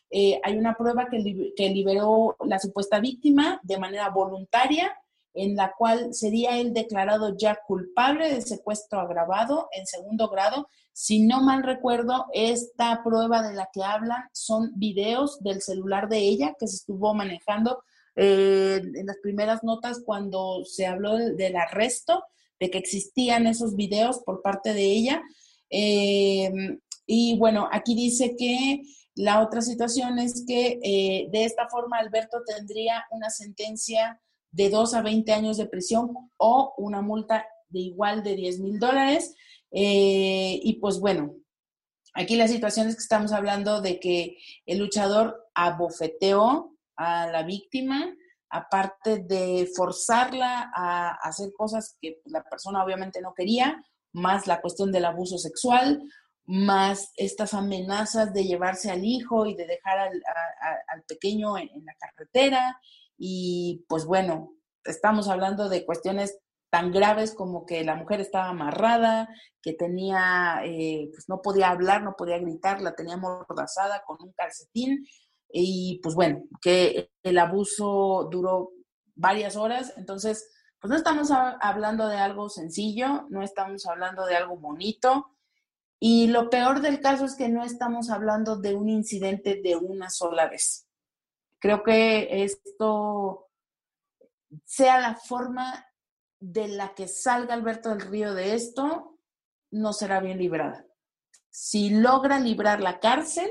eh, 0.09 0.39
hay 0.43 0.57
una 0.57 0.75
prueba 0.75 1.07
que, 1.09 1.69
liberó 1.69 2.37
la 2.45 2.59
supuesta 2.59 2.99
víctima 2.99 3.59
de 3.63 3.77
manera 3.77 4.09
voluntaria, 4.09 4.93
en 5.33 5.55
la 5.55 5.73
cual 5.77 6.13
sería 6.13 6.57
él 6.57 6.73
declarado 6.73 7.37
ya 7.37 7.59
culpable 7.67 8.33
de 8.33 8.41
secuestro 8.41 8.99
agravado 8.99 9.67
en 9.71 9.85
segundo 9.85 10.29
grado. 10.29 10.67
Si 10.93 11.21
no 11.23 11.41
mal 11.41 11.61
recuerdo, 11.63 12.25
esta 12.33 13.03
prueba 13.03 13.47
de 13.47 13.53
la 13.53 13.69
que 13.71 13.83
hablan 13.83 14.23
son 14.31 14.71
videos 14.75 15.43
del 15.43 15.61
celular 15.61 16.09
de 16.09 16.19
ella 16.19 16.55
que 16.59 16.67
se 16.67 16.77
estuvo 16.77 17.13
manejando 17.13 17.83
eh, 18.15 18.81
en 18.81 19.05
las 19.05 19.17
primeras 19.17 19.63
notas 19.63 20.01
cuando 20.03 20.63
se 20.65 20.87
habló 20.87 21.17
del, 21.17 21.55
arresto, 21.55 22.23
de 22.59 22.71
que 22.71 22.79
existían 22.79 23.45
esos 23.45 23.75
videos 23.75 24.19
por 24.25 24.41
parte 24.41 24.73
de 24.73 24.85
ella. 24.85 25.21
Eh, 25.69 26.51
y 27.05 27.37
bueno, 27.37 27.69
aquí 27.71 27.93
dice 27.93 28.35
que 28.35 28.81
la 29.17 29.41
otra 29.41 29.61
situación 29.61 30.19
es 30.19 30.45
que 30.47 30.79
eh, 30.83 31.27
de 31.31 31.43
esta 31.43 31.67
forma 31.69 31.97
Alberto 31.97 32.43
tendría 32.45 33.03
una 33.09 33.31
sentencia 33.31 34.21
de 34.51 34.69
2 34.69 34.93
a 34.93 35.01
20 35.01 35.33
años 35.33 35.57
de 35.57 35.65
prisión 35.65 36.11
o 36.37 36.75
una 36.77 37.01
multa 37.01 37.45
de 37.69 37.79
igual 37.79 38.21
de 38.21 38.35
10 38.35 38.59
mil 38.59 38.79
dólares. 38.79 39.33
Eh, 39.71 40.59
y 40.61 40.73
pues 40.79 40.99
bueno, 40.99 41.33
aquí 42.13 42.35
la 42.35 42.47
situación 42.47 42.87
es 42.87 42.95
que 42.95 43.01
estamos 43.01 43.31
hablando 43.31 43.81
de 43.81 43.99
que 43.99 44.37
el 44.67 44.77
luchador 44.77 45.49
abofeteó 45.55 46.77
a 46.95 47.25
la 47.25 47.41
víctima, 47.41 48.13
aparte 48.49 49.17
de 49.17 49.67
forzarla 49.75 50.71
a 50.75 51.15
hacer 51.23 51.51
cosas 51.57 51.97
que 51.99 52.21
la 52.25 52.43
persona 52.43 52.83
obviamente 52.83 53.19
no 53.19 53.33
quería, 53.35 53.83
más 54.13 54.45
la 54.45 54.61
cuestión 54.61 54.91
del 54.91 55.05
abuso 55.05 55.39
sexual, 55.39 56.03
más 56.47 57.11
estas 57.17 57.53
amenazas 57.53 58.33
de 58.33 58.45
llevarse 58.45 58.89
al 58.89 59.03
hijo 59.03 59.45
y 59.45 59.53
de 59.53 59.67
dejar 59.67 59.99
al, 59.99 61.03
pequeño 61.07 61.57
en, 61.57 61.69
la 61.85 61.93
carretera. 61.95 62.79
Y 63.17 63.85
pues 63.89 64.05
bueno, 64.05 64.55
estamos 64.85 65.27
hablando 65.27 65.67
de 65.67 65.85
cuestiones 65.85 66.39
tan 66.69 66.91
graves 66.91 67.33
como 67.33 67.65
que 67.65 67.83
la 67.83 67.95
mujer 67.95 68.21
estaba 68.21 68.49
amarrada, 68.49 69.29
que 69.61 69.73
tenía, 69.73 70.61
eh, 70.63 71.09
pues 71.11 71.27
no 71.27 71.41
podía 71.41 71.69
hablar, 71.69 72.03
no 72.03 72.15
podía 72.17 72.39
gritar, 72.39 72.81
la 72.81 72.95
tenía 72.95 73.17
mordazada 73.17 74.03
con 74.05 74.17
un 74.21 74.31
calcetín. 74.31 75.05
Y 75.49 75.99
pues 76.01 76.15
bueno, 76.15 76.43
que 76.61 77.11
el 77.23 77.37
abuso 77.39 78.29
duró 78.31 78.71
varias 79.15 79.57
horas. 79.57 79.93
Entonces, 79.97 80.49
pues 80.79 80.89
no 80.89 80.95
estamos 80.95 81.29
hablando 81.31 82.07
de 82.07 82.17
algo 82.17 82.47
sencillo, 82.47 83.25
no 83.29 83.41
estamos 83.43 83.85
hablando 83.85 84.25
de 84.25 84.35
algo 84.37 84.57
bonito 84.57 85.36
y 85.99 86.27
lo 86.27 86.49
peor 86.49 86.81
del 86.81 87.01
caso 87.01 87.25
es 87.25 87.35
que 87.35 87.49
no 87.49 87.63
estamos 87.63 88.09
hablando 88.09 88.57
de 88.57 88.75
un 88.75 88.89
incidente 88.89 89.61
de 89.61 89.75
una 89.75 90.09
sola 90.09 90.47
vez. 90.47 90.87
Creo 91.59 91.83
que 91.83 92.43
esto 92.43 93.49
sea 94.65 94.99
la 94.99 95.15
forma 95.15 95.85
de 96.39 96.67
la 96.67 96.93
que 96.93 97.07
salga 97.07 97.55
Alberto 97.55 97.89
del 97.89 98.01
Río 98.01 98.33
de 98.35 98.53
esto, 98.53 99.17
no 99.71 99.91
será 99.93 100.19
bien 100.19 100.37
librada. 100.37 100.85
Si 101.49 101.89
logra 101.89 102.39
librar 102.39 102.79
la 102.81 102.99
cárcel, 102.99 103.49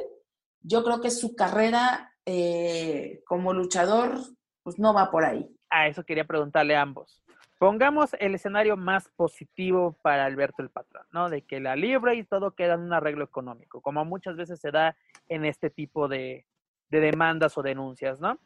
yo 0.60 0.84
creo 0.84 1.00
que 1.00 1.10
su 1.10 1.34
carrera 1.34 2.14
eh, 2.24 3.22
como 3.26 3.52
luchador 3.52 4.20
pues 4.62 4.78
no 4.78 4.94
va 4.94 5.10
por 5.10 5.24
ahí. 5.24 5.48
A 5.70 5.88
eso 5.88 6.04
quería 6.04 6.24
preguntarle 6.24 6.76
a 6.76 6.82
ambos. 6.82 7.22
Pongamos 7.58 8.14
el 8.20 8.34
escenario 8.34 8.76
más 8.76 9.08
positivo 9.16 9.96
para 10.02 10.26
Alberto 10.26 10.62
el 10.62 10.68
Patrón, 10.68 11.06
¿no? 11.10 11.30
De 11.30 11.40
que 11.40 11.58
la 11.58 11.74
libre 11.74 12.14
y 12.14 12.24
todo 12.24 12.50
queda 12.50 12.74
en 12.74 12.80
un 12.80 12.92
arreglo 12.92 13.24
económico, 13.24 13.80
como 13.80 14.04
muchas 14.04 14.36
veces 14.36 14.60
se 14.60 14.70
da 14.70 14.94
en 15.28 15.46
este 15.46 15.70
tipo 15.70 16.06
de, 16.06 16.44
demandas 16.90 17.56
o 17.56 17.62
denuncias, 17.62 18.20
¿no? 18.20 18.38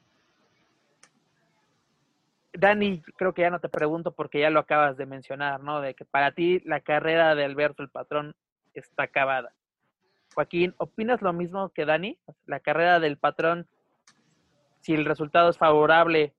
Dani, 2.53 3.03
creo 3.17 3.35
que 3.35 3.43
ya 3.43 3.51
no 3.51 3.59
te 3.61 3.69
pregunto 3.69 4.13
porque 4.13 4.41
ya 4.41 4.51
lo 4.51 4.61
acabas 4.61 4.97
de 4.97 5.07
mencionar, 5.07 5.61
¿no? 5.61 5.81
De 5.81 5.95
que 5.95 6.05
para 6.05 6.31
ti 6.33 6.61
la 6.61 6.81
carrera 6.81 7.35
de 7.35 7.45
Alberto 7.45 7.83
el 7.83 7.91
patrón 7.91 8.37
está 8.75 9.05
acabada. 9.05 9.53
Joaquín, 10.35 10.75
¿opinas 10.79 11.21
lo 11.21 11.33
mismo 11.33 11.71
que 11.71 11.85
Dani? 11.85 12.17
La 12.47 12.61
carrera 12.61 13.01
del 13.01 13.19
patrón, 13.19 13.67
si 14.81 14.95
el 14.95 15.05
resultado 15.05 15.51
es 15.51 15.59
favorable 15.59 16.33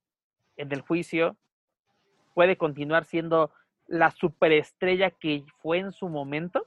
en 0.55 0.71
el 0.71 0.81
juicio, 0.81 1.35
puede 2.33 2.57
continuar 2.57 3.05
siendo 3.05 3.51
la 3.87 4.11
superestrella 4.11 5.11
que 5.11 5.43
fue 5.61 5.79
en 5.79 5.91
su 5.91 6.07
momento? 6.07 6.65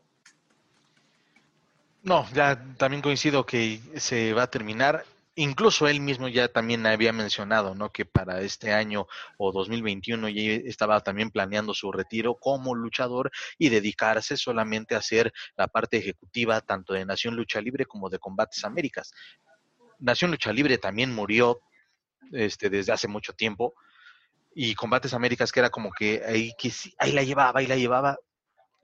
No, 2.02 2.26
ya 2.34 2.62
también 2.76 3.00
coincido 3.00 3.46
que 3.46 3.80
se 3.96 4.34
va 4.34 4.42
a 4.42 4.50
terminar. 4.50 5.04
Incluso 5.36 5.88
él 5.88 6.00
mismo 6.00 6.28
ya 6.28 6.48
también 6.48 6.86
había 6.86 7.12
mencionado, 7.12 7.74
¿no? 7.74 7.90
Que 7.90 8.04
para 8.04 8.42
este 8.42 8.72
año 8.72 9.06
o 9.38 9.52
2021 9.52 10.28
ya 10.28 10.52
estaba 10.52 11.00
también 11.00 11.30
planeando 11.30 11.72
su 11.72 11.90
retiro 11.90 12.34
como 12.34 12.74
luchador 12.74 13.32
y 13.58 13.70
dedicarse 13.70 14.36
solamente 14.36 14.94
a 14.94 14.98
hacer 14.98 15.32
la 15.56 15.66
parte 15.66 15.96
ejecutiva 15.96 16.60
tanto 16.60 16.92
de 16.92 17.06
Nación 17.06 17.36
Lucha 17.36 17.60
Libre 17.60 17.86
como 17.86 18.10
de 18.10 18.18
Combates 18.18 18.64
Américas. 18.64 19.12
Nación 19.98 20.30
Lucha 20.30 20.52
Libre 20.52 20.76
también 20.76 21.12
murió 21.12 21.58
este, 22.32 22.68
desde 22.68 22.92
hace 22.92 23.08
mucho 23.08 23.32
tiempo 23.32 23.74
y 24.54 24.74
Combates 24.74 25.14
Américas 25.14 25.52
que 25.52 25.60
era 25.60 25.70
como 25.70 25.90
que 25.90 26.22
ahí, 26.26 26.52
que 26.58 26.72
ahí 26.98 27.12
la 27.12 27.22
llevaba, 27.22 27.60
ahí 27.60 27.66
la 27.66 27.76
llevaba, 27.76 28.18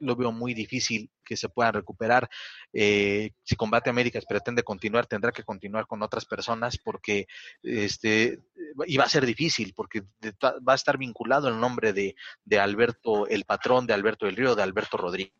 lo 0.01 0.17
veo 0.17 0.33
muy 0.33 0.55
difícil 0.55 1.11
que 1.25 1.37
se 1.37 1.49
puedan 1.49 1.75
recuperar. 1.75 2.29
Eh, 2.73 3.31
si 3.45 3.55
Combate 3.55 3.91
Américas 3.91 4.25
pretende 4.27 4.63
continuar, 4.63 5.07
tendrá 5.07 5.31
que 5.31 5.45
continuar 5.45 5.87
con 5.87 6.03
otras 6.03 6.25
personas 6.25 6.79
porque 6.79 7.27
este 7.63 8.41
y 8.87 8.97
va 8.97 9.05
a 9.05 9.09
ser 9.09 9.27
difícil 9.27 9.73
porque 9.75 10.03
va 10.43 10.73
a 10.73 10.75
estar 10.75 10.99
vinculado 10.99 11.49
el 11.49 11.61
nombre 11.61 11.93
de, 11.93 12.17
de 12.45 12.59
Alberto, 12.59 13.27
el 13.29 13.45
patrón 13.45 13.87
de 13.87 13.95
Alberto 13.95 14.27
del 14.27 14.37
Río, 14.37 14.55
de 14.55 14.63
Alberto 14.63 14.97
Rodríguez. 14.97 15.35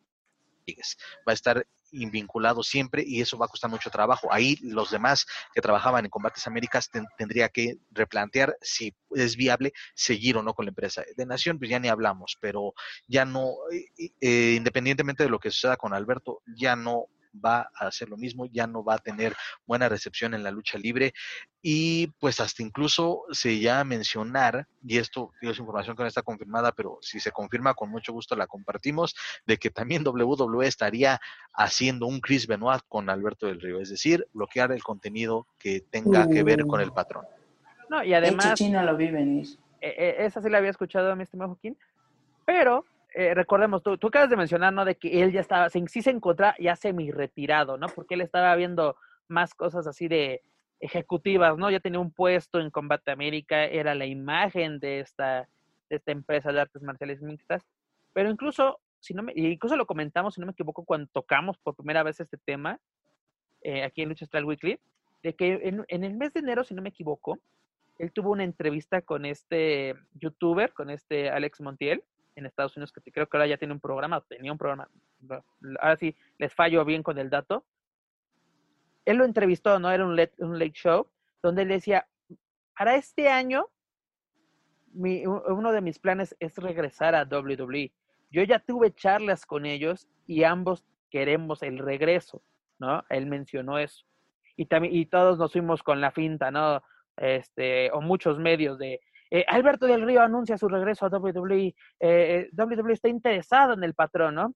Va 1.27 1.31
a 1.31 1.33
estar 1.33 1.65
vinculado 1.91 2.63
siempre 2.63 3.03
y 3.05 3.21
eso 3.21 3.37
va 3.37 3.45
a 3.45 3.49
costar 3.49 3.69
mucho 3.69 3.89
trabajo. 3.89 4.31
Ahí 4.31 4.57
los 4.61 4.91
demás 4.91 5.25
que 5.53 5.61
trabajaban 5.61 6.05
en 6.05 6.11
Combates 6.11 6.47
Américas 6.47 6.89
tendría 7.17 7.49
que 7.49 7.77
replantear 7.91 8.55
si 8.61 8.95
es 9.11 9.35
viable 9.35 9.73
seguir 9.93 10.37
o 10.37 10.43
no 10.43 10.53
con 10.53 10.65
la 10.65 10.69
empresa. 10.69 11.03
De 11.15 11.25
Nación, 11.25 11.59
pues 11.59 11.69
ya 11.69 11.79
ni 11.79 11.89
hablamos, 11.89 12.37
pero 12.39 12.73
ya 13.07 13.25
no, 13.25 13.55
eh, 14.21 14.53
independientemente 14.55 15.23
de 15.23 15.29
lo 15.29 15.39
que 15.39 15.51
suceda 15.51 15.77
con 15.77 15.93
Alberto, 15.93 16.41
ya 16.55 16.75
no 16.75 17.07
va 17.33 17.69
a 17.75 17.87
hacer 17.87 18.09
lo 18.09 18.17
mismo, 18.17 18.45
ya 18.45 18.67
no 18.67 18.83
va 18.83 18.95
a 18.95 18.99
tener 18.99 19.35
buena 19.65 19.89
recepción 19.89 20.33
en 20.33 20.43
la 20.43 20.51
lucha 20.51 20.77
libre 20.77 21.13
y 21.61 22.07
pues 22.19 22.39
hasta 22.39 22.63
incluso 22.63 23.23
se 23.31 23.59
ya 23.59 23.79
a 23.79 23.83
mencionar, 23.83 24.67
y 24.83 24.97
esto 24.97 25.31
es 25.41 25.59
información 25.59 25.95
que 25.95 26.03
no 26.03 26.07
está 26.07 26.23
confirmada, 26.23 26.71
pero 26.71 26.97
si 27.01 27.19
se 27.19 27.31
confirma 27.31 27.73
con 27.73 27.89
mucho 27.89 28.13
gusto 28.13 28.35
la 28.35 28.47
compartimos, 28.47 29.15
de 29.45 29.57
que 29.57 29.69
también 29.69 30.05
WWE 30.05 30.65
estaría 30.65 31.19
haciendo 31.53 32.07
un 32.07 32.19
Chris 32.19 32.47
Benoit 32.47 32.81
con 32.87 33.09
Alberto 33.09 33.47
del 33.47 33.61
Río, 33.61 33.79
es 33.79 33.89
decir, 33.89 34.25
bloquear 34.33 34.71
el 34.71 34.83
contenido 34.83 35.47
que 35.59 35.81
tenga 35.81 36.27
que 36.27 36.43
ver 36.43 36.65
con 36.65 36.81
el 36.81 36.89
uh. 36.89 36.93
patrón. 36.93 37.25
No, 37.89 38.03
y 38.03 38.13
además... 38.13 38.53
Chino 38.55 38.81
lo 38.83 38.95
vi 38.95 39.11
venir. 39.11 39.47
E, 39.81 39.89
e, 39.89 40.25
esa 40.25 40.41
sí 40.41 40.49
la 40.49 40.59
había 40.59 40.69
escuchado, 40.69 41.15
mi 41.15 41.23
estimado 41.23 41.49
Joaquín, 41.49 41.77
pero 42.45 42.85
eh, 43.13 43.33
recordemos, 43.33 43.83
tú, 43.83 43.97
tú 43.97 44.07
acabas 44.07 44.29
de 44.29 44.37
mencionar, 44.37 44.73
¿no? 44.73 44.85
De 44.85 44.95
que 44.95 45.21
él 45.21 45.31
ya 45.31 45.41
estaba, 45.41 45.69
sí 45.69 46.01
se 46.01 46.09
encontraba 46.09 46.55
ya 46.59 46.75
semi-retirado, 46.75 47.77
¿no? 47.77 47.87
Porque 47.87 48.15
él 48.15 48.21
estaba 48.21 48.55
viendo 48.55 48.95
más 49.27 49.53
cosas 49.53 49.85
así 49.87 50.07
de 50.07 50.41
ejecutivas, 50.79 51.57
¿no? 51.57 51.69
Ya 51.69 51.79
tenía 51.79 51.99
un 51.99 52.11
puesto 52.11 52.59
en 52.59 52.71
Combate 52.71 53.11
América, 53.11 53.65
era 53.65 53.95
la 53.95 54.05
imagen 54.05 54.79
de 54.79 55.01
esta, 55.01 55.47
de 55.89 55.97
esta 55.97 56.11
empresa 56.11 56.51
de 56.51 56.61
artes 56.61 56.81
marciales 56.81 57.21
mixtas, 57.21 57.65
pero 58.13 58.29
incluso, 58.29 58.79
si 58.99 59.13
no 59.13 59.23
me, 59.23 59.33
incluso 59.35 59.75
lo 59.75 59.85
comentamos, 59.85 60.35
si 60.35 60.41
no 60.41 60.47
me 60.47 60.53
equivoco, 60.53 60.85
cuando 60.85 61.09
tocamos 61.11 61.57
por 61.57 61.75
primera 61.75 62.03
vez 62.03 62.19
este 62.19 62.37
tema, 62.37 62.79
eh, 63.61 63.83
aquí 63.83 64.01
en 64.01 64.09
Lucha 64.09 64.25
Astral 64.25 64.45
Weekly, 64.45 64.79
de 65.21 65.35
que 65.35 65.59
en, 65.63 65.85
en 65.87 66.03
el 66.03 66.15
mes 66.15 66.33
de 66.33 66.39
enero, 66.39 66.63
si 66.63 66.73
no 66.73 66.81
me 66.81 66.89
equivoco, 66.89 67.39
él 67.99 68.11
tuvo 68.11 68.31
una 68.31 68.43
entrevista 68.43 69.01
con 69.01 69.25
este 69.25 69.95
youtuber, 70.15 70.73
con 70.73 70.89
este 70.89 71.29
Alex 71.29 71.61
Montiel, 71.61 72.03
en 72.35 72.45
Estados 72.45 72.75
Unidos, 72.77 72.91
que 72.91 73.11
creo 73.11 73.27
que 73.27 73.37
ahora 73.37 73.47
ya 73.47 73.57
tiene 73.57 73.73
un 73.73 73.79
programa, 73.79 74.21
tenía 74.21 74.51
un 74.51 74.57
programa, 74.57 74.89
ahora 75.79 75.97
sí 75.97 76.15
les 76.37 76.53
fallo 76.53 76.83
bien 76.85 77.03
con 77.03 77.17
el 77.17 77.29
dato. 77.29 77.65
Él 79.05 79.17
lo 79.17 79.25
entrevistó, 79.25 79.79
¿no? 79.79 79.91
Era 79.91 80.05
un 80.05 80.15
late, 80.15 80.33
un 80.43 80.59
late 80.59 80.73
show, 80.73 81.09
donde 81.41 81.63
él 81.63 81.69
decía, 81.69 82.07
para 82.77 82.95
este 82.95 83.29
año, 83.29 83.67
mi, 84.93 85.25
uno 85.25 85.71
de 85.71 85.81
mis 85.81 85.99
planes 85.99 86.35
es 86.39 86.55
regresar 86.57 87.15
a 87.15 87.23
WWE. 87.23 87.91
Yo 88.29 88.43
ya 88.43 88.59
tuve 88.59 88.93
charlas 88.93 89.45
con 89.45 89.65
ellos 89.65 90.07
y 90.25 90.43
ambos 90.43 90.85
queremos 91.09 91.63
el 91.63 91.77
regreso, 91.77 92.41
¿no? 92.79 93.03
Él 93.09 93.25
mencionó 93.25 93.77
eso. 93.77 94.05
Y, 94.55 94.65
también, 94.65 94.95
y 94.95 95.05
todos 95.05 95.37
nos 95.37 95.51
fuimos 95.51 95.83
con 95.83 96.01
la 96.01 96.11
finta, 96.11 96.51
¿no? 96.51 96.81
Este, 97.17 97.91
o 97.91 98.01
muchos 98.01 98.39
medios 98.39 98.77
de, 98.77 99.01
eh, 99.31 99.45
Alberto 99.47 99.87
del 99.87 100.05
Río 100.05 100.21
anuncia 100.21 100.57
su 100.57 100.67
regreso 100.67 101.05
a 101.05 101.09
WWE. 101.09 101.67
Eh, 101.67 101.75
eh 101.99 102.49
WWE 102.55 102.91
está 102.91 103.07
interesado 103.07 103.73
en 103.73 103.83
el 103.83 103.93
patrón, 103.93 104.35
¿no? 104.35 104.53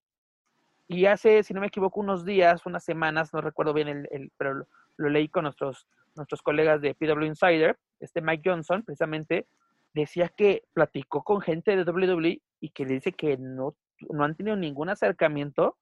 Y 0.87 1.05
hace, 1.05 1.43
si 1.43 1.53
no 1.53 1.61
me 1.61 1.67
equivoco, 1.67 2.01
unos 2.01 2.25
días, 2.25 2.65
unas 2.65 2.83
semanas, 2.83 3.33
no 3.33 3.39
recuerdo 3.39 3.73
bien, 3.73 3.87
el, 3.87 4.31
pero 4.37 4.67
lo, 4.97 5.09
leí 5.09 5.29
con 5.29 5.43
nuestros, 5.43 5.87
nuestros 6.13 6.41
colegas 6.41 6.81
de 6.81 6.93
PW 6.93 7.23
Insider, 7.23 7.77
este 8.01 8.21
Mike 8.21 8.47
Johnson, 8.47 8.83
precisamente, 8.83 9.47
decía 9.93 10.27
que 10.27 10.63
platicó 10.73 11.23
con 11.23 11.41
gente 11.41 11.75
de 11.75 11.89
WWE 11.89 12.41
y 12.59 12.69
que 12.69 12.85
dice 12.85 13.13
que 13.13 13.37
no, 13.37 13.75
no 14.09 14.25
han 14.25 14.35
tenido 14.35 14.57
ningún 14.57 14.89
acercamiento 14.89 15.77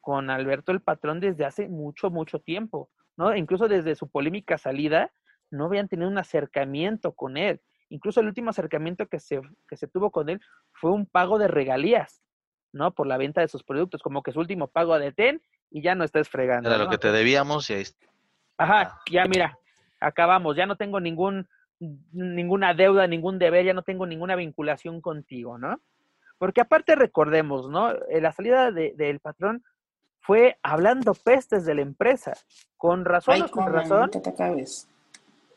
con 0.00 0.28
Alberto 0.28 0.70
el 0.70 0.82
patrón 0.82 1.18
desde 1.18 1.46
hace 1.46 1.68
mucho, 1.68 2.10
mucho 2.10 2.40
tiempo, 2.40 2.90
¿no? 3.16 3.34
Incluso 3.34 3.68
desde 3.68 3.94
su 3.94 4.08
polémica 4.08 4.58
salida, 4.58 5.10
no 5.50 5.64
habían 5.64 5.88
tenido 5.88 6.10
un 6.10 6.18
acercamiento 6.18 7.12
con 7.12 7.38
él. 7.38 7.60
Incluso 7.90 8.20
el 8.20 8.26
último 8.26 8.50
acercamiento 8.50 9.06
que 9.06 9.20
se, 9.20 9.40
que 9.68 9.76
se 9.76 9.88
tuvo 9.88 10.10
con 10.10 10.28
él 10.28 10.40
fue 10.72 10.90
un 10.90 11.06
pago 11.06 11.38
de 11.38 11.48
regalías, 11.48 12.22
¿no? 12.72 12.92
Por 12.92 13.06
la 13.06 13.16
venta 13.16 13.40
de 13.40 13.48
sus 13.48 13.64
productos, 13.64 14.02
como 14.02 14.22
que 14.22 14.32
su 14.32 14.40
último 14.40 14.68
pago 14.68 14.98
de 14.98 15.12
TEN 15.12 15.42
y 15.70 15.82
ya 15.82 15.94
no 15.94 16.04
estás 16.04 16.28
fregando. 16.28 16.68
Era 16.68 16.78
lo 16.78 16.90
que 16.90 16.98
te 16.98 17.12
debíamos 17.12 17.68
y 17.70 17.74
ahí 17.74 17.82
está. 17.82 18.06
Ajá, 18.58 19.00
ya 19.10 19.24
mira, 19.26 19.58
acabamos, 20.00 20.56
ya 20.56 20.66
no 20.66 20.76
tengo 20.76 21.00
ningún, 21.00 21.48
ninguna 22.12 22.74
deuda, 22.74 23.06
ningún 23.06 23.38
deber, 23.38 23.64
ya 23.64 23.74
no 23.74 23.82
tengo 23.82 24.06
ninguna 24.06 24.36
vinculación 24.36 25.00
contigo, 25.00 25.58
¿no? 25.58 25.80
Porque 26.38 26.60
aparte 26.60 26.94
recordemos, 26.94 27.68
¿no? 27.68 27.92
Eh, 27.92 28.20
la 28.20 28.32
salida 28.32 28.70
del 28.70 29.20
patrón 29.20 29.64
fue 30.20 30.58
hablando 30.62 31.14
pestes 31.14 31.64
de 31.64 31.74
la 31.74 31.82
empresa, 31.82 32.34
con 32.76 33.04
razón 33.04 33.42
o 33.42 33.48
con 33.48 33.72
razón. 33.72 34.10
te. 34.10 34.20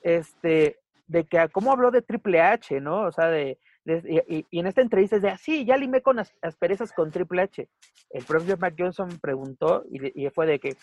Este, 0.01 0.79
de 1.11 1.25
que 1.25 1.49
cómo 1.51 1.73
habló 1.73 1.91
de 1.91 2.01
Triple 2.01 2.41
H, 2.41 2.79
¿no? 2.79 3.01
O 3.01 3.11
sea, 3.11 3.27
de, 3.27 3.57
y, 3.85 4.45
en 4.57 4.65
esta 4.65 4.81
entrevista 4.81 5.17
es 5.17 5.21
de, 5.21 5.29
así, 5.29 5.65
ya 5.65 5.75
limé 5.75 6.01
con 6.01 6.19
asperezas 6.41 6.93
con 6.93 7.11
Triple 7.11 7.41
H. 7.41 7.67
El 8.11 8.23
propio 8.23 8.57
Mac 8.57 8.75
Johnson 8.77 9.19
preguntó 9.21 9.83
y, 9.91 10.29
fue 10.29 10.47
de 10.47 10.59
que 10.59 10.77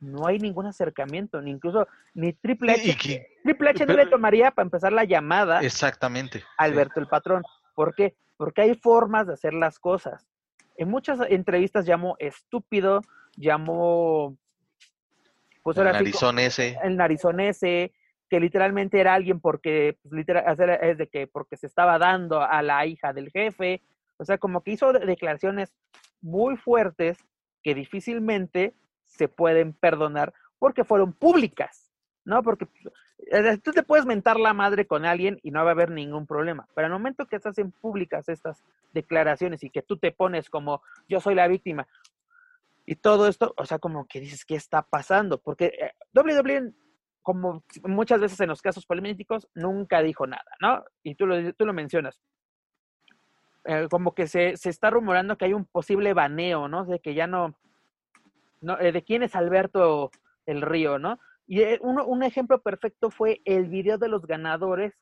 no 0.00 0.26
hay 0.26 0.38
ningún 0.38 0.66
acercamiento, 0.66 1.40
ni 1.40 1.52
incluso 1.52 1.86
ni 2.14 2.32
Triple 2.32 2.72
H. 2.72 3.28
Triple 3.44 3.70
H 3.70 3.86
no 3.86 3.94
le 3.94 4.06
tomaría 4.06 4.50
para 4.50 4.66
empezar 4.66 4.92
la 4.92 5.04
llamada. 5.04 5.60
Exactamente. 5.60 6.42
Alberto 6.58 6.98
el 6.98 7.06
patrón. 7.06 7.44
¿Por 7.76 7.94
qué? 7.94 8.16
Porque 8.36 8.62
hay 8.62 8.74
formas 8.74 9.28
de 9.28 9.34
hacer 9.34 9.54
las 9.54 9.78
cosas. 9.78 10.26
En 10.76 10.90
muchas 10.90 11.20
entrevistas 11.28 11.86
llamó 11.86 12.16
estúpido, 12.18 13.02
llamó 13.36 14.36
pues, 15.62 15.76
el 15.76 15.84
narizón 15.84 16.40
ese. 16.40 16.76
El 16.82 16.96
narizón 16.96 17.38
ese, 17.38 17.92
que 18.30 18.40
literalmente 18.40 19.00
era 19.00 19.14
alguien 19.14 19.40
porque, 19.40 19.98
pues, 20.02 20.12
literal, 20.12 20.44
es 20.80 20.96
de 20.96 21.08
que 21.08 21.26
porque 21.26 21.56
se 21.56 21.66
estaba 21.66 21.98
dando 21.98 22.40
a 22.40 22.62
la 22.62 22.86
hija 22.86 23.12
del 23.12 23.30
jefe, 23.30 23.82
o 24.18 24.24
sea, 24.24 24.38
como 24.38 24.62
que 24.62 24.70
hizo 24.70 24.92
declaraciones 24.92 25.74
muy 26.22 26.56
fuertes 26.56 27.18
que 27.62 27.74
difícilmente 27.74 28.72
se 29.06 29.26
pueden 29.26 29.72
perdonar 29.72 30.32
porque 30.60 30.84
fueron 30.84 31.12
públicas, 31.12 31.90
¿no? 32.24 32.42
Porque 32.42 32.68
tú 33.62 33.72
te 33.72 33.82
puedes 33.82 34.06
mentar 34.06 34.38
la 34.38 34.54
madre 34.54 34.86
con 34.86 35.04
alguien 35.04 35.40
y 35.42 35.50
no 35.50 35.64
va 35.64 35.70
a 35.70 35.72
haber 35.72 35.90
ningún 35.90 36.26
problema, 36.26 36.68
pero 36.74 36.86
al 36.86 36.92
momento 36.92 37.26
que 37.26 37.40
se 37.40 37.48
hacen 37.48 37.72
públicas 37.72 38.28
estas 38.28 38.62
declaraciones 38.92 39.64
y 39.64 39.70
que 39.70 39.82
tú 39.82 39.96
te 39.96 40.12
pones 40.12 40.48
como 40.48 40.82
yo 41.08 41.20
soy 41.20 41.34
la 41.34 41.48
víctima 41.48 41.88
y 42.86 42.96
todo 42.96 43.26
esto, 43.26 43.54
o 43.56 43.66
sea, 43.66 43.78
como 43.78 44.06
que 44.06 44.20
dices, 44.20 44.44
¿qué 44.44 44.54
está 44.54 44.82
pasando? 44.82 45.38
Porque 45.38 45.66
eh, 45.66 45.92
WWE 46.14 46.72
como 47.30 47.64
muchas 47.84 48.20
veces 48.20 48.40
en 48.40 48.48
los 48.48 48.60
casos 48.60 48.86
políticos, 48.86 49.48
nunca 49.54 50.02
dijo 50.02 50.26
nada, 50.26 50.50
¿no? 50.60 50.84
Y 51.02 51.14
tú 51.14 51.26
lo, 51.26 51.52
tú 51.54 51.64
lo 51.64 51.72
mencionas. 51.72 52.20
Eh, 53.64 53.86
como 53.90 54.14
que 54.14 54.26
se, 54.26 54.56
se, 54.56 54.70
está 54.70 54.90
rumorando 54.90 55.36
que 55.36 55.44
hay 55.44 55.52
un 55.52 55.66
posible 55.66 56.12
baneo, 56.14 56.66
¿no? 56.66 56.84
De 56.84 56.98
que 56.98 57.14
ya 57.14 57.26
no, 57.26 57.54
no 58.60 58.80
eh, 58.80 58.90
de 58.90 59.04
quién 59.04 59.22
es 59.22 59.36
Alberto 59.36 60.10
el 60.46 60.62
Río, 60.62 60.98
¿no? 60.98 61.20
Y 61.46 61.60
eh, 61.60 61.78
un 61.82 62.22
ejemplo 62.22 62.60
perfecto 62.62 63.10
fue 63.10 63.40
el 63.44 63.68
video 63.68 63.98
de 63.98 64.08
los 64.08 64.26
ganadores 64.26 64.94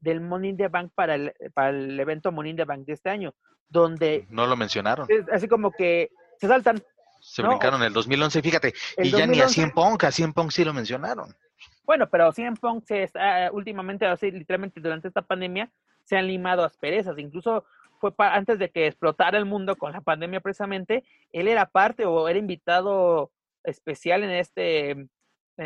del 0.00 0.20
Money 0.20 0.50
in 0.50 0.56
the 0.56 0.68
Bank 0.68 0.92
para 0.94 1.14
el, 1.14 1.32
para 1.54 1.70
el 1.70 1.98
evento 1.98 2.32
Money 2.32 2.50
in 2.50 2.56
the 2.56 2.64
Bank 2.64 2.86
de 2.86 2.92
este 2.94 3.10
año, 3.10 3.34
donde 3.68 4.26
No 4.30 4.46
lo 4.46 4.56
mencionaron. 4.56 5.06
es 5.08 5.28
así 5.30 5.48
como 5.48 5.70
que 5.70 6.10
se 6.38 6.46
saltan. 6.46 6.82
Se 7.20 7.42
no, 7.42 7.48
brincaron 7.48 7.82
el 7.82 7.92
2011, 7.92 8.42
fíjate. 8.42 8.74
el 8.96 9.06
Y 9.06 9.10
ya 9.10 9.26
ni 9.26 9.40
a 9.40 9.44
2011. 9.44 9.54
Cien 9.54 9.70
Punk, 9.72 10.04
a 10.04 10.12
Cien 10.12 10.32
Punk 10.32 10.50
sí 10.50 10.64
lo 10.64 10.72
mencionaron. 10.72 11.34
Bueno, 11.86 12.08
pero 12.10 12.32
CM 12.32 12.56
Punk 12.56 12.84
se 12.84 13.04
está 13.04 13.50
últimamente, 13.52 14.04
así, 14.06 14.30
literalmente 14.30 14.80
durante 14.80 15.08
esta 15.08 15.22
pandemia, 15.22 15.70
se 16.04 16.16
han 16.16 16.26
limado 16.26 16.64
asperezas. 16.64 17.18
Incluso 17.18 17.64
fue 18.00 18.12
pa- 18.14 18.34
antes 18.34 18.58
de 18.58 18.70
que 18.70 18.86
explotara 18.86 19.38
el 19.38 19.44
mundo 19.46 19.76
con 19.76 19.92
la 19.92 20.00
pandemia 20.00 20.40
precisamente, 20.40 21.04
él 21.32 21.48
era 21.48 21.66
parte 21.66 22.04
o 22.04 22.28
era 22.28 22.38
invitado 22.38 23.30
especial 23.64 24.24
en 24.24 24.30
este, 24.30 24.90
en 24.90 25.08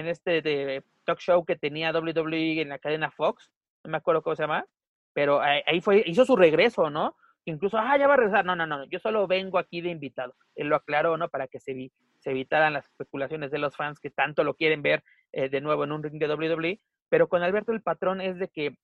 este 0.06 0.84
talk 1.04 1.18
show 1.18 1.44
que 1.44 1.56
tenía 1.56 1.90
WWE 1.92 2.60
en 2.60 2.68
la 2.68 2.78
cadena 2.78 3.10
Fox, 3.10 3.50
no 3.84 3.90
me 3.90 3.96
acuerdo 3.96 4.22
cómo 4.22 4.36
se 4.36 4.42
llama, 4.42 4.66
pero 5.12 5.40
ahí 5.40 5.62
ahí 5.66 5.80
fue, 5.80 6.02
hizo 6.06 6.24
su 6.24 6.36
regreso, 6.36 6.90
¿no? 6.90 7.16
Incluso, 7.46 7.78
ah, 7.78 7.96
ya 7.96 8.06
va 8.06 8.14
a 8.14 8.16
regresar. 8.18 8.44
No, 8.44 8.54
no, 8.54 8.66
no, 8.66 8.84
yo 8.84 8.98
solo 9.00 9.26
vengo 9.26 9.58
aquí 9.58 9.80
de 9.80 9.88
invitado. 9.90 10.36
Él 10.54 10.68
lo 10.68 10.76
aclaró, 10.76 11.16
¿no? 11.16 11.30
Para 11.30 11.48
que 11.48 11.58
se, 11.58 11.72
vi- 11.72 11.90
se 12.20 12.30
evitaran 12.30 12.72
las 12.72 12.86
especulaciones 12.86 13.50
de 13.50 13.58
los 13.58 13.76
fans 13.76 13.98
que 14.00 14.10
tanto 14.10 14.44
lo 14.44 14.54
quieren 14.54 14.82
ver 14.82 15.02
eh, 15.32 15.48
de 15.48 15.60
nuevo 15.60 15.84
en 15.84 15.92
un 15.92 16.02
ring 16.02 16.18
de 16.20 16.32
WWE. 16.32 16.80
Pero 17.08 17.28
con 17.28 17.42
Alberto 17.42 17.72
el 17.72 17.82
patrón 17.82 18.20
es 18.20 18.38
de 18.38 18.48
que 18.48 18.76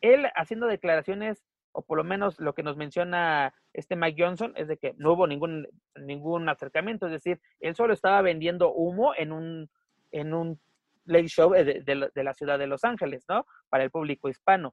él 0.00 0.26
haciendo 0.34 0.66
declaraciones, 0.66 1.44
o 1.72 1.82
por 1.82 1.98
lo 1.98 2.04
menos 2.04 2.40
lo 2.40 2.54
que 2.54 2.62
nos 2.62 2.76
menciona 2.76 3.52
este 3.74 3.94
Mike 3.96 4.22
Johnson, 4.22 4.52
es 4.56 4.66
de 4.68 4.76
que 4.78 4.94
no 4.96 5.12
hubo 5.12 5.26
ningún, 5.26 5.68
ningún 5.96 6.48
acercamiento. 6.48 7.06
Es 7.06 7.12
decir, 7.12 7.40
él 7.60 7.74
solo 7.76 7.92
estaba 7.92 8.22
vendiendo 8.22 8.72
humo 8.72 9.14
en 9.14 9.32
un, 9.32 9.70
en 10.10 10.32
un 10.34 10.58
late 11.04 11.28
show 11.28 11.50
de, 11.52 11.82
de 11.84 11.94
la- 11.94 12.08
de 12.14 12.24
la 12.24 12.34
ciudad 12.34 12.58
de 12.58 12.66
Los 12.66 12.84
Ángeles, 12.84 13.24
¿no? 13.28 13.46
Para 13.68 13.84
el 13.84 13.90
público 13.90 14.28
hispano. 14.28 14.72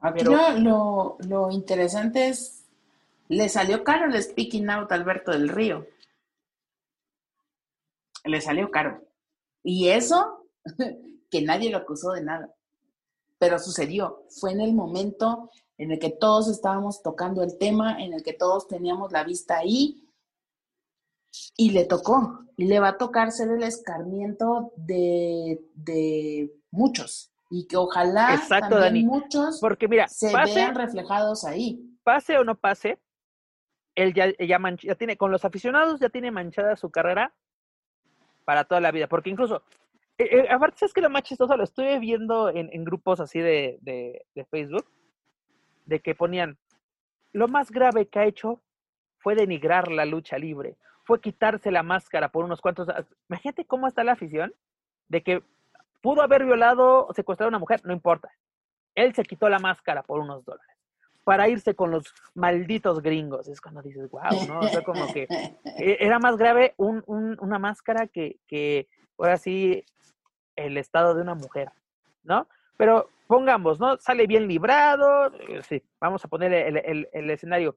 Aquí 0.00 0.24
Pero- 0.24 0.58
lo, 0.58 1.18
lo 1.28 1.50
interesante 1.50 2.28
es, 2.28 2.59
le 3.30 3.48
salió 3.48 3.84
caro 3.84 4.06
el 4.06 4.20
speaking 4.20 4.68
out 4.70 4.90
a 4.90 4.96
Alberto 4.96 5.30
del 5.30 5.48
Río. 5.48 5.86
Le 8.24 8.40
salió 8.40 8.70
caro. 8.72 9.02
Y 9.62 9.88
eso, 9.88 10.48
que 11.30 11.40
nadie 11.42 11.70
lo 11.70 11.78
acusó 11.78 12.10
de 12.10 12.22
nada. 12.24 12.52
Pero 13.38 13.60
sucedió. 13.60 14.24
Fue 14.30 14.50
en 14.50 14.60
el 14.60 14.74
momento 14.74 15.48
en 15.78 15.92
el 15.92 16.00
que 16.00 16.10
todos 16.10 16.48
estábamos 16.48 17.02
tocando 17.04 17.44
el 17.44 17.56
tema, 17.56 18.02
en 18.02 18.12
el 18.14 18.24
que 18.24 18.32
todos 18.32 18.66
teníamos 18.66 19.12
la 19.12 19.22
vista 19.22 19.58
ahí. 19.58 20.04
Y 21.56 21.70
le 21.70 21.84
tocó. 21.84 22.40
Y 22.56 22.64
le 22.64 22.80
va 22.80 22.88
a 22.88 22.98
tocar 22.98 23.30
ser 23.30 23.48
el 23.50 23.62
escarmiento 23.62 24.72
de, 24.76 25.64
de 25.74 26.52
muchos. 26.72 27.32
Y 27.48 27.68
que 27.68 27.76
ojalá 27.76 28.34
Exacto, 28.34 28.80
también 28.80 28.80
Dani. 28.80 29.04
muchos 29.04 29.60
Porque 29.60 29.86
mira, 29.86 30.08
se 30.08 30.32
pase, 30.32 30.54
vean 30.56 30.74
reflejados 30.74 31.44
ahí. 31.44 31.80
pase 32.02 32.36
o 32.38 32.44
no 32.44 32.56
pase, 32.58 32.98
él 34.02 34.14
ya, 34.14 34.32
ya, 34.38 34.94
tiene, 34.94 35.16
con 35.16 35.30
los 35.30 35.44
aficionados 35.44 36.00
ya 36.00 36.08
tiene 36.08 36.30
manchada 36.30 36.76
su 36.76 36.90
carrera 36.90 37.34
para 38.44 38.64
toda 38.64 38.80
la 38.80 38.90
vida. 38.90 39.08
Porque 39.08 39.30
incluso, 39.30 39.62
eh, 40.18 40.28
eh, 40.30 40.48
aparte, 40.50 40.78
¿sabes 40.78 40.92
que 40.94 41.00
lo 41.00 41.10
más 41.10 41.22
chistoso? 41.22 41.56
Lo 41.56 41.64
estuve 41.64 41.98
viendo 41.98 42.48
en, 42.48 42.70
en 42.72 42.84
grupos 42.84 43.20
así 43.20 43.40
de, 43.40 43.78
de, 43.80 44.44
Facebook, 44.46 44.86
de 45.86 46.00
que 46.00 46.14
ponían, 46.14 46.58
lo 47.32 47.48
más 47.48 47.70
grave 47.70 48.08
que 48.08 48.18
ha 48.18 48.26
hecho 48.26 48.62
fue 49.18 49.34
denigrar 49.34 49.90
la 49.90 50.04
lucha 50.04 50.38
libre, 50.38 50.76
fue 51.04 51.20
quitarse 51.20 51.70
la 51.70 51.82
máscara 51.82 52.30
por 52.30 52.44
unos 52.44 52.60
cuantos... 52.60 52.88
Imagínate 53.28 53.66
cómo 53.66 53.86
está 53.86 54.04
la 54.04 54.12
afición 54.12 54.54
de 55.08 55.22
que 55.22 55.42
pudo 56.00 56.22
haber 56.22 56.44
violado 56.44 57.06
o 57.06 57.12
secuestrado 57.12 57.48
a 57.48 57.50
una 57.50 57.58
mujer, 57.58 57.80
no 57.84 57.92
importa. 57.92 58.30
Él 58.94 59.14
se 59.14 59.24
quitó 59.24 59.48
la 59.48 59.58
máscara 59.58 60.02
por 60.02 60.20
unos 60.20 60.44
dólares 60.44 60.79
para 61.30 61.48
irse 61.48 61.76
con 61.76 61.92
los 61.92 62.12
malditos 62.34 63.00
gringos. 63.02 63.46
Es 63.46 63.60
cuando 63.60 63.82
dices, 63.82 64.10
wow, 64.10 64.44
¿no? 64.48 64.58
O 64.62 64.68
sea, 64.68 64.82
como 64.82 65.12
que 65.12 65.28
eh, 65.78 65.96
era 66.00 66.18
más 66.18 66.36
grave 66.36 66.74
un, 66.76 67.04
un- 67.06 67.36
una 67.40 67.56
máscara 67.60 68.08
que, 68.08 68.40
que, 68.48 68.88
ahora 69.16 69.36
sí, 69.36 69.84
el 70.56 70.76
estado 70.76 71.14
de 71.14 71.22
una 71.22 71.36
mujer, 71.36 71.70
¿no? 72.24 72.48
Pero 72.76 73.08
pongamos, 73.28 73.78
¿no? 73.78 73.96
Sale 73.98 74.26
bien 74.26 74.48
librado, 74.48 75.26
eh, 75.48 75.62
sí, 75.62 75.80
vamos 76.00 76.24
a 76.24 76.28
poner 76.28 76.52
el, 76.52 76.78
el- 76.78 77.08
el 77.12 77.30
escenario. 77.30 77.76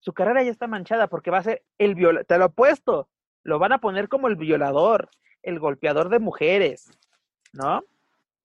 Su 0.00 0.14
carrera 0.14 0.42
ya 0.42 0.50
está 0.50 0.66
manchada 0.66 1.08
porque 1.08 1.30
va 1.30 1.38
a 1.38 1.42
ser 1.42 1.62
el 1.76 1.94
violador, 1.94 2.24
te 2.24 2.38
lo 2.38 2.46
he 2.46 2.48
puesto, 2.48 3.10
lo 3.42 3.58
van 3.58 3.72
a 3.72 3.82
poner 3.82 4.08
como 4.08 4.28
el 4.28 4.36
violador, 4.36 5.10
el 5.42 5.58
golpeador 5.58 6.08
de 6.08 6.20
mujeres, 6.20 6.90
¿no? 7.52 7.84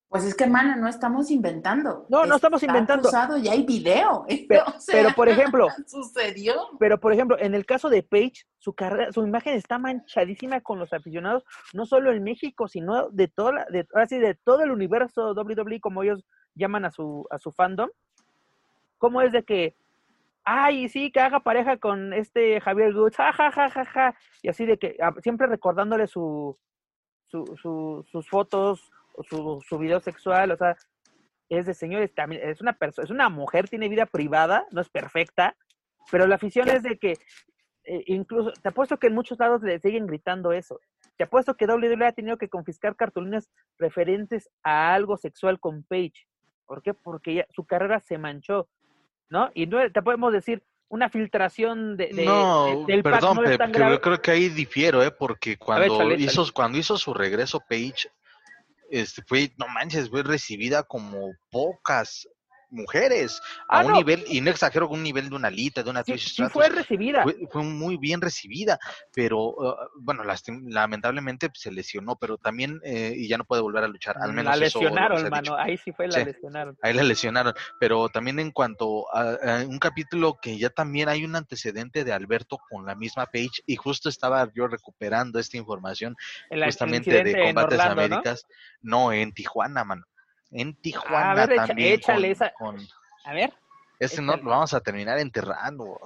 Pues 0.08 0.24
es 0.24 0.34
que, 0.34 0.46
mana, 0.46 0.74
no 0.76 0.88
estamos 0.88 1.30
inventando. 1.30 2.06
No, 2.08 2.24
no 2.24 2.36
estamos 2.36 2.62
Está 2.62 2.72
inventando. 2.72 3.08
acusado 3.08 3.36
y 3.36 3.46
hay 3.48 3.62
video. 3.66 4.24
Pero- 4.48 4.64
O 4.74 4.80
sea, 4.80 4.94
pero, 5.02 5.14
por 5.14 5.28
ejemplo, 5.28 5.68
sucedió. 5.86 6.54
Pero, 6.78 6.98
por 6.98 7.12
ejemplo, 7.12 7.36
en 7.38 7.54
el 7.54 7.66
caso 7.66 7.90
de 7.90 8.02
Paige, 8.02 8.44
su 8.58 8.72
carrera, 8.72 9.12
su 9.12 9.22
imagen 9.26 9.54
está 9.54 9.78
manchadísima 9.78 10.62
con 10.62 10.78
los 10.78 10.92
aficionados, 10.94 11.44
no 11.74 11.84
solo 11.84 12.10
en 12.12 12.22
México, 12.24 12.68
sino 12.68 13.10
de 13.10 13.28
toda 13.28 13.52
la- 13.52 13.64
de, 13.66 13.86
ahora 13.92 14.06
sí, 14.06 14.16
de 14.18 14.34
todo 14.34 14.62
el 14.62 14.70
universo 14.70 15.34
WWE, 15.34 15.78
como 15.80 16.02
ellos 16.02 16.24
llaman 16.54 16.86
a 16.86 16.90
su, 16.90 17.26
a 17.30 17.36
su 17.38 17.52
fandom. 17.52 17.90
¿Cómo 18.96 19.20
es 19.20 19.30
de 19.30 19.42
que, 19.44 19.76
ay, 20.42 20.88
sí, 20.88 21.12
que 21.12 21.20
haga 21.20 21.40
pareja 21.40 21.76
con 21.76 22.14
este 22.14 22.60
Javier 22.62 22.94
Goods, 22.94 23.16
ja, 23.16 23.32
ja, 23.34 23.52
ja, 23.52 23.68
ja, 23.70 23.84
ja, 23.84 24.14
y 24.42 24.48
así 24.48 24.64
de 24.64 24.78
que, 24.78 24.96
ah, 25.02 25.12
siempre 25.22 25.46
recordándole 25.46 26.06
su, 26.06 26.56
su, 27.26 27.44
su- 27.60 28.04
sus 28.10 28.26
fotos, 28.28 28.90
su, 29.28 29.62
su 29.68 29.78
video 29.78 30.00
sexual, 30.00 30.50
o 30.52 30.56
sea, 30.56 30.76
es 31.48 31.66
de 31.66 31.74
señores, 31.74 32.14
también 32.14 32.46
es 32.48 32.60
una 32.60 32.74
persona, 32.74 33.04
es 33.04 33.10
una 33.10 33.28
mujer, 33.28 33.68
tiene 33.68 33.88
vida 33.88 34.06
privada, 34.06 34.66
no 34.70 34.80
es 34.80 34.88
perfecta, 34.88 35.56
pero 36.10 36.26
la 36.26 36.34
afición 36.36 36.68
es 36.68 36.82
de 36.82 36.98
que 36.98 37.12
eh, 37.84 38.02
incluso, 38.06 38.52
te 38.62 38.68
apuesto 38.68 38.98
que 38.98 39.06
en 39.06 39.14
muchos 39.14 39.38
lados 39.38 39.62
le 39.62 39.78
siguen 39.80 40.06
gritando 40.06 40.52
eso. 40.52 40.78
Te 41.16 41.24
apuesto 41.24 41.54
que 41.56 41.64
WWE 41.66 42.06
ha 42.06 42.12
tenido 42.12 42.36
que 42.36 42.48
confiscar 42.50 42.94
cartulinas 42.96 43.48
referentes 43.78 44.50
a 44.62 44.92
algo 44.94 45.16
sexual 45.16 45.58
con 45.58 45.82
Paige. 45.84 46.26
¿Por 46.66 46.82
qué? 46.82 46.92
Porque 46.92 47.34
ya- 47.36 47.46
su 47.54 47.64
carrera 47.64 47.98
se 48.00 48.18
manchó, 48.18 48.68
¿no? 49.30 49.50
Y 49.54 49.66
no 49.66 49.90
te 49.90 50.02
podemos 50.02 50.32
decir 50.34 50.62
una 50.90 51.08
filtración 51.08 51.96
de, 51.96 52.08
de- 52.08 52.24
no, 52.26 52.84
de- 52.86 52.92
del 52.92 53.02
pack 53.02 53.14
perdón, 53.14 53.36
no 53.36 53.42
es 53.44 53.48
Pep, 53.50 53.58
tan 53.58 53.72
que 53.72 53.78
grave. 53.78 53.94
yo 53.94 54.00
creo 54.02 54.20
que 54.22 54.30
ahí 54.32 54.48
difiero, 54.50 55.02
¿eh? 55.02 55.10
Porque 55.10 55.56
cuando, 55.56 56.12
hizo, 56.14 56.44
cuando 56.52 56.76
hizo 56.78 56.98
su 56.98 57.14
regreso 57.14 57.60
Page, 57.60 58.10
este, 58.90 59.22
fue, 59.26 59.52
no 59.58 59.68
manches, 59.68 60.10
fue 60.10 60.22
recibida 60.22 60.82
como 60.82 61.32
pocas 61.50 62.28
mujeres 62.70 63.40
a 63.68 63.78
Ah, 63.78 63.80
un 63.84 63.88
no. 63.92 63.96
nivel, 63.98 64.24
y 64.28 64.40
no 64.40 64.50
exagero, 64.50 64.88
con 64.88 64.98
un 64.98 65.02
nivel 65.04 65.28
de 65.30 65.36
una 65.36 65.50
Lita, 65.50 65.82
de 65.82 65.90
una 65.90 66.04
Sí, 66.04 66.18
sí 66.18 66.42
fue 66.52 66.68
recibida. 66.68 67.22
fue, 67.22 67.36
fue 67.50 67.62
muy 67.62 67.96
bien 67.96 68.20
recibida, 68.20 68.78
pero 69.14 69.38
uh, 69.50 69.74
bueno, 70.00 70.24
lastim- 70.24 70.68
lamentablemente 70.70 71.50
se 71.54 71.70
lesionó, 71.70 72.16
pero 72.16 72.38
también, 72.38 72.80
eh, 72.84 73.14
y 73.16 73.28
ya 73.28 73.38
no 73.38 73.44
puede 73.44 73.62
volver 73.62 73.84
a 73.84 73.88
luchar, 73.88 74.16
al 74.20 74.32
menos 74.32 74.52
la 74.52 74.56
lesionaron, 74.56 75.20
se 75.20 75.26
ha 75.26 75.30
mano. 75.30 75.42
dicho. 75.42 75.56
Ahí 75.58 75.76
sí 75.78 75.92
fue 75.92 76.08
la 76.08 76.18
Sí. 76.18 76.24
lesionaron. 76.24 76.76
Ahí 76.82 76.92
la 76.94 77.02
lesionaron, 77.02 77.54
pero 77.80 78.08
también 78.08 78.38
en 78.38 78.50
cuanto 78.50 79.12
a, 79.14 79.32
a 79.32 79.64
un 79.66 79.78
capítulo 79.78 80.38
que 80.40 80.58
ya 80.58 80.70
también 80.70 81.08
hay 81.08 81.24
un 81.24 81.34
antecedente 81.36 82.04
de 82.04 82.12
Alberto 82.12 82.58
con 82.70 82.86
la 82.86 82.94
misma 82.94 83.26
Page 83.26 83.62
y 83.66 83.76
justo 83.76 84.08
estaba 84.08 84.50
yo 84.54 84.66
recuperando 84.68 85.38
esta 85.38 85.56
información 85.56 86.16
El, 86.50 86.64
justamente 86.64 87.22
de 87.24 87.42
Combates 87.42 87.78
Orlando, 87.80 87.94
¿no? 87.94 88.04
Américas, 88.04 88.46
¿no? 88.80 89.12
en 89.12 89.32
Tijuana, 89.32 89.84
mano. 89.84 90.04
En 90.50 90.74
Tijuana 90.74 91.34
ver, 91.34 91.50
echa- 91.52 91.66
también 91.66 91.94
échale 91.94 92.20
con- 92.22 92.30
esa- 92.32 92.52
con- 92.54 92.88
A 93.24 93.32
ver. 93.34 93.52
ese 93.98 94.22
no 94.22 94.36
lo 94.36 94.50
vamos 94.50 94.72
a 94.74 94.80
terminar 94.80 95.18
enterrando. 95.18 95.98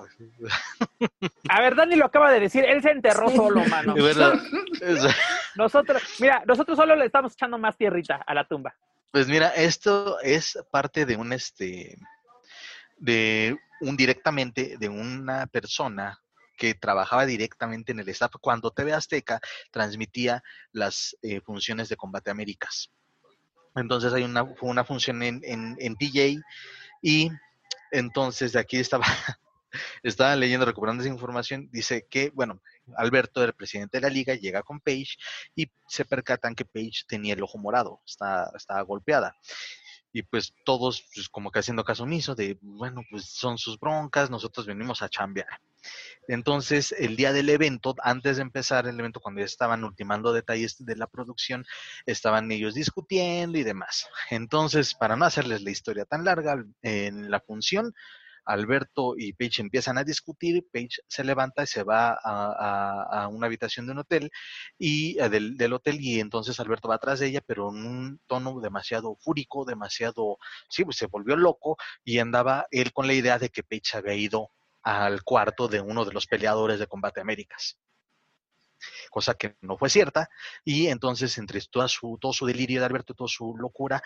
A 1.49 1.61
ver, 1.61 1.75
Dani 1.77 1.97
lo 1.97 2.07
acaba 2.07 2.31
de 2.31 2.41
decir, 2.41 2.65
él 2.65 2.83
se 2.83 2.91
enterró 2.91 3.29
solo, 3.31 3.65
mano. 3.67 3.95
De 3.95 4.03
verdad, 4.03 4.35
es- 4.81 5.05
Nosotros, 5.55 6.03
mira, 6.19 6.43
nosotros 6.47 6.77
solo 6.77 6.97
le 6.97 7.05
estamos 7.07 7.35
echando 7.35 7.59
más 7.59 7.77
tierrita 7.77 8.17
a 8.27 8.35
la 8.35 8.45
tumba. 8.49 8.75
Pues 9.11 9.29
mira, 9.29 9.49
esto 9.51 10.19
es 10.21 10.59
parte 10.71 11.05
de 11.05 11.17
un 11.17 11.33
este 11.35 11.99
de 12.97 13.57
un 13.81 13.97
directamente 13.97 14.77
de 14.79 14.89
una 14.89 15.47
persona 15.47 16.19
que 16.57 16.75
trabajaba 16.75 17.27
directamente 17.27 17.93
en 17.93 17.99
el 18.01 18.09
staff 18.09 18.33
cuando 18.41 18.71
TV 18.71 18.93
Azteca 18.95 19.41
transmitía 19.71 20.43
las 20.73 21.17
eh, 21.23 21.41
funciones 21.41 21.89
de 21.89 21.97
Combate 21.97 22.31
Américas. 22.31 22.91
Entonces 23.75 24.13
hay 24.13 24.25
una, 24.25 24.43
una 24.61 24.85
función 24.85 25.23
en, 25.23 25.41
en, 25.45 25.77
en 25.79 25.97
TJ 25.97 26.41
y 27.01 27.31
entonces 27.91 28.53
de 28.53 28.61
aquí 28.61 28.79
estaba, 28.79 29.05
estaba 30.03 30.37
leyendo, 30.37 30.67
recuperando 30.67 31.03
esa 31.03 31.13
información, 31.13 31.69
dice 31.73 32.07
que, 32.09 32.31
bueno, 32.31 32.61
Alberto, 32.97 33.43
el 33.45 33.53
presidente 33.53 33.99
de 33.99 34.03
la 34.03 34.09
liga, 34.09 34.35
llega 34.35 34.63
con 34.63 34.81
Paige 34.81 35.17
y 35.55 35.71
se 35.87 36.05
percatan 36.05 36.55
que 36.55 36.65
Paige 36.65 37.05
tenía 37.07 37.35
el 37.35 37.43
ojo 37.43 37.59
morado, 37.59 38.01
está, 38.07 38.51
estaba 38.57 38.83
golpeada. 38.83 39.37
Y 40.13 40.23
pues 40.23 40.55
todos 40.65 41.09
pues, 41.15 41.29
como 41.29 41.51
que 41.51 41.61
haciendo 41.61 41.85
caso 41.85 42.05
omiso 42.05 42.35
de, 42.35 42.59
bueno, 42.61 43.03
pues 43.11 43.27
son 43.27 43.59
sus 43.59 43.79
broncas, 43.79 44.31
nosotros 44.31 44.67
venimos 44.67 45.03
a 45.03 45.09
chambear. 45.09 45.61
Entonces, 46.29 46.95
el 46.97 47.17
día 47.17 47.33
del 47.33 47.49
evento, 47.49 47.95
antes 48.03 48.37
de 48.37 48.43
empezar 48.43 48.87
el 48.87 48.99
evento, 48.99 49.21
cuando 49.21 49.41
ya 49.41 49.47
estaban 49.47 49.83
ultimando 49.83 50.33
detalles 50.33 50.85
de 50.85 50.97
la 50.97 51.07
producción, 51.07 51.65
estaban 52.07 52.53
ellos 52.53 52.75
discutiendo 52.75 53.59
y 53.59 53.65
demás. 53.65 54.09
Entonces, 54.31 54.95
para 54.95 55.17
no 55.17 55.25
hacerles 55.25 55.63
la 55.63 55.71
historia 55.71 56.05
tan 56.05 56.25
larga, 56.25 56.65
en 56.83 57.31
la 57.31 57.41
función, 57.41 57.93
Alberto 58.45 59.15
y 59.17 59.33
Paige 59.33 59.63
empiezan 59.63 59.99
a 59.99 60.05
discutir, 60.05 60.67
Paige 60.73 61.03
se 61.09 61.25
levanta 61.25 61.63
y 61.63 61.67
se 61.67 61.83
va 61.83 62.19
a, 62.23 63.29
una 63.29 63.47
habitación 63.47 63.87
de 63.87 63.93
un 63.93 63.99
hotel 63.99 64.31
y 64.79 65.19
eh, 65.21 65.29
del, 65.29 65.73
hotel 65.73 66.01
y 66.01 66.21
entonces 66.21 66.59
Alberto 66.61 66.89
va 66.89 66.97
atrás 66.97 67.21
de 67.21 67.29
ella, 67.29 67.41
pero 67.47 67.71
en 67.71 67.87
un 67.87 68.21
tono 68.27 68.61
demasiado 68.61 69.17
fúrico, 69.21 69.65
demasiado, 69.65 70.39
sí, 70.69 70.85
pues 70.85 70.97
se 70.97 71.07
volvió 71.07 71.37
loco 71.37 71.77
y 72.05 72.19
andaba 72.19 72.67
él 72.71 72.93
con 72.93 73.07
la 73.07 73.15
idea 73.15 73.39
de 73.39 73.51
que 73.51 73.63
Paige 73.63 73.99
había 73.99 74.15
ido 74.15 74.51
al 74.83 75.23
cuarto 75.23 75.69
de 75.69 75.81
uno 75.81 76.05
de 76.05 76.13
los 76.13 76.27
peleadores 76.27 76.79
de 76.79 76.87
Combate 76.87 77.21
Américas 77.21 77.79
cosa 79.11 79.35
que 79.35 79.57
no 79.61 79.77
fue 79.77 79.91
cierta, 79.91 80.29
y 80.65 80.89
entonces 80.89 81.37
entre 81.39 81.61
toda 81.71 81.89
su, 81.89 82.19
todo 82.21 82.33
su 82.33 82.47
delirio 82.47 82.81
de 82.81 82.87
Alberto, 82.87 83.15
toda 83.15 83.29
su 83.29 83.57
locura, 83.57 84.03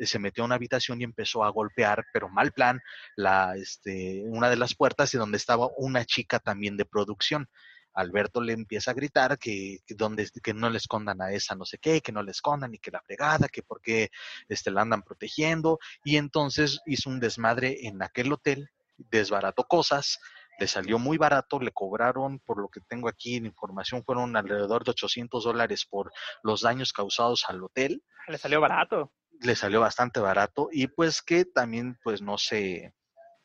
se 0.00 0.18
metió 0.18 0.44
a 0.44 0.46
una 0.46 0.56
habitación 0.56 1.00
y 1.00 1.04
empezó 1.04 1.44
a 1.44 1.50
golpear, 1.50 2.04
pero 2.12 2.28
mal 2.28 2.52
plan, 2.52 2.80
la, 3.16 3.54
este, 3.56 4.22
una 4.26 4.48
de 4.50 4.56
las 4.56 4.74
puertas 4.74 5.12
y 5.14 5.18
donde 5.18 5.36
estaba 5.36 5.68
una 5.76 6.04
chica 6.04 6.38
también 6.38 6.76
de 6.76 6.84
producción. 6.84 7.48
Alberto 7.94 8.40
le 8.40 8.52
empieza 8.52 8.92
a 8.92 8.94
gritar 8.94 9.38
que, 9.38 9.80
donde, 9.88 10.28
que 10.42 10.54
no 10.54 10.70
le 10.70 10.78
escondan 10.78 11.20
a 11.20 11.32
esa 11.32 11.54
no 11.54 11.64
sé 11.64 11.78
qué, 11.78 12.00
que 12.00 12.12
no 12.12 12.22
le 12.22 12.30
escondan 12.30 12.74
y 12.74 12.78
que 12.78 12.90
la 12.90 13.02
fregada, 13.02 13.48
que 13.48 13.62
porque 13.62 14.10
este, 14.48 14.70
la 14.70 14.82
andan 14.82 15.02
protegiendo. 15.02 15.78
Y 16.04 16.16
entonces 16.16 16.80
hizo 16.86 17.10
un 17.10 17.20
desmadre 17.20 17.86
en 17.86 18.02
aquel 18.02 18.32
hotel, 18.32 18.70
desbarató 18.96 19.64
cosas, 19.64 20.18
le 20.60 20.66
salió 20.66 20.98
muy 20.98 21.16
barato, 21.16 21.58
le 21.58 21.72
cobraron, 21.72 22.38
por 22.40 22.60
lo 22.60 22.68
que 22.68 22.80
tengo 22.82 23.08
aquí 23.08 23.36
en 23.36 23.46
información, 23.46 24.04
fueron 24.04 24.36
alrededor 24.36 24.84
de 24.84 24.90
800 24.90 25.42
dólares 25.42 25.86
por 25.86 26.12
los 26.42 26.60
daños 26.60 26.92
causados 26.92 27.46
al 27.48 27.64
hotel. 27.64 28.04
Le 28.28 28.36
salió 28.36 28.60
barato. 28.60 29.10
Le 29.40 29.56
salió 29.56 29.80
bastante 29.80 30.20
barato 30.20 30.68
y 30.70 30.86
pues 30.88 31.22
que 31.22 31.46
también 31.46 31.98
pues 32.04 32.20
no 32.20 32.36
se, 32.36 32.92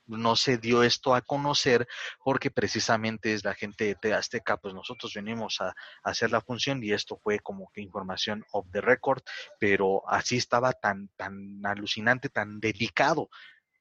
no 0.07 0.35
se 0.35 0.57
dio 0.57 0.83
esto 0.83 1.15
a 1.15 1.21
conocer 1.21 1.87
porque 2.21 2.51
precisamente 2.51 3.33
es 3.33 3.45
la 3.45 3.53
gente 3.53 3.95
de 4.01 4.13
Azteca, 4.13 4.57
pues 4.57 4.73
nosotros 4.73 5.13
venimos 5.13 5.61
a, 5.61 5.69
a, 5.69 5.73
hacer 6.03 6.31
la 6.31 6.41
función 6.41 6.83
y 6.83 6.91
esto 6.91 7.17
fue 7.23 7.39
como 7.39 7.71
que 7.73 7.79
información 7.79 8.43
off 8.51 8.67
the 8.73 8.81
record, 8.81 9.23
pero 9.57 10.03
así 10.09 10.35
estaba 10.35 10.73
tan, 10.73 11.07
tan 11.15 11.65
alucinante, 11.65 12.27
tan 12.27 12.59
delicado 12.59 13.29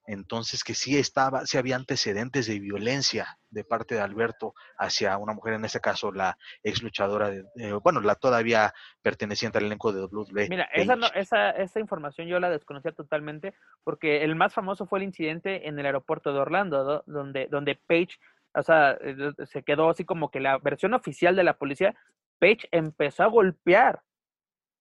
entonces 0.06 0.64
que 0.64 0.74
sí 0.74 0.98
estaba, 0.98 1.46
sí 1.46 1.58
había 1.58 1.76
antecedentes 1.76 2.46
de 2.46 2.58
violencia 2.58 3.38
de 3.50 3.64
parte 3.64 3.94
de 3.94 4.00
Alberto 4.00 4.54
hacia 4.78 5.16
una 5.18 5.32
mujer, 5.32 5.54
en 5.54 5.64
este 5.64 5.80
caso 5.80 6.12
la 6.12 6.36
ex 6.62 6.82
luchadora, 6.82 7.30
de, 7.30 7.44
eh, 7.56 7.72
bueno, 7.72 8.00
la 8.00 8.14
todavía 8.14 8.72
perteneciente 9.02 9.58
al 9.58 9.64
elenco 9.64 9.92
de 9.92 10.04
WWE. 10.04 10.48
Mira, 10.48 10.68
esa, 10.74 10.96
no, 10.96 11.06
esa, 11.14 11.50
esa 11.50 11.80
información 11.80 12.28
yo 12.28 12.40
la 12.40 12.50
desconocía 12.50 12.92
totalmente 12.92 13.54
porque 13.82 14.22
el 14.24 14.36
más 14.36 14.52
famoso 14.52 14.86
fue 14.86 14.98
el 14.98 15.04
incidente 15.04 15.68
en 15.68 15.78
el 15.78 15.86
aeropuerto 15.86 16.32
de 16.32 16.40
Orlando, 16.40 17.02
donde, 17.06 17.46
donde 17.48 17.76
Page, 17.76 18.18
o 18.54 18.62
sea, 18.62 18.98
eh, 19.00 19.32
se 19.46 19.62
quedó 19.62 19.90
así 19.90 20.04
como 20.04 20.30
que 20.30 20.40
la 20.40 20.58
versión 20.58 20.94
oficial 20.94 21.36
de 21.36 21.44
la 21.44 21.56
policía, 21.56 21.94
Page 22.38 22.68
empezó 22.72 23.22
a 23.22 23.28
golpear 23.28 24.02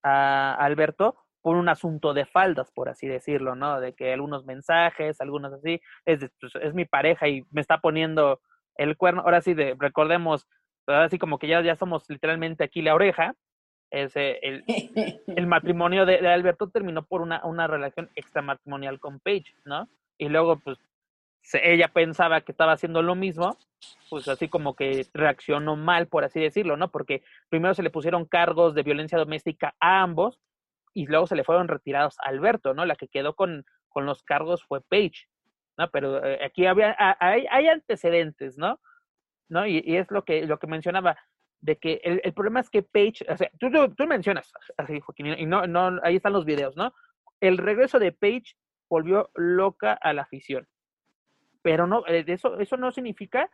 a 0.03 0.55
Alberto 0.55 1.22
por 1.43 1.57
un 1.57 1.67
asunto 1.67 2.13
de 2.13 2.25
faldas, 2.25 2.71
por 2.71 2.87
así 2.87 3.05
decirlo, 3.05 3.53
¿no? 3.53 3.81
De 3.81 3.93
que 3.93 4.13
algunos 4.13 4.45
mensajes, 4.45 5.19
algunos 5.19 5.51
así, 5.53 5.81
es, 6.05 6.31
pues, 6.39 6.55
es 6.55 6.73
mi 6.73 6.85
pareja 6.85 7.27
y 7.27 7.45
me 7.51 7.59
está 7.59 7.79
poniendo 7.79 8.39
el 8.77 8.95
cuerno. 8.95 9.21
Ahora 9.21 9.41
sí, 9.41 9.53
de, 9.53 9.75
recordemos, 9.77 10.47
ahora 10.87 11.09
sí 11.09 11.19
como 11.19 11.37
que 11.37 11.47
ya, 11.47 11.61
ya 11.61 11.75
somos 11.75 12.09
literalmente 12.09 12.63
aquí 12.63 12.81
la 12.81 12.95
oreja. 12.95 13.35
Ese, 13.91 14.39
el, 14.41 14.63
el 15.27 15.47
matrimonio 15.47 16.05
de, 16.05 16.25
Alberto 16.27 16.69
terminó 16.69 17.03
por 17.03 17.21
una, 17.21 17.45
una 17.45 17.67
relación 17.67 18.09
extramatrimonial 18.15 19.01
con 19.01 19.19
Paige, 19.19 19.53
¿no? 19.65 19.89
Y 20.17 20.29
luego, 20.29 20.59
pues, 20.59 20.79
ella 21.61 21.89
pensaba 21.89 22.39
que 22.39 22.53
estaba 22.53 22.71
haciendo 22.71 23.01
lo 23.01 23.15
mismo, 23.15 23.57
pues 24.09 24.29
así 24.29 24.47
como 24.47 24.77
que 24.77 25.05
reaccionó 25.13 25.75
mal, 25.75 26.07
por 26.07 26.23
así 26.23 26.39
decirlo, 26.39 26.77
¿no? 26.77 26.89
Porque 26.89 27.21
primero 27.49 27.73
se 27.73 27.83
le 27.83 27.89
pusieron 27.89 28.23
cargos 28.23 28.73
de 28.75 28.83
violencia 28.83 29.17
doméstica 29.17 29.75
a 29.81 30.01
ambos, 30.01 30.39
y 30.93 31.07
luego 31.07 31.27
se 31.27 31.35
le 31.35 31.43
fueron 31.43 31.67
retirados 31.67 32.17
a 32.19 32.29
Alberto, 32.29 32.73
¿no? 32.73 32.85
La 32.85 32.95
que 32.95 33.07
quedó 33.07 33.35
con, 33.35 33.65
con 33.89 34.05
los 34.05 34.23
cargos 34.23 34.63
fue 34.63 34.81
Page, 34.81 35.27
¿no? 35.77 35.89
Pero 35.89 36.23
eh, 36.23 36.39
aquí 36.43 36.65
había, 36.65 36.95
hay, 37.19 37.45
hay, 37.49 37.67
antecedentes, 37.67 38.57
¿no? 38.57 38.79
¿No? 39.49 39.65
Y, 39.65 39.81
y, 39.85 39.97
es 39.97 40.09
lo 40.11 40.23
que, 40.23 40.45
lo 40.45 40.59
que 40.59 40.67
mencionaba, 40.67 41.17
de 41.61 41.77
que 41.77 42.01
el, 42.03 42.21
el 42.23 42.33
problema 42.33 42.59
es 42.59 42.69
que 42.69 42.83
Page, 42.83 43.25
o 43.27 43.37
sea, 43.37 43.49
tú, 43.59 43.69
tú, 43.95 44.07
mencionas, 44.07 44.51
así, 44.77 44.99
Joaquín, 44.99 45.27
y 45.37 45.45
no, 45.45 45.65
no, 45.65 45.99
ahí 46.03 46.17
están 46.17 46.33
los 46.33 46.45
videos, 46.45 46.75
¿no? 46.75 46.93
El 47.39 47.57
regreso 47.57 47.99
de 47.99 48.11
Page 48.11 48.55
volvió 48.89 49.31
loca 49.33 49.93
a 49.93 50.13
la 50.13 50.23
afición. 50.23 50.67
Pero 51.61 51.87
no, 51.87 52.05
eh, 52.07 52.23
eso, 52.27 52.59
eso 52.59 52.77
no 52.77 52.91
significa 52.91 53.49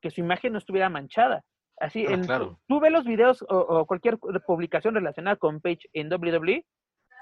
que 0.00 0.10
su 0.10 0.20
imagen 0.20 0.52
no 0.52 0.58
estuviera 0.58 0.88
manchada. 0.88 1.44
Así, 1.78 2.04
en, 2.06 2.26
tú 2.68 2.78
ves 2.78 2.92
los 2.92 3.04
videos 3.04 3.42
o, 3.42 3.58
o, 3.58 3.86
cualquier 3.86 4.18
publicación 4.18 4.94
relacionada 4.94 5.36
con 5.36 5.60
Page 5.60 5.88
en 5.92 6.12
WWE 6.12 6.64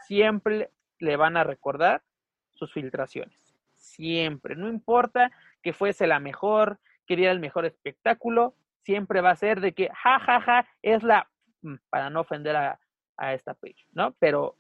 siempre 0.07 0.71
le 0.99 1.17
van 1.17 1.37
a 1.37 1.45
recordar 1.45 2.03
sus 2.51 2.73
filtraciones. 2.73 3.55
Siempre. 3.75 4.57
No 4.57 4.69
importa 4.69 5.33
que 5.63 5.73
fuese 5.73 6.07
la 6.07 6.21
mejor, 6.21 6.79
que 7.07 7.17
diera 7.17 7.33
el 7.33 7.41
mejor 7.41 7.67
espectáculo, 7.67 8.55
siempre 8.83 9.21
va 9.21 9.31
a 9.31 9.37
ser 9.37 9.61
de 9.61 9.73
que, 9.73 9.89
ja, 9.89 10.19
ja, 10.21 10.41
ja, 10.41 10.67
es 10.83 11.03
la, 11.03 11.29
mm, 11.63 11.75
para 11.91 12.11
no 12.11 12.21
ofender 12.21 12.57
a, 12.57 12.81
a 13.17 13.35
esta 13.35 13.55
page, 13.55 13.87
¿no? 13.93 14.15
Pero, 14.19 14.57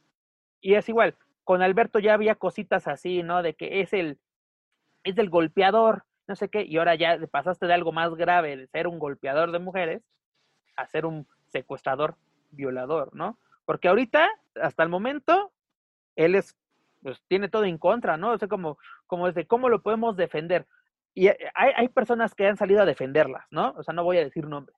y 0.61 0.75
es 0.75 0.89
igual, 0.89 1.17
con 1.45 1.63
Alberto 1.63 1.99
ya 1.99 2.15
había 2.15 2.35
cositas 2.37 2.87
así, 2.89 3.23
¿no? 3.23 3.43
De 3.43 3.55
que 3.55 3.81
es 3.81 3.93
el, 3.93 4.19
es 5.05 5.19
el 5.19 5.31
golpeador, 5.31 6.05
no 6.27 6.37
sé 6.37 6.49
qué, 6.49 6.63
y 6.63 6.77
ahora 6.77 6.95
ya 6.95 7.19
pasaste 7.31 7.67
de 7.67 7.75
algo 7.75 7.93
más 7.93 8.15
grave, 8.15 8.57
de 8.57 8.67
ser 8.69 8.87
un 8.87 8.99
golpeador 8.99 9.51
de 9.51 9.59
mujeres, 9.59 10.03
a 10.77 10.87
ser 10.87 11.05
un 11.07 11.27
secuestrador, 11.49 12.17
violador, 12.51 13.15
¿no? 13.15 13.39
Porque 13.65 13.89
ahorita, 13.89 14.29
hasta 14.61 14.83
el 14.83 14.89
momento, 14.89 15.53
él 16.17 16.35
es, 16.35 16.57
pues 17.03 17.23
tiene 17.29 17.49
todo 17.49 17.65
en 17.65 17.79
contra, 17.79 18.17
¿no? 18.17 18.33
O 18.33 18.39
sea, 18.39 18.49
como, 18.49 18.79
como 19.07 19.29
es 19.29 19.35
de 19.35 19.47
cómo 19.47 19.69
lo 19.69 19.83
podemos 19.83 20.17
defender. 20.17 20.67
Y 21.15 21.29
hay, 21.29 21.37
hay 21.55 21.89
personas 21.89 22.35
que 22.35 22.47
han 22.47 22.57
salido 22.57 22.83
a 22.83 22.87
defenderlas, 22.87 23.47
¿no? 23.51 23.75
O 23.77 23.83
sea, 23.83 23.95
no 23.95 24.05
voy 24.05 24.19
a 24.19 24.25
decir 24.25 24.47
nombres. 24.47 24.77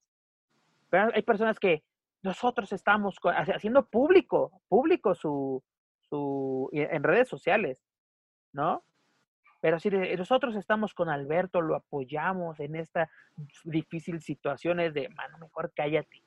Pero 0.90 1.10
hay 1.14 1.22
personas 1.22 1.58
que 1.58 1.84
nosotros 2.22 2.72
estamos 2.72 3.16
haciendo 3.22 3.86
público, 3.86 4.62
público 4.68 5.14
su, 5.14 5.62
su, 6.08 6.70
en 6.72 7.02
redes 7.02 7.28
sociales, 7.28 7.78
¿no? 8.52 8.84
Pero 9.60 9.78
si 9.78 9.90
nosotros 9.90 10.56
estamos 10.56 10.94
con 10.94 11.08
Alberto, 11.08 11.60
lo 11.60 11.74
apoyamos 11.74 12.60
en 12.60 12.76
esta 12.76 13.10
difícil 13.64 14.20
situación, 14.20 14.80
es 14.80 14.92
de, 14.94 15.08
mano, 15.10 15.38
mejor 15.38 15.72
cállate 15.74 16.22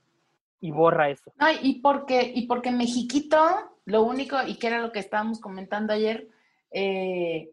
y 0.59 0.71
borra 0.71 1.09
eso. 1.09 1.31
No, 1.39 1.47
y 1.61 1.81
porque, 1.81 2.31
y 2.33 2.47
porque 2.47 2.71
Mexiquito, 2.71 3.39
lo 3.85 4.03
único, 4.03 4.37
y 4.45 4.57
que 4.57 4.67
era 4.67 4.79
lo 4.79 4.91
que 4.91 4.99
estábamos 4.99 5.39
comentando 5.39 5.93
ayer, 5.93 6.27
eh, 6.71 7.51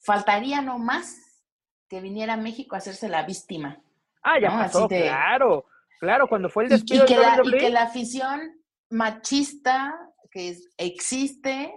faltaría 0.00 0.60
no 0.60 0.78
más 0.78 1.16
que 1.88 2.00
viniera 2.00 2.34
a 2.34 2.38
México 2.38 2.74
a 2.74 2.78
hacerse 2.78 3.08
la 3.08 3.24
víctima. 3.24 3.80
Ah, 4.22 4.38
ya 4.40 4.50
pasó, 4.50 4.88
claro, 4.88 5.66
claro, 5.98 6.28
cuando 6.28 6.48
fue 6.48 6.64
el 6.64 6.70
despido 6.70 7.04
y, 7.04 7.06
que 7.06 7.16
la, 7.16 7.40
y 7.44 7.50
que 7.50 7.70
la 7.70 7.82
afición 7.82 8.40
machista 8.90 9.94
que 10.30 10.56
existe, 10.78 11.72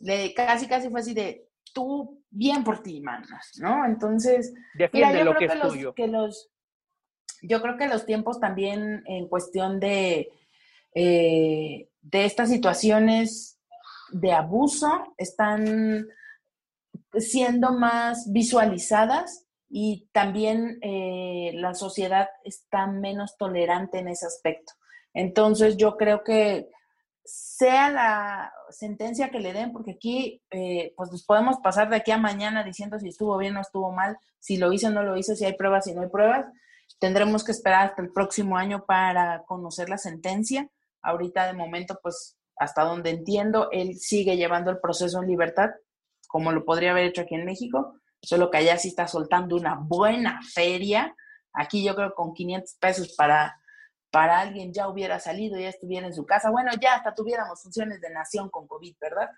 le, 0.00 0.34
casi 0.34 0.66
casi 0.66 0.90
fue 0.90 1.00
así 1.00 1.14
de 1.14 1.48
tú 1.72 2.22
bien 2.30 2.64
por 2.64 2.82
ti, 2.82 3.00
manas, 3.00 3.52
¿no? 3.60 3.84
Entonces, 3.84 4.52
Defiende 4.74 5.24
lo 5.24 5.36
que 5.36 5.44
es 5.46 5.60
tuyo. 5.60 5.94
Que 5.94 6.08
los, 6.08 6.50
yo 7.42 7.60
creo 7.60 7.76
que 7.76 7.88
los 7.88 8.06
tiempos 8.06 8.40
también 8.40 9.02
en 9.06 9.28
cuestión 9.28 9.80
de, 9.80 10.30
eh, 10.94 11.88
de 12.00 12.24
estas 12.24 12.48
situaciones 12.48 13.58
de 14.12 14.32
abuso 14.32 15.14
están 15.16 16.06
siendo 17.14 17.72
más 17.72 18.30
visualizadas 18.32 19.46
y 19.68 20.08
también 20.12 20.78
eh, 20.82 21.52
la 21.54 21.74
sociedad 21.74 22.28
está 22.44 22.86
menos 22.86 23.36
tolerante 23.36 23.98
en 23.98 24.08
ese 24.08 24.26
aspecto. 24.26 24.74
Entonces 25.14 25.76
yo 25.76 25.96
creo 25.96 26.22
que 26.22 26.70
sea 27.24 27.90
la 27.90 28.52
sentencia 28.70 29.30
que 29.30 29.40
le 29.40 29.52
den, 29.52 29.72
porque 29.72 29.92
aquí 29.92 30.42
eh, 30.50 30.92
pues 30.96 31.10
nos 31.10 31.24
podemos 31.24 31.58
pasar 31.58 31.88
de 31.88 31.96
aquí 31.96 32.10
a 32.10 32.18
mañana 32.18 32.64
diciendo 32.64 32.98
si 32.98 33.08
estuvo 33.08 33.36
bien 33.38 33.56
o 33.56 33.60
estuvo 33.60 33.92
mal, 33.92 34.18
si 34.38 34.56
lo 34.56 34.72
hizo 34.72 34.88
o 34.88 34.90
no 34.90 35.02
lo 35.02 35.16
hizo, 35.16 35.34
si 35.34 35.44
hay 35.44 35.54
pruebas, 35.54 35.84
si 35.84 35.94
no 35.94 36.02
hay 36.02 36.08
pruebas, 36.08 36.46
Tendremos 36.98 37.44
que 37.44 37.52
esperar 37.52 37.88
hasta 37.88 38.02
el 38.02 38.12
próximo 38.12 38.56
año 38.56 38.84
para 38.86 39.42
conocer 39.44 39.88
la 39.88 39.98
sentencia. 39.98 40.68
Ahorita 41.02 41.46
de 41.46 41.54
momento, 41.54 41.98
pues 42.02 42.36
hasta 42.56 42.84
donde 42.84 43.10
entiendo, 43.10 43.68
él 43.72 43.96
sigue 43.98 44.36
llevando 44.36 44.70
el 44.70 44.78
proceso 44.78 45.20
en 45.20 45.28
libertad 45.28 45.70
como 46.32 46.50
lo 46.50 46.64
podría 46.64 46.92
haber 46.92 47.04
hecho 47.04 47.20
aquí 47.20 47.34
en 47.34 47.44
México, 47.44 48.00
solo 48.22 48.50
que 48.50 48.56
allá 48.56 48.78
sí 48.78 48.88
está 48.88 49.06
soltando 49.06 49.54
una 49.54 49.74
buena 49.78 50.40
feria. 50.54 51.14
Aquí 51.52 51.84
yo 51.84 51.94
creo 51.94 52.08
que 52.08 52.14
con 52.14 52.32
500 52.32 52.74
pesos 52.80 53.14
para, 53.18 53.60
para 54.10 54.40
alguien 54.40 54.72
ya 54.72 54.88
hubiera 54.88 55.20
salido, 55.20 55.60
ya 55.60 55.68
estuviera 55.68 56.06
en 56.06 56.14
su 56.14 56.24
casa. 56.24 56.50
Bueno, 56.50 56.70
ya 56.80 56.94
hasta 56.94 57.14
tuviéramos 57.14 57.62
funciones 57.62 58.00
de 58.00 58.08
nación 58.08 58.48
con 58.48 58.66
COVID, 58.66 58.96
¿verdad? 58.98 59.28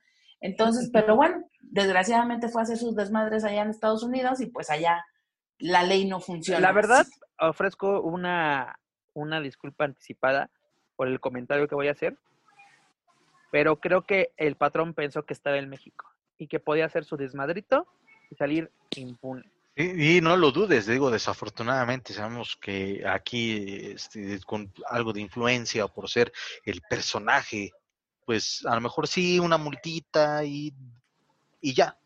Entonces, 0.40 0.89
pero 0.93 1.16
bueno, 1.16 1.43
desgraciadamente 1.60 2.48
fue 2.48 2.62
a 2.62 2.62
hacer 2.62 2.78
sus 2.78 2.94
desmadres 2.94 3.43
allá 3.43 3.62
en 3.62 3.70
Estados 3.70 4.05
Unidos 4.05 4.40
y 4.40 4.47
pues 4.47 4.70
allá 4.70 5.05
la 5.59 5.82
ley 5.82 6.05
no 6.06 6.20
funciona. 6.20 6.60
La 6.60 6.72
verdad, 6.72 7.06
ofrezco 7.39 8.01
una, 8.01 8.78
una 9.12 9.40
disculpa 9.40 9.85
anticipada 9.85 10.51
por 10.97 11.09
el 11.09 11.20
comentario 11.20 11.68
que 11.68 11.74
voy 11.74 11.89
a 11.89 11.93
hacer, 11.93 12.16
pero 13.51 13.81
creo 13.81 14.02
que 14.02 14.32
el 14.36 14.56
patrón 14.56 14.94
pensó 14.94 15.24
que 15.24 15.32
estaba 15.32 15.59
en 15.59 15.68
México 15.68 16.06
y 16.39 16.48
que 16.48 16.60
podía 16.60 16.86
hacer 16.86 17.05
su 17.05 17.16
desmadrito 17.16 17.86
y 18.31 18.35
salir 18.36 18.70
impune. 18.97 19.44
Y, 19.76 20.20
no 20.20 20.36
lo 20.36 20.52
dudes, 20.52 20.86
digo, 20.86 21.10
desafortunadamente 21.10 22.12
sabemos 22.12 22.56
que 22.60 23.02
aquí 23.05 23.90
este, 23.93 24.39
con 24.47 24.72
algo 24.89 25.12
de 25.12 25.20
influencia 25.20 25.85
o 25.85 25.93
por 25.93 26.09
ser 26.09 26.32
el 26.64 26.81
personaje, 26.82 27.72
pues 28.24 28.64
a 28.66 28.74
lo 28.76 28.81
mejor 28.81 29.09
sí 29.09 29.40
una 29.40 29.59
multita 29.59 30.44
y, 30.44 30.72
y 31.60 31.74
ya, 31.74 31.98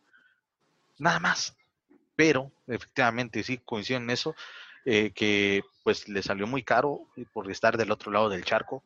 nada 0.98 1.18
más. 1.18 1.57
Pero 2.18 2.50
efectivamente 2.66 3.44
sí 3.44 3.58
coincido 3.58 4.00
en 4.00 4.10
eso, 4.10 4.34
eh, 4.84 5.12
que 5.14 5.62
pues 5.84 6.08
le 6.08 6.20
salió 6.20 6.48
muy 6.48 6.64
caro 6.64 7.02
por 7.32 7.48
estar 7.48 7.76
del 7.76 7.92
otro 7.92 8.10
lado 8.10 8.28
del 8.28 8.44
charco 8.44 8.82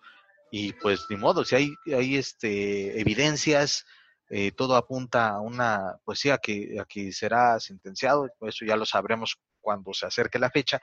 y 0.51 0.75
pues 0.75 1.07
ni 1.09 1.17
modo, 1.17 1.43
si 1.43 1.57
hay, 1.57 1.75
hay 1.87 2.17
este, 2.17 3.01
evidencias, 3.01 3.87
eh, 4.29 4.53
todo 4.53 4.77
apunta 4.77 5.31
a 5.31 5.41
una, 5.41 5.97
pues 6.05 6.19
sí, 6.19 6.29
a 6.29 6.37
que, 6.37 6.77
a 6.79 6.85
que 6.85 7.11
será 7.11 7.59
sentenciado, 7.59 8.29
eso 8.43 8.67
ya 8.67 8.77
lo 8.77 8.85
sabremos 8.85 9.39
cuando 9.63 9.95
se 9.95 10.05
acerque 10.05 10.39
la 10.39 10.51
fecha, 10.51 10.83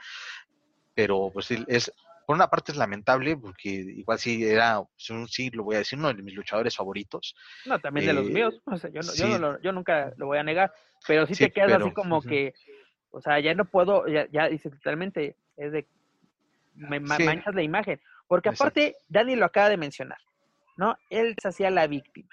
pero 0.95 1.29
pues 1.31 1.51
es, 1.51 1.91
por 2.29 2.35
una 2.35 2.47
parte 2.47 2.71
es 2.71 2.77
lamentable, 2.77 3.35
porque 3.35 3.69
igual 3.69 4.19
sí 4.19 4.45
era, 4.45 4.83
sí 4.97 5.49
lo 5.49 5.63
voy 5.63 5.77
a 5.77 5.79
decir, 5.79 5.97
uno 5.97 6.13
de 6.13 6.21
mis 6.21 6.35
luchadores 6.35 6.75
favoritos. 6.75 7.35
No, 7.65 7.79
también 7.79 8.05
de 8.05 8.13
los 8.13 8.27
eh, 8.27 8.29
míos, 8.29 8.61
o 8.65 8.77
sea, 8.77 8.91
yo, 8.91 9.01
yo, 9.01 9.59
yo, 9.61 9.71
nunca 9.71 10.13
lo 10.15 10.27
voy 10.27 10.37
a 10.37 10.43
negar, 10.43 10.71
pero 11.07 11.25
sí, 11.25 11.33
te 11.33 11.49
quedas 11.49 11.81
así 11.81 11.91
como 11.91 12.21
que, 12.21 12.53
o 13.09 13.19
sea, 13.19 13.39
ya 13.39 13.55
no 13.55 13.65
puedo, 13.65 14.07
ya, 14.07 14.27
ya 14.31 14.47
dice 14.47 14.69
totalmente, 14.69 15.37
es 15.57 15.71
de, 15.71 15.87
me 16.75 16.99
manchas 16.99 17.55
la 17.55 17.63
imagen, 17.63 17.99
porque 18.27 18.49
aparte, 18.49 18.97
Dani 19.07 19.35
lo 19.35 19.45
acaba 19.47 19.69
de 19.69 19.77
mencionar, 19.77 20.19
¿no? 20.77 20.95
Él 21.09 21.35
se 21.41 21.47
hacía 21.47 21.71
la 21.71 21.87
víctima 21.87 22.29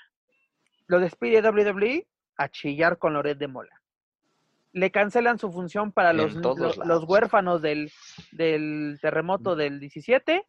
lo 0.89 1.01
despide 1.01 1.41
WWE 1.41 2.07
a 2.37 2.49
chillar 2.49 2.99
con 2.99 3.15
Loret 3.15 3.39
de 3.39 3.49
Mola. 3.49 3.76
Le 4.77 4.91
cancelan 4.91 5.39
su 5.39 5.51
función 5.51 5.91
para 5.91 6.13
los, 6.13 6.35
los, 6.35 7.05
huérfanos 7.05 7.63
del, 7.63 7.91
del 8.33 8.99
terremoto 9.01 9.57
del 9.57 9.81
17. 9.81 10.47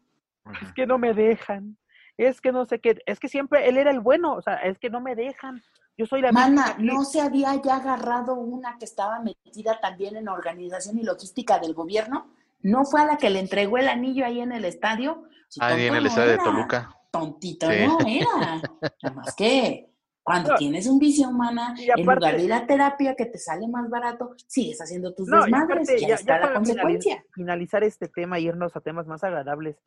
Es 0.62 0.74
que 0.74 0.86
no 0.86 0.98
me 0.98 1.14
dejan. 1.14 1.78
Es 2.18 2.42
que 2.42 2.52
no 2.52 2.66
sé 2.66 2.80
qué. 2.80 3.02
Es 3.06 3.20
que 3.20 3.30
siempre 3.30 3.70
él 3.70 3.78
era 3.78 3.92
el 3.92 4.02
bueno. 4.02 4.34
O 4.34 4.42
sea, 4.42 4.56
es 4.56 4.80
que 4.80 4.90
no 4.90 5.00
me 5.00 5.16
dejan. 5.16 5.62
Yo 5.98 6.06
soy 6.06 6.22
la 6.22 6.32
Mana, 6.32 6.76
¿no 6.78 7.04
se 7.06 7.22
había 7.22 7.56
ya 7.62 7.78
agarrado 7.78 8.36
una 8.36 8.78
que 8.78 8.86
estaba 8.86 9.20
metida 9.20 9.80
también 9.80 10.16
en 10.16 10.28
organización 10.28 11.00
y 11.00 11.04
logística 11.04 11.58
del 11.58 11.74
gobierno? 11.74 12.32
¿No 12.62 12.86
fue 12.86 13.02
a 13.02 13.06
la 13.06 13.18
que 13.18 13.30
le 13.30 13.40
entregó 13.40 13.78
el 13.78 13.88
anillo 13.88 14.26
ahí 14.26 14.42
en 14.42 14.52
el 14.52 14.66
estadio? 14.66 15.24
ahí 15.60 15.86
en 15.86 15.96
el 15.96 16.06
estadio 16.06 16.32
de 16.32 16.38
Toluca. 16.38 16.90
Tontito 17.12 17.68
no 17.68 17.98
era. 18.06 18.62
Nada 19.02 19.16
más 19.16 19.36
que 19.36 19.87
cuando 20.28 20.56
tienes 20.56 20.88
un 20.88 21.00
vicio 21.00 21.30
humana, 21.30 21.74
en 21.78 22.06
lugar 22.06 22.36
de 22.36 22.44
ir 22.44 22.52
a 22.52 22.68
terapia 22.68 23.16
que 23.16 23.28
te 23.28 23.38
sale 23.38 23.66
más 23.70 23.90
barato, 23.90 24.36
sigues 24.46 24.82
haciendo 24.82 25.14
tus 25.14 25.26
desmadres 25.26 25.90
y, 25.90 26.06
ya, 26.06 26.16
está 26.16 26.38
la 26.38 26.54
consecuencia. 26.54 27.24
Finalizar 27.32 27.82
este 27.86 28.10
tema 28.10 28.38
y 28.38 28.48
irnos 28.48 28.76
a 28.76 28.82
temas 28.82 29.08
más 29.08 29.24
agradables. 29.24 29.78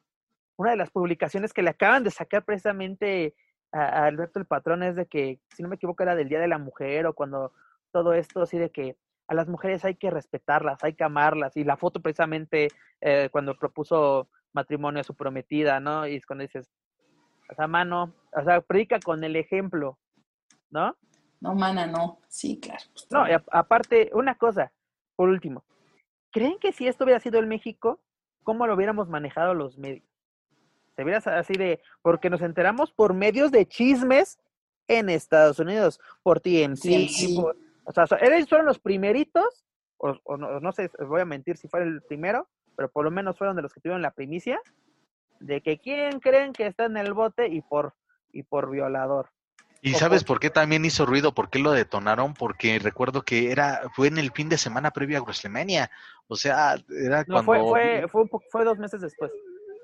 Una 0.57 0.71
de 0.71 0.79
las 0.79 0.91
publicaciones 0.91 1.53
que 1.53 1.61
le 1.61 1.69
acaban 1.69 2.05
de 2.05 2.11
sacar 2.11 2.43
precisamente 2.43 3.35
a, 3.71 4.07
Alberto 4.07 4.39
el 4.39 4.47
Patrón 4.47 4.83
es 4.83 4.97
de 4.97 5.05
que, 5.05 5.41
si 5.55 5.63
no 5.63 5.69
me 5.69 5.75
equivoco, 5.75 6.03
era 6.03 6.15
del 6.15 6.31
Día 6.31 6.41
de 6.41 6.49
la 6.49 6.57
Mujer 6.57 7.07
o 7.07 7.13
cuando 7.13 7.53
todo 7.93 8.15
esto 8.15 8.41
así 8.41 8.57
de 8.57 8.71
que 8.71 8.97
a 9.29 9.35
las 9.35 9.47
mujeres 9.47 9.85
hay 9.85 9.97
que 9.97 10.09
respetarlas, 10.09 10.83
hay 10.83 10.95
que 10.95 11.05
amarlas. 11.05 11.55
Y 11.59 11.65
la 11.65 11.77
foto 11.77 12.01
precisamente 12.01 12.69
eh, 13.03 13.29
cuando 13.31 13.59
propuso 13.59 14.31
matrimonio 14.55 15.03
a 15.03 15.05
su 15.05 15.15
prometida, 15.15 15.81
¿no? 15.81 16.07
Y 16.07 16.17
es 16.17 16.25
cuando 16.25 16.45
dices, 16.45 16.71
o 17.51 17.55
sea, 17.55 17.67
mano, 17.67 18.15
o 18.33 18.43
sea, 18.43 18.63
predica 18.63 19.01
con 19.01 19.23
el 19.23 19.37
ejemplo, 19.37 19.99
¿no? 20.71 20.97
No, 21.41 21.55
mana, 21.55 21.87
no. 21.87 22.19
Sí, 22.29 22.61
claro. 22.61 22.85
No, 23.11 23.25
aparte, 23.51 24.11
una 24.13 24.35
cosa, 24.37 24.73
por 25.17 25.29
último. 25.29 25.65
¿Creen 26.31 26.59
que 26.59 26.73
si 26.73 26.87
esto 26.87 27.05
hubiera 27.05 27.21
sido 27.21 27.39
el 27.41 27.47
México, 27.47 28.01
cómo 28.43 28.67
lo 28.67 28.75
hubiéramos 28.75 29.09
manejado 29.09 29.55
los 29.55 29.79
medios? 29.79 30.05
Se 30.95 31.03
hubiera 31.03 31.19
así 31.39 31.55
de, 31.55 31.81
porque 32.03 32.31
nos 32.31 32.43
enteramos 32.43 32.93
por 32.93 33.15
medios 33.15 33.51
de 33.51 33.67
chismes 33.67 34.39
en 34.87 35.09
Estados 35.09 35.59
Unidos, 35.59 36.01
por 36.23 36.41
TMC, 36.41 37.09
o 37.85 37.93
sea, 37.93 38.05
ellos 38.21 38.49
fueron 38.49 38.67
los 38.67 38.79
primeritos, 38.79 39.65
o, 39.97 40.37
no, 40.37 40.61
no, 40.61 40.73
sé, 40.73 40.91
voy 41.07 41.21
a 41.21 41.25
mentir 41.25 41.57
si 41.57 41.69
fue 41.69 41.83
el 41.83 42.03
primero, 42.03 42.49
pero 42.77 42.91
por 42.91 43.05
lo 43.05 43.11
menos 43.11 43.37
fueron 43.37 43.57
de 43.57 43.63
los 43.63 43.73
que 43.73 43.81
tuvieron 43.81 44.03
la 44.03 44.13
primicia, 44.13 44.61
de 45.41 45.61
que 45.61 45.79
quién 45.79 46.21
creen 46.21 46.53
que 46.53 46.67
está 46.67 46.85
en 46.85 46.97
el 46.97 47.15
bote 47.15 47.49
y 47.49 47.63
por, 47.63 47.95
y 48.33 48.43
por 48.43 48.71
violador. 48.71 49.31
¿Y 49.83 49.95
sabes 49.95 50.25
por 50.25 50.41
qué 50.41 50.51
también 50.51 50.85
hizo 50.85 51.07
ruido? 51.07 51.35
¿Por 51.35 51.49
qué 51.49 51.59
lo 51.59 51.73
detonaron? 51.73 52.35
Porque 52.35 52.79
recuerdo 52.79 53.23
que 53.23 53.51
era 53.51 53.83
fue 53.95 54.09
en 54.09 54.19
el 54.19 54.31
fin 54.33 54.49
de 54.49 54.59
semana 54.59 54.91
previo 54.91 55.19
a 55.19 55.23
WrestleMania. 55.23 55.91
O 56.29 56.37
sea, 56.37 56.77
era 56.91 57.25
no, 57.27 57.45
cuando... 57.45 57.71
Fue, 57.71 58.07
fue, 58.09 58.25
fue, 58.51 58.65
dos 58.65 58.79
meses 58.79 59.01
después. 59.01 59.33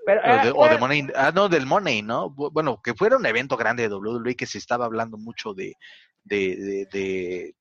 Pero, 0.04 0.54
o 0.54 0.68
de 0.68 0.78
Money, 0.78 1.08
ah, 1.16 1.32
no, 1.34 1.48
del 1.48 1.66
Money, 1.66 2.02
¿no? 2.02 2.30
Bueno, 2.30 2.80
que 2.82 2.94
fuera 2.94 3.16
un 3.16 3.26
evento 3.26 3.56
grande 3.56 3.88
de 3.88 3.94
WWE 3.94 4.36
que 4.36 4.46
se 4.46 4.58
estaba 4.58 4.84
hablando 4.84 5.16
mucho 5.16 5.52
de, 5.52 5.74
de, 6.22 6.86
de, 6.92 7.54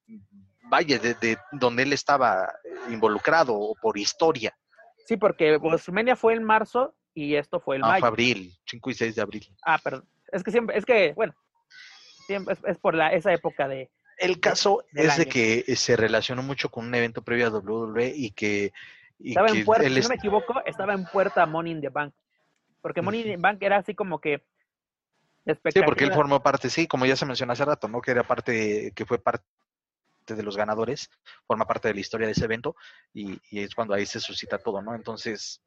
vaya, 0.70 1.00
de, 1.00 1.38
donde 1.54 1.84
él 1.84 1.94
estaba 1.94 2.54
involucrado 2.90 3.56
o 3.56 3.74
por 3.82 3.98
historia. 3.98 4.56
Sí, 5.08 5.18
porque 5.18 5.58
WrestleMania 5.58 6.16
fue 6.16 6.36
en 6.36 6.44
marzo 6.44 6.94
y 7.16 7.36
esto 7.36 7.60
fue 7.60 7.78
el 7.78 7.84
ah, 7.84 7.88
mayo. 7.88 8.00
fue 8.02 8.10
abril, 8.10 8.54
5 8.66 8.90
y 8.90 8.94
6 8.94 9.16
de 9.16 9.22
abril. 9.22 9.48
Ah, 9.64 9.80
perdón. 9.84 10.08
Es 10.32 10.44
que 10.44 10.52
siempre, 10.52 10.78
es 10.78 10.86
que, 10.86 11.14
bueno, 11.14 11.34
es, 12.28 12.78
por 12.78 12.96
la, 12.96 13.14
esa 13.14 13.34
época 13.34 13.68
de... 13.68 13.90
El 14.18 14.40
caso 14.40 14.84
es 14.94 15.18
de 15.18 15.26
que 15.26 15.76
se 15.76 15.96
relacionó 15.98 16.42
mucho 16.42 16.70
con 16.70 16.86
un 16.86 16.96
evento 16.96 17.22
previo 17.22 17.48
a 17.48 17.50
WWE 17.50 18.14
y 18.16 18.32
que... 18.32 18.72
estaba 19.20 19.50
en 19.50 19.66
puerta, 19.66 19.90
si 19.90 20.00
no 20.00 20.10
me 20.10 20.16
equivoco, 20.16 20.62
estaba 20.66 20.94
en 20.94 21.06
puerta 21.06 21.46
Money 21.46 21.74
in 21.74 21.82
the 21.82 21.90
Bank. 21.90 22.14
Porque 22.82 23.02
Money 23.02 23.22
in 23.22 23.28
the 23.28 23.38
Bank 23.38 23.58
era 23.62 23.78
así 23.78 23.94
como 23.94 24.20
que... 24.20 24.44
Sí, 25.46 25.82
porque 25.86 26.06
él 26.06 26.14
formó 26.14 26.42
parte, 26.42 26.70
sí, 26.70 26.88
como 26.88 27.06
ya 27.06 27.16
se 27.16 27.26
mencionó 27.26 27.54
hace 27.54 27.66
rato, 27.66 27.88
¿no? 27.88 28.02
Que 28.02 28.12
era 28.12 28.24
parte, 28.24 28.92
que 28.96 29.06
fue 29.06 29.20
parte 29.20 29.46
de 30.34 30.44
los 30.44 30.58
ganadores, 30.58 31.12
forma 31.46 31.68
parte 31.68 31.90
de 31.90 31.94
la 31.94 32.00
historia 32.00 32.26
de 32.26 32.34
ese 32.34 32.46
evento 32.46 32.76
y, 33.14 33.40
es 33.52 33.76
cuando 33.76 33.94
ahí 33.94 34.06
se 34.06 34.20
suscita 34.20 34.58
todo, 34.58 34.82
¿no? 34.82 34.96
Entonces, 34.96 35.62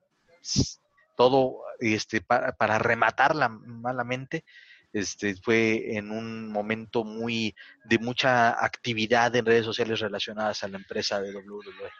todo 1.17 1.63
este 1.79 2.21
para, 2.21 2.53
para 2.53 2.79
rematarla 2.79 3.49
malamente, 3.49 4.45
este, 4.93 5.37
fue 5.37 5.97
en 5.97 6.11
un 6.11 6.51
momento 6.51 7.05
muy 7.05 7.55
de 7.85 7.99
mucha 7.99 8.65
actividad 8.65 9.35
en 9.37 9.47
redes 9.47 9.65
sociales 9.65 10.01
relacionadas 10.01 10.63
a 10.65 10.69
la 10.69 10.79
empresa 10.79 11.21
de 11.21 11.35
WWE. 11.35 11.91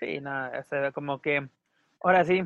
Sí, 0.00 0.20
nada, 0.20 0.64
no, 0.70 0.92
como 0.92 1.20
que 1.20 1.48
ahora 2.00 2.24
sí, 2.24 2.42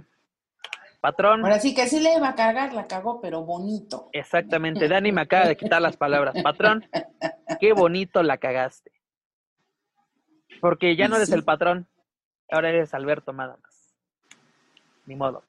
patrón. 1.01 1.43
Ahora 1.43 1.59
sí 1.59 1.75
que 1.75 1.87
sí 1.87 2.01
le 2.01 2.17
iba 2.17 2.29
a 2.29 2.35
cagar, 2.35 2.73
la 2.73 2.87
cagó, 2.87 3.21
pero 3.21 3.43
bonito. 3.43 4.09
Exactamente, 4.13 4.89
Dani 4.89 5.13
me 5.13 5.23
acaba 5.23 5.47
de 5.47 5.57
quitar 5.57 5.81
las 5.81 5.97
palabras. 5.97 6.35
Patrón, 6.43 6.85
qué 7.61 7.73
bonito 7.73 8.23
la 8.23 8.39
cagaste. 8.39 8.93
Porque 10.61 10.97
ya 10.97 11.09
no 11.09 11.17
eres 11.17 11.31
el 11.33 11.45
patrón, 11.45 11.87
ahora 12.51 12.71
eres 12.71 12.95
Alberto 12.95 13.33
nada 13.33 13.57
más. 13.63 13.95
Ni 15.05 15.15
modo. 15.15 15.45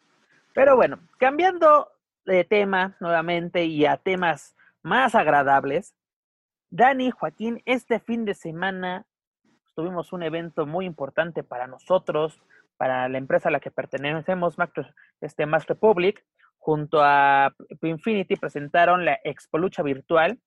Pero 0.53 0.75
bueno, 0.75 0.99
cambiando 1.17 1.91
de 2.33 2.43
tema 2.43 2.95
nuevamente 2.99 3.65
y 3.65 3.85
a 3.85 3.97
temas 3.97 4.55
más 4.83 5.15
agradables. 5.15 5.95
Dani, 6.69 7.11
Joaquín, 7.11 7.61
este 7.65 7.99
fin 7.99 8.25
de 8.25 8.33
semana 8.33 9.05
tuvimos 9.75 10.11
un 10.11 10.23
evento 10.23 10.65
muy 10.65 10.85
importante 10.85 11.43
para 11.43 11.67
nosotros, 11.67 12.41
para 12.77 13.07
la 13.09 13.17
empresa 13.17 13.49
a 13.49 13.51
la 13.51 13.59
que 13.59 13.71
pertenecemos, 13.71 14.55
este, 15.21 15.45
Mass 15.45 15.67
Republic, 15.67 16.23
junto 16.57 16.99
a 17.01 17.53
Infinity 17.81 18.35
presentaron 18.35 19.05
la 19.05 19.19
Expo 19.23 19.57
Lucha 19.57 19.81
Virtual. 19.81 20.39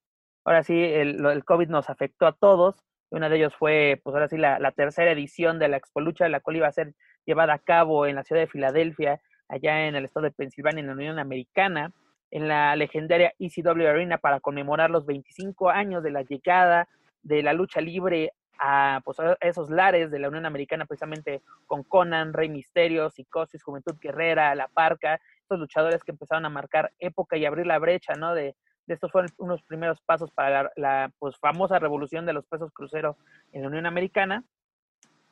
Ahora 0.44 0.62
sí, 0.62 0.74
el, 0.74 1.24
el, 1.24 1.44
COVID 1.44 1.69
nos 1.69 1.89
afectó 1.89 2.27
a 2.27 2.32
todos. 2.32 2.85
Una 3.11 3.28
de 3.28 3.36
ellos 3.36 3.55
fue, 3.57 4.01
pues 4.05 4.15
ahora 4.15 4.28
sí, 4.28 4.36
la, 4.36 4.59
la 4.59 4.73
tercera 4.73 5.11
edición 5.12 5.59
de 5.59 5.69
la 5.69 5.78
Expo 5.78 6.01
Lucha, 6.01 6.28
la 6.28 6.40
cual 6.40 6.57
iba 6.57 6.66
a 6.66 6.73
ser 6.73 6.94
llevada 7.24 7.55
a 7.55 7.59
cabo 7.59 8.07
en 8.07 8.16
la 8.16 8.24
ciudad 8.24 8.43
de 8.43 8.48
Filadelfia 8.48 9.20
allá 9.51 9.89
en 9.89 9.97
el 9.97 10.05
estado 10.05 10.24
de 10.24 10.31
Pensilvania, 10.31 10.81
en 10.81 10.86
la 10.86 10.93
Unión 10.93 11.18
Americana, 11.18 11.93
en 12.31 12.48
la 12.48 12.77
legendaria 12.77 13.35
ECW 13.39 13.89
Arena 13.89 14.18
para 14.18 14.40
conmemorar 14.40 14.90
los 14.90 15.05
25 15.05 15.70
años 15.70 16.02
de 16.02 16.12
la 16.12 16.22
llegada 16.22 16.89
de 17.22 17.43
la 17.43 17.52
lucha 17.52 17.81
libre 17.81 18.32
a, 18.59 19.01
pues, 19.05 19.18
esos 19.40 19.70
lares 19.70 20.10
de 20.10 20.18
la 20.18 20.28
Unión 20.28 20.47
Americana, 20.47 20.86
precisamente 20.86 21.43
con 21.66 21.82
Conan, 21.82 22.32
Rey 22.32 22.48
Misterio, 22.48 23.10
Psicosis, 23.10 23.62
Juventud 23.62 23.97
Guerrera, 24.01 24.55
La 24.55 24.68
Parca, 24.68 25.20
estos 25.43 25.59
luchadores 25.59 26.05
que 26.05 26.12
empezaron 26.12 26.44
a 26.44 26.51
marcar 26.51 26.93
época 26.98 27.36
y 27.36 27.44
abrir 27.44 27.66
la 27.66 27.78
brecha, 27.78 28.14
¿no? 28.14 28.35
De, 28.35 28.55
estos 28.86 29.12
fueron 29.12 29.31
unos 29.39 29.62
primeros 29.62 30.01
pasos 30.02 30.32
para 30.32 30.64
la, 30.64 30.72
la, 30.77 31.12
pues, 31.18 31.36
famosa 31.39 31.78
revolución 31.78 32.27
de 32.27 32.32
los 32.32 32.44
pesos 32.47 32.72
cruceros 32.72 33.16
en 33.52 33.62
la 33.62 33.68
Unión 33.68 33.86
Americana. 33.86 34.44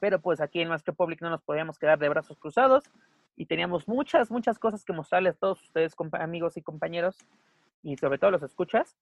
Pero 0.01 0.21
pues 0.21 0.41
aquí 0.41 0.61
en 0.61 0.69
Master 0.69 0.95
Public 0.95 1.21
no 1.23 1.31
nos 1.31 1.43
podíamos 1.43 1.77
quedar 1.77 1.99
de 1.99 2.09
brazos 2.09 2.39
cruzados 2.39 2.85
y 3.39 3.47
teníamos 3.47 3.87
muchas, 3.87 4.33
muchas 4.33 4.59
cosas 4.59 4.85
que 4.85 4.93
mostrarles 4.93 5.37
a 5.37 5.39
todos 5.39 5.63
ustedes, 5.63 5.95
amigos 6.13 6.57
y 6.57 6.63
compañeros, 6.63 7.17
y 7.85 7.97
sobre 7.97 8.19
todo 8.19 8.33
los 8.33 8.43
escuchas. 8.43 8.97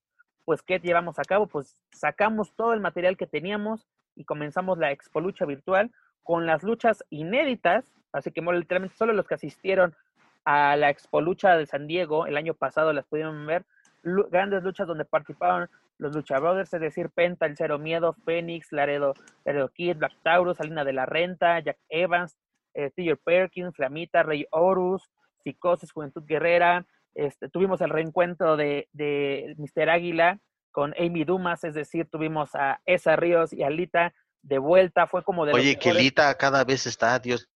Pues, 0.44 0.62
¿qué 0.62 0.78
llevamos 0.78 1.18
a 1.18 1.24
cabo? 1.24 1.46
Pues 1.46 1.74
sacamos 1.90 2.54
todo 2.54 2.74
el 2.74 2.80
material 2.80 3.16
que 3.16 3.26
teníamos 3.26 3.88
y 4.14 4.24
comenzamos 4.24 4.76
la 4.76 4.92
Expo 4.92 5.20
Lucha 5.20 5.46
Virtual 5.46 5.90
con 6.22 6.44
las 6.46 6.62
luchas 6.62 7.02
inéditas, 7.08 7.84
así 8.12 8.30
que 8.30 8.42
literalmente 8.42 8.96
solo 8.96 9.14
los 9.14 9.26
que 9.26 9.34
asistieron 9.34 9.96
a 10.44 10.76
la 10.76 10.90
Expo 10.90 11.22
Lucha 11.22 11.56
de 11.56 11.64
San 11.64 11.86
Diego 11.86 12.26
el 12.26 12.36
año 12.36 12.52
pasado 12.52 12.92
las 12.92 13.06
pudieron 13.06 13.46
ver, 13.46 13.64
grandes 14.02 14.62
luchas 14.62 14.86
donde 14.86 15.06
participaron 15.06 15.70
los 15.98 16.14
Lucha 16.14 16.38
Brothers, 16.38 16.74
es 16.74 16.80
decir, 16.80 17.08
Penta, 17.08 17.46
El 17.46 17.56
Cero 17.56 17.78
Miedo, 17.78 18.14
Phoenix, 18.26 18.70
Laredo, 18.70 19.14
Laredo 19.46 19.70
Kid, 19.70 19.96
Black 19.96 20.12
Taurus, 20.22 20.58
Salina 20.58 20.84
de 20.84 20.92
la 20.92 21.06
Renta, 21.06 21.58
Jack 21.60 21.78
Evans, 21.88 22.36
eh, 22.76 23.16
Perkins, 23.24 23.74
Flamita, 23.74 24.22
Rey 24.22 24.46
Horus, 24.50 25.10
Psicosis, 25.42 25.92
Juventud 25.92 26.24
Guerrera. 26.24 26.86
Este, 27.14 27.48
tuvimos 27.48 27.80
el 27.80 27.90
reencuentro 27.90 28.56
de, 28.56 28.88
de 28.92 29.54
Mr. 29.58 29.88
Águila 29.88 30.38
con 30.70 30.94
Amy 30.98 31.24
Dumas, 31.24 31.64
es 31.64 31.74
decir, 31.74 32.06
tuvimos 32.10 32.54
a 32.54 32.80
Esa 32.84 33.16
Ríos 33.16 33.52
y 33.52 33.62
a 33.62 33.70
Lita 33.70 34.12
de 34.42 34.58
vuelta. 34.58 35.06
Fue 35.06 35.24
como 35.24 35.46
de. 35.46 35.54
Oye, 35.54 35.78
que 35.78 35.94
Lita 35.94 36.34
cada 36.34 36.64
vez 36.64 36.86
está, 36.86 37.18
Dios 37.18 37.48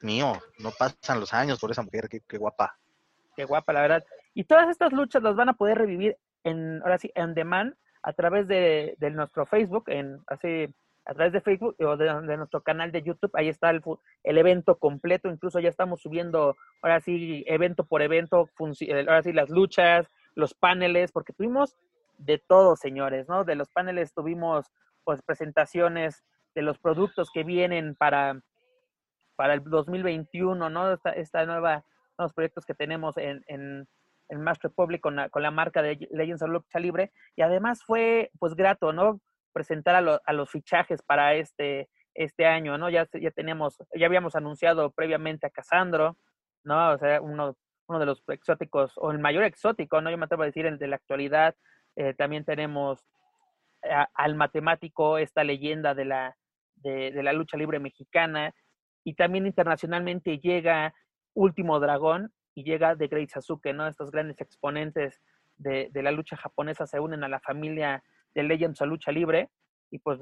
mío, 0.00 0.32
no 0.58 0.72
pasan 0.72 1.20
los 1.20 1.32
años 1.32 1.60
por 1.60 1.70
esa 1.70 1.82
mujer, 1.82 2.08
qué, 2.08 2.20
qué 2.26 2.38
guapa. 2.38 2.76
Qué 3.36 3.44
guapa, 3.44 3.72
la 3.72 3.82
verdad. 3.82 4.04
Y 4.34 4.44
todas 4.44 4.68
estas 4.68 4.92
luchas 4.92 5.22
las 5.22 5.36
van 5.36 5.48
a 5.48 5.52
poder 5.52 5.78
revivir 5.78 6.16
en, 6.42 6.80
ahora 6.82 6.98
sí, 6.98 7.12
en 7.14 7.34
demand 7.34 7.74
a 8.02 8.12
través 8.12 8.48
de, 8.48 8.96
de 8.98 9.10
nuestro 9.10 9.46
Facebook, 9.46 9.84
en 9.88 10.20
así 10.26 10.74
a 11.06 11.14
través 11.14 11.32
de 11.32 11.40
Facebook 11.40 11.76
o 11.80 11.96
de, 11.96 12.36
nuestro 12.36 12.62
canal 12.62 12.92
de 12.92 13.02
YouTube. 13.02 13.30
Ahí 13.34 13.48
está 13.48 13.70
el, 13.70 13.82
el, 14.22 14.38
evento 14.38 14.78
completo. 14.78 15.28
Incluso 15.28 15.58
ya 15.60 15.68
estamos 15.68 16.02
subiendo, 16.02 16.56
ahora 16.82 17.00
sí, 17.00 17.44
evento 17.46 17.84
por 17.84 18.02
evento, 18.02 18.48
ahora 18.58 19.22
sí, 19.22 19.32
las 19.32 19.50
luchas, 19.50 20.06
los 20.34 20.54
paneles, 20.54 21.12
porque 21.12 21.32
tuvimos 21.32 21.76
de 22.18 22.38
todo, 22.38 22.76
señores, 22.76 23.28
¿no? 23.28 23.44
De 23.44 23.54
los 23.54 23.68
paneles 23.70 24.12
tuvimos, 24.12 24.66
pues, 25.04 25.22
presentaciones 25.22 26.22
de 26.54 26.62
los 26.62 26.78
productos 26.78 27.30
que 27.32 27.44
vienen 27.44 27.94
para, 27.94 28.40
para 29.36 29.54
el 29.54 29.64
2021, 29.64 30.68
¿no? 30.68 30.98
Esta, 31.14 31.46
nueva, 31.46 31.84
nuevos 32.18 32.34
proyectos 32.34 32.66
que 32.66 32.74
tenemos 32.74 33.16
en, 33.16 33.42
en, 33.48 33.88
en 34.28 34.42
Master 34.42 34.70
Republic 34.70 35.00
con 35.00 35.16
la, 35.16 35.30
con 35.30 35.42
la 35.42 35.50
marca 35.50 35.82
de 35.82 36.08
Legends 36.10 36.42
of 36.42 36.50
Lucha 36.50 36.78
Libre. 36.78 37.10
Y 37.36 37.42
además 37.42 37.82
fue, 37.84 38.30
pues, 38.38 38.54
grato, 38.54 38.92
¿no? 38.92 39.20
Presentar 39.52 39.96
a, 39.96 40.20
a, 40.24 40.32
los 40.32 40.50
fichajes 40.50 41.02
para 41.02 41.34
este, 41.34 41.88
este 42.14 42.46
año, 42.46 42.78
¿no? 42.78 42.90
Ya, 42.90 43.08
ya 43.20 43.30
teníamos, 43.30 43.78
ya 43.94 44.06
habíamos 44.06 44.36
anunciado 44.36 44.90
previamente 44.90 45.46
a 45.46 45.50
Casandro, 45.50 46.16
¿no? 46.64 46.92
O 46.92 46.98
sea, 46.98 47.20
uno, 47.20 47.56
uno 47.86 47.98
de 47.98 48.06
los 48.06 48.22
exóticos, 48.28 48.92
o 48.96 49.10
el 49.10 49.18
mayor 49.18 49.44
exótico, 49.44 50.00
¿no? 50.00 50.10
Yo 50.10 50.18
me 50.18 50.24
atrevo 50.24 50.42
a 50.42 50.46
decir 50.46 50.66
el 50.66 50.78
de 50.78 50.88
la 50.88 50.96
actualidad. 50.96 51.54
Eh, 51.96 52.14
también 52.14 52.44
tenemos 52.44 53.04
al 54.14 54.34
matemático, 54.34 55.16
esta 55.16 55.42
leyenda 55.42 55.94
de 55.94 56.04
la, 56.04 56.36
de, 56.76 57.12
de, 57.12 57.22
la 57.22 57.32
lucha 57.32 57.56
libre 57.56 57.78
mexicana. 57.78 58.54
Y 59.04 59.14
también 59.14 59.46
internacionalmente 59.46 60.38
llega 60.38 60.94
Último 61.34 61.80
Dragón 61.80 62.32
y 62.54 62.64
llega 62.64 62.96
The 62.96 63.08
Great 63.08 63.30
Sasuke, 63.30 63.72
¿no? 63.72 63.86
Estos 63.86 64.10
grandes 64.10 64.40
exponentes 64.40 65.20
de, 65.56 65.88
de 65.90 66.02
la 66.02 66.10
lucha 66.10 66.36
japonesa 66.36 66.86
se 66.86 67.00
unen 67.00 67.24
a 67.24 67.28
la 67.28 67.40
familia 67.40 68.02
de 68.34 68.42
Legends 68.42 68.82
a 68.82 68.86
lucha 68.86 69.12
libre 69.12 69.50
y 69.90 69.98
pues 69.98 70.20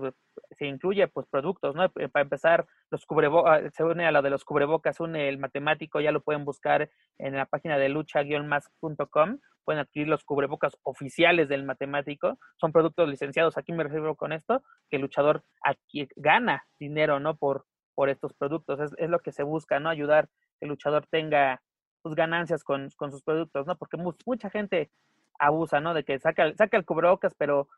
se 0.50 0.66
incluye 0.66 1.06
pues 1.08 1.26
productos, 1.26 1.74
¿no? 1.74 1.84
Eh, 1.84 2.08
para 2.08 2.22
empezar, 2.22 2.66
los 2.90 3.04
cubrebocas, 3.04 3.62
ah, 3.64 3.70
se 3.70 3.84
une 3.84 4.06
a 4.06 4.12
lo 4.12 4.22
de 4.22 4.30
los 4.30 4.44
cubrebocas, 4.44 4.98
une 5.00 5.28
el 5.28 5.38
matemático, 5.38 6.00
ya 6.00 6.10
lo 6.10 6.22
pueden 6.22 6.44
buscar 6.44 6.90
en 7.18 7.36
la 7.36 7.46
página 7.46 7.78
de 7.78 7.88
lucha-más.com, 7.90 9.38
pueden 9.64 9.80
adquirir 9.80 10.08
los 10.08 10.24
cubrebocas 10.24 10.78
oficiales 10.82 11.48
del 11.48 11.64
matemático, 11.64 12.38
son 12.56 12.72
productos 12.72 13.08
licenciados, 13.08 13.58
aquí 13.58 13.72
me 13.72 13.84
refiero 13.84 14.16
con 14.16 14.32
esto, 14.32 14.62
que 14.88 14.96
el 14.96 15.02
luchador 15.02 15.44
aquí 15.62 16.08
gana 16.16 16.66
dinero, 16.80 17.20
¿no? 17.20 17.36
Por, 17.36 17.66
por 17.94 18.08
estos 18.08 18.32
productos, 18.32 18.80
es, 18.80 18.92
es 18.96 19.10
lo 19.10 19.20
que 19.20 19.32
se 19.32 19.42
busca, 19.42 19.78
¿no? 19.80 19.90
Ayudar 19.90 20.28
que 20.58 20.66
el 20.66 20.68
luchador 20.70 21.06
tenga 21.10 21.60
sus 22.02 22.14
ganancias 22.14 22.64
con, 22.64 22.88
con 22.96 23.10
sus 23.10 23.22
productos, 23.22 23.66
¿no? 23.66 23.76
Porque 23.76 23.98
mucha 23.98 24.50
gente 24.50 24.90
abusa, 25.38 25.80
¿no? 25.80 25.94
De 25.94 26.04
que 26.04 26.18
saca, 26.18 26.54
saca 26.54 26.76
el 26.76 26.84
cubrebocas, 26.84 27.34
pero 27.36 27.68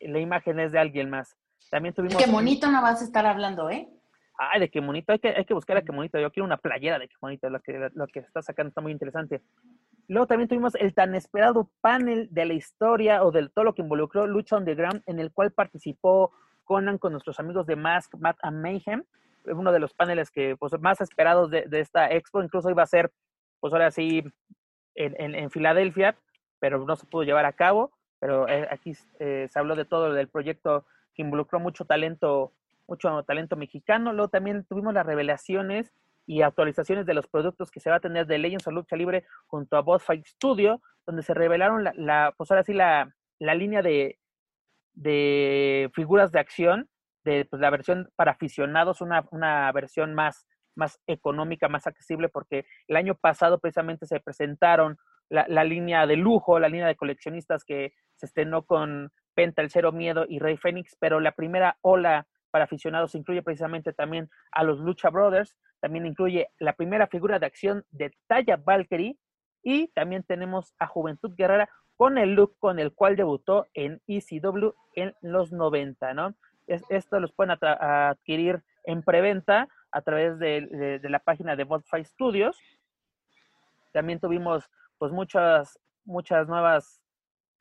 la 0.00 0.18
imagen 0.18 0.58
es 0.60 0.72
de 0.72 0.78
alguien 0.78 1.10
más. 1.10 1.36
También 1.70 1.94
tuvimos... 1.94 2.22
Qué 2.22 2.30
bonito 2.30 2.70
no 2.70 2.82
vas 2.82 3.00
a 3.00 3.04
estar 3.04 3.26
hablando, 3.26 3.70
¿eh? 3.70 3.88
Ay, 4.36 4.60
de 4.60 4.70
qué 4.70 4.80
bonito, 4.80 5.12
hay 5.12 5.18
que, 5.18 5.28
hay 5.28 5.44
que 5.44 5.52
buscar 5.52 5.76
a 5.76 5.82
qué 5.82 5.92
bonito. 5.92 6.18
Yo 6.18 6.30
quiero 6.32 6.46
una 6.46 6.56
playera 6.56 6.98
de 6.98 7.08
qué 7.08 7.14
bonito, 7.20 7.50
lo 7.50 7.60
que, 7.60 7.90
lo 7.92 8.06
que 8.06 8.20
está 8.20 8.40
sacando 8.40 8.68
está 8.68 8.80
muy 8.80 8.90
interesante. 8.90 9.42
Luego 10.08 10.26
también 10.26 10.48
tuvimos 10.48 10.74
el 10.76 10.94
tan 10.94 11.14
esperado 11.14 11.70
panel 11.82 12.26
de 12.30 12.46
la 12.46 12.54
historia 12.54 13.22
o 13.22 13.30
del 13.30 13.50
todo 13.52 13.66
lo 13.66 13.74
que 13.74 13.82
involucró 13.82 14.26
Lucha 14.26 14.56
Underground, 14.56 15.02
en 15.06 15.20
el 15.20 15.30
cual 15.30 15.52
participó 15.52 16.32
Conan 16.64 16.96
con 16.96 17.12
nuestros 17.12 17.38
amigos 17.38 17.66
de 17.66 17.76
Mask, 17.76 18.14
Matt 18.18 18.38
and 18.42 18.62
Mayhem. 18.62 19.04
Uno 19.44 19.72
de 19.72 19.78
los 19.78 19.92
paneles 19.92 20.30
que 20.30 20.56
pues, 20.56 20.72
más 20.80 21.00
esperados 21.02 21.50
de, 21.50 21.66
de 21.66 21.80
esta 21.80 22.10
expo, 22.10 22.42
incluso 22.42 22.70
iba 22.70 22.82
a 22.82 22.86
ser, 22.86 23.12
pues 23.60 23.72
ahora 23.74 23.90
sí, 23.90 24.24
en, 24.94 25.20
en, 25.20 25.34
en 25.34 25.50
Filadelfia, 25.50 26.16
pero 26.58 26.84
no 26.84 26.96
se 26.96 27.06
pudo 27.06 27.24
llevar 27.24 27.44
a 27.44 27.52
cabo 27.52 27.92
pero 28.20 28.46
eh, 28.48 28.68
aquí 28.70 28.92
eh, 29.18 29.48
se 29.50 29.58
habló 29.58 29.74
de 29.74 29.84
todo 29.84 30.12
del 30.12 30.28
proyecto 30.28 30.86
que 31.14 31.22
involucró 31.22 31.58
mucho 31.58 31.84
talento, 31.84 32.52
mucho 32.86 33.22
talento 33.24 33.56
mexicano. 33.56 34.12
Luego 34.12 34.28
también 34.28 34.64
tuvimos 34.64 34.94
las 34.94 35.06
revelaciones 35.06 35.92
y 36.26 36.42
actualizaciones 36.42 37.06
de 37.06 37.14
los 37.14 37.26
productos 37.26 37.70
que 37.70 37.80
se 37.80 37.90
va 37.90 37.96
a 37.96 38.00
tener 38.00 38.26
de 38.26 38.38
Legends 38.38 38.66
of 38.68 38.74
Lucha 38.74 38.94
Libre 38.94 39.24
junto 39.46 39.76
a 39.76 39.80
Boss 39.80 40.04
Fight 40.04 40.24
Studio, 40.26 40.80
donde 41.06 41.22
se 41.22 41.34
revelaron 41.34 41.82
la, 41.82 41.92
la 41.96 42.34
pues 42.36 42.50
ahora 42.50 42.62
sí 42.62 42.72
la, 42.72 43.12
la 43.40 43.54
línea 43.54 43.82
de, 43.82 44.18
de 44.92 45.90
figuras 45.94 46.30
de 46.30 46.38
acción, 46.38 46.88
de 47.24 47.46
pues, 47.46 47.60
la 47.60 47.70
versión 47.70 48.10
para 48.16 48.32
aficionados, 48.32 49.00
una, 49.00 49.26
una 49.30 49.72
versión 49.72 50.14
más, 50.14 50.46
más 50.76 51.00
económica, 51.06 51.68
más 51.68 51.86
accesible, 51.86 52.28
porque 52.28 52.66
el 52.86 52.96
año 52.96 53.14
pasado 53.14 53.58
precisamente 53.58 54.06
se 54.06 54.20
presentaron 54.20 54.98
la, 55.30 55.64
línea 55.64 56.06
de 56.06 56.16
lujo, 56.16 56.58
la 56.58 56.68
línea 56.68 56.86
de 56.86 56.96
coleccionistas 56.96 57.64
que 57.64 57.94
se 58.16 58.26
estrenó 58.26 58.64
con 58.64 59.10
Penta, 59.34 59.62
El 59.62 59.70
Cero 59.70 59.92
Miedo 59.92 60.26
y 60.28 60.38
Rey 60.38 60.56
Fénix, 60.56 60.96
pero 60.98 61.20
la 61.20 61.32
primera 61.32 61.78
ola 61.80 62.26
para 62.50 62.64
aficionados 62.64 63.14
incluye 63.14 63.42
precisamente 63.42 63.92
también 63.92 64.28
a 64.50 64.64
los 64.64 64.80
Lucha 64.80 65.08
Brothers, 65.08 65.56
también 65.80 66.04
incluye 66.04 66.48
la 66.58 66.74
primera 66.74 67.06
figura 67.06 67.38
de 67.38 67.46
acción 67.46 67.84
de 67.90 68.12
talla 68.26 68.56
Valkyrie 68.56 69.16
y 69.62 69.88
también 69.88 70.24
tenemos 70.24 70.74
a 70.78 70.86
Juventud 70.86 71.32
Guerrera 71.36 71.70
con 71.96 72.18
el 72.18 72.34
look 72.34 72.56
con 72.58 72.78
el 72.78 72.92
cual 72.92 73.14
debutó 73.14 73.68
en 73.74 74.00
ECW 74.08 74.72
en 74.94 75.14
los 75.20 75.52
90, 75.52 76.14
¿no? 76.14 76.34
Es, 76.66 76.82
esto 76.88 77.20
los 77.20 77.32
pueden 77.32 77.56
adquirir 77.60 78.62
en 78.84 79.02
preventa 79.02 79.68
a 79.92 80.02
través 80.02 80.38
de, 80.38 81.00
la 81.02 81.18
página 81.18 81.56
de 81.56 81.64
Botfy 81.64 82.04
Studios. 82.04 82.58
También 83.92 84.20
tuvimos 84.20 84.70
pues 85.00 85.12
muchas, 85.12 85.80
muchas 86.04 86.46
nuevas 86.46 87.00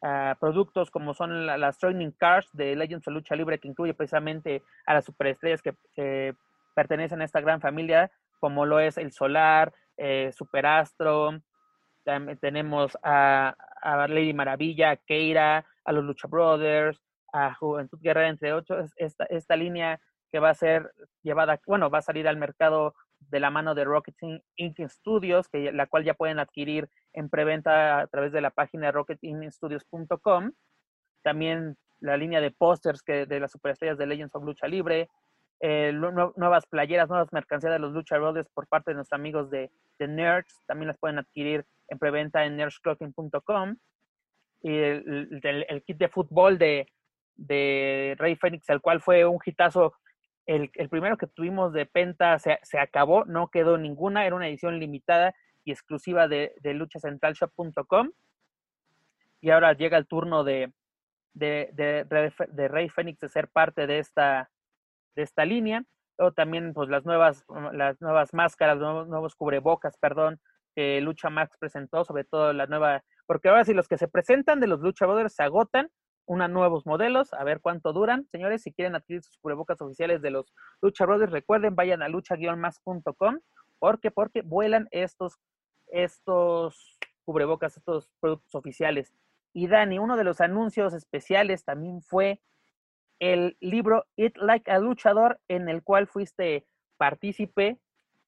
uh, 0.02 0.38
productos 0.42 0.92
como 0.92 1.14
son 1.14 1.46
la, 1.46 1.58
las 1.58 1.78
Training 1.78 2.12
Cars 2.12 2.50
de 2.52 2.76
Legends 2.76 3.08
of 3.08 3.14
Lucha 3.14 3.34
Libre 3.34 3.60
que 3.60 3.70
incluye 3.70 3.94
precisamente 3.94 4.62
a 4.86 4.94
las 4.94 5.06
superestrellas 5.06 5.62
que, 5.62 5.74
que 5.94 6.36
pertenecen 6.76 7.22
a 7.22 7.26
esta 7.26 7.40
gran 7.40 7.62
familia, 7.62 8.12
como 8.42 8.66
lo 8.66 8.82
es 8.82 8.98
el 8.98 9.14
Solar, 9.14 9.74
eh, 9.96 10.32
Superastro, 10.34 11.40
también 12.04 12.38
tenemos 12.40 12.98
a, 13.04 13.56
a, 13.82 14.08
Lady 14.10 14.34
Maravilla, 14.34 14.92
a 14.92 14.96
Keira, 14.98 15.66
a 15.86 15.92
los 15.94 16.04
Lucha 16.04 16.28
Brothers, 16.28 17.02
a 17.32 17.54
Juventud 17.54 18.00
Guerrera, 18.02 18.28
entre 18.28 18.52
otros, 18.52 18.92
esta, 18.98 19.24
esta 19.26 19.56
línea 19.56 20.02
que 20.30 20.40
va 20.40 20.50
a 20.50 20.56
ser 20.56 20.92
llevada, 21.24 21.60
bueno, 21.66 21.90
va 21.90 22.00
a 22.00 22.02
salir 22.02 22.28
al 22.28 22.38
mercado 22.38 22.96
de 23.20 23.40
la 23.40 23.50
mano 23.50 23.76
de 23.76 23.84
Rocket 23.84 24.16
Inc. 24.56 24.80
Studios, 24.88 25.48
que, 25.50 25.72
la 25.72 25.88
cual 25.88 26.04
ya 26.04 26.14
pueden 26.14 26.40
adquirir 26.40 26.90
en 27.14 27.30
preventa 27.30 28.00
a 28.00 28.08
través 28.08 28.32
de 28.32 28.42
la 28.42 28.52
página 28.52 28.92
rocketinstudios.com. 28.92 30.52
También 31.24 31.78
la 32.00 32.18
línea 32.18 32.42
de 32.42 32.52
pósters 32.52 33.04
de 33.06 33.40
las 33.40 33.52
superestrellas 33.52 33.98
de 33.98 34.06
Legends 34.08 34.36
of 34.36 34.44
Lucha 34.44 34.68
Libre, 34.68 35.10
eh, 35.62 35.92
nuevas 35.92 36.66
playeras, 36.68 37.10
nuevas 37.10 37.34
mercancías 37.34 37.74
de 37.74 37.80
los 37.80 37.92
Lucha 37.92 38.18
Brothers 38.18 38.48
por 38.50 38.68
parte 38.68 38.92
de 38.92 38.96
nuestros 38.96 39.20
amigos 39.20 39.50
de, 39.50 39.70
de 39.98 40.08
Nerds, 40.08 40.64
también 40.66 40.88
las 40.88 40.98
pueden 40.98 41.20
adquirir 41.20 41.66
en 41.90 42.00
preventa 42.00 42.46
en 42.46 42.56
nerdsclothing.com. 42.56 43.76
Y 44.62 44.74
el, 44.74 45.84
kit 45.86 45.98
de 45.98 46.10
fútbol 46.10 46.58
de, 46.58 46.88
de 47.36 48.16
Rey 48.18 48.36
Fénix, 48.36 48.70
el 48.70 48.82
cual 48.82 49.02
fue 49.02 49.26
un 49.26 49.40
hitazo. 49.44 49.94
El, 50.50 50.90
primero 50.90 51.16
que 51.16 51.28
tuvimos 51.28 51.74
de 51.74 51.86
Penta 51.86 52.40
se, 52.40 52.58
se, 52.64 52.80
acabó, 52.80 53.24
no 53.26 53.50
quedó 53.50 53.78
ninguna, 53.78 54.26
era 54.26 54.36
una 54.36 54.48
edición 54.48 54.80
limitada 54.80 55.36
y 55.64 55.72
exclusiva 55.72 56.28
de, 56.28 56.56
de 56.62 56.74
luchacentralshop.com. 56.74 58.10
Y 59.42 59.52
ahora 59.52 59.74
llega 59.74 60.00
el 60.00 60.08
turno 60.08 60.44
de, 60.44 60.74
de, 61.36 62.68
Rey 62.68 62.90
Fénix 62.90 63.20
de 63.20 63.30
ser 63.30 63.48
parte 63.50 63.86
de 63.86 64.00
esta, 64.00 64.50
de 65.16 65.22
esta 65.22 65.46
línea. 65.46 65.84
O 66.18 66.32
también 66.32 66.74
pues 66.74 66.90
las 66.90 67.06
nuevas, 67.06 67.46
las 67.72 68.02
nuevas 68.02 68.34
máscaras, 68.34 68.80
nuevos, 68.80 69.08
nuevos 69.08 69.36
cubrebocas, 69.36 69.98
perdón, 70.00 70.42
que 70.76 71.00
Lucha 71.00 71.30
Max 71.30 71.58
presentó, 71.60 72.04
sobre 72.06 72.24
todo 72.24 72.54
la 72.54 72.66
nueva, 72.66 73.04
porque 73.28 73.50
ahora 73.50 73.66
si 73.66 73.76
los 73.76 73.88
que 73.88 74.00
se 74.00 74.08
presentan 74.08 74.60
de 74.60 74.68
los 74.68 74.80
Lucha 74.80 75.06
Brothers 75.06 75.36
se 75.36 75.44
agotan, 75.44 75.90
unos 76.30 76.50
nuevos 76.52 76.86
modelos, 76.86 77.34
a 77.34 77.44
ver 77.44 77.60
cuánto 77.60 77.92
duran. 77.92 78.28
Señores, 78.32 78.62
si 78.62 78.72
quieren 78.72 78.96
adquirir 78.96 79.24
sus 79.24 79.36
cubrebocas 79.40 79.82
oficiales 79.82 80.22
de 80.22 80.30
los 80.30 80.54
Lucha 80.80 81.06
Brothers, 81.06 81.32
recuerden, 81.32 81.76
vayan 81.76 82.04
a 82.04 82.08
lucha-más.com, 82.08 83.40
porque, 83.80 84.12
porque 84.12 84.44
vuelan 84.44 84.88
estos, 84.92 85.40
estos 85.88 87.00
cubrebocas, 87.26 87.78
estos 87.78 88.12
productos 88.20 88.54
oficiales. 88.54 89.12
Y 89.54 89.68
Dani, 89.68 89.98
uno 89.98 90.18
de 90.18 90.24
los 90.24 90.40
anuncios 90.40 90.94
especiales 90.94 91.66
también 91.66 92.04
fue 92.04 92.40
el 93.18 93.58
libro 93.60 94.06
It 94.16 94.38
Like 94.38 94.70
a 94.70 94.78
Luchador, 94.78 95.40
en 95.48 95.68
el 95.68 95.82
cual 95.82 96.06
fuiste 96.06 96.68
partícipe 96.98 97.80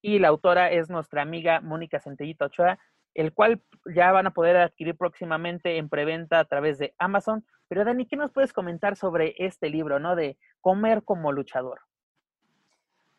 y 0.02 0.18
la 0.18 0.30
autora 0.30 0.72
es 0.72 0.90
nuestra 0.90 1.22
amiga 1.22 1.61
Mónica 1.61 1.99
Centellito 1.99 2.45
Ochoa, 2.45 2.80
el 3.13 3.33
cual 3.33 3.61
ya 3.95 4.11
van 4.11 4.27
a 4.27 4.33
poder 4.33 4.57
adquirir 4.57 4.95
próximamente 4.95 5.77
en 5.77 5.89
preventa 5.89 6.39
a 6.39 6.45
través 6.45 6.77
de 6.77 6.93
Amazon. 6.97 7.45
Pero 7.67 7.85
Dani, 7.85 8.05
¿qué 8.05 8.15
nos 8.15 8.31
puedes 8.31 8.53
comentar 8.53 8.95
sobre 8.95 9.35
este 9.38 9.69
libro, 9.69 9.99
no? 9.99 10.15
De 10.15 10.38
comer 10.59 11.03
como 11.03 11.31
luchador. 11.31 11.81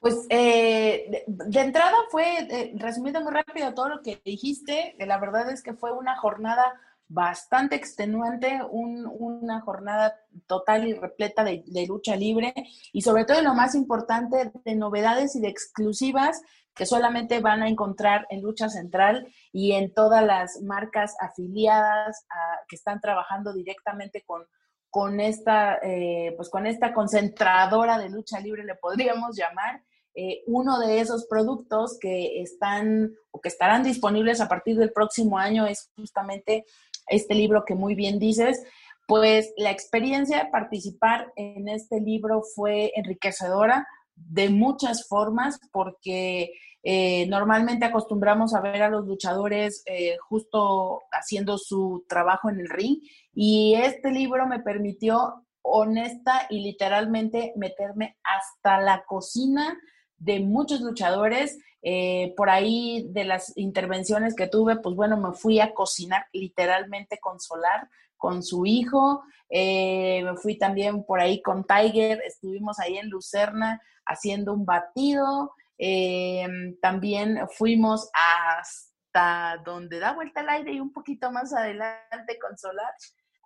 Pues 0.03 0.27
eh, 0.31 1.25
de, 1.29 1.61
entrada 1.61 1.95
fue, 2.11 2.25
eh, 2.51 2.73
resumiendo 2.77 3.21
muy 3.21 3.33
rápido 3.33 3.73
todo 3.73 3.89
lo 3.89 4.03
que 4.03 4.21
dijiste, 4.25 4.97
la 4.99 5.17
verdad 5.19 5.49
es 5.49 5.63
que 5.63 5.75
fue 5.75 5.93
una 5.93 6.17
jornada 6.17 6.75
bastante 7.07 7.77
extenuante, 7.77 8.61
un, 8.69 9.07
una 9.07 9.61
jornada 9.61 10.19
total 10.49 10.89
y 10.89 10.95
repleta 10.95 11.45
de, 11.45 11.63
de, 11.67 11.87
lucha 11.87 12.17
libre 12.17 12.53
y 12.93 13.03
sobre 13.03 13.25
todo 13.25 13.43
lo 13.43 13.55
más 13.55 13.77
importante 13.77 14.51
de 14.65 14.75
novedades 14.75 15.37
y 15.37 15.41
de 15.41 15.49
exclusivas 15.49 16.43
que 16.75 16.87
solamente 16.87 17.41
van 17.41 17.63
a 17.63 17.69
encontrar 17.69 18.27
en 18.31 18.43
Lucha 18.43 18.69
Central 18.69 19.27
y 19.53 19.73
en 19.73 19.93
todas 19.93 20.25
las 20.25 20.61
marcas 20.63 21.15
afiliadas 21.21 22.27
que 22.69 22.77
están 22.77 23.01
trabajando 23.01 23.53
directamente 23.53 24.23
con, 24.23 24.47
con, 24.91 25.21
esta, 25.21 25.79
eh, 25.83 26.33
pues 26.37 26.49
con 26.49 26.67
esta 26.67 26.95
concentradora 26.95 27.99
de 27.99 28.09
lucha 28.09 28.41
libre, 28.41 28.65
le 28.65 28.75
podríamos 28.75 29.37
llamar. 29.37 29.83
Eh, 30.15 30.43
uno 30.47 30.79
de 30.79 31.01
esos 31.01 31.27
productos 31.27 31.99
que 31.99 32.43
están 32.43 33.13
o 33.31 33.41
que 33.41 33.49
estarán 33.49 33.83
disponibles 33.83 34.43
a 34.43 34.49
partir 34.49 34.77
del 34.77 34.93
próximo 34.93 35.39
año 35.39 35.67
es 35.67 35.91
justamente 35.97 36.67
este 37.07 37.35
libro 37.35 37.65
que 37.65 37.75
muy 37.75 37.95
bien 37.95 38.19
dices. 38.19 38.63
Pues 39.07 39.53
la 39.57 39.71
experiencia 39.71 40.45
de 40.45 40.51
participar 40.51 41.33
en 41.37 41.69
este 41.69 42.01
libro 42.01 42.43
fue 42.55 42.93
enriquecedora 42.95 43.87
de 44.15 44.51
muchas 44.51 45.07
formas 45.09 45.59
porque 45.73 46.53
eh, 46.83 47.27
normalmente 47.29 47.85
acostumbramos 47.85 48.55
a 48.55 48.61
ver 48.61 48.83
a 48.83 48.89
los 48.89 49.07
luchadores 49.07 49.83
eh, 49.87 50.17
justo 50.29 51.03
haciendo 51.13 51.57
su 51.59 52.05
trabajo 52.09 52.51
en 52.51 52.61
el 52.61 52.69
ring 52.69 52.99
y 53.33 53.75
este 53.77 54.11
libro 54.11 54.47
me 54.47 54.61
permitió 54.61 55.45
honesta 55.63 56.47
y 56.51 56.61
literalmente 56.61 57.53
meterme 57.57 58.17
hasta 58.25 58.81
la 58.81 59.05
cocina 59.05 59.79
de 60.19 60.41
muchos 60.41 60.81
luchadores. 60.81 61.59
Eh, 61.85 62.33
por 62.37 62.49
ahí 62.49 63.09
de 63.11 63.25
las 63.25 63.57
intervenciones 63.57 64.37
que 64.37 64.47
tuve, 64.47 64.77
pues 64.77 64.95
bueno, 64.95 65.17
me 65.17 65.33
fui 65.33 65.59
a 65.59 65.75
cocinar 65.75 66.27
literalmente 66.33 67.19
con 67.19 67.41
Solar, 67.41 67.89
con 68.23 68.45
su 68.45 68.65
hijo. 68.65 69.25
Eh, 69.51 70.23
me 70.23 70.37
fui 70.37 70.57
también 70.57 71.05
por 71.05 71.21
ahí 71.21 71.43
con 71.43 71.65
Tiger, 71.65 72.23
estuvimos 72.25 72.79
ahí 72.79 72.97
en 72.97 73.11
Lucerna 73.11 73.83
haciendo 74.07 74.55
un 74.55 74.65
batido. 74.65 75.53
Eh, 75.77 76.47
también 76.81 77.41
fuimos 77.51 78.09
hasta 78.15 79.61
donde 79.65 79.99
da 79.99 80.13
vuelta 80.13 80.43
el 80.43 80.51
aire 80.51 80.73
y 80.75 80.81
un 80.81 80.93
poquito 80.93 81.33
más 81.33 81.53
adelante 81.53 82.39
con 82.41 82.57
Solar, 82.57 82.95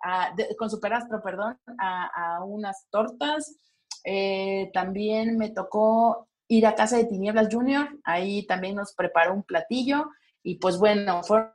a, 0.03 0.35
de, 0.35 0.55
con 0.55 0.69
Superastro, 0.69 1.23
perdón, 1.23 1.59
a, 1.79 2.35
a 2.37 2.43
unas 2.43 2.85
tortas. 2.91 3.57
Eh, 4.03 4.69
también 4.73 5.39
me 5.39 5.49
tocó 5.49 6.27
ir 6.47 6.67
a 6.67 6.75
Casa 6.75 6.97
de 6.97 7.05
Tinieblas 7.05 7.49
Junior, 7.51 7.89
ahí 8.03 8.45
también 8.45 8.75
nos 8.75 8.93
preparó 8.93 9.33
un 9.33 9.43
platillo 9.43 10.05
y 10.43 10.59
pues 10.59 10.77
bueno, 10.77 11.23
fueron 11.23 11.53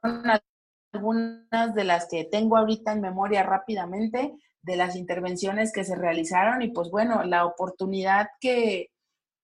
algunas 0.93 1.75
de 1.75 1.85
las 1.85 2.07
que 2.09 2.25
tengo 2.25 2.57
ahorita 2.57 2.93
en 2.93 3.01
memoria 3.01 3.43
rápidamente 3.43 4.35
de 4.63 4.77
las 4.77 4.95
intervenciones 4.95 5.73
que 5.73 5.85
se 5.85 5.97
realizaron 5.97 6.63
y 6.63 6.69
pues 6.69 6.91
bueno, 6.91 7.25
la 7.25 7.47
oportunidad 7.47 8.29
que, 8.41 8.91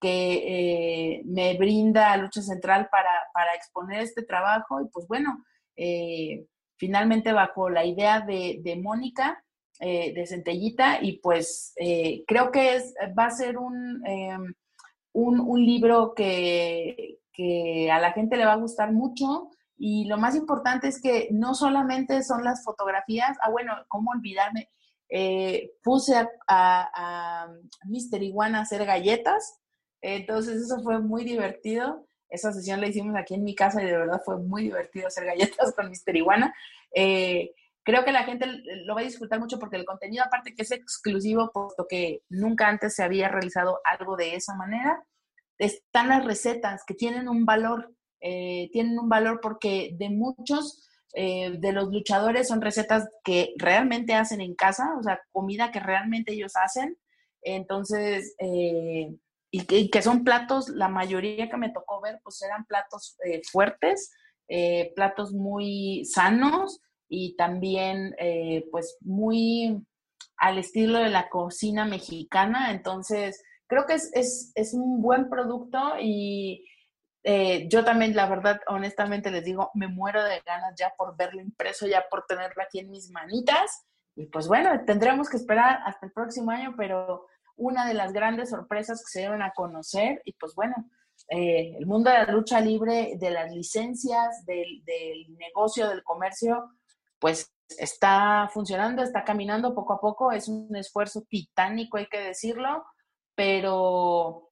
que 0.00 1.16
eh, 1.16 1.22
me 1.24 1.56
brinda 1.56 2.16
Lucha 2.16 2.42
Central 2.42 2.88
para, 2.90 3.10
para, 3.32 3.54
exponer 3.54 4.00
este 4.02 4.22
trabajo 4.22 4.80
y 4.80 4.88
pues 4.90 5.08
bueno, 5.08 5.44
eh, 5.76 6.46
finalmente 6.76 7.32
bajo 7.32 7.68
la 7.68 7.84
idea 7.84 8.20
de, 8.20 8.60
de 8.62 8.76
Mónica, 8.76 9.42
eh, 9.80 10.12
de 10.14 10.26
Centellita 10.26 11.02
y 11.02 11.18
pues 11.18 11.72
eh, 11.76 12.24
creo 12.26 12.52
que 12.52 12.76
es, 12.76 12.94
va 13.18 13.26
a 13.26 13.30
ser 13.30 13.58
un, 13.58 14.02
un, 15.12 15.40
un 15.40 15.64
libro 15.64 16.14
que, 16.14 17.18
que, 17.32 17.90
a 17.90 17.98
la 17.98 18.12
gente 18.12 18.36
le 18.36 18.44
va 18.44 18.52
a 18.52 18.56
gustar 18.56 18.92
mucho 18.92 19.50
y 19.78 20.06
lo 20.06 20.18
más 20.18 20.34
importante 20.34 20.88
es 20.88 21.00
que 21.00 21.28
no 21.30 21.54
solamente 21.54 22.22
son 22.22 22.44
las 22.44 22.64
fotografías, 22.64 23.36
ah 23.42 23.50
bueno, 23.50 23.72
¿cómo 23.88 24.10
olvidarme? 24.10 24.70
Eh, 25.08 25.72
puse 25.82 26.16
a, 26.16 26.28
a, 26.46 26.90
a 26.94 27.48
Mr. 27.84 28.22
Iguana 28.22 28.58
a 28.58 28.62
hacer 28.62 28.84
galletas, 28.84 29.60
entonces 30.00 30.62
eso 30.62 30.82
fue 30.82 31.00
muy 31.00 31.24
divertido. 31.24 32.06
Esa 32.28 32.52
sesión 32.52 32.80
la 32.80 32.88
hicimos 32.88 33.16
aquí 33.16 33.34
en 33.34 33.44
mi 33.44 33.54
casa 33.54 33.82
y 33.82 33.86
de 33.86 33.96
verdad 33.96 34.20
fue 34.24 34.38
muy 34.38 34.64
divertido 34.64 35.06
hacer 35.06 35.24
galletas 35.24 35.72
con 35.76 35.88
Mister 35.88 36.14
Iguana. 36.14 36.54
Eh, 36.94 37.52
creo 37.84 38.04
que 38.04 38.12
la 38.12 38.24
gente 38.24 38.46
lo 38.84 38.94
va 38.94 39.00
a 39.00 39.04
disfrutar 39.04 39.40
mucho 39.40 39.58
porque 39.58 39.76
el 39.76 39.86
contenido, 39.86 40.24
aparte 40.24 40.54
que 40.54 40.62
es 40.62 40.70
exclusivo, 40.72 41.50
puesto 41.52 41.86
que 41.88 42.22
nunca 42.28 42.68
antes 42.68 42.94
se 42.94 43.02
había 43.02 43.28
realizado 43.28 43.80
algo 43.84 44.16
de 44.16 44.34
esa 44.34 44.54
manera, 44.54 45.02
están 45.58 46.08
las 46.08 46.24
recetas 46.24 46.84
que 46.86 46.94
tienen 46.94 47.28
un 47.28 47.44
valor, 47.44 47.92
eh, 48.20 48.68
tienen 48.72 48.98
un 48.98 49.08
valor 49.08 49.40
porque 49.40 49.94
de 49.98 50.10
muchos 50.10 50.84
eh, 51.14 51.56
de 51.58 51.72
los 51.72 51.92
luchadores 51.92 52.48
son 52.48 52.60
recetas 52.60 53.08
que 53.24 53.54
realmente 53.56 54.14
hacen 54.14 54.40
en 54.40 54.54
casa, 54.54 54.96
o 54.98 55.02
sea, 55.02 55.20
comida 55.32 55.70
que 55.70 55.80
realmente 55.80 56.32
ellos 56.32 56.52
hacen. 56.56 56.96
Entonces, 57.42 58.34
eh, 58.38 59.14
y 59.50 59.64
que, 59.64 59.78
y 59.78 59.90
que, 59.90 60.02
son 60.02 60.24
platos, 60.24 60.68
la 60.68 60.88
mayoría 60.88 61.48
que 61.48 61.56
me 61.56 61.70
tocó 61.70 62.00
ver, 62.00 62.20
pues 62.22 62.42
eran 62.42 62.66
platos 62.66 63.16
eh, 63.24 63.40
fuertes, 63.50 64.12
eh, 64.48 64.92
platos 64.94 65.32
muy 65.32 66.04
sanos 66.04 66.80
y 67.08 67.36
también 67.36 68.14
eh, 68.18 68.66
pues 68.70 68.98
muy 69.00 69.82
al 70.36 70.58
estilo 70.58 70.98
de 70.98 71.10
la 71.10 71.28
cocina 71.28 71.84
mexicana. 71.84 72.72
Entonces, 72.72 73.42
creo 73.66 73.86
que 73.86 73.94
es, 73.94 74.10
es, 74.14 74.52
es 74.54 74.74
un 74.74 75.00
buen 75.00 75.30
producto 75.30 75.94
y 76.00 76.66
eh, 77.30 77.68
yo 77.68 77.84
también, 77.84 78.16
la 78.16 78.26
verdad, 78.26 78.58
honestamente 78.68 79.30
les 79.30 79.44
digo, 79.44 79.70
me 79.74 79.86
muero 79.86 80.24
de 80.24 80.40
ganas 80.46 80.74
ya 80.78 80.94
por 80.96 81.14
verlo 81.14 81.42
impreso, 81.42 81.86
ya 81.86 82.06
por 82.10 82.24
tenerlo 82.24 82.62
aquí 82.62 82.78
en 82.78 82.90
mis 82.90 83.10
manitas. 83.10 83.84
Y 84.16 84.24
pues 84.28 84.48
bueno, 84.48 84.70
tendremos 84.86 85.28
que 85.28 85.36
esperar 85.36 85.80
hasta 85.84 86.06
el 86.06 86.12
próximo 86.12 86.52
año, 86.52 86.72
pero 86.74 87.26
una 87.56 87.86
de 87.86 87.92
las 87.92 88.14
grandes 88.14 88.48
sorpresas 88.48 89.04
que 89.04 89.10
se 89.10 89.20
deben 89.26 89.42
a 89.42 89.52
conocer 89.52 90.22
y 90.24 90.32
pues 90.32 90.54
bueno, 90.54 90.74
eh, 91.28 91.76
el 91.78 91.84
mundo 91.84 92.08
de 92.08 92.16
la 92.16 92.32
lucha 92.32 92.62
libre, 92.62 93.12
de 93.18 93.28
las 93.28 93.52
licencias, 93.52 94.46
del, 94.46 94.82
del, 94.86 95.36
negocio, 95.36 95.86
del 95.86 96.02
comercio, 96.04 96.70
pues 97.18 97.52
está 97.78 98.48
funcionando, 98.54 99.02
está 99.02 99.22
caminando 99.22 99.74
poco 99.74 99.92
a 99.92 100.00
poco, 100.00 100.32
es 100.32 100.48
un 100.48 100.74
esfuerzo 100.76 101.26
titánico, 101.28 101.98
hay 101.98 102.06
que 102.06 102.20
decirlo, 102.20 102.86
pero 103.34 104.47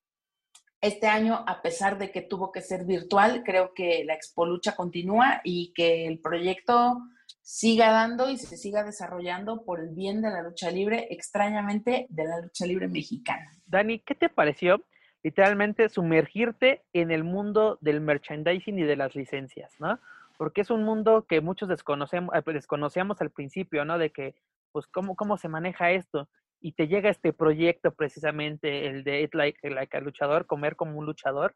este 0.87 1.07
año, 1.07 1.45
a 1.47 1.63
pesar 1.63 1.99
de 1.99 2.11
que 2.11 2.23
tuvo 2.23 2.53
que 2.53 2.61
ser 2.61 2.85
virtual, 2.85 3.43
creo 3.45 3.73
que 3.75 4.05
la 4.05 4.15
Expo 4.15 4.47
Lucha 4.47 4.75
continúa 4.75 5.41
y 5.45 5.73
que 5.75 6.07
el 6.07 6.21
proyecto 6.21 6.99
siga 7.43 7.91
dando 7.91 8.29
y 8.29 8.39
se 8.39 8.57
siga 8.57 8.83
desarrollando 8.83 9.65
por 9.65 9.81
el 9.81 9.91
bien 9.91 10.21
de 10.21 10.31
la 10.31 10.43
lucha 10.43 10.71
libre, 10.71 11.07
extrañamente 11.11 12.07
de 12.09 12.25
la 12.25 12.41
lucha 12.41 12.67
libre 12.67 12.89
mexicana. 12.89 13.53
Dani, 13.67 14.01
¿qué 14.01 14.15
te 14.15 14.29
pareció 14.29 14.85
literalmente 15.23 15.89
sumergirte 15.89 16.85
en 16.93 17.11
el 17.11 17.25
mundo 17.25 17.79
del 17.81 18.01
merchandising 18.01 18.79
y 18.79 18.85
de 18.85 18.95
las 18.95 19.15
licencias, 19.15 19.75
¿no? 19.81 19.99
Porque 20.39 20.61
es 20.61 20.71
un 20.71 20.85
mundo 20.85 21.27
que 21.29 21.41
muchos 21.41 21.69
desconocemos, 21.69 22.33
desconocíamos 22.47 23.21
al 23.21 23.31
principio, 23.31 23.85
¿no? 23.85 23.99
De 23.99 24.11
que, 24.11 24.37
pues, 24.71 24.87
¿cómo, 24.87 25.17
cómo 25.17 25.37
se 25.37 25.49
maneja 25.49 25.91
esto? 25.91 26.29
Y 26.61 26.73
te 26.73 26.89
llega 26.89 27.11
este 27.11 27.33
proyecto 27.33 27.93
precisamente, 27.95 28.87
el 28.87 29.05
de 29.05 29.23
It 29.23 29.35
Like, 29.35 29.97
a 29.97 30.01
Luchador, 30.01 30.47
comer 30.47 30.77
como 30.77 30.99
un 30.99 31.07
luchador, 31.07 31.55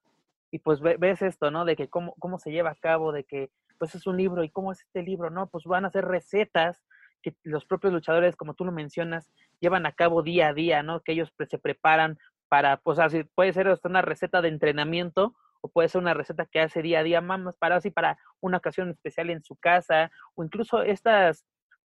y 0.51 0.59
pues 0.59 0.81
ves 0.81 1.23
esto, 1.23 1.51
¿no? 1.51 1.65
De 1.65 1.77
que 1.77 1.89
cómo, 1.89 2.15
cómo 2.19 2.39
se 2.39 2.51
lleva 2.51 2.71
a 2.71 2.75
cabo, 2.75 3.13
de 3.13 3.25
que 3.25 3.51
pues 3.79 3.95
es 3.95 4.07
un 4.07 4.17
libro, 4.17 4.45
¿y 4.45 4.51
cómo 4.51 4.73
es 4.73 4.81
este 4.83 5.03
libro? 5.03 5.31
No, 5.31 5.47
pues 5.49 5.65
van 5.65 5.85
a 5.85 5.89
hacer 5.89 6.05
recetas 6.05 6.83
que 7.23 7.35
los 7.45 7.65
propios 7.65 7.93
luchadores, 7.93 8.37
como 8.37 8.55
tú 8.55 8.65
lo 8.65 8.73
mencionas, 8.73 9.31
llevan 9.61 9.87
a 9.87 9.93
cabo 9.93 10.23
día 10.23 10.49
a 10.49 10.55
día, 10.55 10.83
¿no? 10.83 11.01
Que 11.01 11.13
ellos 11.13 11.33
se 11.49 11.59
preparan 11.59 12.19
para, 12.49 12.79
pues 12.79 12.99
así, 12.99 13.25
puede 13.35 13.53
ser 13.53 13.69
hasta 13.69 13.89
una 13.89 14.03
receta 14.03 14.43
de 14.43 14.49
entrenamiento 14.49 15.35
o 15.61 15.69
puede 15.69 15.89
ser 15.89 16.01
una 16.01 16.15
receta 16.15 16.47
que 16.47 16.61
hace 16.61 16.83
día 16.83 17.01
a 17.01 17.03
día, 17.03 17.21
más 17.21 17.55
para 17.57 17.77
así 17.77 17.91
para 17.91 18.19
una 18.41 18.59
ocasión 18.59 18.91
especial 18.91 19.31
en 19.31 19.43
su 19.43 19.57
casa, 19.57 20.11
o 20.35 20.43
incluso 20.43 20.83
estas, 20.83 21.45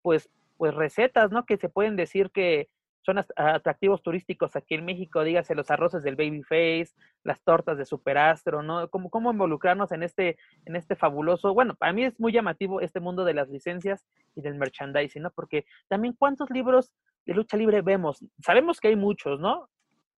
pues, 0.02 0.30
pues 0.58 0.74
recetas, 0.74 1.32
¿no? 1.32 1.46
Que 1.46 1.58
se 1.58 1.70
pueden 1.70 1.96
decir 1.96 2.32
que 2.32 2.70
son 3.08 3.24
atractivos 3.38 4.04
turísticos 4.04 4.58
aquí 4.58 4.76
en 4.76 4.84
México, 4.84 5.24
dígase 5.24 5.56
los 5.56 5.72
arroces 5.72 6.04
del 6.04 6.18
Babyface, 6.18 6.90
las 7.24 7.42
tortas 7.42 7.78
de 7.78 7.86
Superastro, 7.86 8.62
¿no? 8.64 8.90
¿Cómo, 8.90 9.10
cómo 9.10 9.32
involucrarnos 9.32 9.94
en 9.94 10.04
este, 10.04 10.38
en 10.66 10.76
este 10.76 10.98
fabuloso, 10.98 11.54
bueno, 11.54 11.76
para 11.76 11.94
mí 11.94 12.04
es 12.04 12.20
muy 12.20 12.34
llamativo 12.34 12.82
este 12.82 13.00
mundo 13.00 13.24
de 13.24 13.34
las 13.34 13.48
licencias 13.48 14.06
y 14.36 14.42
del 14.42 14.56
merchandising, 14.56 15.22
¿no? 15.22 15.32
Porque 15.32 15.66
también 15.88 16.16
cuántos 16.20 16.50
libros 16.50 16.92
de 17.26 17.34
lucha 17.34 17.56
libre 17.56 17.82
vemos, 17.82 18.26
sabemos 18.44 18.82
que 18.82 18.90
hay 18.90 18.98
muchos, 18.98 19.40
¿no? 19.40 19.70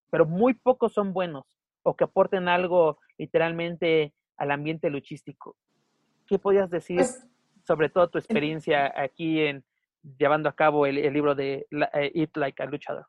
Pero 0.09 0.25
muy 0.25 0.55
pocos 0.55 0.91
son 0.91 1.13
buenos 1.13 1.45
o 1.83 1.95
que 1.95 2.05
aporten 2.05 2.47
algo 2.47 2.97
literalmente 3.19 4.15
al 4.35 4.49
ambiente 4.49 4.89
luchístico. 4.89 5.55
¿Qué 6.25 6.39
podías 6.39 6.71
decir 6.71 6.97
pues, 6.97 7.23
sobre 7.67 7.89
todo 7.89 8.09
tu 8.09 8.17
experiencia 8.17 8.91
aquí 8.99 9.41
en, 9.41 9.63
llevando 10.17 10.49
a 10.49 10.55
cabo 10.55 10.85
el, 10.85 10.95
libro 11.13 11.35
de 11.35 11.67
eh, 11.71 12.11
Eat 12.13 12.35
Like 12.35 12.63
a 12.63 12.65
Luchador? 12.65 13.07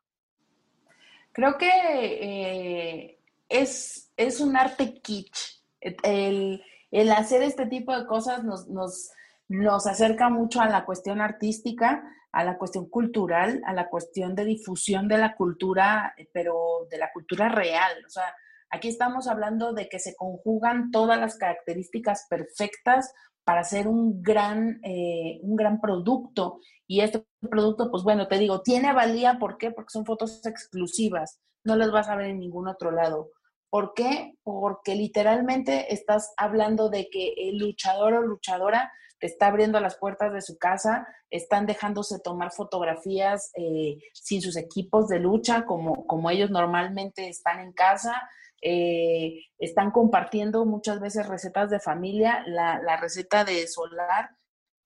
Creo 1.31 1.57
que 1.57 1.69
eh, 1.69 3.19
es, 3.47 4.11
es 4.17 4.41
un 4.41 4.57
arte 4.57 5.01
kitsch. 5.01 5.61
El, 5.79 6.63
el, 6.91 7.11
hacer 7.11 7.41
este 7.41 7.65
tipo 7.65 7.97
de 7.97 8.05
cosas 8.05 8.43
nos, 8.43 8.67
nos, 8.67 9.11
nos 9.47 9.87
acerca 9.87 10.29
mucho 10.29 10.61
a 10.61 10.67
la 10.67 10.85
cuestión 10.85 11.21
artística, 11.21 12.03
a 12.31 12.43
la 12.43 12.57
cuestión 12.57 12.89
cultural, 12.89 13.61
a 13.65 13.73
la 13.73 13.89
cuestión 13.89 14.35
de 14.35 14.45
difusión 14.45 15.07
de 15.07 15.17
la 15.17 15.35
cultura, 15.35 16.13
pero 16.33 16.87
de 16.89 16.97
la 16.97 17.11
cultura 17.11 17.49
real. 17.49 17.91
O 18.05 18.09
sea, 18.09 18.35
aquí 18.69 18.89
estamos 18.89 19.27
hablando 19.27 19.73
de 19.73 19.89
que 19.89 19.99
se 19.99 20.15
conjugan 20.15 20.91
todas 20.91 21.19
las 21.19 21.37
características 21.37 22.27
perfectas 22.29 23.13
para 23.43 23.61
hacer 23.61 23.87
un 23.87 24.21
gran, 24.21 24.79
eh, 24.83 25.39
un 25.41 25.55
gran 25.55 25.79
producto. 25.81 26.59
Y 26.87 27.01
este 27.01 27.25
producto, 27.39 27.89
pues 27.89 28.03
bueno, 28.03 28.27
te 28.27 28.37
digo, 28.37 28.61
tiene 28.61 28.93
valía, 28.93 29.39
¿por 29.39 29.57
qué? 29.57 29.71
Porque 29.71 29.91
son 29.91 30.05
fotos 30.05 30.45
exclusivas, 30.45 31.39
no 31.63 31.75
las 31.75 31.91
vas 31.91 32.09
a 32.09 32.15
ver 32.15 32.27
en 32.27 32.39
ningún 32.39 32.67
otro 32.67 32.91
lado. 32.91 33.29
¿Por 33.69 33.93
qué? 33.93 34.35
Porque 34.43 34.95
literalmente 34.95 35.93
estás 35.93 36.33
hablando 36.37 36.89
de 36.89 37.09
que 37.09 37.33
el 37.37 37.57
luchador 37.57 38.13
o 38.13 38.21
luchadora 38.21 38.91
te 39.21 39.27
está 39.27 39.47
abriendo 39.47 39.79
las 39.79 39.97
puertas 39.97 40.33
de 40.33 40.41
su 40.41 40.57
casa, 40.57 41.07
están 41.29 41.67
dejándose 41.67 42.19
tomar 42.19 42.51
fotografías 42.51 43.51
eh, 43.55 43.99
sin 44.13 44.41
sus 44.41 44.57
equipos 44.57 45.07
de 45.07 45.19
lucha, 45.19 45.65
como, 45.65 46.05
como 46.07 46.29
ellos 46.31 46.49
normalmente 46.49 47.29
están 47.29 47.59
en 47.59 47.71
casa, 47.71 48.19
eh, 48.61 49.45
están 49.57 49.91
compartiendo 49.91 50.65
muchas 50.65 50.99
veces 50.99 51.27
recetas 51.27 51.69
de 51.69 51.79
familia. 51.79 52.43
La, 52.47 52.97
receta 52.97 53.43
de 53.43 53.67
Solar 53.67 54.29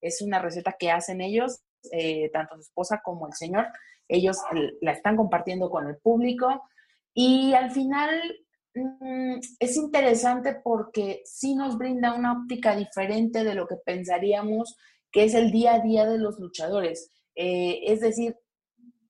es 0.02 0.22
una 0.22 0.40
receta 0.40 0.76
que 0.80 0.92
hacen 0.92 1.22
ellos, 1.22 1.64
eh, 1.92 2.30
tanto 2.32 2.56
su 2.56 2.62
esposa 2.62 3.02
como 3.04 3.28
el 3.28 3.34
señor. 3.34 3.68
Ellos 4.08 4.38
la 4.82 4.92
están 4.92 5.18
compartiendo 5.18 5.70
con 5.70 5.88
el 5.88 5.98
público. 5.98 6.64
Y 7.14 7.54
al 7.54 7.72
final 7.72 8.10
mm, 8.74 9.40
es 9.60 9.78
interesante 9.78 10.56
porque 10.64 11.22
sí 11.26 11.56
nos 11.56 11.78
brinda 11.78 12.14
una 12.14 12.34
óptica 12.34 12.76
diferente 12.76 13.44
de 13.44 13.56
lo 13.56 13.68
que 13.68 13.78
pensaríamos 13.78 14.78
que 15.16 15.24
es 15.24 15.34
el 15.34 15.50
día 15.50 15.76
a 15.76 15.80
día 15.80 16.06
de 16.06 16.18
los 16.18 16.40
luchadores. 16.42 17.10
Eh, 17.36 17.84
es 17.88 18.02
decir, 18.02 18.38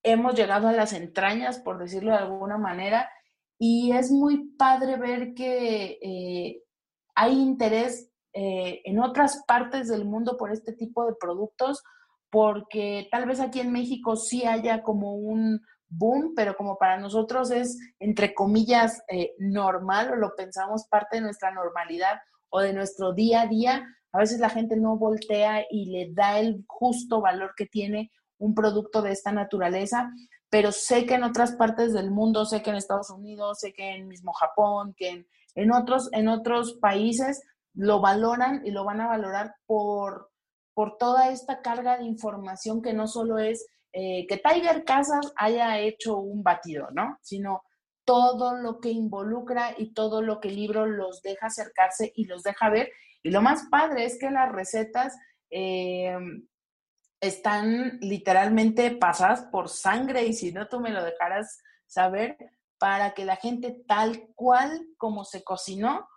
hemos 0.03 0.35
llegado 0.35 0.67
a 0.67 0.71
las 0.71 0.93
entrañas, 0.93 1.57
por 1.57 1.79
decirlo 1.79 2.11
de 2.11 2.19
alguna 2.19 2.59
manera, 2.59 3.09
y 3.57 3.91
es 3.91 4.11
muy 4.11 4.49
padre 4.57 4.97
ver 4.97 5.33
que 5.33 5.97
eh, 6.01 6.63
hay 7.15 7.39
interés 7.39 8.11
eh, 8.33 8.81
en 8.83 8.99
otras 8.99 9.43
partes 9.47 9.87
del 9.87 10.05
mundo 10.05 10.35
por 10.37 10.51
este 10.51 10.73
tipo 10.73 11.05
de 11.05 11.15
productos, 11.19 11.81
porque 12.29 13.07
tal 13.11 13.25
vez 13.25 13.39
aquí 13.39 13.61
en 13.61 13.71
México 13.71 14.17
sí 14.17 14.43
haya 14.43 14.83
como 14.83 15.15
un 15.15 15.61
boom, 15.87 16.33
pero 16.35 16.57
como 16.57 16.77
para 16.77 16.97
nosotros 16.97 17.51
es, 17.51 17.79
entre 17.99 18.33
comillas, 18.33 19.01
eh, 19.07 19.33
normal 19.39 20.11
o 20.11 20.15
lo 20.15 20.35
pensamos 20.35 20.87
parte 20.89 21.17
de 21.17 21.21
nuestra 21.21 21.51
normalidad 21.51 22.19
o 22.49 22.59
de 22.59 22.73
nuestro 22.73 23.13
día 23.13 23.41
a 23.41 23.47
día, 23.47 23.85
a 24.11 24.19
veces 24.19 24.39
la 24.39 24.49
gente 24.49 24.75
no 24.75 24.97
voltea 24.97 25.65
y 25.69 25.91
le 25.91 26.13
da 26.13 26.39
el 26.39 26.63
justo 26.67 27.21
valor 27.21 27.53
que 27.55 27.65
tiene 27.65 28.11
un 28.37 28.53
producto 28.53 29.01
de 29.01 29.11
esta 29.11 29.31
naturaleza 29.31 30.11
pero 30.49 30.71
sé 30.71 31.05
que 31.05 31.15
en 31.15 31.23
otras 31.23 31.53
partes 31.53 31.93
del 31.93 32.11
mundo, 32.11 32.45
sé 32.45 32.61
que 32.61 32.69
en 32.69 32.77
Estados 32.77 33.09
Unidos, 33.09 33.59
sé 33.59 33.73
que 33.73 33.95
en 33.95 34.07
mismo 34.07 34.33
Japón, 34.33 34.93
que 34.97 35.25
en, 35.55 35.71
otros, 35.71 36.09
en 36.11 36.27
otros 36.27 36.73
países 36.81 37.41
lo 37.73 37.99
valoran 37.99 38.61
y 38.65 38.71
lo 38.71 38.85
van 38.85 39.01
a 39.01 39.07
valorar 39.07 39.55
por, 39.65 40.31
por 40.73 40.97
toda 40.97 41.29
esta 41.29 41.61
carga 41.61 41.97
de 41.97 42.05
información 42.05 42.81
que 42.81 42.93
no 42.93 43.07
solo 43.07 43.37
es 43.37 43.65
eh, 43.91 44.25
que 44.27 44.37
Tiger 44.37 44.83
Casas 44.83 45.33
haya 45.37 45.79
hecho 45.79 46.17
un 46.17 46.43
batido, 46.43 46.89
¿no? 46.91 47.17
Sino 47.21 47.63
todo 48.05 48.55
lo 48.55 48.79
que 48.79 48.89
involucra 48.89 49.73
y 49.77 49.93
todo 49.93 50.21
lo 50.21 50.39
que 50.39 50.49
el 50.49 50.55
libro 50.55 50.85
los 50.85 51.21
deja 51.21 51.47
acercarse 51.47 52.11
y 52.15 52.25
los 52.25 52.43
deja 52.43 52.69
ver. 52.69 52.91
Y 53.23 53.31
lo 53.31 53.41
más 53.41 53.63
padre 53.71 54.05
es 54.05 54.19
que 54.19 54.29
las 54.29 54.51
recetas 54.51 55.17
eh, 55.49 56.15
están 57.21 57.97
literalmente 58.01 58.91
pasadas 58.91 59.43
por 59.51 59.69
sangre 59.69 60.25
y 60.25 60.33
si 60.33 60.51
no 60.51 60.67
tú 60.67 60.79
me 60.79 60.91
lo 60.91 61.03
dejarás 61.03 61.61
saber 61.87 62.37
para 62.77 63.13
que 63.13 63.25
la 63.25 63.37
gente 63.37 63.83
tal 63.87 64.27
cual 64.35 64.87
como 64.97 65.23
se 65.23 65.43
cocinó 65.43 66.07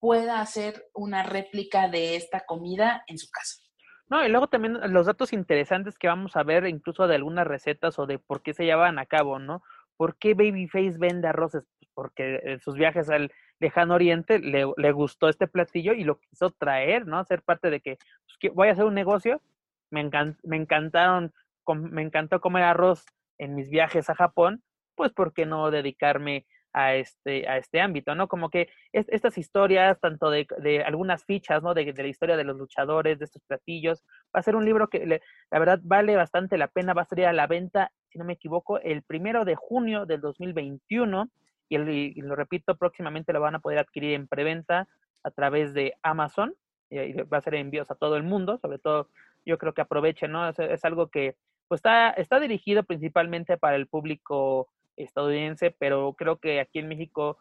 pueda 0.00 0.40
hacer 0.40 0.86
una 0.94 1.22
réplica 1.22 1.88
de 1.88 2.16
esta 2.16 2.44
comida 2.46 3.02
en 3.06 3.18
su 3.18 3.28
casa. 3.30 3.62
No, 4.08 4.24
y 4.24 4.28
luego 4.30 4.48
también 4.48 4.78
los 4.92 5.06
datos 5.06 5.32
interesantes 5.32 5.98
que 5.98 6.08
vamos 6.08 6.34
a 6.36 6.42
ver 6.42 6.66
incluso 6.66 7.06
de 7.06 7.16
algunas 7.16 7.46
recetas 7.46 7.98
o 7.98 8.06
de 8.06 8.18
por 8.18 8.42
qué 8.42 8.54
se 8.54 8.64
llevan 8.64 8.98
a 8.98 9.06
cabo, 9.06 9.38
¿no? 9.38 9.62
¿Por 9.96 10.16
qué 10.16 10.34
Babyface 10.34 10.96
vende 10.98 11.28
arroces? 11.28 11.64
Pues 11.78 11.90
porque 11.94 12.40
en 12.44 12.60
sus 12.60 12.74
viajes 12.74 13.10
al 13.10 13.32
lejano 13.60 13.94
oriente 13.94 14.38
le, 14.38 14.64
le, 14.76 14.92
gustó 14.92 15.28
este 15.28 15.48
platillo 15.48 15.92
y 15.92 16.04
lo 16.04 16.20
quiso 16.20 16.50
traer, 16.52 17.06
¿no? 17.06 17.22
Ser 17.24 17.42
parte 17.42 17.70
de 17.70 17.80
que, 17.80 17.96
pues, 17.96 18.38
que 18.38 18.50
voy 18.50 18.68
a 18.68 18.72
hacer 18.72 18.84
un 18.84 18.94
negocio, 18.94 19.42
me, 19.90 20.08
me 20.42 20.56
encantaron, 20.56 21.32
me 21.74 22.02
encantó 22.02 22.40
comer 22.40 22.64
arroz 22.64 23.04
en 23.38 23.54
mis 23.54 23.70
viajes 23.70 24.10
a 24.10 24.14
Japón, 24.14 24.62
pues 24.94 25.12
¿por 25.12 25.32
qué 25.32 25.46
no 25.46 25.70
dedicarme 25.70 26.46
a 26.72 26.94
este, 26.94 27.48
a 27.48 27.56
este 27.56 27.80
ámbito, 27.80 28.14
¿no? 28.14 28.28
Como 28.28 28.50
que 28.50 28.68
estas 28.92 29.38
historias, 29.38 29.98
tanto 30.00 30.30
de, 30.30 30.46
de, 30.58 30.82
algunas 30.82 31.24
fichas, 31.24 31.62
¿no? 31.62 31.74
De, 31.74 31.92
de, 31.92 32.02
la 32.02 32.08
historia 32.08 32.36
de 32.36 32.44
los 32.44 32.56
luchadores, 32.56 33.18
de 33.18 33.24
estos 33.24 33.42
platillos, 33.46 34.04
va 34.34 34.40
a 34.40 34.42
ser 34.42 34.54
un 34.54 34.64
libro 34.64 34.88
que 34.88 35.04
la 35.06 35.58
verdad 35.58 35.80
vale 35.82 36.16
bastante 36.16 36.58
la 36.58 36.68
pena, 36.68 36.94
va 36.94 37.02
a 37.02 37.06
salir 37.06 37.26
a 37.26 37.32
la 37.32 37.46
venta, 37.46 37.90
si 38.10 38.18
no 38.18 38.24
me 38.24 38.34
equivoco, 38.34 38.78
el 38.80 39.02
primero 39.02 39.44
de 39.44 39.56
junio 39.56 40.06
del 40.06 40.20
2021, 40.20 41.30
y, 41.70 41.76
y 41.76 42.22
lo 42.22 42.36
repito, 42.36 42.76
próximamente 42.76 43.32
lo 43.32 43.40
van 43.40 43.56
a 43.56 43.60
poder 43.60 43.78
adquirir 43.78 44.14
en 44.14 44.28
preventa 44.28 44.88
a 45.22 45.30
través 45.30 45.74
de 45.74 45.94
Amazon, 46.02 46.54
y 46.90 47.12
va 47.12 47.38
a 47.38 47.42
ser 47.42 47.54
envíos 47.54 47.90
a 47.90 47.94
todo 47.94 48.16
el 48.16 48.22
mundo, 48.22 48.58
sobre 48.58 48.78
todo 48.78 49.08
yo 49.48 49.58
creo 49.58 49.72
que 49.72 49.80
aprovechen, 49.80 50.30
¿no? 50.30 50.48
Es, 50.48 50.84
algo 50.84 51.08
que 51.08 51.34
pues 51.68 51.78
está, 51.78 52.10
está 52.10 52.38
dirigido 52.38 52.82
principalmente 52.84 53.56
para 53.56 53.76
el 53.76 53.86
público 53.86 54.68
estadounidense, 54.96 55.70
pero 55.70 56.12
creo 56.12 56.36
que 56.36 56.60
aquí 56.60 56.78
en 56.78 56.88
México 56.88 57.38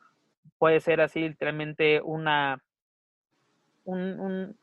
puede 0.57 0.79
ser 0.79 1.01
así 1.01 1.19
literalmente 1.19 2.01
una 2.01 2.63
un, 3.83 4.55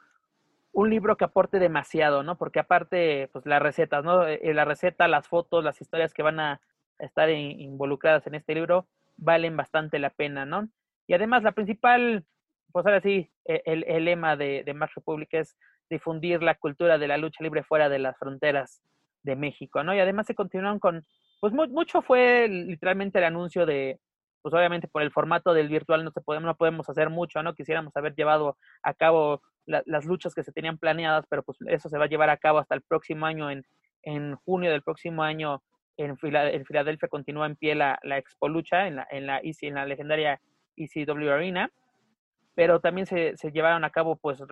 un, 0.72 0.90
libro 0.90 1.16
que 1.16 1.24
aporte 1.24 1.58
demasiado, 1.58 2.22
¿no? 2.22 2.36
Porque 2.36 2.60
aparte, 2.60 3.28
pues 3.32 3.46
las 3.46 3.62
recetas, 3.62 4.04
¿no? 4.04 4.26
Eh, 4.26 4.52
la 4.54 4.64
receta, 4.64 5.08
las 5.08 5.28
fotos, 5.28 5.64
las 5.64 5.80
historias 5.80 6.12
que 6.12 6.22
van 6.22 6.40
a 6.40 6.60
estar 6.98 7.30
involucradas 7.30 8.26
en 8.26 8.34
este 8.34 8.54
libro 8.54 8.86
valen 9.16 9.56
bastante 9.56 9.98
la 9.98 10.10
pena, 10.10 10.44
¿no? 10.46 10.68
Y 11.06 11.14
además 11.14 11.42
la 11.42 11.52
principal, 11.52 12.24
pues 12.72 12.86
ahora 12.86 13.00
sí, 13.00 13.30
e, 13.44 13.62
el, 13.66 13.84
el 13.84 14.04
lema 14.04 14.36
de, 14.36 14.62
de 14.64 14.74
Más 14.74 14.94
República 14.94 15.38
es 15.38 15.56
difundir 15.90 16.42
la 16.42 16.54
cultura 16.54 16.98
de 16.98 17.08
la 17.08 17.16
lucha 17.16 17.42
libre 17.42 17.62
fuera 17.62 17.88
de 17.88 17.98
las 17.98 18.16
fronteras 18.18 18.82
de 19.22 19.36
México, 19.36 19.82
¿no? 19.82 19.94
Y 19.94 20.00
además 20.00 20.26
se 20.26 20.34
continuaron 20.34 20.78
con, 20.78 21.04
pues 21.40 21.52
mucho 21.52 22.02
fue 22.02 22.48
literalmente 22.48 23.18
el 23.18 23.24
anuncio 23.24 23.66
de, 23.66 23.98
pues 24.42 24.54
obviamente 24.54 24.88
por 24.88 25.02
el 25.02 25.12
formato 25.12 25.54
del 25.54 25.68
virtual 25.68 26.04
no, 26.04 26.10
se 26.10 26.20
podemos, 26.20 26.88
hacer 26.88 27.10
mucho, 27.10 27.42
¿no? 27.42 27.54
Quisiéramos 27.54 27.96
haber 27.96 28.14
llevado 28.14 28.56
a 28.82 28.94
cabo 28.94 29.40
las 29.66 30.04
luchas 30.04 30.34
que 30.34 30.42
se 30.42 30.52
tenían 30.52 30.76
planeadas, 30.76 31.24
pero 31.30 31.42
pues 31.42 31.56
eso 31.68 31.88
se 31.88 31.96
va 31.96 32.04
a 32.04 32.08
llevar 32.08 32.28
a 32.28 32.36
cabo 32.36 32.58
hasta 32.58 32.74
el 32.74 32.82
próximo 32.82 33.24
año, 33.24 33.50
en, 33.50 33.64
en 34.02 34.36
junio 34.36 34.70
del 34.70 34.82
próximo 34.82 35.22
año 35.22 35.62
en, 35.96 36.16
Filadelfia 36.18 37.08
continúa 37.08 37.46
en 37.46 37.56
pie 37.56 37.74
la, 37.74 37.98
la 38.02 38.18
Expo 38.18 38.48
Lucha 38.48 38.86
en 38.86 38.96
la, 38.96 39.06
en 39.10 39.26
la, 39.26 39.40
en 39.42 39.74
la 39.74 39.86
legendaria 39.86 40.40
ECW 40.76 41.30
Arena, 41.30 41.70
pero 42.54 42.80
también 42.80 43.06
se, 43.06 43.36
se 43.36 43.52
llevaron 43.52 43.84
a 43.84 43.90
cabo, 43.90 44.16
pues, 44.16 44.42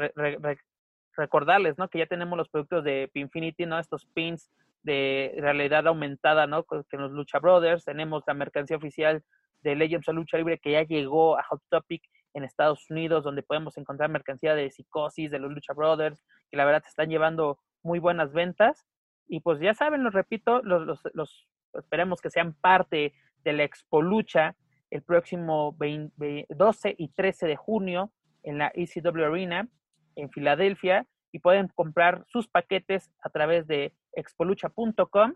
recordarles, 1.16 1.78
¿no? 1.78 1.88
Que 1.88 1.98
ya 1.98 2.06
tenemos 2.06 2.36
los 2.36 2.48
productos 2.48 2.84
de 2.84 3.10
Pinfinity, 3.12 3.66
¿no? 3.66 3.78
Estos 3.78 4.06
pins 4.06 4.50
de 4.82 5.34
realidad 5.38 5.86
aumentada, 5.86 6.46
¿no? 6.46 6.64
Que 6.64 6.96
los 6.96 7.12
Lucha 7.12 7.38
Brothers, 7.38 7.84
tenemos 7.84 8.24
la 8.26 8.34
mercancía 8.34 8.76
oficial 8.76 9.22
de 9.62 9.76
Legends 9.76 10.08
of 10.08 10.14
Lucha 10.14 10.36
Libre 10.36 10.58
que 10.58 10.72
ya 10.72 10.82
llegó 10.82 11.38
a 11.38 11.44
Hot 11.44 11.62
Topic 11.68 12.02
en 12.34 12.44
Estados 12.44 12.90
Unidos, 12.90 13.24
donde 13.24 13.42
podemos 13.42 13.76
encontrar 13.76 14.10
mercancía 14.10 14.54
de 14.54 14.70
Psicosis, 14.70 15.30
de 15.30 15.38
los 15.38 15.52
Lucha 15.52 15.74
Brothers, 15.74 16.24
que 16.50 16.56
la 16.56 16.64
verdad 16.64 16.82
están 16.86 17.10
llevando 17.10 17.58
muy 17.82 17.98
buenas 17.98 18.32
ventas. 18.32 18.86
Y 19.28 19.40
pues 19.40 19.60
ya 19.60 19.74
saben, 19.74 20.02
lo 20.02 20.10
repito, 20.10 20.62
los, 20.62 20.86
los, 20.86 21.00
los 21.14 21.48
esperemos 21.74 22.20
que 22.20 22.30
sean 22.30 22.54
parte 22.54 23.14
de 23.44 23.52
la 23.52 23.64
Expo 23.64 24.02
Lucha 24.02 24.56
el 24.90 25.02
próximo 25.02 25.74
12 25.78 26.94
y 26.98 27.08
13 27.08 27.46
de 27.46 27.56
junio 27.56 28.12
en 28.42 28.58
la 28.58 28.70
ECW 28.74 29.24
Arena 29.24 29.68
en 30.16 30.30
Filadelfia 30.30 31.06
y 31.32 31.38
pueden 31.38 31.68
comprar 31.68 32.24
sus 32.28 32.48
paquetes 32.48 33.10
a 33.22 33.30
través 33.30 33.66
de 33.66 33.92
expolucha.com 34.12 35.34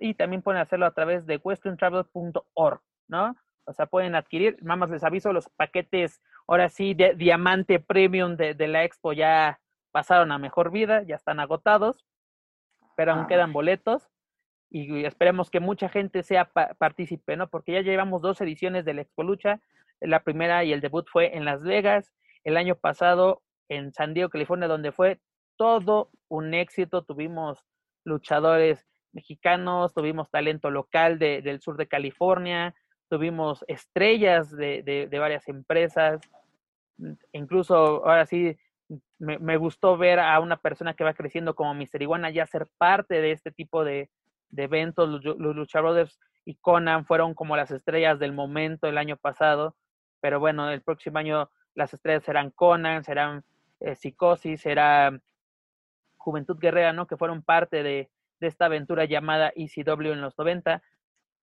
y 0.00 0.14
también 0.14 0.42
pueden 0.42 0.60
hacerlo 0.60 0.86
a 0.86 0.92
través 0.92 1.26
de 1.26 1.38
westerntravel.org, 1.42 2.80
¿no? 3.08 3.36
O 3.64 3.72
sea, 3.72 3.86
pueden 3.86 4.14
adquirir, 4.14 4.58
nada 4.62 4.76
más 4.76 4.90
les 4.90 5.04
aviso, 5.04 5.32
los 5.32 5.48
paquetes, 5.50 6.20
ahora 6.46 6.68
sí, 6.68 6.94
de 6.94 7.14
diamante 7.14 7.78
premium 7.78 8.36
de, 8.36 8.54
de 8.54 8.68
la 8.68 8.84
expo 8.84 9.12
ya 9.12 9.60
pasaron 9.90 10.32
a 10.32 10.38
mejor 10.38 10.70
vida, 10.70 11.02
ya 11.02 11.16
están 11.16 11.40
agotados, 11.40 12.04
pero 12.96 13.12
aún 13.12 13.22
ah. 13.24 13.26
quedan 13.26 13.52
boletos 13.52 14.08
y 14.70 15.04
esperemos 15.04 15.50
que 15.50 15.60
mucha 15.60 15.88
gente 15.88 16.22
sea 16.22 16.50
partícipe, 16.78 17.36
¿no? 17.36 17.48
Porque 17.48 17.72
ya 17.72 17.80
llevamos 17.80 18.22
dos 18.22 18.40
ediciones 18.40 18.84
de 18.84 18.94
la 18.94 19.02
Expo 19.02 19.24
Lucha, 19.24 19.60
la 20.00 20.22
primera 20.22 20.64
y 20.64 20.72
el 20.72 20.80
debut 20.80 21.06
fue 21.10 21.36
en 21.36 21.44
Las 21.44 21.62
Vegas, 21.62 22.12
el 22.44 22.56
año 22.56 22.76
pasado 22.76 23.42
en 23.70 23.92
San 23.92 24.12
Diego, 24.12 24.28
California, 24.28 24.68
donde 24.68 24.92
fue 24.92 25.20
todo 25.56 26.10
un 26.28 26.52
éxito, 26.52 27.02
tuvimos 27.02 27.64
luchadores 28.04 28.86
mexicanos, 29.12 29.94
tuvimos 29.94 30.30
talento 30.30 30.70
local 30.70 31.18
de, 31.18 31.40
del 31.40 31.60
sur 31.60 31.76
de 31.76 31.86
California, 31.86 32.74
tuvimos 33.08 33.64
estrellas 33.68 34.50
de, 34.50 34.82
de, 34.82 35.18
varias 35.18 35.48
empresas, 35.48 36.20
incluso 37.32 38.06
ahora 38.06 38.26
sí 38.26 38.56
me, 39.18 39.56
gustó 39.56 39.96
ver 39.96 40.18
a 40.18 40.38
una 40.40 40.56
persona 40.56 40.94
que 40.94 41.04
va 41.04 41.14
creciendo 41.14 41.54
como 41.54 41.74
Mister 41.74 42.02
Iguana 42.02 42.30
ya 42.30 42.46
ser 42.46 42.68
parte 42.76 43.20
de 43.20 43.32
este 43.32 43.52
tipo 43.52 43.84
de, 43.84 44.10
de 44.48 44.64
eventos. 44.64 45.08
Los, 45.08 45.38
los 45.38 45.56
Lucha 45.56 45.80
Brothers 45.80 46.18
y 46.44 46.56
Conan 46.56 47.04
fueron 47.04 47.34
como 47.34 47.56
las 47.56 47.70
estrellas 47.70 48.18
del 48.18 48.32
momento 48.32 48.88
el 48.88 48.98
año 48.98 49.16
pasado, 49.16 49.76
pero 50.20 50.40
bueno, 50.40 50.70
el 50.70 50.82
próximo 50.82 51.18
año 51.18 51.50
las 51.74 51.94
estrellas 51.94 52.24
serán 52.24 52.50
Conan, 52.50 53.04
serán 53.04 53.44
eh, 53.80 53.96
Psicosis, 53.96 54.60
será 54.60 55.18
Juventud 56.16 56.58
Guerrera, 56.58 56.92
¿no? 56.92 57.06
Que 57.06 57.16
fueron 57.16 57.42
parte 57.42 57.82
de, 57.82 58.10
de 58.40 58.46
esta 58.46 58.66
aventura 58.66 59.04
llamada 59.04 59.52
ECW 59.54 60.12
en 60.12 60.20
los 60.20 60.36
90. 60.38 60.82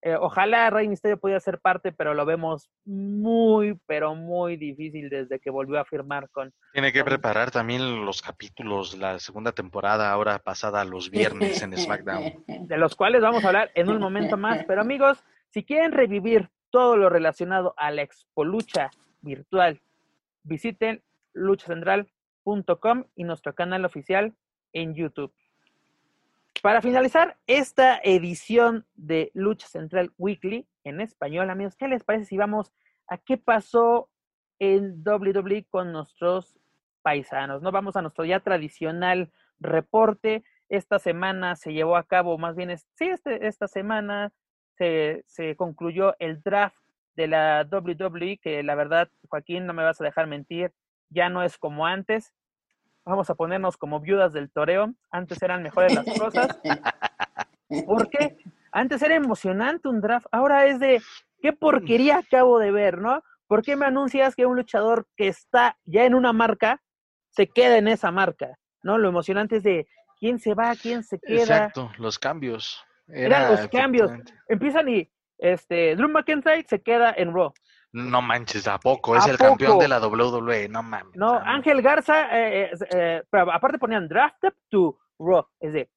Eh, 0.00 0.14
ojalá 0.14 0.70
Rey 0.70 0.86
Misterio 0.86 1.18
pudiera 1.18 1.40
ser 1.40 1.58
parte, 1.58 1.90
pero 1.90 2.14
lo 2.14 2.24
vemos 2.24 2.70
muy, 2.84 3.76
pero 3.86 4.14
muy 4.14 4.56
difícil 4.56 5.08
desde 5.10 5.40
que 5.40 5.50
volvió 5.50 5.80
a 5.80 5.84
firmar 5.84 6.30
con. 6.30 6.52
Tiene 6.72 6.92
que 6.92 7.02
preparar 7.02 7.50
también 7.50 8.04
los 8.06 8.22
capítulos, 8.22 8.96
la 8.96 9.18
segunda 9.18 9.50
temporada, 9.50 10.12
ahora 10.12 10.38
pasada 10.38 10.84
los 10.84 11.10
viernes 11.10 11.62
en 11.62 11.76
SmackDown. 11.76 12.44
De 12.68 12.78
los 12.78 12.94
cuales 12.94 13.22
vamos 13.22 13.44
a 13.44 13.48
hablar 13.48 13.72
en 13.74 13.90
un 13.90 13.98
momento 13.98 14.36
más. 14.36 14.64
Pero 14.66 14.82
amigos, 14.82 15.24
si 15.50 15.64
quieren 15.64 15.90
revivir 15.90 16.48
todo 16.70 16.96
lo 16.96 17.08
relacionado 17.08 17.74
a 17.76 17.90
la 17.90 18.02
Expo 18.02 18.44
Lucha 18.44 18.90
virtual, 19.20 19.80
visiten 20.44 21.02
y 23.14 23.24
nuestro 23.24 23.54
canal 23.54 23.84
oficial 23.84 24.34
en 24.72 24.94
YouTube. 24.94 25.32
Para 26.62 26.80
finalizar 26.80 27.36
esta 27.46 28.00
edición 28.02 28.86
de 28.94 29.30
Lucha 29.34 29.68
Central 29.68 30.12
Weekly 30.18 30.66
en 30.84 31.00
español, 31.00 31.50
amigos, 31.50 31.76
¿qué 31.76 31.88
les 31.88 32.04
parece 32.04 32.24
si 32.24 32.36
vamos 32.36 32.72
a 33.06 33.18
qué 33.18 33.36
pasó 33.36 34.08
en 34.58 35.04
WWE 35.04 35.66
con 35.68 35.92
nuestros 35.92 36.58
paisanos? 37.02 37.62
No 37.62 37.70
vamos 37.70 37.96
a 37.96 38.02
nuestro 38.02 38.24
ya 38.24 38.40
tradicional 38.40 39.30
reporte. 39.60 40.42
Esta 40.68 40.98
semana 40.98 41.54
se 41.54 41.72
llevó 41.72 41.96
a 41.96 42.04
cabo, 42.04 42.38
más 42.38 42.56
bien, 42.56 42.76
sí, 42.76 43.08
este, 43.08 43.46
esta 43.46 43.68
semana 43.68 44.32
se, 44.76 45.22
se 45.26 45.54
concluyó 45.54 46.14
el 46.18 46.42
draft 46.42 46.76
de 47.14 47.28
la 47.28 47.68
WWE, 47.70 48.38
que 48.38 48.62
la 48.62 48.74
verdad, 48.74 49.10
Joaquín, 49.28 49.66
no 49.66 49.74
me 49.74 49.84
vas 49.84 50.00
a 50.00 50.04
dejar 50.04 50.26
mentir, 50.26 50.72
ya 51.10 51.28
no 51.28 51.42
es 51.42 51.58
como 51.58 51.86
antes 51.86 52.32
vamos 53.08 53.30
a 53.30 53.34
ponernos 53.34 53.76
como 53.76 54.00
viudas 54.00 54.32
del 54.32 54.50
toreo. 54.50 54.94
Antes 55.10 55.42
eran 55.42 55.62
mejores 55.62 55.94
las 55.94 56.04
cosas. 56.18 56.60
¿Por 57.86 58.08
qué? 58.10 58.36
Antes 58.70 59.02
era 59.02 59.14
emocionante 59.14 59.88
un 59.88 60.00
draft, 60.00 60.26
ahora 60.30 60.66
es 60.66 60.78
de 60.78 61.00
qué 61.40 61.52
porquería 61.52 62.18
acabo 62.18 62.58
de 62.58 62.70
ver, 62.70 62.98
¿no? 62.98 63.22
¿Por 63.46 63.62
qué 63.62 63.76
me 63.76 63.86
anuncias 63.86 64.34
que 64.36 64.44
un 64.44 64.56
luchador 64.56 65.06
que 65.16 65.28
está 65.28 65.78
ya 65.84 66.04
en 66.04 66.14
una 66.14 66.34
marca 66.34 66.82
se 67.30 67.46
queda 67.46 67.78
en 67.78 67.88
esa 67.88 68.10
marca? 68.10 68.58
¿No? 68.82 68.98
Lo 68.98 69.08
emocionante 69.08 69.56
es 69.56 69.62
de 69.62 69.88
quién 70.20 70.38
se 70.38 70.54
va, 70.54 70.74
quién 70.76 71.02
se 71.02 71.18
queda. 71.18 71.40
Exacto, 71.40 71.90
los 71.96 72.18
cambios. 72.18 72.84
Eran 73.06 73.52
los 73.52 73.68
cambios. 73.68 74.12
Empiezan 74.48 74.86
y 74.90 75.10
este 75.38 75.96
Drew 75.96 76.10
McIntyre 76.10 76.66
se 76.68 76.82
queda 76.82 77.14
en 77.16 77.32
Raw. 77.32 77.54
No 77.92 78.20
manches, 78.20 78.68
¿a 78.68 78.78
poco? 78.78 79.16
Es 79.16 79.26
el 79.26 79.38
campeón 79.38 79.78
de 79.78 79.88
la 79.88 79.98
WWE, 79.98 80.68
no 80.68 80.82
mames. 80.82 81.16
No, 81.16 81.34
Ángel 81.34 81.80
Garza, 81.80 82.28
eh, 82.38 82.70
eh, 82.90 83.22
pero 83.30 83.50
aparte 83.50 83.78
ponían 83.78 84.08
drafted 84.08 84.52
to 84.68 84.98
Raw. 85.18 85.46
Es 85.58 85.72
de, 85.72 85.90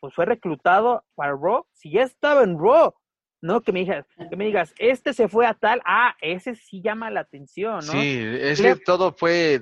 pues 0.00 0.14
fue 0.14 0.24
reclutado 0.24 1.04
para 1.14 1.32
Raw. 1.32 1.66
Si 1.72 1.90
ya 1.90 2.02
estaba 2.02 2.42
en 2.42 2.58
Raw, 2.58 2.94
¿no? 3.42 3.60
Que 3.60 3.72
me 3.72 3.80
digas, 3.80 4.06
que 4.30 4.36
me 4.36 4.46
digas, 4.46 4.74
este 4.78 5.12
se 5.12 5.28
fue 5.28 5.46
a 5.46 5.54
tal, 5.54 5.82
ah, 5.84 6.16
ese 6.20 6.54
sí 6.54 6.80
llama 6.82 7.10
la 7.10 7.20
atención, 7.20 7.76
¿no? 7.76 7.92
Sí, 7.92 8.18
es 8.18 8.60
que 8.60 8.76
todo 8.76 9.12
fue, 9.12 9.60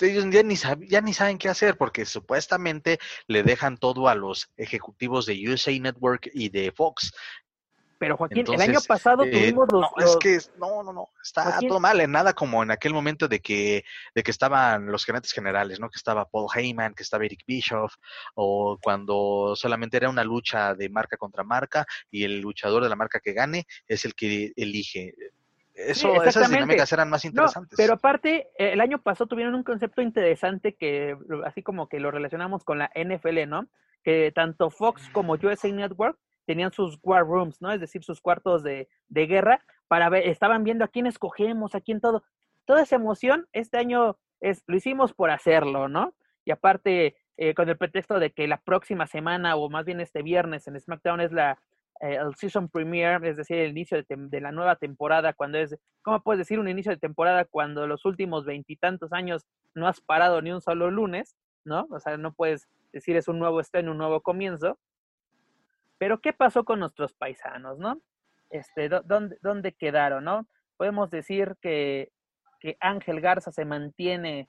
ellos 0.00 0.26
ya 0.30 0.42
ni, 0.42 0.56
ya 0.88 1.00
ni 1.00 1.12
saben 1.12 1.38
qué 1.38 1.48
hacer 1.48 1.76
porque 1.76 2.04
supuestamente 2.04 2.98
le 3.26 3.42
dejan 3.42 3.78
todo 3.78 4.08
a 4.08 4.14
los 4.14 4.52
ejecutivos 4.56 5.26
de 5.26 5.42
USA 5.48 5.72
Network 5.72 6.30
y 6.32 6.50
de 6.50 6.70
Fox. 6.70 7.12
Pero 8.02 8.16
Joaquín, 8.16 8.44
el 8.52 8.60
año 8.60 8.80
pasado 8.88 9.22
eh, 9.22 9.30
tuvimos 9.30 9.68
los, 9.70 9.82
no, 9.96 10.04
Es 10.04 10.16
que 10.16 10.36
no, 10.58 10.82
no, 10.82 10.92
no, 10.92 11.10
está 11.22 11.56
todo 11.60 11.78
mal, 11.78 12.00
en 12.00 12.10
nada 12.10 12.32
como 12.32 12.60
en 12.64 12.72
aquel 12.72 12.92
momento 12.92 13.28
de 13.28 13.38
que, 13.38 13.84
de 14.12 14.22
que 14.24 14.32
estaban 14.32 14.90
los 14.90 15.04
gerentes 15.04 15.30
generales, 15.30 15.78
¿no? 15.78 15.88
Que 15.88 15.98
estaba 15.98 16.24
Paul 16.24 16.48
Heyman, 16.52 16.94
que 16.94 17.04
estaba 17.04 17.24
Eric 17.24 17.44
Bischoff, 17.46 17.94
o 18.34 18.76
cuando 18.82 19.54
solamente 19.54 19.98
era 19.98 20.10
una 20.10 20.24
lucha 20.24 20.74
de 20.74 20.88
marca 20.88 21.16
contra 21.16 21.44
marca 21.44 21.86
y 22.10 22.24
el 22.24 22.40
luchador 22.40 22.82
de 22.82 22.88
la 22.88 22.96
marca 22.96 23.20
que 23.20 23.34
gane 23.34 23.68
es 23.86 24.04
el 24.04 24.16
que 24.16 24.52
elige. 24.56 25.14
Eso, 25.72 26.24
esas 26.24 26.50
dinámicas 26.50 26.92
eran 26.92 27.08
más 27.08 27.24
interesantes. 27.24 27.76
pero 27.76 27.94
aparte, 27.94 28.48
el 28.58 28.80
año 28.80 29.00
pasado 29.00 29.28
tuvieron 29.28 29.54
un 29.54 29.62
concepto 29.62 30.02
interesante 30.02 30.74
que 30.74 31.16
así 31.44 31.62
como 31.62 31.88
que 31.88 32.00
lo 32.00 32.10
relacionamos 32.10 32.64
con 32.64 32.80
la 32.80 32.90
NFL, 32.96 33.46
¿no? 33.46 33.68
Que 34.02 34.32
tanto 34.34 34.70
Fox 34.70 35.08
como 35.12 35.34
USA 35.34 35.68
Network 35.68 36.18
tenían 36.52 36.70
sus 36.70 36.98
war 37.02 37.24
rooms, 37.24 37.62
¿no? 37.62 37.72
Es 37.72 37.80
decir, 37.80 38.04
sus 38.04 38.20
cuartos 38.20 38.62
de, 38.62 38.90
de 39.08 39.26
guerra 39.26 39.64
para 39.88 40.10
ver, 40.10 40.28
estaban 40.28 40.64
viendo 40.64 40.84
a 40.84 40.88
quién 40.88 41.06
escogemos, 41.06 41.74
a 41.74 41.80
quién 41.80 41.98
todo. 41.98 42.24
Toda 42.66 42.82
esa 42.82 42.96
emoción 42.96 43.48
este 43.52 43.78
año 43.78 44.18
es, 44.40 44.62
lo 44.66 44.76
hicimos 44.76 45.14
por 45.14 45.30
hacerlo, 45.30 45.88
¿no? 45.88 46.14
Y 46.44 46.50
aparte, 46.50 47.16
eh, 47.38 47.54
con 47.54 47.70
el 47.70 47.78
pretexto 47.78 48.18
de 48.18 48.32
que 48.32 48.46
la 48.46 48.58
próxima 48.58 49.06
semana, 49.06 49.56
o 49.56 49.70
más 49.70 49.86
bien 49.86 50.00
este 50.00 50.22
viernes 50.22 50.68
en 50.68 50.78
SmackDown 50.78 51.22
es 51.22 51.32
la 51.32 51.58
eh, 52.02 52.18
el 52.20 52.34
season 52.34 52.68
premiere, 52.68 53.30
es 53.30 53.38
decir, 53.38 53.56
el 53.56 53.70
inicio 53.70 53.96
de, 53.96 54.04
de, 54.08 54.40
la 54.42 54.52
nueva 54.52 54.76
temporada, 54.76 55.32
cuando 55.32 55.56
es, 55.56 55.74
¿cómo 56.02 56.22
puedes 56.22 56.40
decir 56.40 56.58
un 56.58 56.68
inicio 56.68 56.92
de 56.92 56.98
temporada 56.98 57.46
cuando 57.46 57.86
los 57.86 58.04
últimos 58.04 58.44
veintitantos 58.44 59.12
años 59.14 59.46
no 59.74 59.88
has 59.88 60.02
parado 60.02 60.42
ni 60.42 60.52
un 60.52 60.60
solo 60.60 60.90
lunes, 60.90 61.34
¿no? 61.64 61.86
O 61.90 62.00
sea, 62.00 62.18
no 62.18 62.34
puedes 62.34 62.68
decir 62.92 63.16
es 63.16 63.28
un 63.28 63.38
nuevo 63.38 63.60
estreno, 63.60 63.92
un 63.92 63.98
nuevo 63.98 64.20
comienzo. 64.20 64.78
Pero, 66.02 66.20
¿qué 66.20 66.32
pasó 66.32 66.64
con 66.64 66.80
nuestros 66.80 67.14
paisanos, 67.14 67.78
no? 67.78 68.02
Este, 68.50 68.88
¿dónde, 68.88 69.38
¿Dónde 69.40 69.72
quedaron, 69.72 70.24
no? 70.24 70.48
Podemos 70.76 71.10
decir 71.10 71.54
que, 71.62 72.10
que 72.58 72.76
Ángel 72.80 73.20
Garza 73.20 73.52
se 73.52 73.64
mantiene 73.64 74.48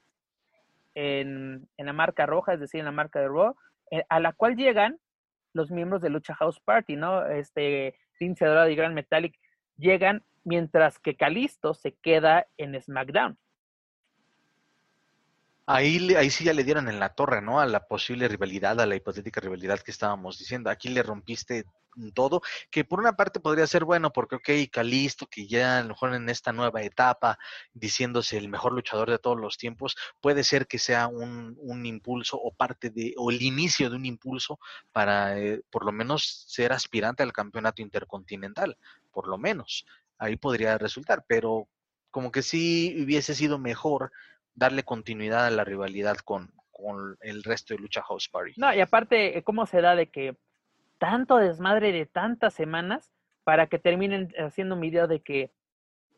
en, 0.96 1.70
en, 1.78 1.86
la 1.86 1.94
marca 1.94 2.26
roja, 2.26 2.56
es 2.56 2.60
decir, 2.60 2.80
en 2.80 2.88
la 2.88 2.92
marca 2.92 3.20
de 3.20 3.28
Raw, 3.28 3.56
eh, 3.92 4.04
a 4.10 4.20
la 4.20 4.34
cual 4.34 4.56
llegan 4.56 4.98
los 5.54 5.70
miembros 5.70 6.02
de 6.02 6.10
Lucha 6.10 6.34
House 6.34 6.60
Party, 6.60 6.96
¿no? 6.96 7.24
Este, 7.28 8.00
Lince 8.20 8.46
Dorado 8.46 8.70
y 8.70 8.76
Gran 8.76 8.96
Metallic 8.96 9.38
llegan 9.78 10.24
mientras 10.44 10.98
que 10.98 11.16
Calisto 11.16 11.76
se 11.76 11.94
queda 12.02 12.48
en 12.58 12.82
SmackDown. 12.82 13.38
Ahí, 15.66 16.14
ahí 16.16 16.30
sí 16.30 16.44
ya 16.44 16.54
le 16.54 16.64
dieron 16.66 16.90
en 16.90 17.00
la 17.00 17.14
torre, 17.16 17.42
¿no? 17.42 17.60
A 17.60 17.66
la 17.66 17.88
posible 17.88 18.28
rivalidad, 18.28 18.80
a 18.82 18.86
la 18.86 18.96
hipotética 18.96 19.40
rivalidad 19.40 19.80
que 19.80 19.92
estábamos 19.92 20.38
diciendo. 20.38 20.70
Aquí 20.70 20.90
le 20.90 21.04
rompiste 21.04 21.66
todo, 22.14 22.42
que 22.70 22.84
por 22.84 23.00
una 23.00 23.16
parte 23.16 23.40
podría 23.40 23.68
ser 23.68 23.86
bueno, 23.86 24.12
porque, 24.12 24.36
ok, 24.36 24.50
Calisto, 24.72 25.28
que 25.28 25.48
ya 25.48 25.80
a 25.80 25.82
lo 25.84 25.90
mejor 25.90 26.14
en 26.16 26.28
esta 26.30 26.52
nueva 26.52 26.82
etapa, 26.82 27.38
diciéndose 27.74 28.38
el 28.38 28.50
mejor 28.50 28.74
luchador 28.74 29.10
de 29.10 29.20
todos 29.20 29.40
los 29.40 29.58
tiempos, 29.58 29.96
puede 30.20 30.44
ser 30.44 30.68
que 30.68 30.80
sea 30.80 31.08
un, 31.08 31.56
un 31.60 31.86
impulso 31.86 32.38
o 32.38 32.52
parte 32.52 32.90
de, 32.90 33.14
o 33.18 33.32
el 33.32 33.42
inicio 33.42 33.90
de 33.90 33.96
un 33.96 34.06
impulso 34.06 34.60
para 34.92 35.38
eh, 35.40 35.62
por 35.70 35.86
lo 35.86 35.92
menos 35.92 36.46
ser 36.48 36.74
aspirante 36.74 37.24
al 37.24 37.34
campeonato 37.34 37.82
intercontinental, 37.82 38.78
por 39.12 39.28
lo 39.28 39.38
menos. 39.38 39.86
Ahí 40.18 40.36
podría 40.36 40.78
resultar, 40.78 41.26
pero 41.28 41.68
como 42.12 42.32
que 42.32 42.42
sí 42.44 42.96
hubiese 43.04 43.34
sido 43.34 43.58
mejor 43.58 44.12
darle 44.56 44.84
continuidad 44.84 45.46
a 45.46 45.52
la 45.52 45.64
rivalidad 45.64 46.18
con, 46.18 46.52
con 46.72 47.18
el 47.22 47.44
resto 47.44 47.74
de 47.74 47.80
Lucha 47.80 48.02
House 48.04 48.30
Party. 48.30 48.54
No, 48.58 48.74
y 48.74 48.82
aparte, 48.82 49.42
¿cómo 49.44 49.66
se 49.66 49.82
da 49.82 49.96
de 49.96 50.10
que 50.10 50.36
tanto 50.98 51.38
desmadre 51.38 51.92
de 51.92 52.06
tantas 52.06 52.54
semanas 52.54 53.12
para 53.44 53.68
que 53.68 53.80
terminen 53.80 54.34
haciendo 54.38 54.76
un 54.76 54.82
video 54.82 55.08
de 55.08 55.22
que 55.22 55.52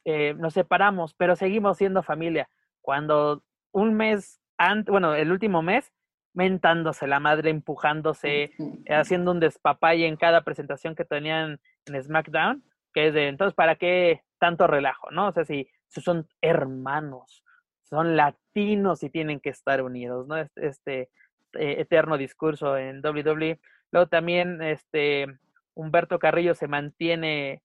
eh, 0.05 0.35
nos 0.37 0.53
separamos, 0.53 1.15
pero 1.15 1.35
seguimos 1.35 1.77
siendo 1.77 2.03
familia. 2.03 2.47
Cuando 2.81 3.43
un 3.71 3.95
mes 3.95 4.39
antes, 4.57 4.91
bueno, 4.91 5.15
el 5.15 5.31
último 5.31 5.63
mes, 5.63 5.91
mentándose 6.33 7.07
la 7.07 7.19
madre, 7.19 7.49
empujándose, 7.49 8.51
haciendo 8.89 9.31
un 9.31 9.39
despapalle 9.39 10.05
en 10.05 10.17
cada 10.17 10.41
presentación 10.41 10.95
que 10.95 11.05
tenían 11.05 11.59
en 11.85 12.03
SmackDown, 12.03 12.63
que 12.93 13.07
es 13.07 13.13
de, 13.13 13.27
entonces, 13.27 13.55
¿para 13.55 13.75
qué 13.75 14.21
tanto 14.37 14.67
relajo, 14.67 15.09
no? 15.11 15.29
O 15.29 15.31
sea, 15.31 15.45
si, 15.45 15.67
si 15.87 16.01
son 16.01 16.27
hermanos, 16.41 17.43
son 17.89 18.15
latinos 18.15 19.03
y 19.03 19.09
tienen 19.09 19.39
que 19.39 19.49
estar 19.49 19.81
unidos, 19.81 20.27
¿no? 20.27 20.37
Este, 20.37 20.67
este 20.67 21.01
eh, 21.53 21.81
eterno 21.81 22.17
discurso 22.17 22.77
en 22.77 23.05
WWE. 23.05 23.59
Luego 23.91 24.07
también 24.07 24.61
este 24.61 25.27
Humberto 25.73 26.19
Carrillo 26.19 26.55
se 26.55 26.67
mantiene 26.67 27.61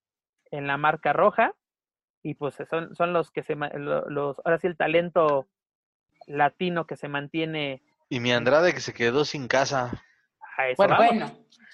en 0.51 0.67
la 0.67 0.77
marca 0.77 1.13
roja 1.13 1.53
y 2.23 2.35
pues 2.35 2.55
son, 2.69 2.95
son 2.95 3.13
los 3.13 3.31
que 3.31 3.43
se 3.43 3.55
los 3.55 4.41
ahora 4.45 4.59
sí 4.59 4.67
el 4.67 4.77
talento 4.77 5.47
latino 6.27 6.85
que 6.85 6.97
se 6.97 7.07
mantiene 7.07 7.81
y 8.11 8.19
mi 8.19 8.33
Andrade 8.33 8.73
que 8.73 8.81
se 8.81 8.93
quedó 8.93 9.23
sin 9.23 9.47
casa. 9.47 10.03
bueno, 10.75 10.97
bueno, 10.97 11.31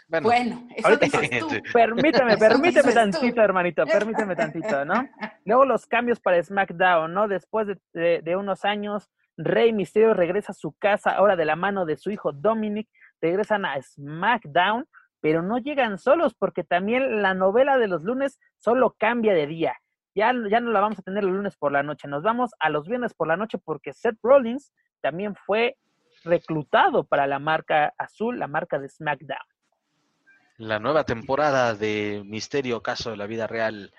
bueno, 0.07 0.67
eso 0.75 0.89
Permíteme, 1.73 2.37
permíteme 2.37 2.93
tantito, 2.93 3.41
hermanito, 3.41 3.85
permíteme 3.85 4.35
tantito, 4.35 4.85
¿no? 4.85 5.07
Luego 5.45 5.65
los 5.65 5.85
cambios 5.85 6.19
para 6.19 6.41
SmackDown, 6.41 7.13
¿no? 7.13 7.27
Después 7.27 7.67
de, 7.93 8.21
de 8.21 8.35
unos 8.35 8.63
años, 8.65 9.09
Rey 9.37 9.73
Mysterio 9.73 10.13
regresa 10.13 10.51
a 10.51 10.55
su 10.55 10.73
casa 10.73 11.11
ahora 11.11 11.35
de 11.35 11.45
la 11.45 11.55
mano 11.55 11.85
de 11.85 11.97
su 11.97 12.09
hijo 12.09 12.31
Dominic 12.31 12.87
regresan 13.21 13.65
a 13.65 13.81
SmackDown, 13.81 14.87
pero 15.21 15.41
no 15.41 15.57
llegan 15.57 15.97
solos 15.97 16.33
porque 16.35 16.63
también 16.63 17.21
la 17.21 17.33
novela 17.33 17.77
de 17.77 17.87
los 17.87 18.03
lunes 18.03 18.39
solo 18.57 18.95
cambia 18.97 19.33
de 19.33 19.47
día. 19.47 19.75
Ya, 20.15 20.33
ya 20.49 20.59
no 20.59 20.71
la 20.71 20.79
vamos 20.79 20.99
a 20.99 21.03
tener 21.03 21.23
los 21.23 21.33
lunes 21.33 21.55
por 21.57 21.71
la 21.71 21.83
noche, 21.83 22.07
nos 22.07 22.23
vamos 22.23 22.51
a 22.59 22.69
los 22.69 22.87
viernes 22.87 23.13
por 23.13 23.27
la 23.27 23.37
noche 23.37 23.57
porque 23.57 23.93
Seth 23.93 24.17
Rollins 24.23 24.73
también 25.01 25.35
fue 25.35 25.77
reclutado 26.23 27.03
para 27.03 27.27
la 27.27 27.37
marca 27.37 27.93
azul, 27.97 28.39
la 28.39 28.47
marca 28.47 28.79
de 28.79 28.89
SmackDown. 28.89 29.56
La 30.57 30.79
nueva 30.79 31.03
temporada 31.03 31.75
de 31.75 32.23
Misterio 32.25 32.81
Caso 32.81 33.11
de 33.11 33.17
la 33.17 33.27
Vida 33.27 33.45
Real 33.45 33.93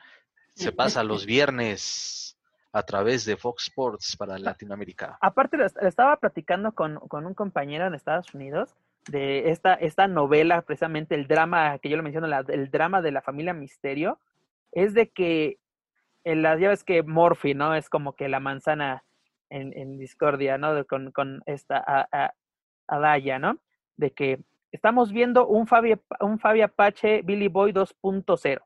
se 0.55 0.72
pasa 0.72 1.05
los 1.05 1.24
viernes 1.26 2.36
a 2.72 2.82
través 2.82 3.24
de 3.24 3.36
Fox 3.36 3.68
Sports 3.68 4.16
para 4.16 4.39
Latinoamérica. 4.39 5.18
Aparte, 5.20 5.56
estaba 5.82 6.16
platicando 6.16 6.72
con, 6.72 6.97
con 7.09 7.26
un 7.26 7.35
compañero 7.35 7.86
en 7.86 7.94
Estados 7.94 8.35
Unidos 8.35 8.74
de 9.09 9.51
esta, 9.51 9.74
esta 9.74 10.06
novela, 10.06 10.62
precisamente 10.62 11.14
el 11.14 11.26
drama 11.26 11.78
que 11.78 11.89
yo 11.89 11.97
le 11.97 12.02
menciono, 12.02 12.26
el 12.48 12.70
drama 12.70 13.02
de 13.02 13.12
la 13.12 13.22
familia 13.22 13.55
Misterio, 13.55 14.18
es 14.72 14.94
de 14.94 15.09
que 15.09 15.59
en 16.24 16.43
las 16.43 16.60
llaves 16.60 16.85
que 16.85 17.02
Morphy, 17.02 17.55
¿no? 17.55 17.74
Es 17.74 17.89
como 17.89 18.14
que 18.14 18.28
la 18.28 18.40
manzana 18.40 19.05
en, 19.48 19.97
discordia, 19.97 20.59
¿no? 20.59 20.85
con, 20.86 21.10
con, 21.12 21.43
esta 21.47 21.82
a, 21.86 22.35
Adaya, 22.86 23.39
¿no? 23.39 23.59
De 23.97 24.10
que 24.10 24.40
estamos 24.73 25.12
viendo 25.12 25.47
un 25.47 25.66
Fabi, 25.66 25.95
un 26.20 26.39
Fabi 26.39 26.62
Apache 26.62 27.23
Billy 27.23 27.49
Boy 27.49 27.73
2.0, 27.73 28.61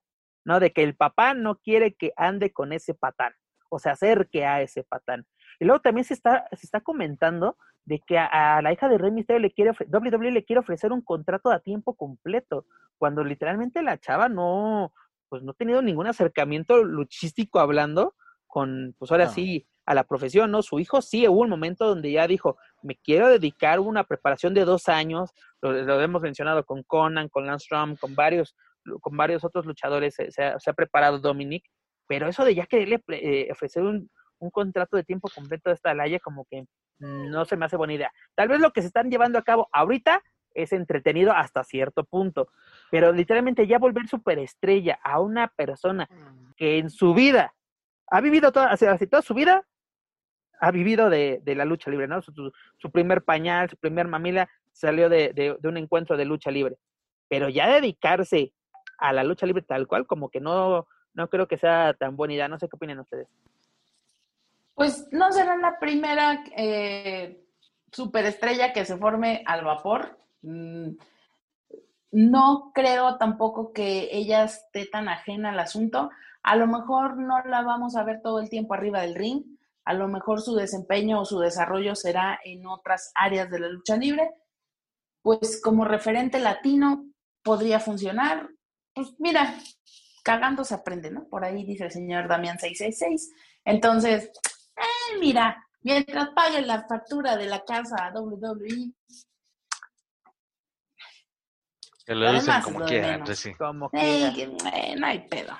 ¿no? 0.45 0.61
De 0.61 0.73
que 0.73 0.83
el 0.83 0.95
papá 0.95 1.35
no 1.35 1.57
quiere 1.57 1.95
que 1.95 2.12
ande 2.16 2.53
con 2.53 2.73
ese 2.73 2.95
patán, 2.95 3.35
o 3.69 3.79
se 3.79 3.91
acerque 3.91 4.45
a 4.45 4.61
ese 4.62 4.85
patán. 4.85 5.27
Y 5.61 5.65
luego 5.65 5.81
también 5.81 6.05
se 6.05 6.15
está, 6.15 6.49
se 6.53 6.66
está 6.66 6.81
comentando 6.81 7.57
de 7.85 8.01
que 8.01 8.19
a, 8.19 8.61
la 8.62 8.73
hija 8.73 8.89
de 8.89 8.99
Rey 8.99 9.11
Mysterio 9.11 9.41
le 9.41 9.53
quiere, 9.53 9.70
WWE 9.70 10.31
le 10.31 10.45
quiere 10.45 10.61
ofrecer 10.61 10.93
un 10.93 11.03
contrato 11.03 11.51
a 11.51 11.61
tiempo 11.61 11.95
completo, 11.95 12.66
cuando 12.99 13.24
literalmente 13.24 13.83
la 13.83 13.99
chava 13.99 14.29
no, 14.29 14.93
pues 15.29 15.43
no 15.43 15.53
ha 15.53 15.55
tenido 15.55 15.83
ningún 15.83 16.07
acercamiento 16.07 16.85
luchístico 16.85 17.59
hablando 17.59 18.15
con, 18.47 18.95
pues 18.99 19.11
ahora 19.11 19.29
sí, 19.29 19.66
a 19.85 19.95
la 19.95 20.05
profesión, 20.05 20.51
¿no? 20.51 20.63
Su 20.63 20.79
hijo 20.79 21.03
sí 21.03 21.27
hubo 21.27 21.41
un 21.41 21.51
momento 21.51 21.87
donde 21.87 22.13
ya 22.13 22.27
dijo, 22.27 22.57
me 22.83 22.97
quiero 22.97 23.29
dedicar 23.29 23.79
a 23.79 23.81
una 23.81 24.05
preparación 24.05 24.55
de 24.55 24.65
dos 24.65 24.89
años, 24.89 25.31
lo, 25.61 26.01
hemos 26.01 26.23
mencionado 26.23 26.65
con 26.65 26.83
Conan, 26.83 27.29
con 27.29 27.47
Lance 27.47 27.67
Trump, 27.69 27.99
con 27.99 28.15
varios, 28.15 28.55
con 29.01 29.17
varios 29.17 29.45
otros 29.45 29.67
luchadores, 29.67 30.15
se, 30.15 30.43
ha, 30.45 30.73
preparado 30.73 31.19
Dominic, 31.19 31.65
pero 32.07 32.29
eso 32.29 32.45
de 32.45 32.55
ya 32.55 32.67
quererle 32.67 33.03
eh, 33.09 33.49
ofrecer 33.51 33.83
un, 33.83 34.09
un 34.39 34.51
contrato 34.51 34.97
de 34.97 35.05
tiempo 35.05 35.29
completo 35.35 35.71
de 35.71 35.75
esta 35.75 35.95
Laya 35.95 36.19
como 36.19 36.45
que 36.45 36.65
no 36.99 37.45
se 37.45 37.57
me 37.57 37.65
hace 37.65 37.77
buena 37.77 37.95
idea. 37.95 38.13
Tal 38.35 38.49
vez 38.49 38.61
lo 38.61 38.73
que 38.73 38.81
se 38.81 38.87
están 38.89 39.11
llevando 39.11 39.39
a 39.39 39.43
cabo 39.43 39.69
ahorita 39.73 40.23
es 40.55 40.73
entretenido 40.73 41.33
hasta 41.33 41.65
cierto 41.65 42.05
punto, 42.05 42.49
pero 42.91 43.13
literalmente 43.13 43.67
ya 43.67 43.79
volver 43.79 44.07
superestrella 44.07 44.99
a 45.03 45.21
una 45.21 45.49
persona 45.49 46.09
mm. 46.11 46.53
que 46.57 46.79
en 46.79 46.91
su 46.91 47.15
vida 47.15 47.55
ha 48.09 48.21
vivido 48.21 48.53
toda, 48.53 48.73
así, 48.73 49.07
toda 49.07 49.23
su 49.23 49.35
vida, 49.35 49.67
ha 50.62 50.70
vivido 50.70 51.10
de, 51.10 51.43
la 51.44 51.64
lucha 51.64 51.90
libre, 51.90 52.06
¿no? 52.06 52.22
Su, 52.22 52.90
primer 52.93 53.24
pañal, 53.24 53.68
su 53.68 53.76
primer 53.76 54.06
mamila 54.06 54.48
salió 54.70 55.09
de, 55.09 55.59
un 55.64 55.76
encuentro 55.76 56.16
de 56.16 56.24
lucha 56.24 56.52
libre, 56.52 56.78
pero 57.28 57.48
ya 57.48 57.68
dedicarse 57.68 58.52
a 58.97 59.12
la 59.12 59.24
lucha 59.24 59.44
libre 59.44 59.62
tal 59.62 59.89
cual, 59.89 60.06
como 60.06 60.30
que 60.30 60.40
no, 60.40 60.86
no 61.14 61.28
creo 61.28 61.48
que 61.48 61.56
sea 61.59 61.94
tan 61.94 62.14
buena 62.14 62.34
idea. 62.34 62.47
No 62.47 62.60
sé 62.60 62.68
qué 62.68 62.76
opinan 62.76 63.01
ustedes. 63.01 63.26
Pues 64.74 65.09
no 65.10 65.32
será 65.32 65.56
la 65.56 65.80
primera 65.80 66.44
eh, 66.56 67.44
superestrella 67.90 68.72
que 68.72 68.84
se 68.84 68.97
forme 68.97 69.43
al 69.44 69.64
vapor. 69.64 70.16
Mm, 70.43 70.90
no 72.12 72.70
creo 72.72 73.18
tampoco 73.18 73.72
que 73.72 74.10
ella 74.12 74.44
esté 74.44 74.86
tan 74.86 75.09
ajena 75.09 75.51
al 75.51 75.59
asunto. 75.59 76.10
A 76.44 76.55
lo 76.55 76.68
mejor 76.68 77.16
no 77.16 77.43
la 77.47 77.62
vamos 77.62 77.97
a 77.97 78.05
ver 78.05 78.22
todo 78.22 78.39
el 78.39 78.48
tiempo 78.48 78.74
arriba 78.74 79.01
del 79.01 79.16
ring. 79.16 79.43
A 79.85 79.95
lo 79.95 80.09
mejor 80.09 80.41
su 80.41 80.55
desempeño 80.55 81.21
o 81.21 81.25
su 81.25 81.39
desarrollo 81.41 81.95
será 81.95 82.39
en 82.45 82.67
otras 82.67 83.13
áreas 83.15 83.51
de 83.51 83.61
la 83.61 83.69
lucha 83.69 83.97
libre. 83.97 84.31
Pues 85.23 85.61
como 85.63 85.85
referente 85.85 86.39
latino 86.39 87.07
podría 87.43 87.81
funcionar. 87.81 88.49
Pues 88.95 89.15
mira, 89.19 89.55
cagando 90.23 90.65
se 90.65 90.75
aprende, 90.75 91.11
¿no? 91.11 91.29
Por 91.29 91.45
ahí 91.45 91.65
dice 91.65 91.85
el 91.85 91.91
señor 91.91 92.29
Damián 92.29 92.59
666. 92.59 93.33
Entonces, 93.65 94.31
eh, 94.77 95.19
mira, 95.21 95.67
mientras 95.81 96.31
paguen 96.31 96.67
la 96.67 96.87
factura 96.87 97.37
de 97.37 97.47
la 97.47 97.65
casa 97.65 98.07
a 98.07 98.13
WWE. 98.13 98.93
Que 102.05 102.15
lo 102.15 102.33
dicen 102.33 102.63
como 102.63 102.85
quieran, 102.85 103.25
sí. 103.35 103.55
Como 103.55 103.91
eh, 103.93 104.95
no 104.99 105.07
hay 105.07 105.29
pedo. 105.29 105.57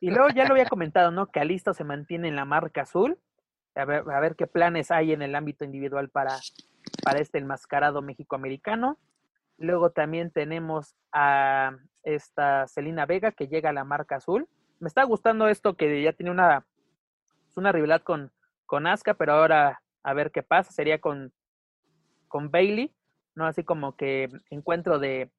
Y 0.00 0.10
luego 0.10 0.28
ya 0.30 0.44
lo 0.44 0.52
había 0.52 0.66
comentado, 0.66 1.10
¿no? 1.10 1.26
Que 1.26 1.40
Alisto 1.40 1.74
se 1.74 1.84
mantiene 1.84 2.28
en 2.28 2.36
la 2.36 2.44
marca 2.44 2.82
azul. 2.82 3.18
A 3.74 3.84
ver, 3.84 4.04
a 4.10 4.20
ver 4.20 4.36
qué 4.36 4.46
planes 4.46 4.90
hay 4.90 5.12
en 5.12 5.22
el 5.22 5.34
ámbito 5.34 5.64
individual 5.64 6.08
para, 6.08 6.36
para 7.04 7.20
este 7.20 7.38
enmascarado 7.38 8.02
mexicoamericano. 8.02 8.98
Luego 9.56 9.90
también 9.90 10.30
tenemos 10.30 10.94
a 11.12 11.76
esta 12.02 12.66
Celina 12.68 13.06
Vega 13.06 13.32
que 13.32 13.48
llega 13.48 13.70
a 13.70 13.72
la 13.72 13.84
marca 13.84 14.16
azul. 14.16 14.48
Me 14.80 14.88
está 14.88 15.02
gustando 15.02 15.48
esto 15.48 15.76
que 15.76 16.02
ya 16.02 16.12
tiene 16.12 16.30
una 16.30 16.64
una 17.58 17.72
rivalidad 17.72 18.02
con, 18.02 18.32
con 18.64 18.86
Asuka, 18.86 19.14
pero 19.14 19.34
ahora 19.34 19.82
a 20.02 20.14
ver 20.14 20.30
qué 20.30 20.42
pasa. 20.42 20.72
Sería 20.72 21.00
con, 21.00 21.32
con 22.28 22.50
Bailey, 22.50 22.94
¿no? 23.34 23.46
Así 23.46 23.64
como 23.64 23.96
que 23.96 24.30
encuentro 24.50 24.98
de, 24.98 25.30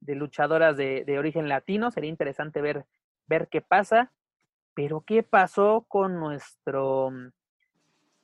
de 0.00 0.14
luchadoras 0.14 0.76
de, 0.76 1.04
de, 1.06 1.18
origen 1.18 1.48
latino. 1.48 1.90
Sería 1.90 2.10
interesante 2.10 2.60
ver, 2.60 2.84
ver 3.30 3.48
qué 3.48 3.62
pasa. 3.62 4.12
Pero, 4.74 5.02
¿qué 5.06 5.22
pasó 5.22 5.86
con 5.88 6.20
nuestro 6.20 7.10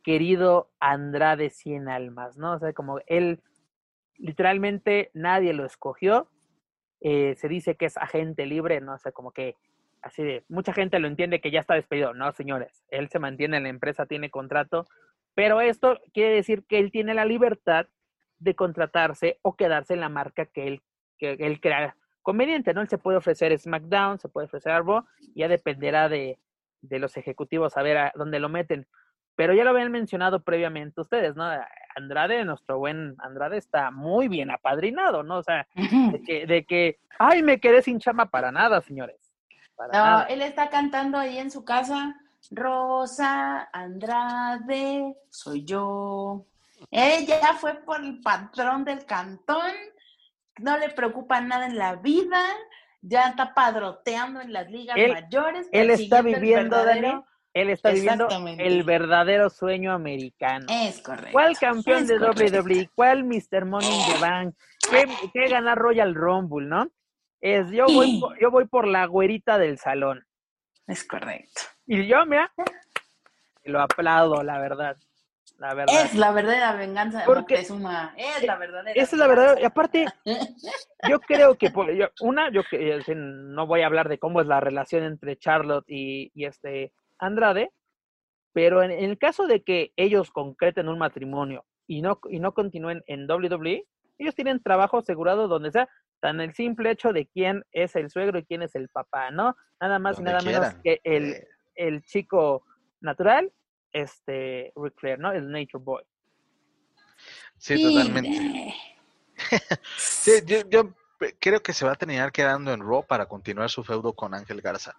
querido 0.03 0.71
Andrade 0.81 1.49
Cien 1.49 1.89
Almas? 1.89 2.37
¿No? 2.37 2.55
O 2.55 2.59
sea, 2.59 2.75
como 2.75 3.01
él 3.07 3.41
literalmente 4.19 5.11
nadie 5.15 5.55
lo 5.55 5.65
escogió. 5.65 6.29
Eh, 7.01 7.35
se 7.37 7.49
dice 7.49 7.77
que 7.77 7.87
es 7.87 7.97
agente 7.97 8.47
libre, 8.47 8.81
¿no? 8.81 8.95
O 8.95 8.99
sea, 8.99 9.13
como 9.13 9.31
que 9.31 9.57
así 10.03 10.23
de, 10.23 10.45
mucha 10.49 10.73
gente 10.73 10.99
lo 10.99 11.09
entiende 11.09 11.41
que 11.41 11.51
ya 11.51 11.61
está 11.61 11.75
despedido. 11.75 12.15
No, 12.15 12.33
señores, 12.33 12.85
él 12.91 13.09
se 13.09 13.19
mantiene 13.19 13.59
en 13.59 13.65
la 13.65 13.69
empresa, 13.69 14.07
tiene 14.07 14.31
contrato, 14.31 14.87
Pero 15.35 15.61
esto 15.61 16.01
quiere 16.15 16.35
decir 16.35 16.65
que 16.67 16.79
él 16.79 16.91
tiene 16.91 17.13
la 17.15 17.27
libertad 17.27 17.87
de 18.39 18.55
contratarse 18.55 19.39
o 19.43 19.55
quedarse 19.57 19.95
en 19.95 20.01
la 20.01 20.09
marca 20.09 20.47
que 20.47 20.67
él, 20.67 20.83
que 21.19 21.33
él 21.39 21.61
crea 21.61 21.97
conveniente, 22.27 22.75
¿no? 22.75 22.81
Él 22.81 22.89
se 22.89 22.99
puede 22.99 23.19
ofrecer 23.19 23.57
SmackDown, 23.57 24.19
se 24.19 24.29
puede 24.29 24.47
ofrecer 24.47 24.73
Raw, 24.73 25.05
ya 25.37 25.47
dependerá 25.47 26.09
de, 26.09 26.41
de 26.81 26.99
los 26.99 27.17
ejecutivos 27.17 27.77
a 27.77 27.83
ver 27.83 27.97
a 27.97 28.13
dónde 28.17 28.41
lo 28.41 28.49
meten. 28.49 28.89
Pero 29.37 29.55
ya 29.55 29.63
lo 29.63 29.71
habían 29.71 29.93
mencionado 29.93 30.43
previamente 30.43 31.01
ustedes, 31.01 31.37
¿no? 31.37 31.49
Andrade, 31.95 32.45
nuestro 32.45 32.81
buen 32.81 33.15
Andrade, 33.21 33.59
está 33.59 33.93
muy 33.93 34.27
bien 34.27 34.51
apadrinado, 34.51 35.23
¿no? 35.23 35.39
O 35.39 35.43
sea, 35.45 35.69
de 35.77 36.21
que, 36.27 36.47
de 36.49 36.65
que 36.65 36.99
ay, 37.17 37.45
me 37.45 37.61
quedé 37.61 37.81
sin 37.81 38.01
chama 38.01 38.27
para 38.27 38.51
nada, 38.51 38.81
señores. 38.81 39.21
no, 39.93 40.27
él 40.27 40.43
está 40.43 40.69
cantando 40.69 41.19
ahí 41.19 41.39
en 41.39 41.53
su 41.53 41.65
casa, 41.65 42.17
Rosa, 42.51 43.69
Andrade, 43.73 45.15
soy 45.31 45.65
yo. 45.65 46.45
Ella 46.91 47.55
fue 47.61 47.75
por 47.85 48.01
el 48.03 48.21
patrón 48.21 48.85
del 48.85 49.07
cantón, 49.07 49.73
no 50.59 50.79
le 50.79 50.91
preocupa 50.91 51.41
nada 51.41 51.67
en 51.67 51.77
la 51.77 51.97
vida, 51.97 52.43
ya 53.01 53.29
está 53.29 53.55
padroteando 53.55 54.41
en 54.41 54.53
las 54.53 54.71
ligas 54.71 54.97
mayores. 54.97 55.69
Él 55.73 55.91
está 55.91 56.23
viviendo, 56.23 56.85
Dani, 56.85 57.23
él 57.55 57.71
está 57.71 57.91
viviendo 57.91 58.29
el 58.59 58.83
verdadero 58.83 59.49
sueño 59.49 59.93
americano. 59.93 60.67
Es 60.69 61.01
correcto. 61.01 61.33
¿Cuál 61.33 61.57
campeón 61.59 62.07
de 62.07 62.19
WWE? 62.19 62.91
¿Cuál 62.95 63.25
Mr. 63.25 63.65
Money 63.65 63.89
in 63.89 64.13
the 64.13 64.21
Bank? 64.21 64.55
¿Qué, 64.91 65.07
qué 65.33 65.49
ganar 65.49 65.79
Royal 65.79 66.15
Rumble, 66.15 66.67
no? 66.67 66.89
Es, 67.41 67.71
yo, 67.71 67.87
voy, 67.87 68.21
yo 68.41 68.51
voy 68.51 68.67
por 68.67 68.87
la 68.87 69.07
güerita 69.07 69.59
del 69.59 69.79
salón. 69.79 70.27
Es 70.87 71.05
correcto. 71.05 71.63
Y 71.87 72.07
yo, 72.07 72.27
mira, 72.27 72.53
lo 73.65 73.81
aplaudo, 73.81 74.43
la 74.43 74.59
verdad. 74.59 74.97
La 75.59 75.75
verdad. 75.75 76.05
Es 76.05 76.15
la 76.15 76.33
verdadera 76.33 76.75
venganza 76.75 77.21
de 77.21 77.25
Porque 77.25 77.55
es 77.55 77.71
una, 77.71 78.15
es 78.17 78.43
la 78.43 78.57
verdadera. 78.57 78.93
Esa 79.01 79.17
es 79.17 79.19
la 79.19 79.27
verdadera. 79.27 79.61
Y 79.61 79.65
aparte, 79.65 80.07
yo 81.09 81.19
creo 81.21 81.57
que, 81.57 81.73
una, 82.21 82.51
yo 82.51 82.63
no 83.15 83.67
voy 83.67 83.81
a 83.81 83.87
hablar 83.87 84.09
de 84.09 84.19
cómo 84.19 84.41
es 84.41 84.47
la 84.47 84.61
relación 84.61 85.05
entre 85.05 85.39
Charlotte 85.39 85.87
y, 85.89 86.31
y 86.35 86.45
este 86.45 86.93
Andrade, 87.19 87.71
pero 88.53 88.83
en, 88.83 88.91
el 88.91 89.19
caso 89.19 89.47
de 89.47 89.63
que 89.63 89.93
ellos 89.97 90.31
concreten 90.31 90.89
un 90.89 90.99
matrimonio 90.99 91.65
y 91.87 92.03
no, 92.03 92.21
y 92.29 92.39
no 92.39 92.53
continúen 92.53 93.03
en 93.07 93.31
WWE, 93.31 93.87
ellos 94.19 94.35
tienen 94.35 94.63
trabajo 94.63 94.99
asegurado 94.99 95.49
donde 95.49 95.73
sea, 95.73 95.89
tan 96.21 96.41
el 96.41 96.55
simple 96.55 96.91
hecho 96.91 97.13
de 97.13 97.27
quién 97.27 97.65
es 97.73 97.97
el 97.97 98.11
suegro 98.11 98.39
y 98.39 98.45
quién 98.45 98.63
es 98.63 98.75
el 98.75 98.89
papá, 98.89 99.31
¿no? 99.31 99.55
Nada 99.81 99.99
más 99.99 100.19
y 100.19 100.23
nada 100.23 100.41
menos 100.41 100.75
que 100.83 101.01
el, 101.05 101.37
el 101.75 102.03
chico 102.03 102.65
natural, 103.01 103.53
este 103.97 104.73
Ric 104.77 104.95
Flair, 104.99 105.19
¿no? 105.19 105.33
El 105.33 105.51
Nature 105.51 105.83
Boy. 105.83 106.05
Sí, 107.59 107.83
totalmente. 107.83 108.75
sí, 109.97 110.33
yo, 110.45 110.69
yo, 110.69 110.95
creo 111.41 111.63
que 111.63 111.73
se 111.73 111.87
va 111.87 111.93
a 111.93 111.97
terminar 111.97 112.31
quedando 112.33 112.73
en 112.73 112.81
Raw 112.81 113.07
para 113.07 113.27
continuar 113.27 113.71
su 113.71 113.83
feudo 113.83 114.13
con 114.13 114.35
Ángel 114.35 114.61
Garza. 114.61 114.95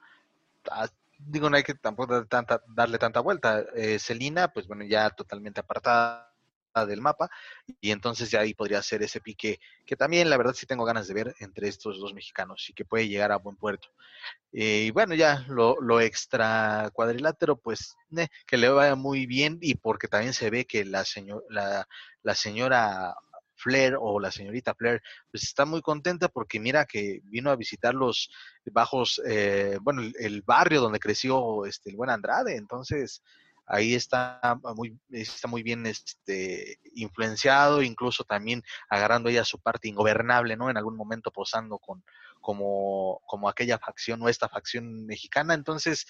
Ah, 0.70 0.88
digo, 1.20 1.50
no 1.50 1.58
hay 1.58 1.64
que 1.64 1.76
tampoco 1.76 2.14
darle 2.14 2.28
tanta, 2.28 2.64
darle 2.68 2.98
tanta 2.98 3.20
vuelta. 3.20 3.64
Eh, 3.76 4.00
Celina, 4.00 4.48
pues 4.48 4.68
bueno, 4.68 4.84
ya 4.84 5.10
totalmente 5.12 5.60
apartada 5.60 6.34
del 6.86 7.02
mapa 7.02 7.30
y 7.82 7.92
entonces 7.92 8.30
ya 8.32 8.42
ahí 8.42 8.54
podría 8.54 8.82
ser 8.82 9.04
ese 9.04 9.22
pique 9.22 9.60
que 9.86 9.96
también 9.96 10.30
la 10.30 10.38
verdad 10.38 10.54
sí 10.54 10.66
tengo 10.66 10.86
ganas 10.86 11.08
de 11.08 11.14
ver 11.14 11.36
entre 11.40 11.68
estos 11.68 12.00
dos 12.00 12.14
mexicanos 12.14 12.70
y 12.70 12.74
que 12.74 12.86
puede 12.86 13.08
llegar 13.08 13.32
a 13.32 13.38
buen 13.38 13.56
puerto. 13.56 13.90
Eh, 14.52 14.86
y 14.88 14.92
bueno, 14.92 15.16
ya 15.16 15.46
lo, 15.50 15.80
lo 15.82 16.02
extra 16.02 16.90
cuadrilátero, 16.94 17.58
pues 17.58 17.96
que 18.46 18.58
le 18.58 18.70
vaya 18.70 18.96
muy 18.96 19.26
bien 19.26 19.58
y 19.62 19.76
porque 19.76 20.08
también 20.08 20.34
se 20.34 20.50
ve 20.50 20.66
que 20.66 20.86
la, 20.86 21.06
señor, 21.06 21.44
la, 21.50 21.86
señora 22.36 23.16
Flair 23.56 23.96
o 24.00 24.20
la 24.20 24.32
señorita 24.32 24.76
Flair, 24.76 25.02
pues 25.32 25.44
está 25.44 25.66
muy 25.66 25.82
contenta 25.82 26.30
porque 26.30 26.60
mira 26.60 26.86
que 26.86 27.22
vino 27.24 27.50
a 27.50 27.56
visitar 27.56 27.94
los 27.94 28.30
bajos, 28.72 29.22
eh, 29.28 29.78
bueno, 29.82 30.02
el, 30.20 30.42
barrio 30.44 30.82
donde 30.82 31.00
creció 31.00 31.66
este, 31.66 31.90
el 31.90 31.96
buen 31.96 32.10
Andrade, 32.10 32.56
entonces 32.56 33.22
ahí 33.68 33.94
está 33.94 34.40
muy, 34.76 34.98
está 35.12 35.48
muy 35.48 35.62
bien 35.62 35.86
este, 35.86 36.80
influenciado, 36.94 37.84
incluso 37.84 38.24
también 38.24 38.64
agarrando 38.90 39.30
ella 39.30 39.44
su 39.44 39.60
parte 39.60 39.90
ingobernable, 39.90 40.56
¿no? 40.56 40.70
En 40.70 40.78
algún 40.78 40.96
momento 40.96 41.32
posando 41.32 41.78
con 41.78 42.04
como, 42.40 43.22
como 43.26 43.50
aquella 43.50 43.78
facción 43.78 44.22
o 44.22 44.30
esta 44.30 44.48
facción 44.48 45.06
mexicana. 45.06 45.54
Entonces, 45.54 46.08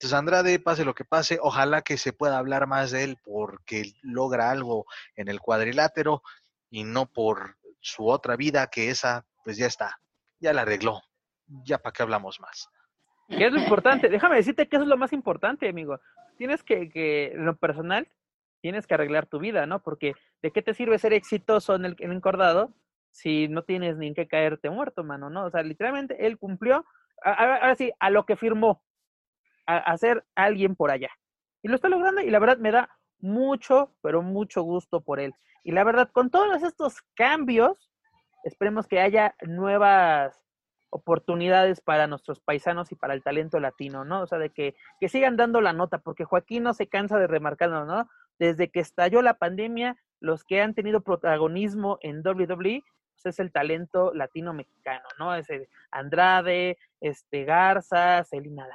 pues 0.00 0.12
Andrade, 0.12 0.58
pase 0.58 0.84
lo 0.84 0.94
que 0.94 1.04
pase, 1.04 1.38
ojalá 1.40 1.82
que 1.82 1.98
se 1.98 2.12
pueda 2.12 2.38
hablar 2.38 2.66
más 2.66 2.90
de 2.90 3.04
él 3.04 3.18
porque 3.22 3.92
logra 4.02 4.50
algo 4.50 4.86
en 5.16 5.28
el 5.28 5.40
cuadrilátero 5.40 6.22
y 6.70 6.84
no 6.84 7.06
por 7.06 7.56
su 7.80 8.08
otra 8.08 8.36
vida, 8.36 8.66
que 8.68 8.90
esa, 8.90 9.26
pues 9.44 9.56
ya 9.56 9.66
está, 9.66 10.00
ya 10.40 10.52
la 10.52 10.62
arregló. 10.62 11.02
Ya 11.64 11.78
para 11.78 11.92
qué 11.92 12.02
hablamos 12.02 12.40
más. 12.40 12.68
¿Qué 13.28 13.46
es 13.46 13.52
lo 13.52 13.60
importante? 13.60 14.08
Déjame 14.08 14.36
decirte 14.36 14.68
que 14.68 14.76
eso 14.76 14.82
es 14.82 14.88
lo 14.88 14.96
más 14.96 15.12
importante, 15.12 15.68
amigo. 15.68 16.00
Tienes 16.36 16.62
que, 16.62 16.88
que, 16.88 17.32
en 17.32 17.46
lo 17.46 17.56
personal, 17.56 18.08
tienes 18.60 18.86
que 18.86 18.94
arreglar 18.94 19.26
tu 19.26 19.38
vida, 19.38 19.66
¿no? 19.66 19.82
Porque 19.82 20.14
¿de 20.42 20.50
qué 20.50 20.62
te 20.62 20.74
sirve 20.74 20.98
ser 20.98 21.12
exitoso 21.12 21.74
en 21.74 21.84
el, 21.84 21.96
encordado 21.98 22.74
si 23.10 23.48
no 23.48 23.62
tienes 23.62 23.96
ni 23.96 24.08
en 24.08 24.14
qué 24.14 24.28
caerte 24.28 24.70
muerto, 24.70 25.04
mano, 25.04 25.30
¿no? 25.30 25.46
O 25.46 25.50
sea, 25.50 25.62
literalmente 25.62 26.26
él 26.26 26.38
cumplió, 26.38 26.84
ahora 27.22 27.74
sí, 27.76 27.92
a 27.98 28.10
lo 28.10 28.26
que 28.26 28.36
firmó, 28.36 28.82
a, 29.66 29.78
a 29.78 29.96
ser 29.96 30.24
alguien 30.34 30.76
por 30.76 30.90
allá. 30.90 31.10
Y 31.62 31.68
lo 31.68 31.76
está 31.76 31.88
logrando 31.88 32.20
y 32.20 32.30
la 32.30 32.38
verdad 32.38 32.58
me 32.58 32.70
da 32.70 32.90
mucho, 33.18 33.94
pero 34.02 34.22
mucho 34.22 34.62
gusto 34.62 35.00
por 35.00 35.20
él. 35.20 35.32
Y 35.64 35.72
la 35.72 35.82
verdad, 35.82 36.10
con 36.12 36.30
todos 36.30 36.62
estos 36.62 37.02
cambios, 37.14 37.90
esperemos 38.44 38.86
que 38.86 39.00
haya 39.00 39.34
nuevas 39.42 40.45
oportunidades 40.90 41.80
para 41.80 42.06
nuestros 42.06 42.40
paisanos 42.40 42.92
y 42.92 42.94
para 42.96 43.14
el 43.14 43.22
talento 43.22 43.60
latino, 43.60 44.04
¿no? 44.04 44.22
O 44.22 44.26
sea, 44.26 44.38
de 44.38 44.50
que, 44.50 44.74
que 45.00 45.08
sigan 45.08 45.36
dando 45.36 45.60
la 45.60 45.72
nota, 45.72 45.98
porque 45.98 46.24
Joaquín 46.24 46.62
no 46.62 46.74
se 46.74 46.88
cansa 46.88 47.18
de 47.18 47.26
remarcarlo, 47.26 47.84
¿no? 47.84 48.08
Desde 48.38 48.70
que 48.70 48.80
estalló 48.80 49.22
la 49.22 49.34
pandemia, 49.34 49.96
los 50.20 50.44
que 50.44 50.60
han 50.60 50.74
tenido 50.74 51.02
protagonismo 51.02 51.98
en 52.02 52.26
WWE, 52.26 52.82
pues 53.14 53.26
es 53.26 53.40
el 53.40 53.52
talento 53.52 54.12
latino-mexicano, 54.14 55.08
¿no? 55.18 55.34
Es 55.34 55.48
el 55.50 55.68
Andrade, 55.90 56.78
este 57.00 57.44
Garza, 57.44 58.24
Celina, 58.24 58.66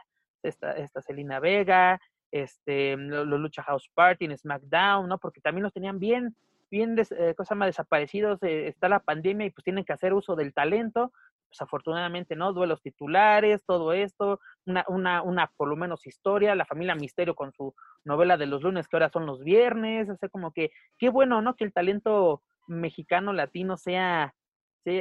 esta, 0.44 0.74
esta 0.74 1.02
Celina 1.02 1.40
Vega, 1.40 2.00
este, 2.32 2.98
los, 2.98 3.28
Lucha 3.40 3.64
House 3.64 3.90
Party 3.94 4.26
en 4.26 4.38
SmackDown, 4.38 5.08
¿no? 5.08 5.18
Porque 5.18 5.42
también 5.42 5.64
los 5.64 5.74
tenían 5.74 6.00
bien, 6.00 6.36
bien, 6.70 6.96
eh, 6.98 7.34
cosa 7.36 7.56
más 7.56 7.68
desaparecidos, 7.68 8.42
eh, 8.44 8.68
está 8.68 8.90
la 8.90 9.00
pandemia 9.00 9.46
y 9.46 9.50
pues 9.52 9.64
tienen 9.64 9.84
que 9.84 9.94
hacer 9.94 10.14
uso 10.14 10.36
del 10.36 10.54
talento, 10.54 11.12
pues 11.52 11.62
afortunadamente, 11.62 12.36
¿no? 12.38 12.54
Duelos 12.54 12.82
titulares, 12.82 13.66
todo 13.66 13.92
esto, 13.92 14.40
una, 14.66 14.86
una, 14.88 15.22
una 15.22 15.52
por 15.58 15.68
lo 15.68 15.76
menos 15.76 16.08
historia, 16.08 16.56
la 16.56 16.66
familia 16.66 16.96
Misterio 16.96 17.36
con 17.36 17.52
su 17.52 17.76
novela 18.06 18.38
de 18.38 18.46
los 18.46 18.64
lunes 18.64 18.88
que 18.88 18.96
ahora 18.96 19.10
son 19.10 19.26
los 19.26 19.44
viernes, 19.44 20.10
o 20.10 20.16
sea, 20.16 20.30
como 20.30 20.54
que 20.54 20.72
qué 20.98 21.10
bueno, 21.10 21.42
¿no? 21.42 21.58
Que 21.58 21.66
el 21.66 21.74
talento 21.74 22.42
mexicano 22.68 23.34
latino 23.34 23.76
sea, 23.76 24.34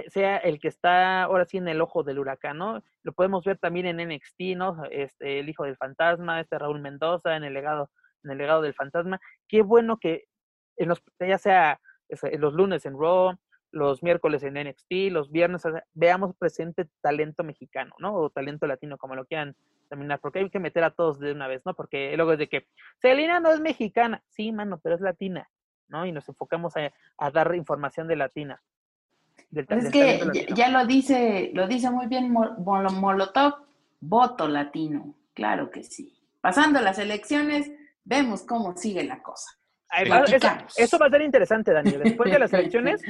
sea, 0.08 0.38
el 0.38 0.58
que 0.58 0.66
está 0.66 1.22
ahora 1.22 1.44
sí 1.44 1.58
en 1.58 1.68
el 1.68 1.80
ojo 1.80 2.02
del 2.02 2.18
huracán, 2.18 2.58
¿no? 2.58 2.82
Lo 3.04 3.12
podemos 3.12 3.44
ver 3.44 3.58
también 3.58 3.86
en 3.86 4.08
NXT, 4.08 4.56
¿no? 4.56 4.82
Este, 4.90 5.38
el 5.38 5.48
hijo 5.48 5.62
del 5.64 5.76
fantasma, 5.76 6.40
este 6.40 6.58
Raúl 6.58 6.80
Mendoza, 6.80 7.36
en 7.36 7.44
el 7.44 7.54
legado, 7.54 7.90
en 8.24 8.32
el 8.32 8.38
legado 8.38 8.60
del 8.62 8.74
fantasma. 8.74 9.20
Qué 9.46 9.62
bueno 9.62 9.98
que 9.98 10.24
en 10.76 10.88
los, 10.88 11.00
ya 11.20 11.38
sea 11.38 11.80
en 12.08 12.40
los 12.40 12.54
lunes 12.54 12.84
en 12.86 12.98
Raw, 12.98 13.36
los 13.72 14.02
miércoles 14.02 14.42
en 14.42 14.54
NXT, 14.54 15.12
los 15.12 15.30
viernes, 15.30 15.62
veamos 15.94 16.34
presente 16.36 16.88
talento 17.00 17.44
mexicano, 17.44 17.94
¿no? 17.98 18.14
O 18.14 18.30
talento 18.30 18.66
latino, 18.66 18.98
como 18.98 19.14
lo 19.14 19.26
quieran 19.26 19.54
terminar, 19.88 20.20
porque 20.20 20.40
hay 20.40 20.50
que 20.50 20.58
meter 20.58 20.84
a 20.84 20.90
todos 20.90 21.18
de 21.18 21.32
una 21.32 21.48
vez, 21.48 21.62
¿no? 21.64 21.74
Porque 21.74 22.16
luego 22.16 22.32
es 22.32 22.38
de 22.38 22.48
que 22.48 22.66
Celina 23.00 23.40
no 23.40 23.50
es 23.50 23.60
mexicana, 23.60 24.22
sí, 24.28 24.52
mano, 24.52 24.80
pero 24.82 24.94
es 24.94 25.00
latina, 25.00 25.48
¿no? 25.88 26.06
Y 26.06 26.12
nos 26.12 26.28
enfocamos 26.28 26.74
a, 26.76 27.30
dar 27.30 27.54
información 27.54 28.08
de 28.08 28.16
latina. 28.16 28.62
Pues 29.52 29.84
es 29.86 29.90
que 29.90 30.46
ya, 30.54 30.68
lo 30.68 30.86
dice, 30.86 31.50
lo 31.54 31.66
dice 31.66 31.90
muy 31.90 32.06
bien 32.06 32.32
Molotov, 32.32 33.54
voto 34.00 34.48
latino, 34.48 35.14
claro 35.34 35.70
que 35.70 35.82
sí. 35.82 36.16
Pasando 36.40 36.80
las 36.80 36.98
elecciones, 36.98 37.70
vemos 38.04 38.42
cómo 38.42 38.76
sigue 38.76 39.04
la 39.04 39.22
cosa. 39.22 39.58
eso, 39.92 40.48
eso, 40.76 40.98
va 40.98 41.06
a 41.06 41.10
ser 41.10 41.22
interesante, 41.22 41.72
Daniel. 41.72 42.02
Después 42.04 42.30
de 42.30 42.38
las 42.38 42.52
elecciones, 42.52 43.02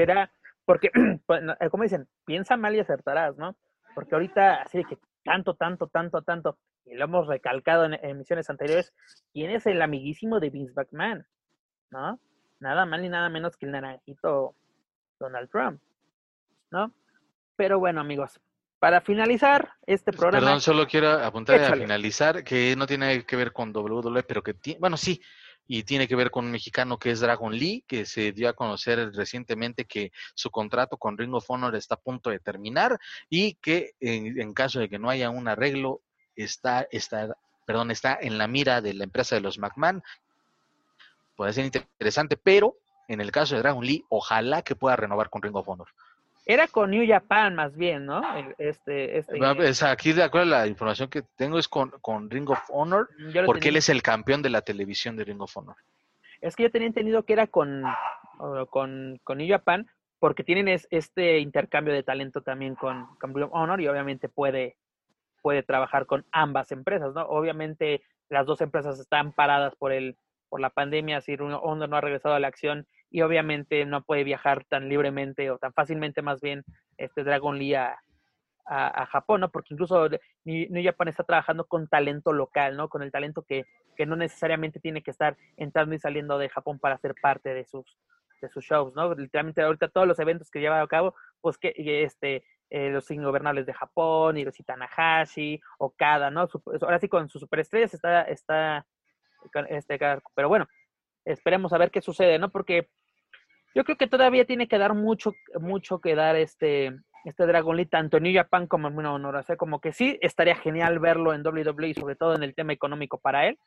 será, 0.00 0.32
porque, 0.64 0.90
pues, 1.26 1.42
eh, 1.60 1.70
como 1.70 1.82
dicen, 1.82 2.08
piensa 2.24 2.56
mal 2.56 2.74
y 2.74 2.80
acertarás, 2.80 3.36
¿no? 3.36 3.56
Porque 3.94 4.14
ahorita, 4.14 4.62
así 4.62 4.78
de 4.78 4.84
que 4.84 4.98
tanto, 5.24 5.54
tanto, 5.54 5.88
tanto, 5.88 6.22
tanto, 6.22 6.58
y 6.86 6.94
lo 6.94 7.04
hemos 7.04 7.26
recalcado 7.26 7.84
en 7.84 7.94
emisiones 8.02 8.48
anteriores, 8.48 8.92
¿quién 9.32 9.50
es 9.50 9.66
el 9.66 9.82
amiguísimo 9.82 10.40
de 10.40 10.50
Vince 10.50 10.72
McMahon? 10.74 11.26
¿No? 11.90 12.18
Nada 12.60 12.86
mal 12.86 13.02
ni 13.02 13.08
nada 13.08 13.28
menos 13.28 13.56
que 13.56 13.66
el 13.66 13.72
naranjito 13.72 14.54
Donald 15.18 15.50
Trump, 15.50 15.80
¿no? 16.70 16.92
Pero 17.56 17.78
bueno, 17.78 18.00
amigos, 18.00 18.40
para 18.78 19.02
finalizar 19.02 19.74
este 19.86 20.12
programa. 20.12 20.40
Perdón, 20.40 20.60
solo 20.60 20.86
quiero 20.86 21.10
apuntar 21.10 21.62
a 21.62 21.74
finalizar 21.74 22.42
que 22.42 22.74
no 22.76 22.86
tiene 22.86 23.24
que 23.24 23.36
ver 23.36 23.52
con 23.52 23.76
WWE, 23.76 24.22
pero 24.22 24.42
que 24.42 24.54
tiene, 24.54 24.80
bueno, 24.80 24.96
sí, 24.96 25.20
y 25.72 25.84
tiene 25.84 26.08
que 26.08 26.16
ver 26.16 26.32
con 26.32 26.46
un 26.46 26.50
mexicano 26.50 26.98
que 26.98 27.12
es 27.12 27.20
Dragon 27.20 27.54
Lee, 27.54 27.84
que 27.86 28.04
se 28.04 28.32
dio 28.32 28.48
a 28.48 28.54
conocer 28.54 29.12
recientemente 29.14 29.84
que 29.84 30.10
su 30.34 30.50
contrato 30.50 30.96
con 30.96 31.16
Ring 31.16 31.32
of 31.32 31.48
Honor 31.48 31.76
está 31.76 31.94
a 31.94 32.00
punto 32.00 32.28
de 32.30 32.40
terminar 32.40 32.98
y 33.28 33.54
que 33.54 33.92
en, 34.00 34.52
caso 34.52 34.80
de 34.80 34.88
que 34.88 34.98
no 34.98 35.08
haya 35.08 35.30
un 35.30 35.46
arreglo 35.46 36.00
está, 36.34 36.88
está, 36.90 37.36
perdón, 37.66 37.92
está 37.92 38.18
en 38.20 38.36
la 38.36 38.48
mira 38.48 38.80
de 38.80 38.94
la 38.94 39.04
empresa 39.04 39.36
de 39.36 39.42
los 39.42 39.60
McMahon. 39.60 40.02
Puede 41.36 41.52
ser 41.52 41.64
interesante, 41.64 42.36
pero 42.36 42.74
en 43.06 43.20
el 43.20 43.30
caso 43.30 43.54
de 43.54 43.60
Dragon 43.60 43.86
Lee, 43.86 44.04
ojalá 44.08 44.62
que 44.62 44.74
pueda 44.74 44.96
renovar 44.96 45.30
con 45.30 45.40
Ring 45.40 45.54
of 45.54 45.68
Honor. 45.68 45.86
Era 46.52 46.66
con 46.66 46.90
New 46.90 47.06
Japan 47.06 47.54
más 47.54 47.76
bien, 47.76 48.06
¿no? 48.06 48.20
Este, 48.58 49.18
este... 49.18 49.38
Aquí 49.86 50.12
de 50.12 50.24
acuerdo 50.24 50.50
la 50.50 50.66
información 50.66 51.08
que 51.08 51.22
tengo 51.36 51.60
es 51.60 51.68
con, 51.68 51.90
con 52.00 52.28
Ring 52.28 52.50
of 52.50 52.58
Honor, 52.70 53.08
porque 53.46 53.68
él 53.68 53.76
es 53.76 53.88
el 53.88 54.02
campeón 54.02 54.42
de 54.42 54.50
la 54.50 54.60
televisión 54.62 55.16
de 55.16 55.22
Ring 55.22 55.40
of 55.40 55.56
Honor. 55.56 55.76
Es 56.40 56.56
que 56.56 56.64
yo 56.64 56.70
tenía 56.72 56.88
entendido 56.88 57.22
que 57.22 57.34
era 57.34 57.46
con, 57.46 57.84
con, 58.68 59.20
con 59.22 59.38
New 59.38 59.48
Japan, 59.48 59.86
porque 60.18 60.42
tienen 60.42 60.66
este 60.90 61.38
intercambio 61.38 61.94
de 61.94 62.02
talento 62.02 62.42
también 62.42 62.74
con, 62.74 63.06
con 63.20 63.32
Ring 63.32 63.44
of 63.44 63.54
Honor 63.54 63.80
y 63.80 63.86
obviamente 63.86 64.28
puede, 64.28 64.76
puede 65.42 65.62
trabajar 65.62 66.06
con 66.06 66.26
ambas 66.32 66.72
empresas, 66.72 67.14
¿no? 67.14 67.22
Obviamente 67.28 68.02
las 68.28 68.44
dos 68.44 68.60
empresas 68.60 68.98
están 68.98 69.32
paradas 69.32 69.76
por 69.76 69.92
el 69.92 70.16
por 70.48 70.60
la 70.60 70.70
pandemia, 70.70 71.18
así 71.18 71.36
Honor 71.38 71.88
no 71.88 71.96
ha 71.96 72.00
regresado 72.00 72.34
a 72.34 72.40
la 72.40 72.48
acción 72.48 72.88
y 73.10 73.22
obviamente 73.22 73.84
no 73.84 74.02
puede 74.02 74.24
viajar 74.24 74.64
tan 74.64 74.88
libremente 74.88 75.50
o 75.50 75.58
tan 75.58 75.72
fácilmente 75.72 76.22
más 76.22 76.40
bien 76.40 76.64
este 76.96 77.24
Dragon 77.24 77.58
Lee 77.58 77.74
a, 77.74 77.96
Japón, 79.10 79.40
¿no? 79.40 79.50
Porque 79.50 79.74
incluso 79.74 80.08
New 80.44 80.84
Japan 80.84 81.08
está 81.08 81.24
trabajando 81.24 81.64
con 81.64 81.88
talento 81.88 82.32
local, 82.32 82.76
¿no? 82.76 82.88
Con 82.88 83.02
el 83.02 83.10
talento 83.10 83.42
que, 83.42 83.64
que 83.96 84.06
no 84.06 84.14
necesariamente 84.14 84.78
tiene 84.78 85.02
que 85.02 85.10
estar 85.10 85.36
entrando 85.56 85.92
y 85.96 85.98
saliendo 85.98 86.38
de 86.38 86.48
Japón 86.48 86.78
para 86.78 86.96
ser 86.98 87.16
parte 87.20 87.52
de 87.52 87.64
sus, 87.64 87.98
de 88.40 88.48
sus 88.48 88.64
shows, 88.64 88.94
¿no? 88.94 89.12
Literalmente 89.14 89.62
ahorita 89.62 89.88
todos 89.88 90.06
los 90.06 90.20
eventos 90.20 90.52
que 90.52 90.60
lleva 90.60 90.80
a 90.80 90.86
cabo, 90.86 91.16
pues 91.40 91.58
que 91.58 91.74
este, 91.76 92.44
eh, 92.70 92.90
los 92.90 93.10
ingobernables 93.10 93.66
de 93.66 93.74
Japón, 93.74 94.36
Hiroshi 94.36 94.62
Tanahashi, 94.62 95.60
Okada, 95.78 96.30
¿no? 96.30 96.48
Ahora 96.80 97.00
sí 97.00 97.08
con 97.08 97.28
sus 97.28 97.40
superestrellas 97.40 97.92
está, 97.92 98.22
está 98.22 98.86
este, 99.68 99.98
pero 100.34 100.48
bueno, 100.48 100.68
esperemos 101.24 101.72
a 101.72 101.78
ver 101.78 101.90
qué 101.90 102.00
sucede, 102.00 102.38
¿no? 102.38 102.50
Porque 102.50 102.88
yo 103.74 103.84
creo 103.84 103.96
que 103.96 104.06
todavía 104.06 104.44
tiene 104.44 104.68
que 104.68 104.78
dar 104.78 104.94
mucho, 104.94 105.32
mucho 105.60 106.00
que 106.00 106.14
dar 106.14 106.36
este, 106.36 106.92
este 107.24 107.46
Dragon 107.46 107.76
Lee, 107.76 107.86
tanto 107.86 108.16
en 108.16 108.24
New 108.24 108.34
Japan 108.34 108.66
como 108.66 108.88
en 108.88 109.06
Honor. 109.06 109.36
O 109.36 109.42
sea, 109.42 109.56
como 109.56 109.80
que 109.80 109.92
sí, 109.92 110.18
estaría 110.22 110.56
genial 110.56 110.98
verlo 110.98 111.32
en 111.32 111.46
WWE, 111.46 111.94
sobre 111.94 112.16
todo 112.16 112.34
en 112.34 112.42
el 112.42 112.54
tema 112.54 112.72
económico 112.72 113.18
para 113.18 113.46
él. 113.46 113.58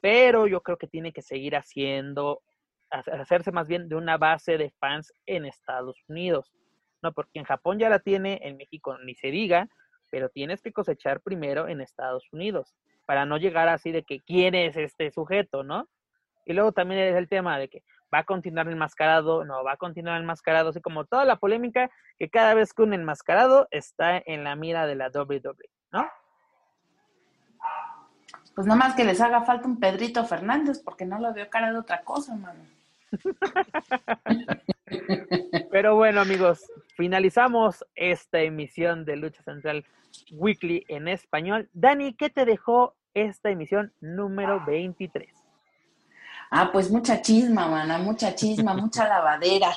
Pero 0.00 0.46
yo 0.46 0.60
creo 0.62 0.76
que 0.76 0.88
tiene 0.88 1.12
que 1.12 1.22
seguir 1.22 1.56
haciendo, 1.56 2.42
hacerse 2.90 3.52
más 3.52 3.68
bien 3.68 3.88
de 3.88 3.94
una 3.94 4.18
base 4.18 4.58
de 4.58 4.70
fans 4.78 5.12
en 5.26 5.46
Estados 5.46 5.96
Unidos. 6.08 6.52
No, 7.02 7.12
porque 7.12 7.38
en 7.38 7.44
Japón 7.44 7.78
ya 7.78 7.88
la 7.88 8.00
tiene, 8.00 8.40
en 8.42 8.56
México 8.56 8.96
ni 8.98 9.14
se 9.14 9.28
diga, 9.28 9.68
pero 10.10 10.28
tienes 10.28 10.60
que 10.60 10.72
cosechar 10.72 11.20
primero 11.20 11.68
en 11.68 11.80
Estados 11.80 12.28
Unidos 12.32 12.74
para 13.06 13.26
no 13.26 13.38
llegar 13.38 13.68
así 13.68 13.92
de 13.92 14.04
que 14.04 14.20
quién 14.20 14.54
es 14.54 14.76
este 14.76 15.10
sujeto, 15.10 15.64
¿no? 15.64 15.88
Y 16.44 16.52
luego 16.52 16.72
también 16.72 17.00
es 17.00 17.16
el 17.16 17.28
tema 17.28 17.58
de 17.58 17.68
que 17.68 17.82
va 18.12 18.18
a 18.18 18.24
continuar 18.24 18.68
enmascarado, 18.68 19.44
no 19.44 19.64
va 19.64 19.72
a 19.72 19.76
continuar 19.76 20.20
enmascarado, 20.20 20.70
así 20.70 20.80
como 20.80 21.04
toda 21.04 21.24
la 21.24 21.36
polémica 21.36 21.90
que 22.18 22.28
cada 22.28 22.54
vez 22.54 22.74
que 22.74 22.82
un 22.82 22.94
enmascarado 22.94 23.68
está 23.70 24.22
en 24.24 24.44
la 24.44 24.54
mira 24.54 24.86
de 24.86 24.96
la 24.96 25.08
WWE, 25.08 25.70
¿no? 25.92 26.06
Pues 28.54 28.66
nada 28.66 28.78
más 28.78 28.94
que 28.94 29.04
les 29.04 29.20
haga 29.20 29.42
falta 29.42 29.66
un 29.66 29.80
Pedrito 29.80 30.24
Fernández, 30.26 30.80
porque 30.80 31.06
no 31.06 31.18
lo 31.18 31.32
veo 31.32 31.48
cara 31.48 31.72
de 31.72 31.78
otra 31.78 32.02
cosa, 32.02 32.36
mano. 32.36 32.60
Pero 35.70 35.96
bueno, 35.96 36.20
amigos, 36.20 36.70
finalizamos 36.96 37.84
esta 37.94 38.40
emisión 38.40 39.06
de 39.06 39.16
Lucha 39.16 39.42
Central 39.42 39.86
Weekly 40.32 40.84
en 40.88 41.08
español. 41.08 41.70
Dani, 41.72 42.14
¿qué 42.14 42.28
te 42.28 42.44
dejó 42.44 42.94
esta 43.14 43.50
emisión 43.50 43.92
número 44.00 44.62
23? 44.66 45.41
Ah, 46.54 46.70
pues 46.70 46.90
mucha 46.90 47.22
chisma, 47.22 47.66
mana, 47.66 47.96
mucha 47.96 48.34
chisma, 48.34 48.74
mucha 48.74 49.08
lavadera. 49.08 49.72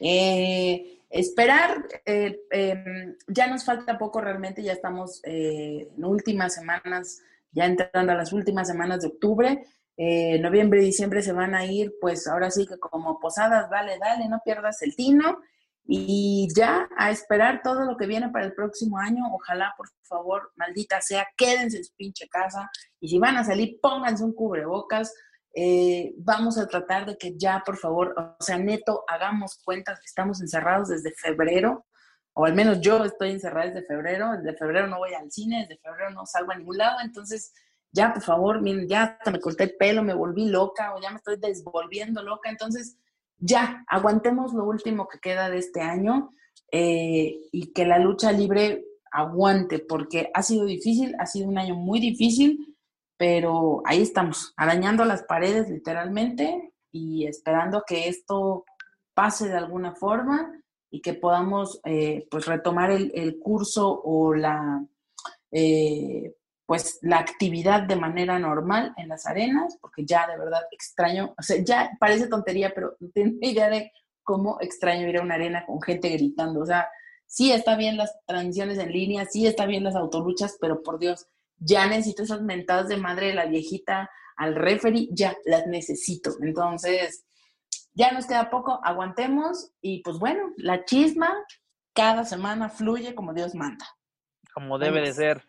Eh, 0.00 0.98
esperar, 1.08 1.86
eh, 2.04 2.40
em, 2.50 3.16
ya 3.28 3.46
nos 3.46 3.64
falta 3.64 3.96
poco 3.96 4.20
realmente, 4.20 4.60
ya 4.60 4.72
estamos 4.72 5.20
eh, 5.22 5.88
en 5.96 6.04
últimas 6.04 6.54
semanas, 6.54 7.20
ya 7.52 7.66
entrando 7.66 8.10
a 8.10 8.16
las 8.16 8.32
últimas 8.32 8.66
semanas 8.66 9.02
de 9.02 9.06
octubre. 9.06 9.66
noviembre 10.40 10.82
y 10.82 10.86
diciembre 10.86 11.22
se 11.22 11.32
van 11.32 11.54
a 11.54 11.64
ir, 11.64 11.94
pues 12.00 12.26
ahora 12.26 12.50
sí 12.50 12.66
que 12.66 12.76
como 12.76 13.20
posadas, 13.20 13.70
dale, 13.70 13.96
dale, 13.98 14.28
no 14.28 14.40
pierdas 14.44 14.82
el 14.82 14.96
tino. 14.96 15.38
Y 15.86 16.48
ya 16.56 16.88
a 16.98 17.12
esperar 17.12 17.60
todo 17.62 17.84
lo 17.84 17.96
que 17.96 18.08
viene 18.08 18.30
para 18.30 18.46
el 18.46 18.52
próximo 18.52 18.98
año. 18.98 19.22
Ojalá, 19.32 19.74
por 19.76 19.88
favor, 20.02 20.50
maldita 20.56 21.00
sea, 21.00 21.24
quédense 21.36 21.76
en 21.78 21.84
su 21.84 21.94
pinche 21.94 22.26
casa. 22.28 22.68
Y 22.98 23.08
si 23.08 23.18
van 23.20 23.36
a 23.36 23.44
salir, 23.44 23.78
pónganse 23.80 24.24
un 24.24 24.34
cubrebocas. 24.34 25.14
Eh, 25.58 26.12
vamos 26.18 26.58
a 26.58 26.68
tratar 26.68 27.06
de 27.06 27.16
que 27.16 27.34
ya, 27.38 27.62
por 27.64 27.78
favor, 27.78 28.14
o 28.18 28.44
sea, 28.44 28.58
neto, 28.58 29.04
hagamos 29.08 29.58
cuentas. 29.64 29.98
Estamos 30.04 30.42
encerrados 30.42 30.88
desde 30.88 31.12
febrero, 31.12 31.86
o 32.34 32.44
al 32.44 32.54
menos 32.54 32.82
yo 32.82 33.02
estoy 33.06 33.30
encerrada 33.30 33.70
desde 33.70 33.86
febrero. 33.86 34.32
Desde 34.32 34.58
febrero 34.58 34.86
no 34.86 34.98
voy 34.98 35.14
al 35.14 35.32
cine, 35.32 35.60
desde 35.62 35.80
febrero 35.80 36.10
no 36.10 36.26
salgo 36.26 36.52
a 36.52 36.56
ningún 36.56 36.76
lado. 36.76 36.98
Entonces, 37.02 37.54
ya, 37.90 38.12
por 38.12 38.22
favor, 38.22 38.60
miren, 38.60 38.86
ya 38.86 39.04
hasta 39.04 39.30
me 39.30 39.40
corté 39.40 39.64
el 39.64 39.76
pelo, 39.76 40.02
me 40.02 40.12
volví 40.12 40.46
loca, 40.46 40.94
o 40.94 41.00
ya 41.00 41.08
me 41.08 41.16
estoy 41.16 41.38
desvolviendo 41.38 42.22
loca. 42.22 42.50
Entonces, 42.50 42.98
ya, 43.38 43.82
aguantemos 43.88 44.52
lo 44.52 44.64
último 44.66 45.08
que 45.08 45.20
queda 45.20 45.48
de 45.48 45.56
este 45.56 45.80
año 45.80 46.34
eh, 46.70 47.38
y 47.50 47.72
que 47.72 47.86
la 47.86 47.98
lucha 47.98 48.30
libre 48.30 48.84
aguante, 49.10 49.78
porque 49.78 50.30
ha 50.34 50.42
sido 50.42 50.66
difícil, 50.66 51.16
ha 51.18 51.24
sido 51.24 51.48
un 51.48 51.56
año 51.56 51.76
muy 51.76 51.98
difícil, 51.98 52.75
pero 53.16 53.82
ahí 53.84 54.02
estamos, 54.02 54.52
arañando 54.56 55.04
las 55.04 55.22
paredes 55.22 55.68
literalmente 55.68 56.72
y 56.92 57.26
esperando 57.26 57.84
que 57.86 58.08
esto 58.08 58.64
pase 59.14 59.48
de 59.48 59.56
alguna 59.56 59.94
forma 59.94 60.52
y 60.90 61.00
que 61.00 61.14
podamos 61.14 61.80
eh, 61.84 62.26
pues 62.30 62.46
retomar 62.46 62.90
el, 62.90 63.38
curso 63.40 64.00
o 64.04 64.34
la 64.34 64.84
eh, 65.50 66.34
pues 66.66 66.98
la 67.02 67.18
actividad 67.18 67.82
de 67.82 67.96
manera 67.96 68.38
normal 68.38 68.92
en 68.96 69.08
las 69.08 69.26
arenas, 69.26 69.78
porque 69.80 70.04
ya 70.04 70.26
de 70.26 70.36
verdad 70.36 70.62
extraño, 70.72 71.32
o 71.38 71.42
sea, 71.42 71.62
ya 71.62 71.90
parece 72.00 72.26
tontería, 72.26 72.72
pero 72.74 72.96
no 72.98 73.08
tengo 73.10 73.38
idea 73.40 73.70
de 73.70 73.92
cómo 74.22 74.58
extraño 74.60 75.08
ir 75.08 75.18
a 75.18 75.22
una 75.22 75.36
arena 75.36 75.64
con 75.64 75.80
gente 75.80 76.08
gritando, 76.10 76.60
o 76.60 76.66
sea, 76.66 76.88
sí 77.24 77.52
está 77.52 77.76
bien 77.76 77.96
las 77.96 78.18
transmisiones 78.26 78.78
en 78.78 78.92
línea, 78.92 79.24
sí 79.26 79.46
está 79.46 79.64
bien 79.66 79.84
las 79.84 79.94
autoluchas, 79.94 80.58
pero 80.60 80.82
por 80.82 80.98
Dios, 80.98 81.28
ya 81.58 81.86
necesito 81.86 82.22
esas 82.22 82.42
mentadas 82.42 82.88
de 82.88 82.96
madre 82.96 83.28
de 83.28 83.34
la 83.34 83.46
viejita 83.46 84.10
al 84.36 84.54
referee, 84.54 85.08
ya 85.10 85.36
las 85.44 85.66
necesito. 85.66 86.32
Entonces, 86.42 87.24
ya 87.94 88.12
nos 88.12 88.26
queda 88.26 88.50
poco, 88.50 88.80
aguantemos 88.84 89.72
y 89.80 90.02
pues 90.02 90.18
bueno, 90.18 90.52
la 90.58 90.84
chisma 90.84 91.34
cada 91.94 92.24
semana 92.24 92.68
fluye 92.68 93.14
como 93.14 93.32
Dios 93.32 93.54
manda. 93.54 93.86
Como 94.52 94.78
debe 94.78 95.00
de 95.00 95.14
ser. 95.14 95.48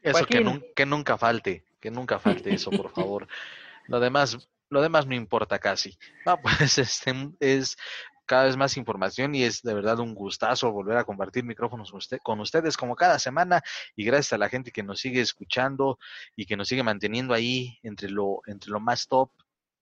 Eso 0.00 0.24
que, 0.24 0.62
que, 0.76 0.86
nunca 0.86 1.18
falte, 1.18 1.64
que 1.80 1.90
nunca 1.90 2.20
falte 2.20 2.54
eso, 2.54 2.70
por 2.70 2.90
favor. 2.90 3.26
Lo 3.88 3.98
demás, 3.98 4.48
lo 4.68 4.82
demás 4.82 5.06
no 5.06 5.14
importa 5.14 5.58
casi. 5.58 5.98
No, 6.26 6.40
pues 6.40 6.78
este 6.78 7.14
es 7.40 7.76
cada 8.28 8.44
vez 8.44 8.56
más 8.56 8.76
información 8.76 9.34
y 9.34 9.42
es 9.42 9.62
de 9.62 9.72
verdad 9.74 9.98
un 9.98 10.14
gustazo 10.14 10.70
volver 10.70 10.98
a 10.98 11.04
compartir 11.04 11.44
micrófonos 11.44 11.92
con 12.22 12.40
ustedes 12.40 12.76
como 12.76 12.94
cada 12.94 13.18
semana 13.18 13.62
y 13.96 14.04
gracias 14.04 14.34
a 14.34 14.38
la 14.38 14.50
gente 14.50 14.70
que 14.70 14.82
nos 14.82 15.00
sigue 15.00 15.22
escuchando 15.22 15.98
y 16.36 16.44
que 16.44 16.56
nos 16.56 16.68
sigue 16.68 16.82
manteniendo 16.82 17.32
ahí 17.32 17.78
entre 17.82 18.10
lo, 18.10 18.42
entre 18.46 18.70
lo 18.70 18.80
más 18.80 19.08
top 19.08 19.30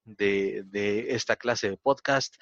de, 0.05 0.63
de 0.67 1.15
esta 1.15 1.35
clase 1.35 1.71
de 1.71 1.77
podcast. 1.77 2.37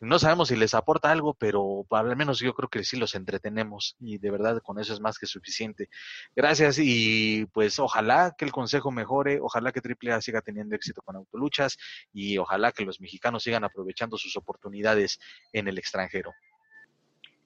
No 0.00 0.18
sabemos 0.18 0.48
si 0.48 0.56
les 0.56 0.72
aporta 0.72 1.10
algo, 1.10 1.34
pero 1.34 1.84
al 1.90 2.16
menos 2.16 2.38
yo 2.38 2.54
creo 2.54 2.70
que 2.70 2.84
sí 2.84 2.96
los 2.96 3.14
entretenemos 3.14 3.96
y 4.00 4.16
de 4.16 4.30
verdad 4.30 4.62
con 4.62 4.80
eso 4.80 4.94
es 4.94 5.00
más 5.00 5.18
que 5.18 5.26
suficiente. 5.26 5.90
Gracias 6.34 6.78
y 6.78 7.44
pues 7.52 7.78
ojalá 7.78 8.34
que 8.36 8.46
el 8.46 8.50
consejo 8.52 8.90
mejore, 8.90 9.40
ojalá 9.42 9.72
que 9.72 9.80
AAA 9.80 10.22
siga 10.22 10.40
teniendo 10.40 10.74
éxito 10.74 11.02
con 11.02 11.16
autoluchas 11.16 11.76
y 12.14 12.38
ojalá 12.38 12.72
que 12.72 12.86
los 12.86 12.98
mexicanos 12.98 13.42
sigan 13.42 13.62
aprovechando 13.62 14.16
sus 14.16 14.36
oportunidades 14.36 15.18
en 15.52 15.68
el 15.68 15.76
extranjero. 15.76 16.32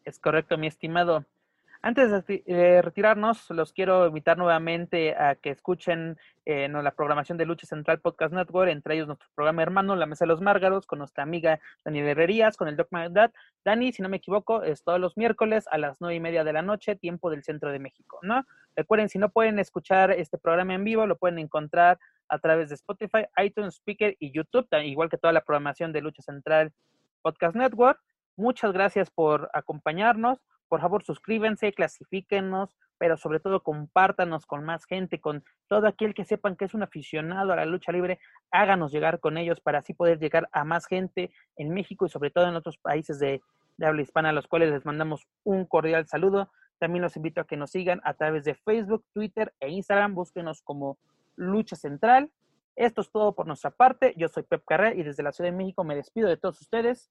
Es 0.05 0.21
correcto, 0.21 0.57
mi 0.57 0.69
estimado. 0.69 1.27
Antes 1.87 2.11
de 2.27 2.81
retirarnos, 2.81 3.51
los 3.51 3.75
quiero 3.75 4.07
invitar 4.07 4.39
nuevamente 4.39 5.15
a 5.15 5.35
que 5.35 5.51
escuchen 5.51 6.17
eh, 6.47 6.67
la 6.67 6.91
programación 6.93 7.37
de 7.37 7.45
Lucha 7.45 7.67
Central 7.67 8.01
Podcast 8.01 8.33
Network, 8.33 8.71
entre 8.71 8.95
ellos 8.95 9.07
nuestro 9.07 9.29
programa 9.35 9.61
hermano, 9.61 9.95
La 9.95 10.07
Mesa 10.07 10.25
de 10.25 10.31
los 10.31 10.41
Márgaros, 10.41 10.87
con 10.87 11.01
nuestra 11.01 11.25
amiga 11.25 11.61
Daniel 11.85 12.07
Herrerías, 12.07 12.57
con 12.57 12.69
el 12.69 12.77
Doc 12.77 12.89
Magdad. 12.91 13.35
Dani, 13.67 13.93
si 13.93 14.01
no 14.01 14.09
me 14.09 14.17
equivoco, 14.17 14.63
es 14.63 14.83
todos 14.83 14.99
los 14.99 15.19
miércoles 15.19 15.67
a 15.71 15.77
las 15.77 16.01
nueve 16.01 16.15
y 16.15 16.21
media 16.21 16.43
de 16.43 16.55
la 16.55 16.63
noche, 16.63 16.97
tiempo 16.97 17.29
del 17.29 17.45
centro 17.45 17.71
de 17.71 17.79
México, 17.79 18.19
¿no? 18.23 18.47
Recuerden, 18.75 19.11
si 19.11 19.19
no 19.19 19.29
pueden 19.29 19.59
escuchar 19.59 20.11
este 20.11 20.39
programa 20.39 20.73
en 20.73 20.85
vivo, 20.85 21.07
lo 21.07 21.19
pueden 21.19 21.39
encontrar 21.39 21.99
a 22.31 22.39
través 22.39 22.71
de 22.71 22.77
Spotify, 22.77 23.27
iTunes, 23.37 23.75
Speaker 23.75 24.17
y 24.19 24.33
YouTube, 24.33 24.67
igual 24.85 25.11
que 25.11 25.19
toda 25.19 25.35
la 25.35 25.43
programación 25.43 25.93
de 25.93 26.01
Lucha 26.01 26.23
Central 26.23 26.73
Podcast 27.21 27.55
Network. 27.55 28.01
Muchas 28.37 28.73
gracias 28.73 29.11
por 29.11 29.51
acompañarnos. 29.53 30.41
Por 30.69 30.81
favor, 30.81 31.05
suscríbanse, 31.05 31.73
clasifíquenos, 31.73 32.77
pero 32.99 33.17
sobre 33.17 33.41
todo 33.41 33.63
compártanos 33.63 34.47
con 34.47 34.65
más 34.65 34.87
gente, 34.87 35.21
con 35.21 35.45
todo 35.69 35.87
aquel 35.87 36.15
que 36.15 36.25
sepan 36.25 36.57
que 36.57 36.65
es 36.65 36.75
un 36.75 36.83
aficionado 36.83 37.53
a 37.53 37.57
la 37.57 37.67
lucha 37.67 37.93
libre, 37.93 38.19
háganos 38.51 38.93
llegar 38.93 39.21
con 39.21 39.37
ellos 39.37 39.61
para 39.61 39.79
así 39.79 39.95
poder 39.95 40.19
llegar 40.19 40.49
a 40.53 40.65
más 40.65 40.87
gente 40.87 41.31
en 41.57 41.71
México 41.71 42.07
y 42.07 42.09
sobre 42.09 42.31
todo 42.31 42.49
en 42.49 42.57
otros 42.57 42.79
países 42.79 43.19
de, 43.19 43.43
habla 43.83 44.03
hispana, 44.03 44.31
a 44.31 44.33
los 44.33 44.47
cuales 44.47 44.71
les 44.71 44.85
mandamos 44.85 45.27
un 45.43 45.67
cordial 45.67 46.07
saludo. 46.07 46.51
También 46.79 47.03
los 47.03 47.17
invito 47.17 47.41
a 47.41 47.47
que 47.47 47.57
nos 47.57 47.71
sigan 47.71 48.01
a 48.05 48.15
través 48.15 48.45
de 48.45 48.55
Facebook, 48.55 49.05
Twitter 49.13 49.53
e 49.61 49.71
Instagram. 49.71 50.15
Búsquenos 50.15 50.63
como 50.63 50.99
Lucha 51.37 51.77
Central. 51.77 52.31
Esto 52.77 53.03
es 53.03 53.11
todo 53.11 53.35
por 53.35 53.47
nuestra 53.47 53.71
parte. 53.71 54.15
Yo 54.17 54.29
soy 54.29 54.43
Pep 54.43 54.65
Carrera 54.67 54.95
y 54.95 55.03
desde 55.03 55.23
la 55.23 55.33
Ciudad 55.33 55.51
de 55.51 55.57
México 55.57 55.85
me 55.85 55.95
despido 55.95 56.29
de 56.29 56.37
todos 56.37 56.61
ustedes. 56.61 57.11